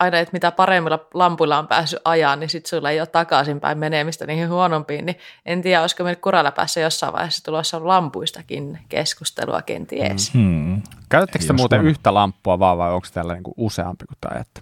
aina, 0.00 0.18
että 0.18 0.32
mitä 0.32 0.50
paremmilla 0.52 1.06
lampuilla 1.14 1.58
on 1.58 1.68
päässyt 1.68 2.00
ajaa, 2.04 2.36
niin 2.36 2.50
sitten 2.50 2.68
sulla 2.68 2.90
ei 2.90 3.00
ole 3.00 3.06
takaisinpäin 3.06 3.78
menemistä 3.78 4.26
niihin 4.26 4.48
huonompiin, 4.48 5.06
niin 5.06 5.18
en 5.46 5.62
tiedä, 5.62 5.80
olisiko 5.80 6.04
meillä 6.04 6.20
kuralla 6.20 6.50
päässä 6.50 6.80
jossain 6.80 7.12
vaiheessa 7.12 7.44
tulossa 7.44 7.88
lampuistakin 7.88 8.78
keskustelua 8.88 9.62
kenties. 9.62 10.34
Hmm. 10.34 10.82
Käytättekö 11.08 11.44
te 11.44 11.52
muuten 11.52 11.80
on. 11.80 11.86
yhtä 11.86 12.14
lamppua 12.14 12.58
vaan 12.58 12.78
vai 12.78 12.92
onko 12.92 13.06
täällä 13.12 13.34
niinku 13.34 13.54
useampi 13.56 14.04
kuin 14.06 14.18
tämä 14.20 14.40
että? 14.40 14.60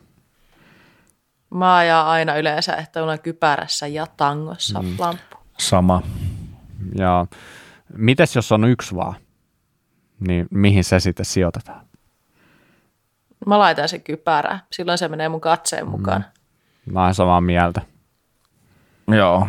Mä 1.50 1.76
ajan 1.76 2.06
aina 2.06 2.36
yleensä, 2.36 2.76
että 2.76 3.04
on 3.04 3.18
kypärässä 3.20 3.86
ja 3.86 4.06
tangossa 4.16 4.78
hmm. 4.80 4.94
lamppu. 4.98 5.36
Sama. 5.58 6.02
Ja 6.98 7.26
mites 7.96 8.36
jos 8.36 8.52
on 8.52 8.64
yksi 8.64 8.94
vaan, 8.94 9.14
niin 10.28 10.46
mihin 10.50 10.84
se 10.84 11.00
sitten 11.00 11.26
sijoitetaan? 11.26 11.85
Mä 13.46 13.58
laitan 13.58 13.88
se 13.88 13.98
kypärä. 13.98 14.58
Silloin 14.72 14.98
se 14.98 15.08
menee 15.08 15.28
mun 15.28 15.40
katseen 15.40 15.88
mukaan. 15.88 16.24
Mm. 16.86 16.92
Mä 16.92 17.04
oon 17.04 17.14
samaa 17.14 17.40
mieltä. 17.40 17.82
Joo. 19.08 19.48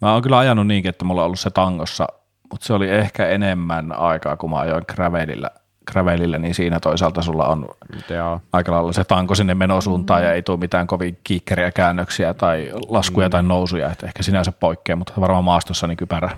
Mä 0.00 0.12
oon 0.12 0.22
kyllä 0.22 0.38
ajanut 0.38 0.66
niinkin, 0.66 0.88
että 0.88 1.04
mulla 1.04 1.20
on 1.20 1.24
ollut 1.24 1.40
se 1.40 1.50
tangossa, 1.50 2.06
mutta 2.50 2.66
se 2.66 2.72
oli 2.72 2.90
ehkä 2.90 3.28
enemmän 3.28 3.92
aikaa, 3.92 4.36
kun 4.36 4.50
mä 4.50 4.58
ajoin 4.58 4.84
gravelillä, 4.94 5.50
gravelillä 5.90 6.38
niin 6.38 6.54
siinä 6.54 6.80
toisaalta 6.80 7.22
sulla 7.22 7.46
on 7.46 7.68
Joo. 8.10 8.40
aika 8.52 8.72
lailla 8.72 8.92
se 8.92 9.04
tanko 9.04 9.34
sinne 9.34 9.54
menosuuntaan 9.54 10.22
mm. 10.22 10.26
ja 10.26 10.32
ei 10.32 10.42
tule 10.42 10.58
mitään 10.58 10.86
kovin 10.86 11.18
kiikkeriä 11.24 11.70
käännöksiä 11.70 12.34
tai 12.34 12.70
laskuja 12.88 13.28
mm. 13.28 13.30
tai 13.30 13.42
nousuja, 13.42 13.92
että 13.92 14.06
ehkä 14.06 14.22
sinänsä 14.22 14.52
poikkeaa, 14.52 14.96
mutta 14.96 15.12
varmaan 15.20 15.44
maastossa 15.44 15.86
niin 15.86 15.96
kypärä. 15.96 16.30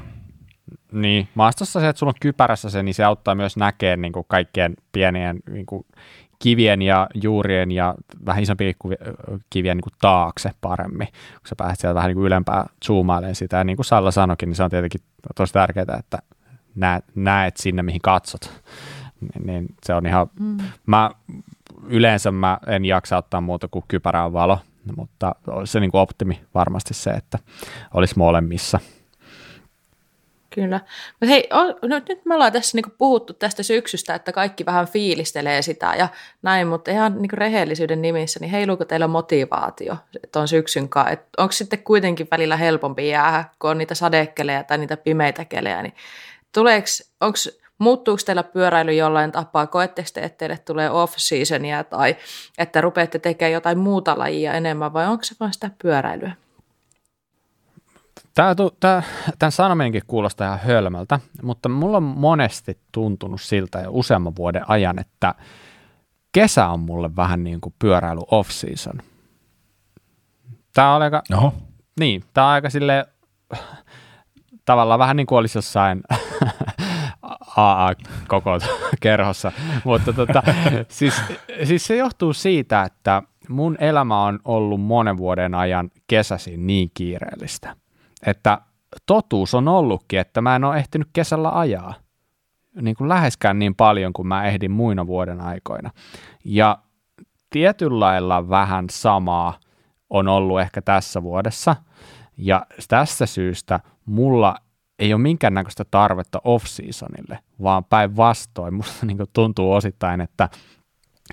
Niin, 0.92 1.28
maastossa 1.34 1.80
se, 1.80 1.88
että 1.88 1.98
sulla 1.98 2.10
on 2.10 2.20
kypärässä 2.20 2.70
se, 2.70 2.82
niin 2.82 2.94
se 2.94 3.04
auttaa 3.04 3.34
myös 3.34 3.56
näkemään 3.56 4.02
niin 4.02 4.12
kuin 4.12 4.26
kaikkien 4.28 4.74
pienien 4.92 5.40
niin 5.50 5.66
kuin 5.66 5.86
kivien 6.42 6.82
ja 6.82 7.06
juurien 7.14 7.70
ja 7.70 7.94
vähän 8.26 8.42
isompien 8.42 8.74
kivien 9.50 9.76
niin 9.76 9.82
kuin 9.82 9.92
taakse 10.00 10.50
paremmin, 10.60 11.06
kun 11.08 11.48
sä 11.48 11.54
pääset 11.56 11.80
sieltä 11.80 11.94
vähän 11.94 12.08
niin 12.08 12.16
kuin 12.16 12.26
ylempää 12.26 12.66
zoomailemaan 12.86 13.34
sitä. 13.34 13.56
Ja 13.56 13.64
niin 13.64 13.76
kuin 13.76 13.86
Salla 13.86 14.10
sanoikin, 14.10 14.48
niin 14.48 14.56
se 14.56 14.62
on 14.62 14.70
tietenkin 14.70 15.00
tosi 15.36 15.52
tärkeää, 15.52 15.96
että 15.98 16.18
näet, 16.74 17.04
näet 17.14 17.56
sinne, 17.56 17.82
mihin 17.82 18.00
katsot. 18.00 18.62
Niin, 19.44 19.66
se 19.82 19.94
on 19.94 20.06
ihan, 20.06 20.26
mm. 20.40 20.58
mä 20.86 21.10
yleensä 21.86 22.30
mä 22.30 22.58
en 22.66 22.84
jaksa 22.84 23.16
ottaa 23.16 23.40
muuta 23.40 23.68
kuin 23.68 23.84
kypärää 23.88 24.32
valo, 24.32 24.58
mutta 24.96 25.34
se 25.64 25.80
niin 25.80 25.90
kuin 25.90 26.00
optimi 26.00 26.40
varmasti 26.54 26.94
se, 26.94 27.10
että 27.10 27.38
olisi 27.94 28.18
molemmissa– 28.18 28.80
Kyllä. 30.54 30.80
Mutta 31.10 31.26
hei, 31.26 31.48
on, 31.50 31.74
no, 31.82 32.00
nyt 32.08 32.24
me 32.24 32.34
ollaan 32.34 32.52
tässä 32.52 32.76
niinku 32.76 32.90
puhuttu 32.98 33.32
tästä 33.32 33.62
syksystä, 33.62 34.14
että 34.14 34.32
kaikki 34.32 34.66
vähän 34.66 34.86
fiilistelee 34.86 35.62
sitä 35.62 35.94
ja 35.98 36.08
näin, 36.42 36.66
mutta 36.66 36.90
ihan 36.90 37.22
niinku 37.22 37.36
rehellisyyden 37.36 38.02
nimissä, 38.02 38.40
niin 38.40 38.50
heiluuko 38.50 38.84
teillä 38.84 39.08
motivaatio 39.08 39.96
tuon 40.32 40.48
syksyn 40.48 40.88
kanssa? 40.88 41.16
onko 41.38 41.52
sitten 41.52 41.78
kuitenkin 41.78 42.28
välillä 42.30 42.56
helpompi 42.56 43.08
jäädä, 43.08 43.44
kun 43.58 43.70
on 43.70 43.78
niitä 43.78 43.94
sadekelejä 43.94 44.64
tai 44.64 44.78
niitä 44.78 44.96
pimeitä 44.96 45.44
kelejä, 45.44 45.82
niin 45.82 45.94
tuleeks, 46.52 47.12
onks, 47.20 47.58
muuttuuko 47.78 48.22
teillä 48.26 48.42
pyöräily 48.42 48.92
jollain 48.92 49.32
tapaa? 49.32 49.66
Koetteko 49.66 50.08
te, 50.14 50.20
että 50.20 50.38
teille 50.38 50.58
tulee 50.58 50.90
off-seasonia 50.90 51.84
tai 51.84 52.16
että 52.58 52.80
rupeatte 52.80 53.18
tekemään 53.18 53.52
jotain 53.52 53.78
muuta 53.78 54.18
lajia 54.18 54.54
enemmän 54.54 54.92
vai 54.92 55.06
onko 55.06 55.24
se 55.24 55.34
vain 55.40 55.52
sitä 55.52 55.70
pyöräilyä? 55.82 56.32
Tämä, 58.34 58.54
tämä, 58.80 59.02
tämän 59.38 59.52
sanominenkin 59.52 60.02
kuulostaa 60.06 60.46
ihan 60.46 60.66
hölmöltä, 60.66 61.20
mutta 61.42 61.68
mulla 61.68 61.96
on 61.96 62.02
monesti 62.02 62.78
tuntunut 62.92 63.40
siltä 63.40 63.80
jo 63.80 63.90
useamman 63.90 64.36
vuoden 64.36 64.70
ajan, 64.70 64.98
että 64.98 65.34
kesä 66.32 66.68
on 66.68 66.80
mulle 66.80 67.16
vähän 67.16 67.44
niin 67.44 67.60
kuin 67.60 67.74
pyöräily 67.78 68.20
off-season. 68.30 69.02
Tää 70.74 70.94
on 70.94 71.02
aika, 71.02 71.22
Oho. 71.34 71.54
niin, 72.00 72.24
tää 72.34 72.44
on 72.46 72.50
aika 72.50 72.70
sille 72.70 73.06
tavallaan 74.64 74.98
vähän 74.98 75.16
niin 75.16 75.26
kuin 75.26 75.38
olisi 75.38 75.58
jossain 75.58 76.02
AA-koko 77.56 78.58
kerhossa, 79.00 79.52
mutta 79.84 80.12
tota, 80.12 80.42
siis, 80.88 81.22
siis 81.64 81.86
se 81.86 81.96
johtuu 81.96 82.32
siitä, 82.32 82.82
että 82.82 83.22
mun 83.48 83.76
elämä 83.80 84.24
on 84.24 84.38
ollut 84.44 84.80
monen 84.80 85.16
vuoden 85.16 85.54
ajan 85.54 85.90
kesäisin 86.06 86.66
niin 86.66 86.90
kiireellistä, 86.94 87.76
että 88.26 88.60
totuus 89.06 89.54
on 89.54 89.68
ollutkin, 89.68 90.18
että 90.18 90.40
mä 90.40 90.56
en 90.56 90.64
ole 90.64 90.76
ehtinyt 90.76 91.08
kesällä 91.12 91.58
ajaa 91.58 91.94
niin 92.80 92.96
kuin 92.96 93.08
läheskään 93.08 93.58
niin 93.58 93.74
paljon 93.74 94.12
kuin 94.12 94.28
mä 94.28 94.44
ehdin 94.44 94.70
muina 94.70 95.06
vuoden 95.06 95.40
aikoina. 95.40 95.90
Ja 96.44 96.78
tietyllä 97.50 98.00
lailla 98.00 98.48
vähän 98.48 98.86
samaa 98.90 99.58
on 100.10 100.28
ollut 100.28 100.60
ehkä 100.60 100.82
tässä 100.82 101.22
vuodessa, 101.22 101.76
ja 102.36 102.66
tästä 102.88 103.26
syystä 103.26 103.80
mulla 104.04 104.56
ei 104.98 105.14
ole 105.14 105.22
minkäännäköistä 105.22 105.84
tarvetta 105.90 106.40
off-seasonille, 106.44 107.38
vaan 107.62 107.84
päinvastoin 107.84 108.74
musta 108.74 109.06
niin 109.06 109.18
tuntuu 109.32 109.72
osittain, 109.72 110.20
että 110.20 110.48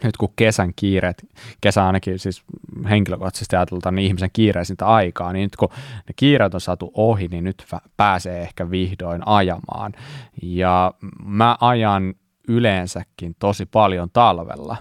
nyt 0.03 0.17
kun 0.17 0.33
kesän 0.35 0.71
kiireet, 0.75 1.25
kesä 1.61 1.85
ainakin 1.85 2.19
siis 2.19 2.43
henkilökohtaisesti 2.89 3.55
ajateltaan 3.55 3.95
niin 3.95 4.07
ihmisen 4.07 4.29
kiireisintä 4.33 4.85
aikaa, 4.85 5.33
niin 5.33 5.43
nyt 5.43 5.55
kun 5.55 5.69
ne 6.07 6.13
kiireet 6.15 6.53
on 6.53 6.61
saatu 6.61 6.91
ohi, 6.93 7.27
niin 7.27 7.43
nyt 7.43 7.65
pääsee 7.97 8.41
ehkä 8.41 8.71
vihdoin 8.71 9.27
ajamaan. 9.27 9.93
Ja 10.41 10.93
mä 11.25 11.57
ajan 11.61 12.13
yleensäkin 12.47 13.35
tosi 13.39 13.65
paljon 13.65 14.09
talvella, 14.13 14.77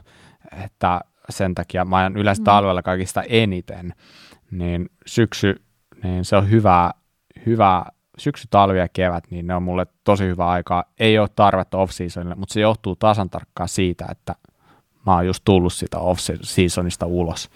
että 0.64 1.00
sen 1.30 1.54
takia 1.54 1.84
mä 1.84 1.96
ajan 1.96 2.16
yleensä 2.16 2.42
mm. 2.42 2.44
talvella 2.44 2.82
kaikista 2.82 3.22
eniten, 3.22 3.94
niin 4.50 4.90
syksy, 5.06 5.62
niin 6.02 6.24
se 6.24 6.36
on 6.36 6.50
hyvä, 6.50 6.90
hyvä 7.46 7.84
syksy, 8.18 8.46
talvi 8.50 8.78
ja 8.78 8.88
kevät, 8.88 9.24
niin 9.30 9.46
ne 9.46 9.54
on 9.54 9.62
mulle 9.62 9.86
tosi 10.04 10.24
hyvä 10.24 10.48
aikaa. 10.48 10.84
Ei 10.98 11.18
ole 11.18 11.28
tarvetta 11.36 11.78
off-seasonille, 11.78 12.34
mutta 12.34 12.52
se 12.52 12.60
johtuu 12.60 12.96
tasan 12.96 13.30
tarkkaan 13.30 13.68
siitä, 13.68 14.06
että 14.10 14.34
mä 15.08 15.14
oon 15.14 15.26
just 15.26 15.44
tullut 15.44 15.72
sitä 15.72 15.98
off-seasonista 15.98 17.06
ulos. 17.06 17.50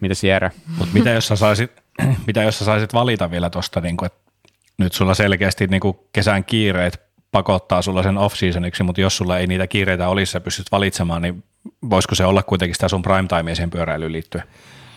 Mitäs 0.00 0.24
Jere? 0.24 0.50
Mut 0.78 0.92
mitä, 0.92 1.10
jos 1.10 1.28
sä 1.28 1.36
saisit, 1.36 1.82
mitä 2.26 2.42
jos 2.42 2.58
sä 2.58 2.64
saisit 2.64 2.94
valita 2.94 3.30
vielä 3.30 3.50
tuosta, 3.50 3.80
niin 3.80 3.96
että 4.04 4.32
nyt 4.78 4.92
sulla 4.92 5.14
selkeästi 5.14 5.66
niin 5.66 5.80
kuin 5.80 5.96
kesän 6.12 6.44
kiireet 6.44 7.02
pakottaa 7.32 7.82
sulla 7.82 8.02
sen 8.02 8.18
off-seasoniksi, 8.18 8.82
mutta 8.82 9.00
jos 9.00 9.16
sulla 9.16 9.38
ei 9.38 9.46
niitä 9.46 9.66
kiireitä 9.66 10.08
olisi, 10.08 10.32
sä 10.32 10.40
pystyt 10.40 10.72
valitsemaan, 10.72 11.22
niin 11.22 11.44
voisiko 11.90 12.14
se 12.14 12.24
olla 12.24 12.42
kuitenkin 12.42 12.74
sitä 12.74 12.88
sun 12.88 13.02
prime 13.02 13.28
time 13.28 13.54
siihen 13.54 13.70
pyöräilyyn 13.70 14.12
liittyen? 14.12 14.44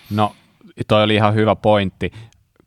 No, 0.09 0.35
toi 0.87 1.03
oli 1.03 1.15
ihan 1.15 1.33
hyvä 1.33 1.55
pointti. 1.55 2.11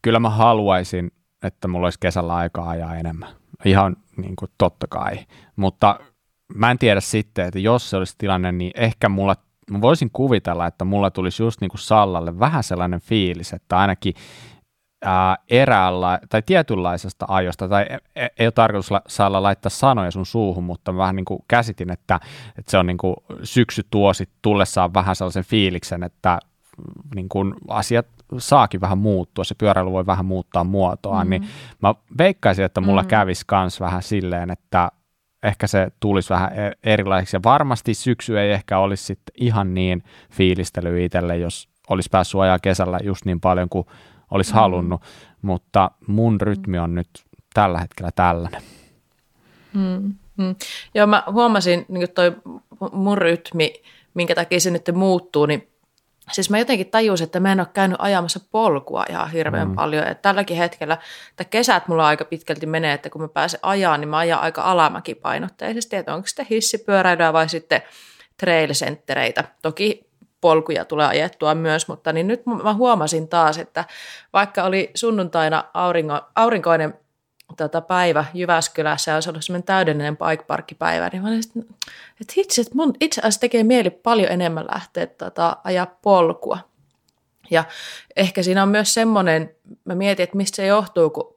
Kyllä 0.03 0.21
mä 0.21 0.31
haluaisin, 0.31 1.13
että 1.43 1.69
mulla 1.69 1.87
olisi 1.87 1.99
kesällä 2.01 2.35
aikaa 2.35 2.71
ajaa 2.71 2.97
enemmän. 2.97 3.29
Ihan 3.65 3.97
niin 4.17 4.37
kuin 4.37 4.51
totta 4.59 4.87
kai. 4.87 5.19
Mutta 5.57 6.01
mä 6.55 6.71
en 6.71 6.79
tiedä 6.79 7.01
sitten, 7.01 7.47
että 7.47 7.59
jos 7.59 7.91
se 7.91 7.97
olisi 7.97 8.15
tilanne, 8.19 8.53
niin 8.53 8.73
ehkä 8.75 9.09
mulla, 9.09 9.37
mä 9.71 9.81
voisin 9.81 10.11
kuvitella, 10.13 10.67
että 10.67 10.85
mulla 10.85 11.11
tulisi 11.11 11.43
just 11.43 11.61
niin 11.61 11.69
kuin 11.69 11.81
Sallalle 11.81 12.39
vähän 12.39 12.63
sellainen 12.63 13.01
fiilis, 13.01 13.53
että 13.53 13.79
ainakin 13.79 14.15
ää, 15.05 15.37
eräällä 15.51 16.19
tai 16.29 16.43
tietynlaisesta 16.43 17.27
ajosta, 17.29 17.69
tai 17.69 17.87
ei, 17.91 17.99
e, 18.17 18.29
ei 18.39 18.47
ole 18.47 18.53
tarkoitus 18.53 18.91
saada 19.09 19.43
laittaa 19.43 19.71
sanoja 19.71 20.11
sun 20.11 20.27
suuhun, 20.27 20.65
mutta 20.65 20.97
vähän 20.97 21.17
niin 21.17 21.25
kuin 21.25 21.45
käsitin, 21.49 21.93
että, 21.93 22.21
että 22.59 22.71
se 22.71 22.79
on 22.79 22.87
niin 22.87 22.99
kuin 22.99 23.17
syksy 23.43 23.87
tuo 23.91 24.13
sit 24.13 24.31
tullessaan 24.43 24.95
vähän 24.95 25.17
sellaisen 25.17 25.45
fiiliksen, 25.45 26.03
että 26.03 26.39
niin 27.15 27.29
kuin 27.29 27.55
asiat 27.69 28.07
saakin 28.39 28.81
vähän 28.81 28.99
muuttua, 28.99 29.45
se 29.45 29.55
pyöräily 29.55 29.91
voi 29.91 30.07
vähän 30.07 30.25
muuttaa 30.25 30.65
muotoa, 30.65 31.25
mm-hmm. 31.25 31.31
niin 31.31 31.49
mä 31.83 31.95
veikkaisin, 32.19 32.65
että 32.65 32.81
mulla 32.81 33.01
mm-hmm. 33.01 33.11
kävisi 33.11 33.45
kans 33.47 33.81
vähän 33.81 34.03
silleen, 34.03 34.51
että 34.51 34.91
ehkä 35.43 35.67
se 35.67 35.89
tulisi 36.01 36.31
vähän 36.31 36.59
e- 36.59 36.93
erilaiseksi. 36.93 37.37
Ja 37.37 37.41
varmasti 37.45 37.95
syksy 37.95 38.41
ei 38.41 38.53
ehkä 38.53 38.79
olisi 38.79 39.05
sitten 39.05 39.35
ihan 39.41 39.75
niin 39.75 40.03
fiilistely 40.33 41.05
itselle, 41.05 41.37
jos 41.37 41.69
olisi 41.89 42.09
päässyt 42.13 42.41
ajaa 42.41 42.59
kesällä 42.59 42.99
just 43.03 43.25
niin 43.25 43.41
paljon 43.41 43.69
kuin 43.69 43.87
olisi 44.31 44.53
mm. 44.53 44.55
halunnut, 44.55 45.03
mutta 45.43 45.91
mun 46.07 46.41
rytmi 46.41 46.79
on 46.79 46.95
nyt 46.95 47.09
tällä 47.55 47.79
hetkellä 47.79 48.11
tällainen. 48.15 48.63
Mm, 49.75 50.15
mm. 50.37 50.55
Joo, 50.95 51.07
mä 51.07 51.23
huomasin 51.33 51.87
niin 51.89 52.09
toi 52.15 52.37
mun 52.93 53.19
rytmi, 53.19 53.73
minkä 54.15 54.35
takia 54.35 54.61
se 54.61 54.71
nyt 54.71 54.91
muuttuu, 54.95 55.47
niin 55.47 55.70
Siis 56.33 56.51
mä 56.51 56.59
jotenkin 56.59 56.91
tajusin, 56.91 57.25
että 57.25 57.41
mä 57.41 57.53
en 57.53 57.61
ole 57.61 57.69
käynyt 57.73 57.99
ajamassa 58.01 58.41
polkua 58.51 59.05
ihan 59.11 59.31
hirveän 59.31 59.69
mm. 59.69 59.75
paljon. 59.75 60.07
Että 60.07 60.23
tälläkin 60.23 60.57
hetkellä, 60.57 60.99
että 61.31 61.45
kesät 61.45 61.89
mulla 61.89 62.07
aika 62.07 62.25
pitkälti 62.25 62.67
menee, 62.67 62.93
että 62.95 63.11
kun 63.11 63.23
mä 63.23 63.29
pääsen 63.29 63.61
ajaan, 63.63 64.01
niin 64.01 64.09
mä 64.09 64.19
ajan 64.19 64.41
aika 64.41 64.63
alamäkipainotteisesti, 64.63 65.97
että 65.97 66.15
onko 66.15 66.27
sitten 66.27 66.47
hissipyöräilyä 66.51 67.33
vai 67.33 67.49
sitten 67.49 67.83
trail-senttereitä. 68.37 69.45
Toki 69.63 70.11
polkuja 70.41 70.85
tulee 70.85 71.07
ajettua 71.07 71.55
myös, 71.55 71.89
mutta 71.89 72.13
niin 72.13 72.27
nyt 72.27 72.47
mä 72.47 72.75
huomasin 72.75 73.29
taas, 73.29 73.59
että 73.59 73.85
vaikka 74.33 74.65
oli 74.65 74.91
sunnuntaina 74.95 75.65
aurinko, 75.75 76.21
aurinkoinen 76.37 77.00
tota, 77.65 77.81
päivä 77.81 78.25
Jyväskylässä 78.35 79.11
ja 79.11 79.21
se 79.21 79.31
oli 79.31 79.43
semmoinen 79.43 79.67
täydellinen 79.67 80.17
bike 80.17 80.45
parkkipäivä, 80.45 81.09
niin 81.09 81.23
mä 81.23 81.29
olin 81.29 81.43
sitten, 81.43 81.65
että 82.21 82.33
hitsi, 82.37 82.61
että 82.61 82.75
mun 82.75 82.95
itse 83.01 83.21
asiassa 83.21 83.41
tekee 83.41 83.65
mieli 83.65 83.91
paljon 83.91 84.33
enemmän 84.33 84.67
lähteä 84.75 85.07
tota, 85.07 85.57
ajaa 85.65 85.87
polkua. 85.87 86.59
Ja 87.51 87.65
ehkä 88.17 88.43
siinä 88.43 88.63
on 88.63 88.69
myös 88.69 88.95
semmoinen, 88.95 89.55
mä 89.85 89.95
mietin, 89.95 90.25
että 90.25 90.37
mistä 90.37 90.57
se 90.57 90.67
johtuu, 90.67 91.11
kun 91.11 91.37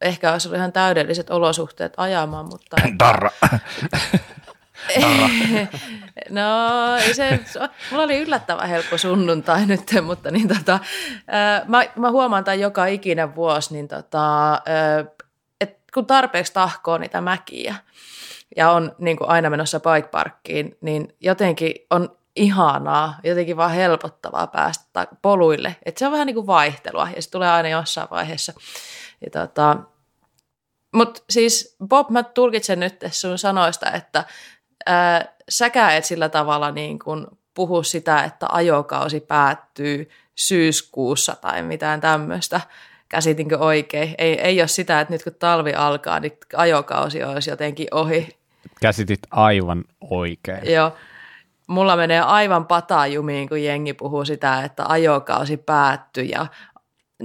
ehkä 0.00 0.32
olisi 0.32 0.48
ollut 0.48 0.58
ihan 0.58 0.72
täydelliset 0.72 1.30
olosuhteet 1.30 1.92
ajamaan, 1.96 2.46
mutta... 2.46 2.76
Darra. 3.04 3.30
no, 6.30 6.48
se, 7.12 7.40
mulla 7.90 8.04
oli 8.04 8.18
yllättävän 8.18 8.68
helppo 8.68 8.98
sunnuntai 8.98 9.66
nyt, 9.66 9.80
mutta 10.02 10.30
niin 10.30 10.48
tota, 10.48 10.78
mä, 11.66 11.84
mä 11.96 12.10
huomaan 12.10 12.44
tämän 12.44 12.60
joka 12.60 12.86
ikinen 12.86 13.34
vuosi, 13.34 13.74
niin 13.74 13.88
tota, 13.88 14.52
kun 15.94 16.06
tarpeeksi 16.06 16.52
tahkoo 16.52 16.98
niitä 16.98 17.20
mäkiä 17.20 17.74
ja 18.56 18.70
on 18.70 18.94
niin 18.98 19.16
kuin 19.16 19.30
aina 19.30 19.50
menossa 19.50 19.80
bike 19.80 20.08
parkkiin, 20.08 20.78
niin 20.80 21.16
jotenkin 21.20 21.74
on 21.90 22.16
ihanaa, 22.36 23.14
jotenkin 23.24 23.56
vaan 23.56 23.70
helpottavaa 23.70 24.46
päästä 24.46 25.06
poluille. 25.22 25.76
Et 25.84 25.98
se 25.98 26.06
on 26.06 26.12
vähän 26.12 26.26
niin 26.26 26.34
kuin 26.34 26.46
vaihtelua 26.46 27.08
ja 27.16 27.22
se 27.22 27.30
tulee 27.30 27.50
aina 27.50 27.68
jossain 27.68 28.08
vaiheessa. 28.10 28.52
Tota, 29.32 29.76
Mutta 30.94 31.22
siis 31.30 31.76
Bob, 31.88 32.10
mä 32.10 32.22
tulkitsen 32.22 32.80
nyt 32.80 33.04
sun 33.10 33.38
sanoista, 33.38 33.90
että 33.90 34.24
ää, 34.86 35.34
säkään 35.48 35.94
et 35.94 36.04
sillä 36.04 36.28
tavalla 36.28 36.70
niin 36.70 36.98
kuin 36.98 37.26
puhu 37.54 37.82
sitä, 37.82 38.24
että 38.24 38.46
ajokausi 38.52 39.20
päättyy 39.20 40.10
syyskuussa 40.34 41.36
tai 41.40 41.62
mitään 41.62 42.00
tämmöistä, 42.00 42.60
käsitinkö 43.12 43.58
oikein. 43.58 44.14
Ei, 44.18 44.40
ei 44.40 44.60
ole 44.60 44.68
sitä, 44.68 45.00
että 45.00 45.14
nyt 45.14 45.24
kun 45.24 45.34
talvi 45.38 45.74
alkaa, 45.74 46.20
niin 46.20 46.32
ajokausi 46.56 47.24
olisi 47.24 47.50
jotenkin 47.50 47.86
ohi. 47.90 48.28
Käsitit 48.80 49.20
aivan 49.30 49.84
oikein. 50.10 50.72
Joo. 50.72 50.92
Mulla 51.66 51.96
menee 51.96 52.20
aivan 52.20 52.66
patajumiin, 52.66 53.48
kun 53.48 53.62
jengi 53.62 53.94
puhuu 53.94 54.24
sitä, 54.24 54.64
että 54.64 54.84
ajokausi 54.88 55.56
päättyy 55.56 56.24
ja 56.24 56.46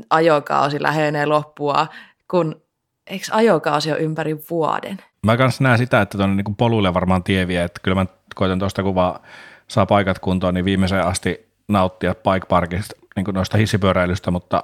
ajokausi 0.09 0.81
lähenee 0.81 1.25
loppua, 1.25 1.87
kun 2.31 2.61
eikö 3.07 3.25
ajokausi 3.31 3.91
ole 3.91 3.99
ympäri 3.99 4.37
vuoden? 4.49 4.97
Mä 5.25 5.37
kanssa 5.37 5.63
näen 5.63 5.77
sitä, 5.77 6.01
että 6.01 6.17
tuonne 6.17 6.35
niin 6.35 6.55
poluille 6.55 6.93
varmaan 6.93 7.23
tieviä, 7.23 7.63
että 7.63 7.79
kyllä 7.83 7.95
mä 7.95 8.05
koitan 8.35 8.59
tuosta 8.59 8.83
kuvaa 8.83 9.19
saa 9.67 9.85
paikat 9.85 10.19
kuntoon, 10.19 10.53
niin 10.53 10.65
viimeiseen 10.65 11.05
asti 11.05 11.47
nauttia 11.67 12.15
bike 12.15 12.45
parkista, 12.49 12.95
niin 13.17 13.33
noista 13.33 13.57
hissipyöräilystä, 13.57 14.31
mutta 14.31 14.63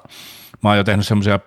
mä 0.64 0.70
oon 0.70 0.78
jo 0.78 0.84
tehnyt 0.84 1.08
semmoisia 1.08 1.40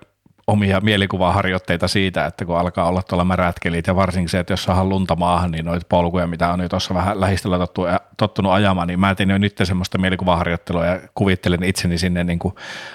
omia 0.47 0.81
mielikuvaharjoitteita 0.81 1.89
siitä, 1.89 2.27
että 2.27 2.45
kun 2.45 2.59
alkaa 2.59 2.89
olla 2.89 3.03
tuolla 3.03 3.25
märätkelit 3.25 3.87
ja 3.87 3.97
varsinkin 3.97 4.29
se, 4.29 4.39
että 4.39 4.53
jos 4.53 4.65
saadaan 4.65 4.89
lunta 4.89 5.17
maahan, 5.17 5.51
niin 5.51 5.65
noita 5.65 5.87
polkuja, 5.89 6.27
mitä 6.27 6.53
on 6.53 6.61
jo 6.61 6.69
tuossa 6.69 6.95
vähän 6.95 7.21
lähistöllä 7.21 7.59
tottu, 7.59 7.83
tottunut 8.17 8.53
ajamaan, 8.53 8.89
niin 8.89 9.01
mä 9.01 9.15
tein 9.15 9.31
jo 9.31 9.39
nyt 9.39 9.59
semmoista 9.65 9.99
mielikuvaharjoittelua 9.99 10.87
ja 10.87 11.01
kuvittelen 11.15 11.63
itseni 11.63 11.99
sinne 11.99 12.25
niin 12.25 12.39
kuin 12.39 12.55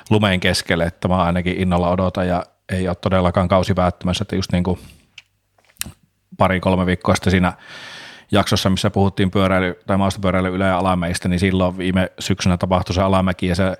lumeen 0.10 0.40
keskelle, 0.40 0.84
että 0.84 1.08
mä 1.08 1.24
ainakin 1.24 1.58
innolla 1.58 1.90
odotan 1.90 2.28
ja 2.28 2.44
ei 2.70 2.88
ole 2.88 2.96
todellakaan 2.96 3.48
kausi 3.48 3.74
päättymässä, 3.74 4.24
että 4.24 4.36
just 4.36 4.52
niin 4.52 4.64
kuin 4.64 4.80
pari-kolme 6.38 6.86
viikkoa 6.86 7.16
sitten 7.16 7.32
siinä 7.32 7.54
jaksossa, 8.32 8.70
missä 8.70 8.90
puhuttiin 8.90 9.32
pyöräily, 9.32 9.80
tai 9.88 9.98
maastopyöräily 9.98 10.56
ylä- 10.56 10.68
ja 10.68 10.78
alamäistä, 10.78 11.30
niin 11.30 11.40
silloin 11.40 11.78
viime 11.78 12.12
syksynä 12.20 12.58
tapahtui 12.58 12.96
se 12.96 13.02
alamäki 13.02 13.48
ja 13.48 13.56
se 13.56 13.78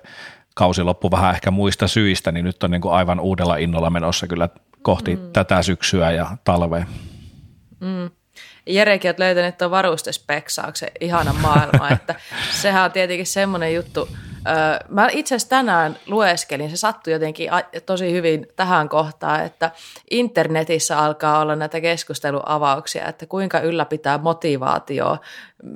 kausi 0.54 0.82
loppui 0.82 1.10
vähän 1.10 1.34
ehkä 1.34 1.50
muista 1.50 1.88
syistä, 1.88 2.32
niin 2.32 2.44
nyt 2.44 2.62
on 2.62 2.70
niin 2.70 2.80
kuin 2.80 2.94
aivan 2.94 3.20
uudella 3.20 3.56
innolla 3.56 3.90
menossa 3.90 4.26
kyllä 4.26 4.48
kohti 4.82 5.16
mm. 5.16 5.32
tätä 5.32 5.62
syksyä 5.62 6.10
ja 6.10 6.36
talvea. 6.44 6.86
Mm. 7.80 8.10
Jerekin 8.66 9.08
olet 9.08 9.18
löytänyt 9.18 9.58
tuon 9.58 9.70
varustespeksauksen 9.70 10.90
ihana 11.00 11.32
maailma, 11.32 11.88
että 11.90 12.14
sehän 12.62 12.84
on 12.84 12.92
tietenkin 12.92 13.26
semmoinen 13.26 13.74
juttu, 13.74 14.08
mä 14.88 15.08
itse 15.12 15.34
asiassa 15.34 15.48
tänään 15.48 15.96
lueskelin, 16.06 16.70
se 16.70 16.76
sattui 16.76 17.12
jotenkin 17.12 17.50
tosi 17.86 18.12
hyvin 18.12 18.46
tähän 18.56 18.88
kohtaan, 18.88 19.44
että 19.44 19.70
internetissä 20.10 20.98
alkaa 20.98 21.38
olla 21.38 21.56
näitä 21.56 21.80
keskusteluavauksia, 21.80 23.08
että 23.08 23.26
kuinka 23.26 23.60
ylläpitää 23.60 24.18
motivaatio 24.18 25.16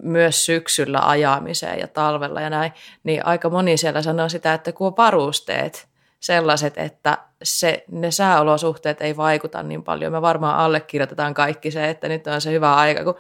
myös 0.03 0.47
syksyllä 0.47 1.01
ajamiseen 1.09 1.79
ja 1.79 1.89
talvella 1.89 2.41
ja 2.41 2.51
näin, 2.51 2.73
niin 3.05 3.27
aika 3.27 3.51
moni 3.51 3.77
siellä 3.77 4.03
sanoo 4.03 4.29
sitä, 4.29 4.55
että 4.55 4.73
kun 4.73 4.87
on 4.87 4.97
varusteet 4.97 5.89
sellaiset, 6.21 6.79
että 6.79 7.19
se, 7.43 7.85
ne 7.91 8.11
sääolosuhteet 8.11 9.01
ei 9.01 9.17
vaikuta 9.17 9.63
niin 9.63 9.83
paljon. 9.83 10.13
Me 10.13 10.23
varmaan 10.23 10.59
allekirjoitetaan 10.59 11.35
kaikki 11.35 11.71
se, 11.71 11.91
että 11.91 12.09
nyt 12.09 12.27
on 12.27 12.41
se 12.41 12.53
hyvä 12.53 12.75
aika, 12.75 13.05
kun 13.05 13.17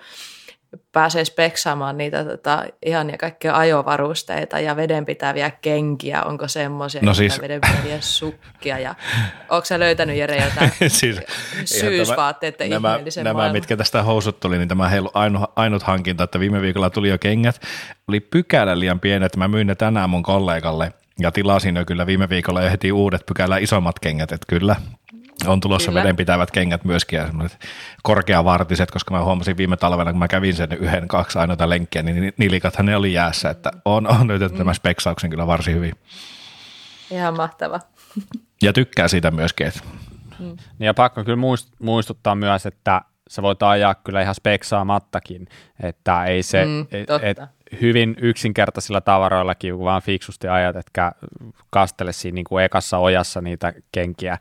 pääsee 0.93 1.25
speksaamaan 1.25 1.99
niitä 1.99 2.25
tota, 2.25 2.65
ihania 2.87 3.17
kaikkia 3.19 3.57
ajovarusteita 3.57 4.61
ja 4.61 4.77
vedenpitäviä 4.77 5.51
kenkiä, 5.51 6.23
onko 6.23 6.49
semmoisia 6.49 7.01
no 7.05 7.15
siis... 7.15 7.41
vedenpitäviä 7.41 8.01
sukkia 8.01 8.79
ja 8.79 8.95
onko 9.49 9.65
sä 9.65 9.79
löytänyt 9.79 10.17
Jere 10.17 10.37
jotain 10.37 10.73
siis, 10.89 11.21
syysvaatteiden 11.65 12.71
nämä, 12.71 12.91
ihmeellisen 12.91 13.25
nämä, 13.25 13.35
maailman? 13.35 13.57
mitkä 13.57 13.77
tästä 13.77 14.03
housut 14.03 14.41
tuli, 14.41 14.59
niin 14.59 14.69
tämä 14.69 14.89
heilu 14.89 15.11
ainut, 15.15 15.43
ainut 15.57 15.83
hankinta, 15.83 16.25
että 16.25 16.41
viime 16.41 16.61
viikolla 16.61 16.91
tuli 16.91 17.09
jo 17.09 17.19
kengät, 17.19 17.61
oli 18.09 18.21
pykälä 18.21 18.79
liian 18.79 19.01
pienet, 19.01 19.27
että 19.27 19.39
mä 19.39 19.49
myin 19.49 19.67
ne 19.67 19.75
tänään 19.75 20.11
mun 20.11 20.23
kollegalle 20.23 20.93
ja 21.19 21.33
tilasin 21.33 21.77
jo 21.77 21.85
kyllä 21.85 22.07
viime 22.07 22.29
viikolla 22.29 22.63
jo 22.63 22.71
heti 22.71 22.93
uudet 22.93 23.27
pykälä 23.27 23.59
isommat 23.59 23.99
kengät, 23.99 24.33
että 24.33 24.47
kyllä 24.49 24.77
on 25.47 25.61
tulossa 25.61 25.91
Kyllä. 25.91 26.03
vedenpitävät 26.03 26.51
kengät 26.51 26.85
myöskin 26.85 27.17
ja 27.17 27.29
korkeavartiset, 28.03 28.91
koska 28.91 29.15
mä 29.15 29.25
huomasin 29.25 29.57
viime 29.57 29.77
talvena, 29.77 30.13
kun 30.13 30.19
mä 30.19 30.29
kävin 30.29 30.55
sen 30.55 30.73
yhden, 30.73 31.09
kaksi 31.09 31.39
ainoita 31.39 31.69
lenkkiä, 31.69 32.03
niin 32.03 32.33
nilikathan 32.37 32.87
ne 32.87 32.97
oli 32.97 33.13
jäässä, 33.13 33.51
että 33.51 33.71
on, 33.85 34.07
on 34.07 34.27
nyt 34.27 34.53
mm. 34.53 34.59
tämä 34.59 34.75
speksauksen 34.75 35.31
kyllä 35.31 35.47
varsin 35.47 35.75
hyvin. 35.75 35.93
Ihan 37.11 37.37
mahtava. 37.37 37.81
Ja 38.63 38.73
tykkää 38.73 39.09
siitä 39.09 39.31
myöskin. 39.31 39.67
Että. 39.67 39.81
Mm. 40.39 40.57
Ja 40.81 40.95
pakko 40.95 41.25
kyllä 41.25 41.39
muistuttaa 41.79 42.35
myös, 42.35 42.67
että 42.67 43.01
sä 43.29 43.43
voit 43.43 43.63
ajaa 43.63 43.95
kyllä 43.95 44.23
ihan 44.23 44.35
speksaamattakin, 44.35 45.49
että 45.83 46.25
ei 46.25 46.43
se, 46.43 46.65
mm, 46.65 46.81
et, 46.81 47.11
et, 47.23 47.39
hyvin 47.81 48.17
yksinkertaisilla 48.21 49.01
tavaroillakin, 49.01 49.75
kun 49.75 49.85
vaan 49.85 50.03
fiksusti 50.03 50.49
ajat, 50.49 50.77
etkä 50.77 51.13
kastele 51.71 52.13
siinä 52.13 52.35
niin 52.35 52.45
kuin 52.45 52.65
ekassa 52.65 52.99
ojassa 52.99 53.41
niitä 53.41 53.73
kenkiä, 53.93 54.39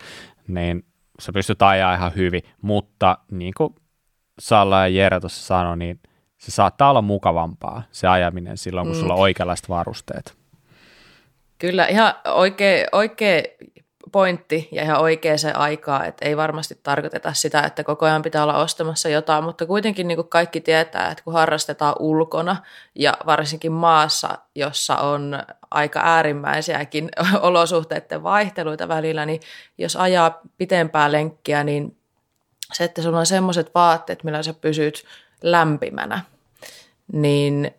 niin 0.47 0.85
sä 1.19 1.33
pystyt 1.33 1.61
ajaa 1.61 1.95
ihan 1.95 2.15
hyvin, 2.15 2.41
mutta 2.61 3.17
niin 3.31 3.53
kuin 3.57 3.75
Salla 4.39 4.79
ja 4.79 4.87
Jere 4.87 5.19
tuossa 5.19 5.45
sanoi, 5.45 5.77
niin 5.77 5.99
se 6.37 6.51
saattaa 6.51 6.89
olla 6.89 7.01
mukavampaa 7.01 7.83
se 7.91 8.07
ajaminen 8.07 8.57
silloin, 8.57 8.87
kun 8.87 8.95
mm. 8.95 8.99
sulla 8.99 9.13
on 9.13 9.19
oikeanlaiset 9.19 9.69
varusteet. 9.69 10.37
Kyllä, 11.57 11.85
ihan 11.85 12.13
oikea, 12.25 12.87
oikea 12.91 13.41
pointti 14.11 14.69
ja 14.71 14.83
ihan 14.83 15.01
oikea 15.01 15.37
se 15.37 15.51
aikaa, 15.51 16.05
että 16.05 16.25
ei 16.25 16.37
varmasti 16.37 16.79
tarkoiteta 16.83 17.33
sitä, 17.33 17.61
että 17.61 17.83
koko 17.83 18.05
ajan 18.05 18.21
pitää 18.21 18.43
olla 18.43 18.57
ostamassa 18.57 19.09
jotain, 19.09 19.43
mutta 19.43 19.65
kuitenkin 19.65 20.07
niin 20.07 20.15
kuin 20.15 20.27
kaikki 20.27 20.61
tietää, 20.61 21.11
että 21.11 21.23
kun 21.23 21.33
harrastetaan 21.33 21.95
ulkona 21.99 22.55
ja 22.95 23.17
varsinkin 23.25 23.71
maassa, 23.71 24.37
jossa 24.55 24.97
on 24.97 25.39
aika 25.71 25.99
äärimmäisiäkin 26.03 27.09
olosuhteiden 27.41 28.23
vaihteluita 28.23 28.87
välillä, 28.87 29.25
niin 29.25 29.41
jos 29.77 29.95
ajaa 29.95 30.41
pitempää 30.57 31.11
lenkkiä, 31.11 31.63
niin 31.63 31.97
se, 32.73 32.83
että 32.83 33.01
sulla 33.01 33.19
on 33.19 33.25
semmoiset 33.25 33.71
vaatteet, 33.75 34.23
millä 34.23 34.43
sä 34.43 34.53
pysyt 34.53 35.05
lämpimänä, 35.41 36.21
niin 37.13 37.71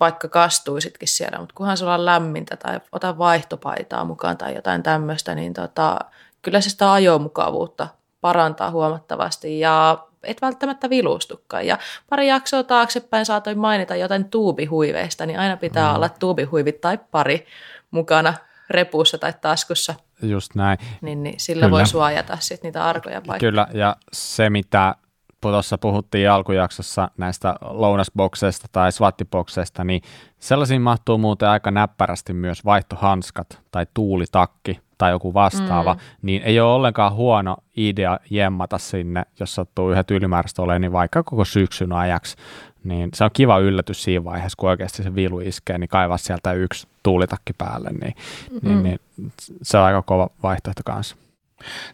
vaikka 0.00 0.28
kastuisitkin 0.28 1.08
siellä, 1.08 1.38
mutta 1.38 1.54
kunhan 1.54 1.76
sulla 1.76 1.94
on 1.94 2.04
lämmintä 2.04 2.56
tai 2.56 2.80
ota 2.92 3.18
vaihtopaitaa 3.18 4.04
mukaan 4.04 4.38
tai 4.38 4.54
jotain 4.54 4.82
tämmöistä, 4.82 5.34
niin 5.34 5.54
tota, 5.54 5.98
kyllä 6.42 6.60
se 6.60 6.70
sitä 6.70 6.92
ajomukavuutta 6.92 7.88
parantaa 8.20 8.70
huomattavasti 8.70 9.60
ja 9.60 9.98
et 10.22 10.42
välttämättä 10.42 10.90
vilustukaan. 10.90 11.66
Ja 11.66 11.78
pari 12.10 12.28
jaksoa 12.28 12.62
taaksepäin 12.62 13.26
saatoin 13.26 13.58
mainita 13.58 13.96
jotain 13.96 14.24
tuubihuiveista, 14.24 15.26
niin 15.26 15.38
aina 15.38 15.56
pitää 15.56 15.88
mm. 15.88 15.96
olla 15.96 16.08
tuubihuivit 16.08 16.80
tai 16.80 16.98
pari 17.10 17.46
mukana 17.90 18.34
repussa 18.70 19.18
tai 19.18 19.32
taskussa. 19.40 19.94
Just 20.22 20.54
näin. 20.54 20.78
Niin, 21.00 21.22
niin 21.22 21.40
sillä 21.40 21.66
Kyllä. 21.66 21.70
voi 21.70 21.86
suojata 21.86 22.38
sit 22.40 22.62
niitä 22.62 22.84
arkoja 22.84 23.20
paikkoja. 23.20 23.38
Kyllä, 23.50 23.66
ja 23.72 23.96
se 24.12 24.50
mitä 24.50 24.94
tuossa 25.40 25.78
puhuttiin 25.78 26.30
alkujaksossa 26.30 27.10
näistä 27.18 27.54
lounasbokseista 27.60 28.66
tai 28.72 28.92
swattibokseista, 28.92 29.84
niin 29.84 30.02
sellaisiin 30.38 30.82
mahtuu 30.82 31.18
muuten 31.18 31.48
aika 31.48 31.70
näppärästi 31.70 32.32
myös 32.32 32.64
vaihtohanskat 32.64 33.60
tai 33.70 33.86
tuulitakki 33.94 34.80
tai 34.98 35.10
joku 35.10 35.34
vastaava, 35.34 35.94
mm. 35.94 36.00
niin 36.22 36.42
ei 36.42 36.60
ole 36.60 36.72
ollenkaan 36.72 37.12
huono 37.12 37.56
idea 37.76 38.18
jemmata 38.30 38.78
sinne, 38.78 39.22
jos 39.40 39.54
sattuu 39.54 39.90
yhdet 39.90 40.10
ylimääräistä 40.10 40.62
olemaan, 40.62 40.80
niin 40.80 40.92
vaikka 40.92 41.22
koko 41.22 41.44
syksyn 41.44 41.92
ajaksi, 41.92 42.36
niin 42.84 43.10
se 43.14 43.24
on 43.24 43.30
kiva 43.32 43.58
yllätys 43.58 44.02
siinä 44.02 44.24
vaiheessa, 44.24 44.56
kun 44.56 44.68
oikeasti 44.68 45.02
se 45.02 45.14
vilu 45.14 45.40
iskee, 45.40 45.78
niin 45.78 45.88
kaivaa 45.88 46.18
sieltä 46.18 46.52
yksi 46.52 46.88
tuulitakki 47.02 47.52
päälle, 47.52 47.90
niin, 47.90 48.14
mm-hmm. 48.50 48.68
niin, 48.68 48.82
niin 48.82 49.32
se 49.62 49.78
on 49.78 49.84
aika 49.84 50.02
kova 50.02 50.28
vaihtoehto 50.42 50.82
kanssa. 50.84 51.16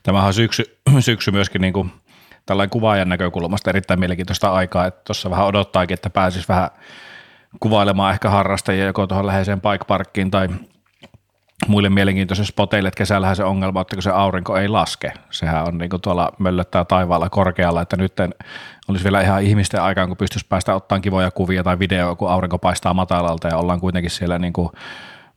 Tämähän 0.03 0.27
on 0.27 0.35
syksy, 0.35 0.79
syksy 1.01 1.31
myöskin 1.31 1.61
niin 1.61 1.73
kuin 1.73 1.93
tällainen 2.47 2.71
kuvaajan 2.71 3.09
näkökulmasta 3.09 3.71
erittäin 3.71 4.01
mielenkiintoista 4.01 4.53
aikaa, 4.53 4.87
että 4.87 5.01
tuossa 5.05 5.31
vähän 5.31 5.47
odottaakin, 5.47 5.95
että 5.95 6.11
pääsisi 6.11 6.49
vähän 6.49 6.71
kuvailemaan 7.61 8.13
ehkä 8.13 8.31
harrastajia 8.31 8.85
joko 8.87 9.07
tuohon 9.07 9.27
läheiseen 9.27 9.61
bike 9.61 9.85
parkkiin 9.85 10.31
tai 10.31 10.49
muille 11.69 11.91
mielenkiintoisille 11.91 12.47
spoteille, 12.47 12.89
että 12.89 12.99
kesällähän 12.99 13.37
se 13.37 13.45
ongelma, 13.45 13.81
että 13.81 13.97
kun 13.97 14.03
se 14.03 14.11
aurinko 14.11 14.57
ei 14.57 14.69
laske, 14.69 15.13
sehän 15.31 15.65
on 15.65 15.79
niin 15.79 15.91
kuin 15.91 16.03
tuolla 16.03 16.33
möllöttää 16.39 16.85
taivaalla 16.85 17.31
korkealla, 17.31 17.83
että 17.83 17.97
nyt 17.97 18.13
olisi 18.89 19.05
vielä 19.05 19.21
ihan 19.21 19.43
ihmisten 19.43 19.83
aikaan, 19.83 20.09
kun 20.09 20.17
pystyisi 20.17 20.47
päästä 20.49 20.75
ottamaan 20.75 21.03
kivoja 21.03 21.31
kuvia 21.31 21.63
tai 21.63 21.79
videoa, 21.79 22.17
kun 22.17 22.31
aurinko 22.31 22.59
paistaa 22.59 22.95
matalalta 22.95 23.49
ja 23.49 23.57
ollaan 23.57 23.81
kuitenkin 23.81 24.11
siellä 24.11 24.39
niin 24.39 24.53
kuin 24.53 24.69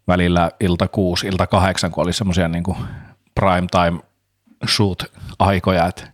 välillä 0.08 0.52
ilta 0.60 0.88
kuusi, 0.88 1.28
ilta 1.28 1.48
kahdeksan, 1.48 1.92
kun 1.92 2.04
olisi 2.04 2.18
semmoisia 2.18 2.48
niin 2.48 2.64
prime 3.36 3.68
time 3.72 4.00
shoot-aikoja, 4.68 5.86
että 5.88 6.08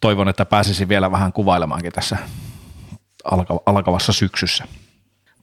toivon, 0.00 0.28
että 0.28 0.44
pääsisin 0.44 0.88
vielä 0.88 1.10
vähän 1.12 1.32
kuvailemaankin 1.32 1.92
tässä 1.92 2.16
alkavassa 3.66 4.12
syksyssä. 4.12 4.64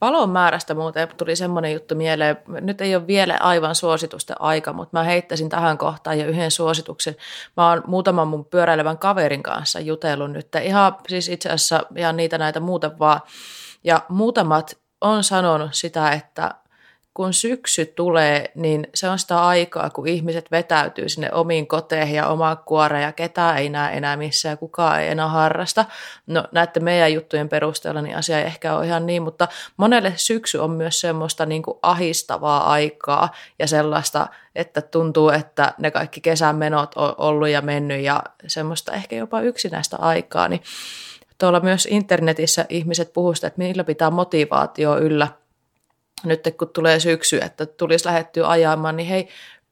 Valon 0.02 0.30
määrästä 0.30 0.74
muuten 0.74 1.08
tuli 1.18 1.36
semmoinen 1.36 1.74
juttu 1.74 1.96
mieleen, 1.96 2.38
nyt 2.48 2.82
ei 2.82 2.96
ole 2.96 3.08
vielä 3.08 3.38
aivan 3.40 3.76
suositusten 3.76 4.42
aika, 4.42 4.74
mutta 4.74 4.98
mä 4.98 5.04
heittäisin 5.04 5.50
tähän 5.50 5.78
kohtaan 5.78 6.20
jo 6.20 6.28
yhden 6.28 6.52
suosituksen. 6.52 7.16
Mä 7.58 7.70
oon 7.70 7.84
muutaman 7.88 8.28
mun 8.28 8.46
pyöräilevän 8.46 8.98
kaverin 8.98 9.44
kanssa 9.44 9.80
jutellut 9.80 10.32
nyt, 10.32 10.48
ihan 10.64 10.96
siis 11.08 11.30
itse 11.30 11.50
asiassa 11.50 11.84
ihan 11.96 12.18
niitä 12.18 12.38
näitä 12.38 12.60
muuten 12.60 13.00
vaan, 13.00 13.22
ja 13.84 14.02
muutamat 14.10 14.78
on 15.02 15.24
sanonut 15.24 15.74
sitä, 15.74 16.12
että 16.12 16.56
kun 17.18 17.34
syksy 17.34 17.86
tulee, 17.86 18.52
niin 18.56 18.88
se 18.96 19.10
on 19.10 19.20
sitä 19.20 19.46
aikaa, 19.46 19.90
kun 19.90 20.08
ihmiset 20.08 20.52
vetäytyy 20.52 21.10
sinne 21.10 21.32
omiin 21.32 21.68
koteihin 21.68 22.16
ja 22.16 22.28
omaa 22.28 22.56
kuoreen 22.56 23.04
ja 23.04 23.12
ketään 23.12 23.58
ei 23.58 23.70
näe 23.70 23.98
enää 23.98 24.18
missään 24.18 24.54
ja 24.54 24.58
kukaan 24.58 25.02
ei 25.02 25.08
enää 25.08 25.28
harrasta. 25.28 25.86
No 26.28 26.44
näette 26.52 26.80
meidän 26.80 27.14
juttujen 27.14 27.50
perusteella, 27.50 28.02
niin 28.02 28.18
asia 28.18 28.40
ei 28.40 28.46
ehkä 28.46 28.76
ole 28.76 28.86
ihan 28.86 29.06
niin, 29.06 29.22
mutta 29.22 29.48
monelle 29.78 30.14
syksy 30.16 30.58
on 30.58 30.72
myös 30.72 31.02
semmoista 31.02 31.46
niin 31.46 31.64
kuin 31.64 31.78
ahistavaa 31.82 32.72
aikaa 32.72 33.30
ja 33.60 33.68
sellaista, 33.68 34.28
että 34.56 34.82
tuntuu, 34.82 35.30
että 35.30 35.74
ne 35.78 35.92
kaikki 35.92 36.22
kesän 36.22 36.56
menot 36.56 36.96
on 36.96 37.16
ollut 37.18 37.50
ja 37.50 37.62
mennyt 37.62 38.02
ja 38.02 38.24
semmoista 38.48 38.94
ehkä 38.94 39.16
jopa 39.16 39.42
yksinäistä 39.42 39.98
aikaa, 40.00 40.48
niin 40.48 40.62
tuolla 41.38 41.60
myös 41.60 41.88
internetissä 41.92 42.66
ihmiset 42.70 43.14
puhuvat 43.14 43.44
että 43.44 43.58
millä 43.58 43.84
pitää 43.84 44.10
motivaatio 44.12 44.98
yllä– 44.98 45.28
nyt 46.24 46.42
kun 46.60 46.70
tulee 46.70 47.00
syksy, 47.00 47.40
että 47.42 47.66
tulisi 47.66 48.06
lähettyä 48.06 48.48
ajamaan, 48.48 48.98
niin 48.98 49.10
hei, 49.10 49.28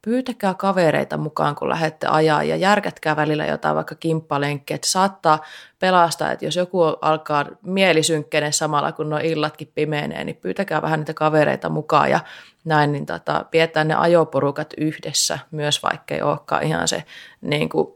pyytäkää 0.06 0.54
kavereita 0.54 1.18
mukaan, 1.18 1.56
kun 1.56 1.70
lähdette 1.70 2.08
ajaa 2.08 2.44
ja 2.44 2.56
järkätkää 2.56 3.16
välillä 3.16 3.46
jotain 3.46 3.76
vaikka 3.76 3.96
kimppalenkkiä, 3.96 4.76
että 4.76 4.88
saattaa 4.88 5.40
pelastaa, 5.80 6.32
että 6.32 6.46
jos 6.46 6.56
joku 6.56 6.82
alkaa 6.84 7.46
mielisynkkeinen 7.62 8.54
samalla, 8.54 8.92
kun 8.92 9.10
nuo 9.10 9.20
illatkin 9.24 9.72
pimeenee, 9.76 10.24
niin 10.24 10.36
pyytäkää 10.36 10.82
vähän 10.82 11.00
niitä 11.00 11.14
kavereita 11.14 11.70
mukaan 11.70 12.12
ja 12.12 12.20
näin, 12.66 12.92
niin 12.92 13.06
tota, 13.06 13.46
pidetään 13.52 13.88
ne 13.88 13.96
ajoporukat 13.96 14.74
yhdessä 14.78 15.40
myös, 15.52 15.84
vaikka 15.84 16.16
ei 16.16 16.22
olekaan 16.22 16.64
ihan 16.64 16.88
se 16.88 17.04
niin 17.42 17.70
kuin 17.70 17.88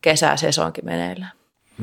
kesäsesonki 0.00 0.82
meneillään. 0.82 1.32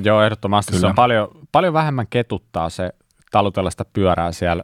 Joo, 0.03 0.23
ehdottomasti 0.23 0.71
Kyllä. 0.71 0.81
se 0.81 0.87
on 0.87 0.95
paljon, 0.95 1.27
paljon 1.51 1.73
vähemmän 1.73 2.07
ketuttaa 2.09 2.69
se 2.69 2.89
talutella 3.31 3.71
sitä 3.71 3.85
pyörää 3.93 4.31
siellä 4.31 4.63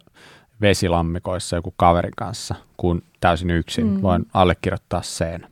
vesilammikoissa 0.62 1.56
joku 1.56 1.74
kaverin 1.78 2.14
kanssa 2.18 2.56
kuin 2.78 3.04
täysin 3.20 3.52
yksin. 3.52 3.88
Mm. 3.88 4.02
Voin 4.02 4.26
allekirjoittaa 4.34 5.02
sen. 5.02 5.48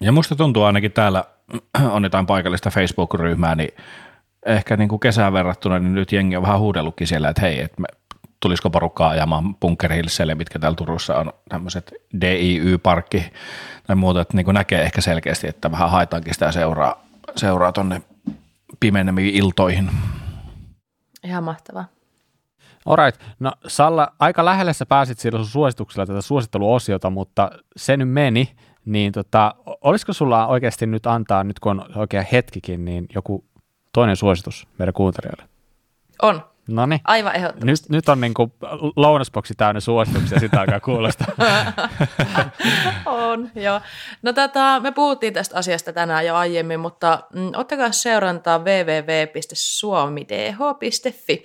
Ja 0.00 0.12
musta 0.12 0.36
tuntuu 0.36 0.62
ainakin 0.62 0.92
täällä 0.92 1.24
on 1.94 2.04
jotain 2.04 2.26
paikallista 2.26 2.70
Facebook-ryhmää, 2.70 3.54
niin 3.54 3.70
ehkä 4.46 4.76
niin 4.76 4.88
kuin 4.88 5.00
kesään 5.00 5.32
verrattuna, 5.32 5.78
niin 5.78 5.94
nyt 5.94 6.12
jengi 6.12 6.36
on 6.36 6.42
vähän 6.42 6.60
huudellutkin 6.60 7.06
siellä, 7.06 7.28
että 7.28 7.42
hei, 7.42 7.60
että 7.60 7.80
me 7.80 7.86
tulisiko 8.40 8.70
porukkaa 8.70 9.10
ajamaan 9.10 9.54
bunkerhilselle, 9.54 10.34
mitkä 10.34 10.58
täällä 10.58 10.76
Turussa 10.76 11.16
on 11.16 11.32
tämmöiset 11.48 11.94
DIY-parkki 12.20 13.32
tai 13.86 13.96
muuta, 13.96 14.20
että 14.20 14.36
niin 14.36 14.46
näkee 14.52 14.82
ehkä 14.82 15.00
selkeästi, 15.00 15.48
että 15.48 15.70
vähän 15.70 15.90
haetaankin 15.90 16.34
sitä 16.34 16.52
seuraa, 16.52 17.04
seuraa 17.36 17.72
tuonne 17.72 18.02
pimeneviin 18.80 19.34
iltoihin. 19.34 19.90
Ihan 21.24 21.44
mahtavaa. 21.44 21.84
Alright, 22.86 23.20
no 23.40 23.52
Salla, 23.66 24.12
aika 24.18 24.44
lähellä 24.44 24.72
sä 24.72 24.86
pääsit 24.86 25.18
sillä 25.18 25.38
sun 25.38 25.46
suosituksella 25.46 26.06
tätä 26.06 26.20
suositteluosiota, 26.20 27.10
mutta 27.10 27.50
se 27.76 27.96
nyt 27.96 28.08
meni, 28.08 28.52
niin 28.84 29.12
tota, 29.12 29.54
olisiko 29.80 30.12
sulla 30.12 30.46
oikeasti 30.46 30.86
nyt 30.86 31.06
antaa, 31.06 31.44
nyt 31.44 31.60
kun 31.60 31.80
on 31.80 31.96
oikea 31.96 32.24
hetkikin, 32.32 32.84
niin 32.84 33.06
joku 33.14 33.44
toinen 33.92 34.16
suositus 34.16 34.68
meidän 34.78 34.94
kuuntelijoille? 34.94 35.44
On. 36.22 36.52
No 36.68 36.86
niin. 36.86 37.00
Aivan 37.04 37.36
ehdottomasti. 37.36 37.66
Nyt, 37.66 37.80
nyt 37.88 38.08
on 38.08 38.20
niin 38.20 38.34
kuin 38.34 38.52
lounasboksi 38.96 39.54
täynnä 39.54 39.80
suosituksia, 39.80 40.40
sitä 40.40 40.60
alkaa 40.60 40.80
kuulostaa. 40.80 41.28
on, 43.06 43.50
joo. 43.54 43.80
No 44.22 44.32
tota, 44.32 44.80
me 44.80 44.92
puhuttiin 44.92 45.32
tästä 45.32 45.56
asiasta 45.56 45.92
tänään 45.92 46.26
jo 46.26 46.34
aiemmin, 46.34 46.80
mutta 46.80 47.22
mm, 47.34 47.50
ottakaa 47.56 47.92
seurantaa 47.92 48.58
www.suomidh.fi. 48.58 51.44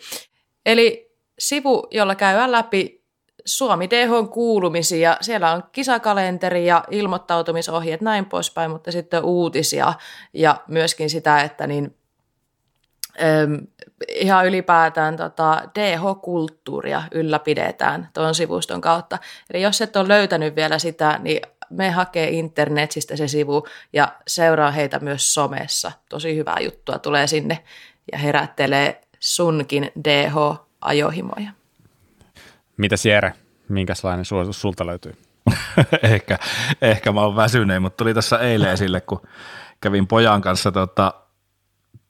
Eli 0.66 1.07
sivu, 1.40 1.88
jolla 1.92 2.16
käydään 2.16 2.52
läpi 2.52 3.04
Suomi 3.46 3.90
DH 3.90 4.30
kuulumisia. 4.32 5.18
Siellä 5.22 5.52
on 5.52 5.64
kisakalenteri 5.72 6.66
ja 6.66 6.84
ilmoittautumisohjeet 6.92 8.02
näin 8.02 8.26
poispäin, 8.26 8.72
mutta 8.72 8.92
sitten 8.92 9.24
uutisia 9.24 9.94
ja 10.34 10.58
myöskin 10.68 11.10
sitä, 11.10 11.42
että 11.42 11.68
niin 11.68 11.96
ihan 14.08 14.48
ylipäätään 14.48 15.18
tota 15.18 15.62
DH-kulttuuria 15.80 17.04
ylläpidetään 17.12 18.10
tuon 18.14 18.36
sivuston 18.36 18.82
kautta. 18.82 19.18
Eli 19.54 19.62
jos 19.62 19.82
et 19.82 19.96
ole 19.96 20.08
löytänyt 20.08 20.56
vielä 20.56 20.80
sitä, 20.80 21.20
niin 21.24 21.42
me 21.70 21.90
hakee 21.90 22.30
internetistä 22.30 23.16
se 23.16 23.28
sivu 23.28 23.68
ja 23.94 24.16
seuraa 24.28 24.72
heitä 24.72 25.00
myös 25.00 25.34
somessa. 25.34 25.92
Tosi 26.10 26.36
hyvää 26.36 26.60
juttua 26.60 27.00
tulee 27.00 27.28
sinne 27.28 27.64
ja 28.12 28.18
herättelee 28.18 29.02
sunkin 29.20 29.92
DH-ajohimoja. 30.88 31.52
Mitä 32.78 32.96
Jere, 33.06 33.34
minkälainen 33.70 34.26
suositus 34.26 34.62
sulta 34.62 34.86
löytyy? 34.86 35.18
ehkä, 36.04 36.40
ehkä 36.82 37.12
mä 37.12 37.22
oon 37.22 37.36
väsyneen, 37.36 37.82
mutta 37.82 37.98
tuli 37.98 38.14
tässä 38.14 38.38
eilen 38.38 38.72
esille, 38.72 39.02
kun 39.02 39.22
kävin 39.82 40.08
pojan 40.08 40.42
kanssa 40.42 40.72
tota, 40.72 41.14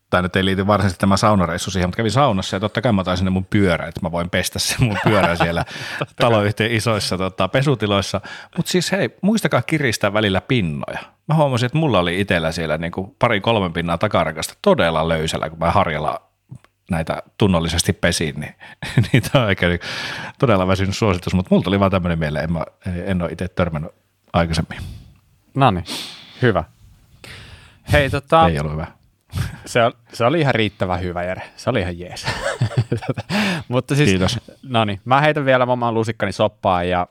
tai 0.10 0.22
nyt 0.22 0.36
ei 0.36 0.46
liity 0.46 0.68
varsinaisesti 0.68 1.00
tämä 1.00 1.18
saunareissu 1.18 1.72
siihen, 1.72 1.88
mutta 1.90 1.98
kävin 1.98 2.12
saunassa 2.12 2.56
ja 2.56 2.60
totta 2.60 2.82
kai 2.82 2.92
mä 2.92 3.02
otan 3.02 3.18
sinne 3.18 3.32
mun 3.32 3.46
pyörä, 3.46 3.88
että 3.88 4.00
mä 4.04 4.12
voin 4.12 4.30
pestä 4.30 4.60
sen 4.60 4.84
mun 4.84 4.98
pyörä 5.04 5.36
siellä 5.44 5.66
taloyhtiön 6.16 6.72
isoissa 6.72 7.18
tota, 7.18 7.48
pesutiloissa. 7.48 8.22
Mutta 8.58 8.72
siis 8.72 8.92
hei, 8.92 9.10
muistakaa 9.22 9.62
kiristää 9.62 10.14
välillä 10.14 10.42
pinnoja. 10.42 11.00
Mä 11.28 11.36
huomasin, 11.36 11.66
että 11.66 11.78
mulla 11.78 12.00
oli 12.00 12.22
itsellä 12.22 12.52
siellä 12.52 12.78
niin 12.78 12.92
kuin 12.92 13.16
pari 13.20 13.42
kolmen 13.42 13.74
pinnaa 13.74 13.98
takarakasta 13.98 14.54
todella 14.62 15.10
löysällä, 15.10 15.50
kun 15.50 15.60
mä 15.60 15.72
harjalla 15.72 16.27
näitä 16.92 17.24
tunnollisesti 17.38 17.94
pesiin, 17.94 18.40
niin, 18.40 18.56
niin 19.14 19.24
tämä 19.32 19.44
on 19.44 19.52
ehkä 19.52 19.68
todella 20.40 20.68
väsynyt 20.68 20.98
suositus, 20.98 21.34
mutta 21.34 21.50
mulla 21.52 21.64
tuli 21.64 21.80
vaan 21.80 21.92
tämmöinen 21.92 22.20
mieleen, 22.20 22.44
en, 22.44 22.54
mä, 22.54 22.66
en 23.06 23.22
ole 23.22 23.32
itse 23.32 23.48
törmännyt 23.48 23.92
aikaisemmin. 24.34 24.80
No 25.56 25.72
niin, 25.72 25.86
hyvä. 26.42 26.64
Hei, 27.92 28.10
tota, 28.10 28.48
Ei 28.48 28.60
ollut 28.60 28.74
hyvä 28.74 28.88
se, 29.66 29.80
se 30.14 30.26
oli 30.26 30.40
ihan 30.40 30.56
riittävän 30.56 31.02
hyvä, 31.02 31.24
Jere. 31.24 31.42
Se 31.56 31.70
oli 31.70 31.80
ihan 31.80 32.00
jees. 32.00 32.26
Mutta 33.68 33.96
siis, 33.96 34.10
Kiitos. 34.10 34.40
No 34.64 34.86
niin, 34.86 35.02
mä 35.06 35.22
heitän 35.22 35.46
vielä 35.46 35.64
oman 35.64 35.94
lusikkani 35.94 36.32
soppaan 36.32 36.90
ja 36.90 37.08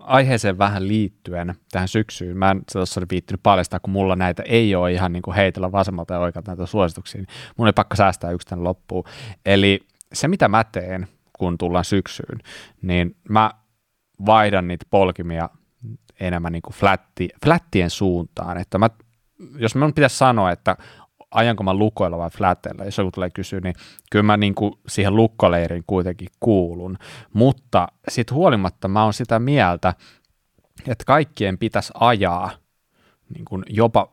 aiheeseen 0.00 0.58
vähän 0.58 0.88
liittyen 0.88 1.54
tähän 1.72 1.88
syksyyn. 1.88 2.36
Mä 2.36 2.50
en 2.50 2.62
tuossa 2.72 3.00
viittinyt 3.10 3.42
paljastaa, 3.42 3.80
kun 3.80 3.90
mulla 3.90 4.16
näitä 4.16 4.42
ei 4.42 4.74
ole 4.74 4.92
ihan 4.92 5.12
niin 5.12 5.22
kuin 5.22 5.34
heitellä 5.34 5.72
vasemmalta 5.72 6.14
ja 6.14 6.20
oikealta 6.20 6.50
näitä 6.50 6.66
suosituksia. 6.66 7.20
Niin 7.20 7.28
mun 7.56 7.66
ei 7.66 7.72
pakko 7.72 7.96
säästää 7.96 8.30
yksi 8.30 8.46
tänne 8.46 8.62
loppuun. 8.62 9.04
Eli 9.46 9.80
se, 10.12 10.28
mitä 10.28 10.48
mä 10.48 10.64
teen, 10.64 11.06
kun 11.32 11.58
tullaan 11.58 11.84
syksyyn, 11.84 12.38
niin 12.82 13.16
mä 13.28 13.50
vaihdan 14.26 14.68
niitä 14.68 14.86
polkimia 14.90 15.48
enemmän 16.20 16.52
niin 16.52 16.62
kuin 16.62 16.74
flatti, 16.74 17.28
flattien 17.44 17.90
suuntaan. 17.90 18.58
Että 18.58 18.78
mä, 18.78 18.90
jos 19.56 19.74
minun 19.74 19.94
pitäisi 19.94 20.18
sanoa, 20.18 20.50
että 20.50 20.76
ajanko 21.30 21.62
mä 21.62 21.74
lukoilla 21.74 22.18
vai 22.18 22.30
flatteilla, 22.30 22.84
jos 22.84 22.98
joku 22.98 23.10
tulee 23.10 23.30
kysyä, 23.30 23.60
niin 23.60 23.74
kyllä 24.10 24.22
mä 24.22 24.36
niin 24.36 24.54
kuin 24.54 24.72
siihen 24.88 25.16
lukkoleiriin 25.16 25.84
kuitenkin 25.86 26.28
kuulun, 26.40 26.98
mutta 27.32 27.88
sitten 28.08 28.34
huolimatta 28.34 28.88
mä 28.88 29.04
oon 29.04 29.12
sitä 29.12 29.38
mieltä, 29.38 29.94
että 30.86 31.04
kaikkien 31.06 31.58
pitäisi 31.58 31.92
ajaa 32.00 32.50
niin 33.34 33.44
kuin 33.44 33.62
jopa 33.68 34.12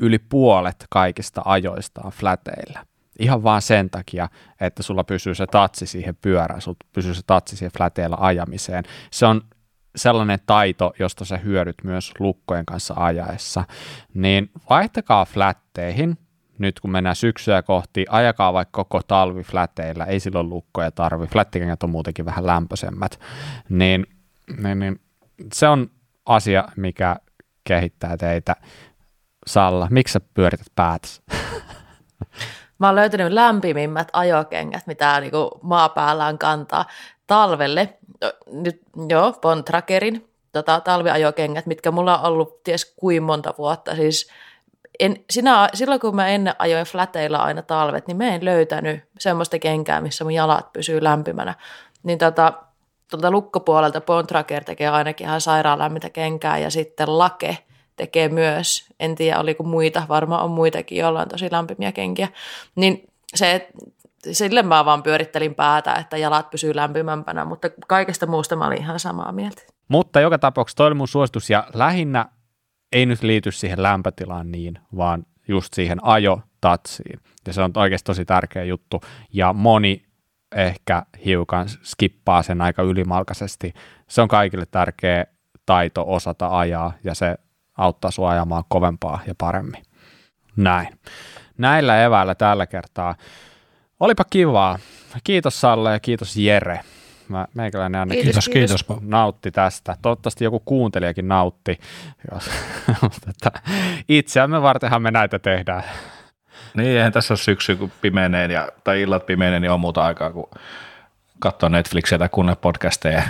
yli 0.00 0.18
puolet 0.18 0.84
kaikista 0.90 1.42
ajoista 1.44 2.10
flateilla. 2.10 2.86
Ihan 3.18 3.42
vaan 3.42 3.62
sen 3.62 3.90
takia, 3.90 4.28
että 4.60 4.82
sulla 4.82 5.04
pysyy 5.04 5.34
se 5.34 5.46
tatsi 5.46 5.86
siihen 5.86 6.16
pyörään, 6.16 6.60
sulla 6.60 6.76
pysyy 6.92 7.14
se 7.14 7.22
tatsi 7.26 7.56
siihen 7.56 7.72
flateilla 7.76 8.16
ajamiseen. 8.20 8.84
Se 9.10 9.26
on 9.26 9.42
sellainen 9.96 10.38
taito, 10.46 10.92
josta 10.98 11.24
sä 11.24 11.36
hyödyt 11.36 11.76
myös 11.84 12.12
lukkojen 12.18 12.66
kanssa 12.66 12.94
ajaessa, 12.96 13.64
niin 14.14 14.50
vaihtakaa 14.70 15.24
flatteihin, 15.24 16.18
nyt 16.58 16.80
kun 16.80 16.90
mennään 16.90 17.16
syksyä 17.16 17.62
kohti, 17.62 18.04
ajakaa 18.08 18.52
vaikka 18.52 18.84
koko 18.84 19.02
talvi 19.02 19.42
fläteillä, 19.42 20.04
ei 20.04 20.20
silloin 20.20 20.48
lukkoja 20.50 20.90
tarvi, 20.90 21.26
flättikengät 21.26 21.82
on 21.82 21.90
muutenkin 21.90 22.24
vähän 22.24 22.46
lämpöisemmät, 22.46 23.20
niin, 23.68 24.06
niin, 24.62 24.78
niin 24.78 25.00
se 25.52 25.68
on 25.68 25.90
asia, 26.26 26.64
mikä 26.76 27.16
kehittää 27.64 28.16
teitä. 28.16 28.56
Salla, 29.46 29.88
miksi 29.90 30.12
sä 30.12 30.20
pyörität 30.34 30.66
päätäsi? 30.74 31.22
Mä 32.78 32.86
oon 32.86 32.96
löytänyt 32.96 33.32
lämpimimmät 33.32 34.08
ajokengät, 34.12 34.86
mitä 34.86 35.20
niinku 35.20 35.60
maapäällään 35.62 36.38
kantaa 36.38 36.84
talvelle. 37.26 37.98
Nyt 38.52 38.82
joo, 39.08 39.32
Bontrakerin 39.32 40.28
tota, 40.52 40.80
talviajokengät, 40.80 41.66
mitkä 41.66 41.90
mulla 41.90 42.18
on 42.18 42.24
ollut 42.32 42.62
ties 42.64 42.94
kuin 42.96 43.22
monta 43.22 43.54
vuotta. 43.58 43.96
Siis 43.96 44.30
en, 45.00 45.16
sinä, 45.30 45.68
silloin 45.74 46.00
kun 46.00 46.16
mä 46.16 46.28
ennen 46.28 46.54
ajoin 46.58 46.86
flateilla 46.86 47.38
aina 47.38 47.62
talvet, 47.62 48.06
niin 48.06 48.16
mä 48.16 48.24
en 48.24 48.44
löytänyt 48.44 49.00
semmoista 49.18 49.58
kenkää, 49.58 50.00
missä 50.00 50.24
mun 50.24 50.34
jalat 50.34 50.72
pysyy 50.72 51.04
lämpimänä. 51.04 51.54
Niin 52.02 52.18
tota, 52.18 52.52
tuolta 53.10 53.30
lukkopuolelta 53.30 54.00
Bontraker 54.00 54.64
tekee 54.64 54.88
ainakin 54.88 55.26
ihan 55.26 55.40
sairaan 55.40 55.78
lämmintä 55.78 56.10
kenkää 56.10 56.58
ja 56.58 56.70
sitten 56.70 57.18
Lake 57.18 57.58
tekee 57.96 58.28
myös. 58.28 58.88
En 59.00 59.14
tiedä, 59.14 59.40
oliko 59.40 59.62
muita, 59.62 60.02
varmaan 60.08 60.44
on 60.44 60.50
muitakin, 60.50 60.98
joilla 60.98 61.20
on 61.20 61.28
tosi 61.28 61.48
lämpimiä 61.50 61.92
kenkiä. 61.92 62.28
Niin 62.74 63.08
se, 63.34 63.68
sille 64.32 64.62
mä 64.62 64.84
vaan 64.84 65.02
pyörittelin 65.02 65.54
päätä, 65.54 65.94
että 65.94 66.16
jalat 66.16 66.50
pysyy 66.50 66.76
lämpimämpänä, 66.76 67.44
mutta 67.44 67.70
kaikesta 67.86 68.26
muusta 68.26 68.56
mä 68.56 68.66
olin 68.66 68.82
ihan 68.82 69.00
samaa 69.00 69.32
mieltä. 69.32 69.62
Mutta 69.88 70.20
joka 70.20 70.38
tapauksessa 70.38 70.76
toi 70.76 70.86
oli 70.86 70.94
mun 70.94 71.08
suositus 71.08 71.50
ja 71.50 71.66
lähinnä 71.74 72.26
ei 72.96 73.06
nyt 73.06 73.22
liity 73.22 73.52
siihen 73.52 73.82
lämpötilaan 73.82 74.52
niin, 74.52 74.78
vaan 74.96 75.26
just 75.48 75.74
siihen 75.74 76.04
ajotatsiin. 76.04 77.20
Ja 77.46 77.52
se 77.52 77.62
on 77.62 77.70
oikeasti 77.76 78.06
tosi 78.06 78.24
tärkeä 78.24 78.64
juttu. 78.64 79.00
Ja 79.32 79.52
moni 79.52 80.02
ehkä 80.54 81.02
hiukan 81.24 81.68
skippaa 81.68 82.42
sen 82.42 82.60
aika 82.60 82.82
ylimalkaisesti. 82.82 83.74
Se 84.08 84.22
on 84.22 84.28
kaikille 84.28 84.66
tärkeä 84.66 85.24
taito 85.66 86.04
osata 86.06 86.58
ajaa 86.58 86.92
ja 87.04 87.14
se 87.14 87.36
auttaa 87.76 88.10
sua 88.10 88.30
ajamaan 88.30 88.64
kovempaa 88.68 89.20
ja 89.26 89.34
paremmin. 89.38 89.82
Näin. 90.56 90.88
Näillä 91.58 92.04
eväillä 92.04 92.34
tällä 92.34 92.66
kertaa. 92.66 93.14
Olipa 94.00 94.24
kivaa. 94.30 94.78
Kiitos 95.24 95.60
Salle 95.60 95.92
ja 95.92 96.00
kiitos 96.00 96.36
Jere. 96.36 96.80
Mä, 97.28 97.46
meikäläinen 97.54 98.00
ainakin 98.00 98.24
kiitos, 98.24 98.48
kiitos, 98.48 98.82
kiitos. 98.82 99.04
nautti 99.08 99.50
tästä. 99.50 99.96
Toivottavasti 100.02 100.44
joku 100.44 100.60
kuuntelijakin 100.60 101.28
nautti. 101.28 101.80
itseämme 104.08 104.62
vartenhan 104.62 105.02
me 105.02 105.10
näitä 105.10 105.38
tehdään. 105.38 105.82
Niin, 106.74 106.88
eihän 106.88 107.12
tässä 107.12 107.36
syksy, 107.36 107.76
kun 107.76 107.92
pimenee 108.00 108.52
ja, 108.52 108.68
tai 108.84 109.02
illat 109.02 109.26
pimenee, 109.26 109.60
niin 109.60 109.70
on 109.70 109.80
muuta 109.80 110.04
aikaa, 110.04 110.32
kun 110.32 110.50
katsoa 111.38 111.68
Netflixiä 111.68 112.18
tai 112.18 112.28
kuunnella 112.28 112.60
podcasteja, 112.60 113.22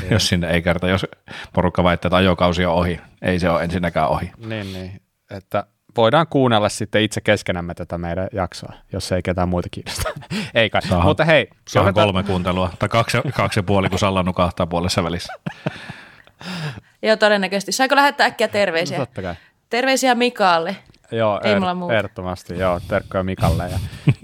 niin. 0.00 0.10
jos 0.10 0.28
sinne 0.28 0.50
ei 0.50 0.62
kerta, 0.62 0.88
jos 0.88 1.06
porukka 1.52 1.84
väittää, 1.84 2.08
että 2.08 2.16
ajokausi 2.16 2.64
on 2.64 2.74
ohi. 2.74 3.00
Ei 3.22 3.38
se 3.38 3.50
ole 3.50 3.62
ensinnäkään 3.62 4.08
ohi. 4.08 4.32
Niin, 4.46 4.72
niin. 4.72 5.00
Että 5.30 5.64
voidaan 5.96 6.26
kuunnella 6.26 6.68
sitten 6.68 7.02
itse 7.02 7.20
keskenämme 7.20 7.74
tätä 7.74 7.98
meidän 7.98 8.28
jaksoa, 8.32 8.72
jos 8.92 9.12
ei 9.12 9.22
ketään 9.22 9.48
muita 9.48 9.68
kiinnosta. 9.70 10.10
ei 10.54 10.70
kai. 10.70 10.82
Saha, 10.82 11.04
Mutta 11.04 11.24
hei. 11.24 11.48
Saa 11.68 11.82
johdetaan... 11.82 12.06
kolme 12.06 12.22
kuuntelua, 12.22 12.70
tai 12.78 12.88
kaksi, 12.88 13.18
kaksi 13.34 13.58
ja 13.58 13.62
puoli, 13.62 13.88
kun 13.90 13.98
Salla 13.98 14.22
nukahtaa 14.22 14.66
puolessa 14.66 15.04
välissä. 15.04 15.32
Joo, 17.02 17.16
todennäköisesti. 17.16 17.72
Saiko 17.72 17.96
lähettää 17.96 18.26
äkkiä 18.26 18.48
terveisiä? 18.48 18.98
No, 18.98 19.06
totta 19.06 19.22
kai. 19.22 19.34
Terveisiä 19.70 20.14
Mikaalle. 20.14 20.76
Joo, 21.12 21.40
ei 21.44 21.52
er, 21.52 21.60
mulla 21.60 21.74
muuta. 21.74 21.94
ehdottomasti. 21.94 22.58
Joo, 22.58 22.80
terkkoja 22.88 23.24
Mikalle. 23.24 23.68
Ja 23.68 23.78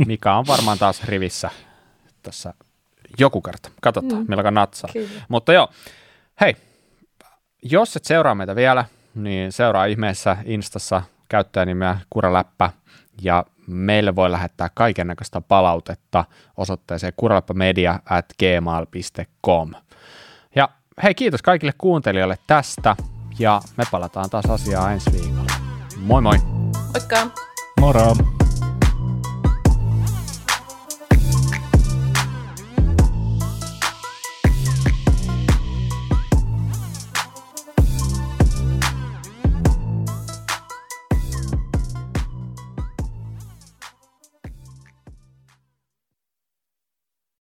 Mika 0.06 0.34
on 0.38 0.46
varmaan 0.46 0.78
taas 0.78 1.04
rivissä 1.04 1.50
tässä 2.22 2.54
joku 3.18 3.40
kerta. 3.40 3.70
Katsotaan, 3.80 4.22
mm. 4.22 4.26
milloin 4.28 4.54
natsaa. 4.54 4.90
Kyllä. 4.92 5.08
Mutta 5.28 5.52
joo, 5.52 5.68
hei, 6.40 6.56
jos 7.62 7.96
et 7.96 8.04
seuraa 8.04 8.34
meitä 8.34 8.56
vielä, 8.56 8.84
niin 9.14 9.52
seuraa 9.52 9.84
ihmeessä 9.84 10.36
Instassa 10.44 11.02
käyttäjänimeä 11.28 11.98
Kuraläppä 12.10 12.70
ja 13.22 13.44
meille 13.66 14.16
voi 14.16 14.30
lähettää 14.30 14.68
kaiken 14.74 15.06
näköistä 15.06 15.40
palautetta 15.40 16.24
osoitteeseen 16.56 17.12
kuraläppämedia 17.16 18.00
at 18.10 18.26
gmail.com. 18.38 19.70
Ja 20.54 20.68
hei, 21.02 21.14
kiitos 21.14 21.42
kaikille 21.42 21.72
kuuntelijoille 21.78 22.38
tästä 22.46 22.96
ja 23.38 23.60
me 23.76 23.84
palataan 23.90 24.30
taas 24.30 24.46
asiaa 24.46 24.92
ensi 24.92 25.12
viikolla. 25.12 25.52
Moi 25.96 26.22
moi! 26.22 26.38
Moikka! 26.92 27.30
Moro! 27.80 28.16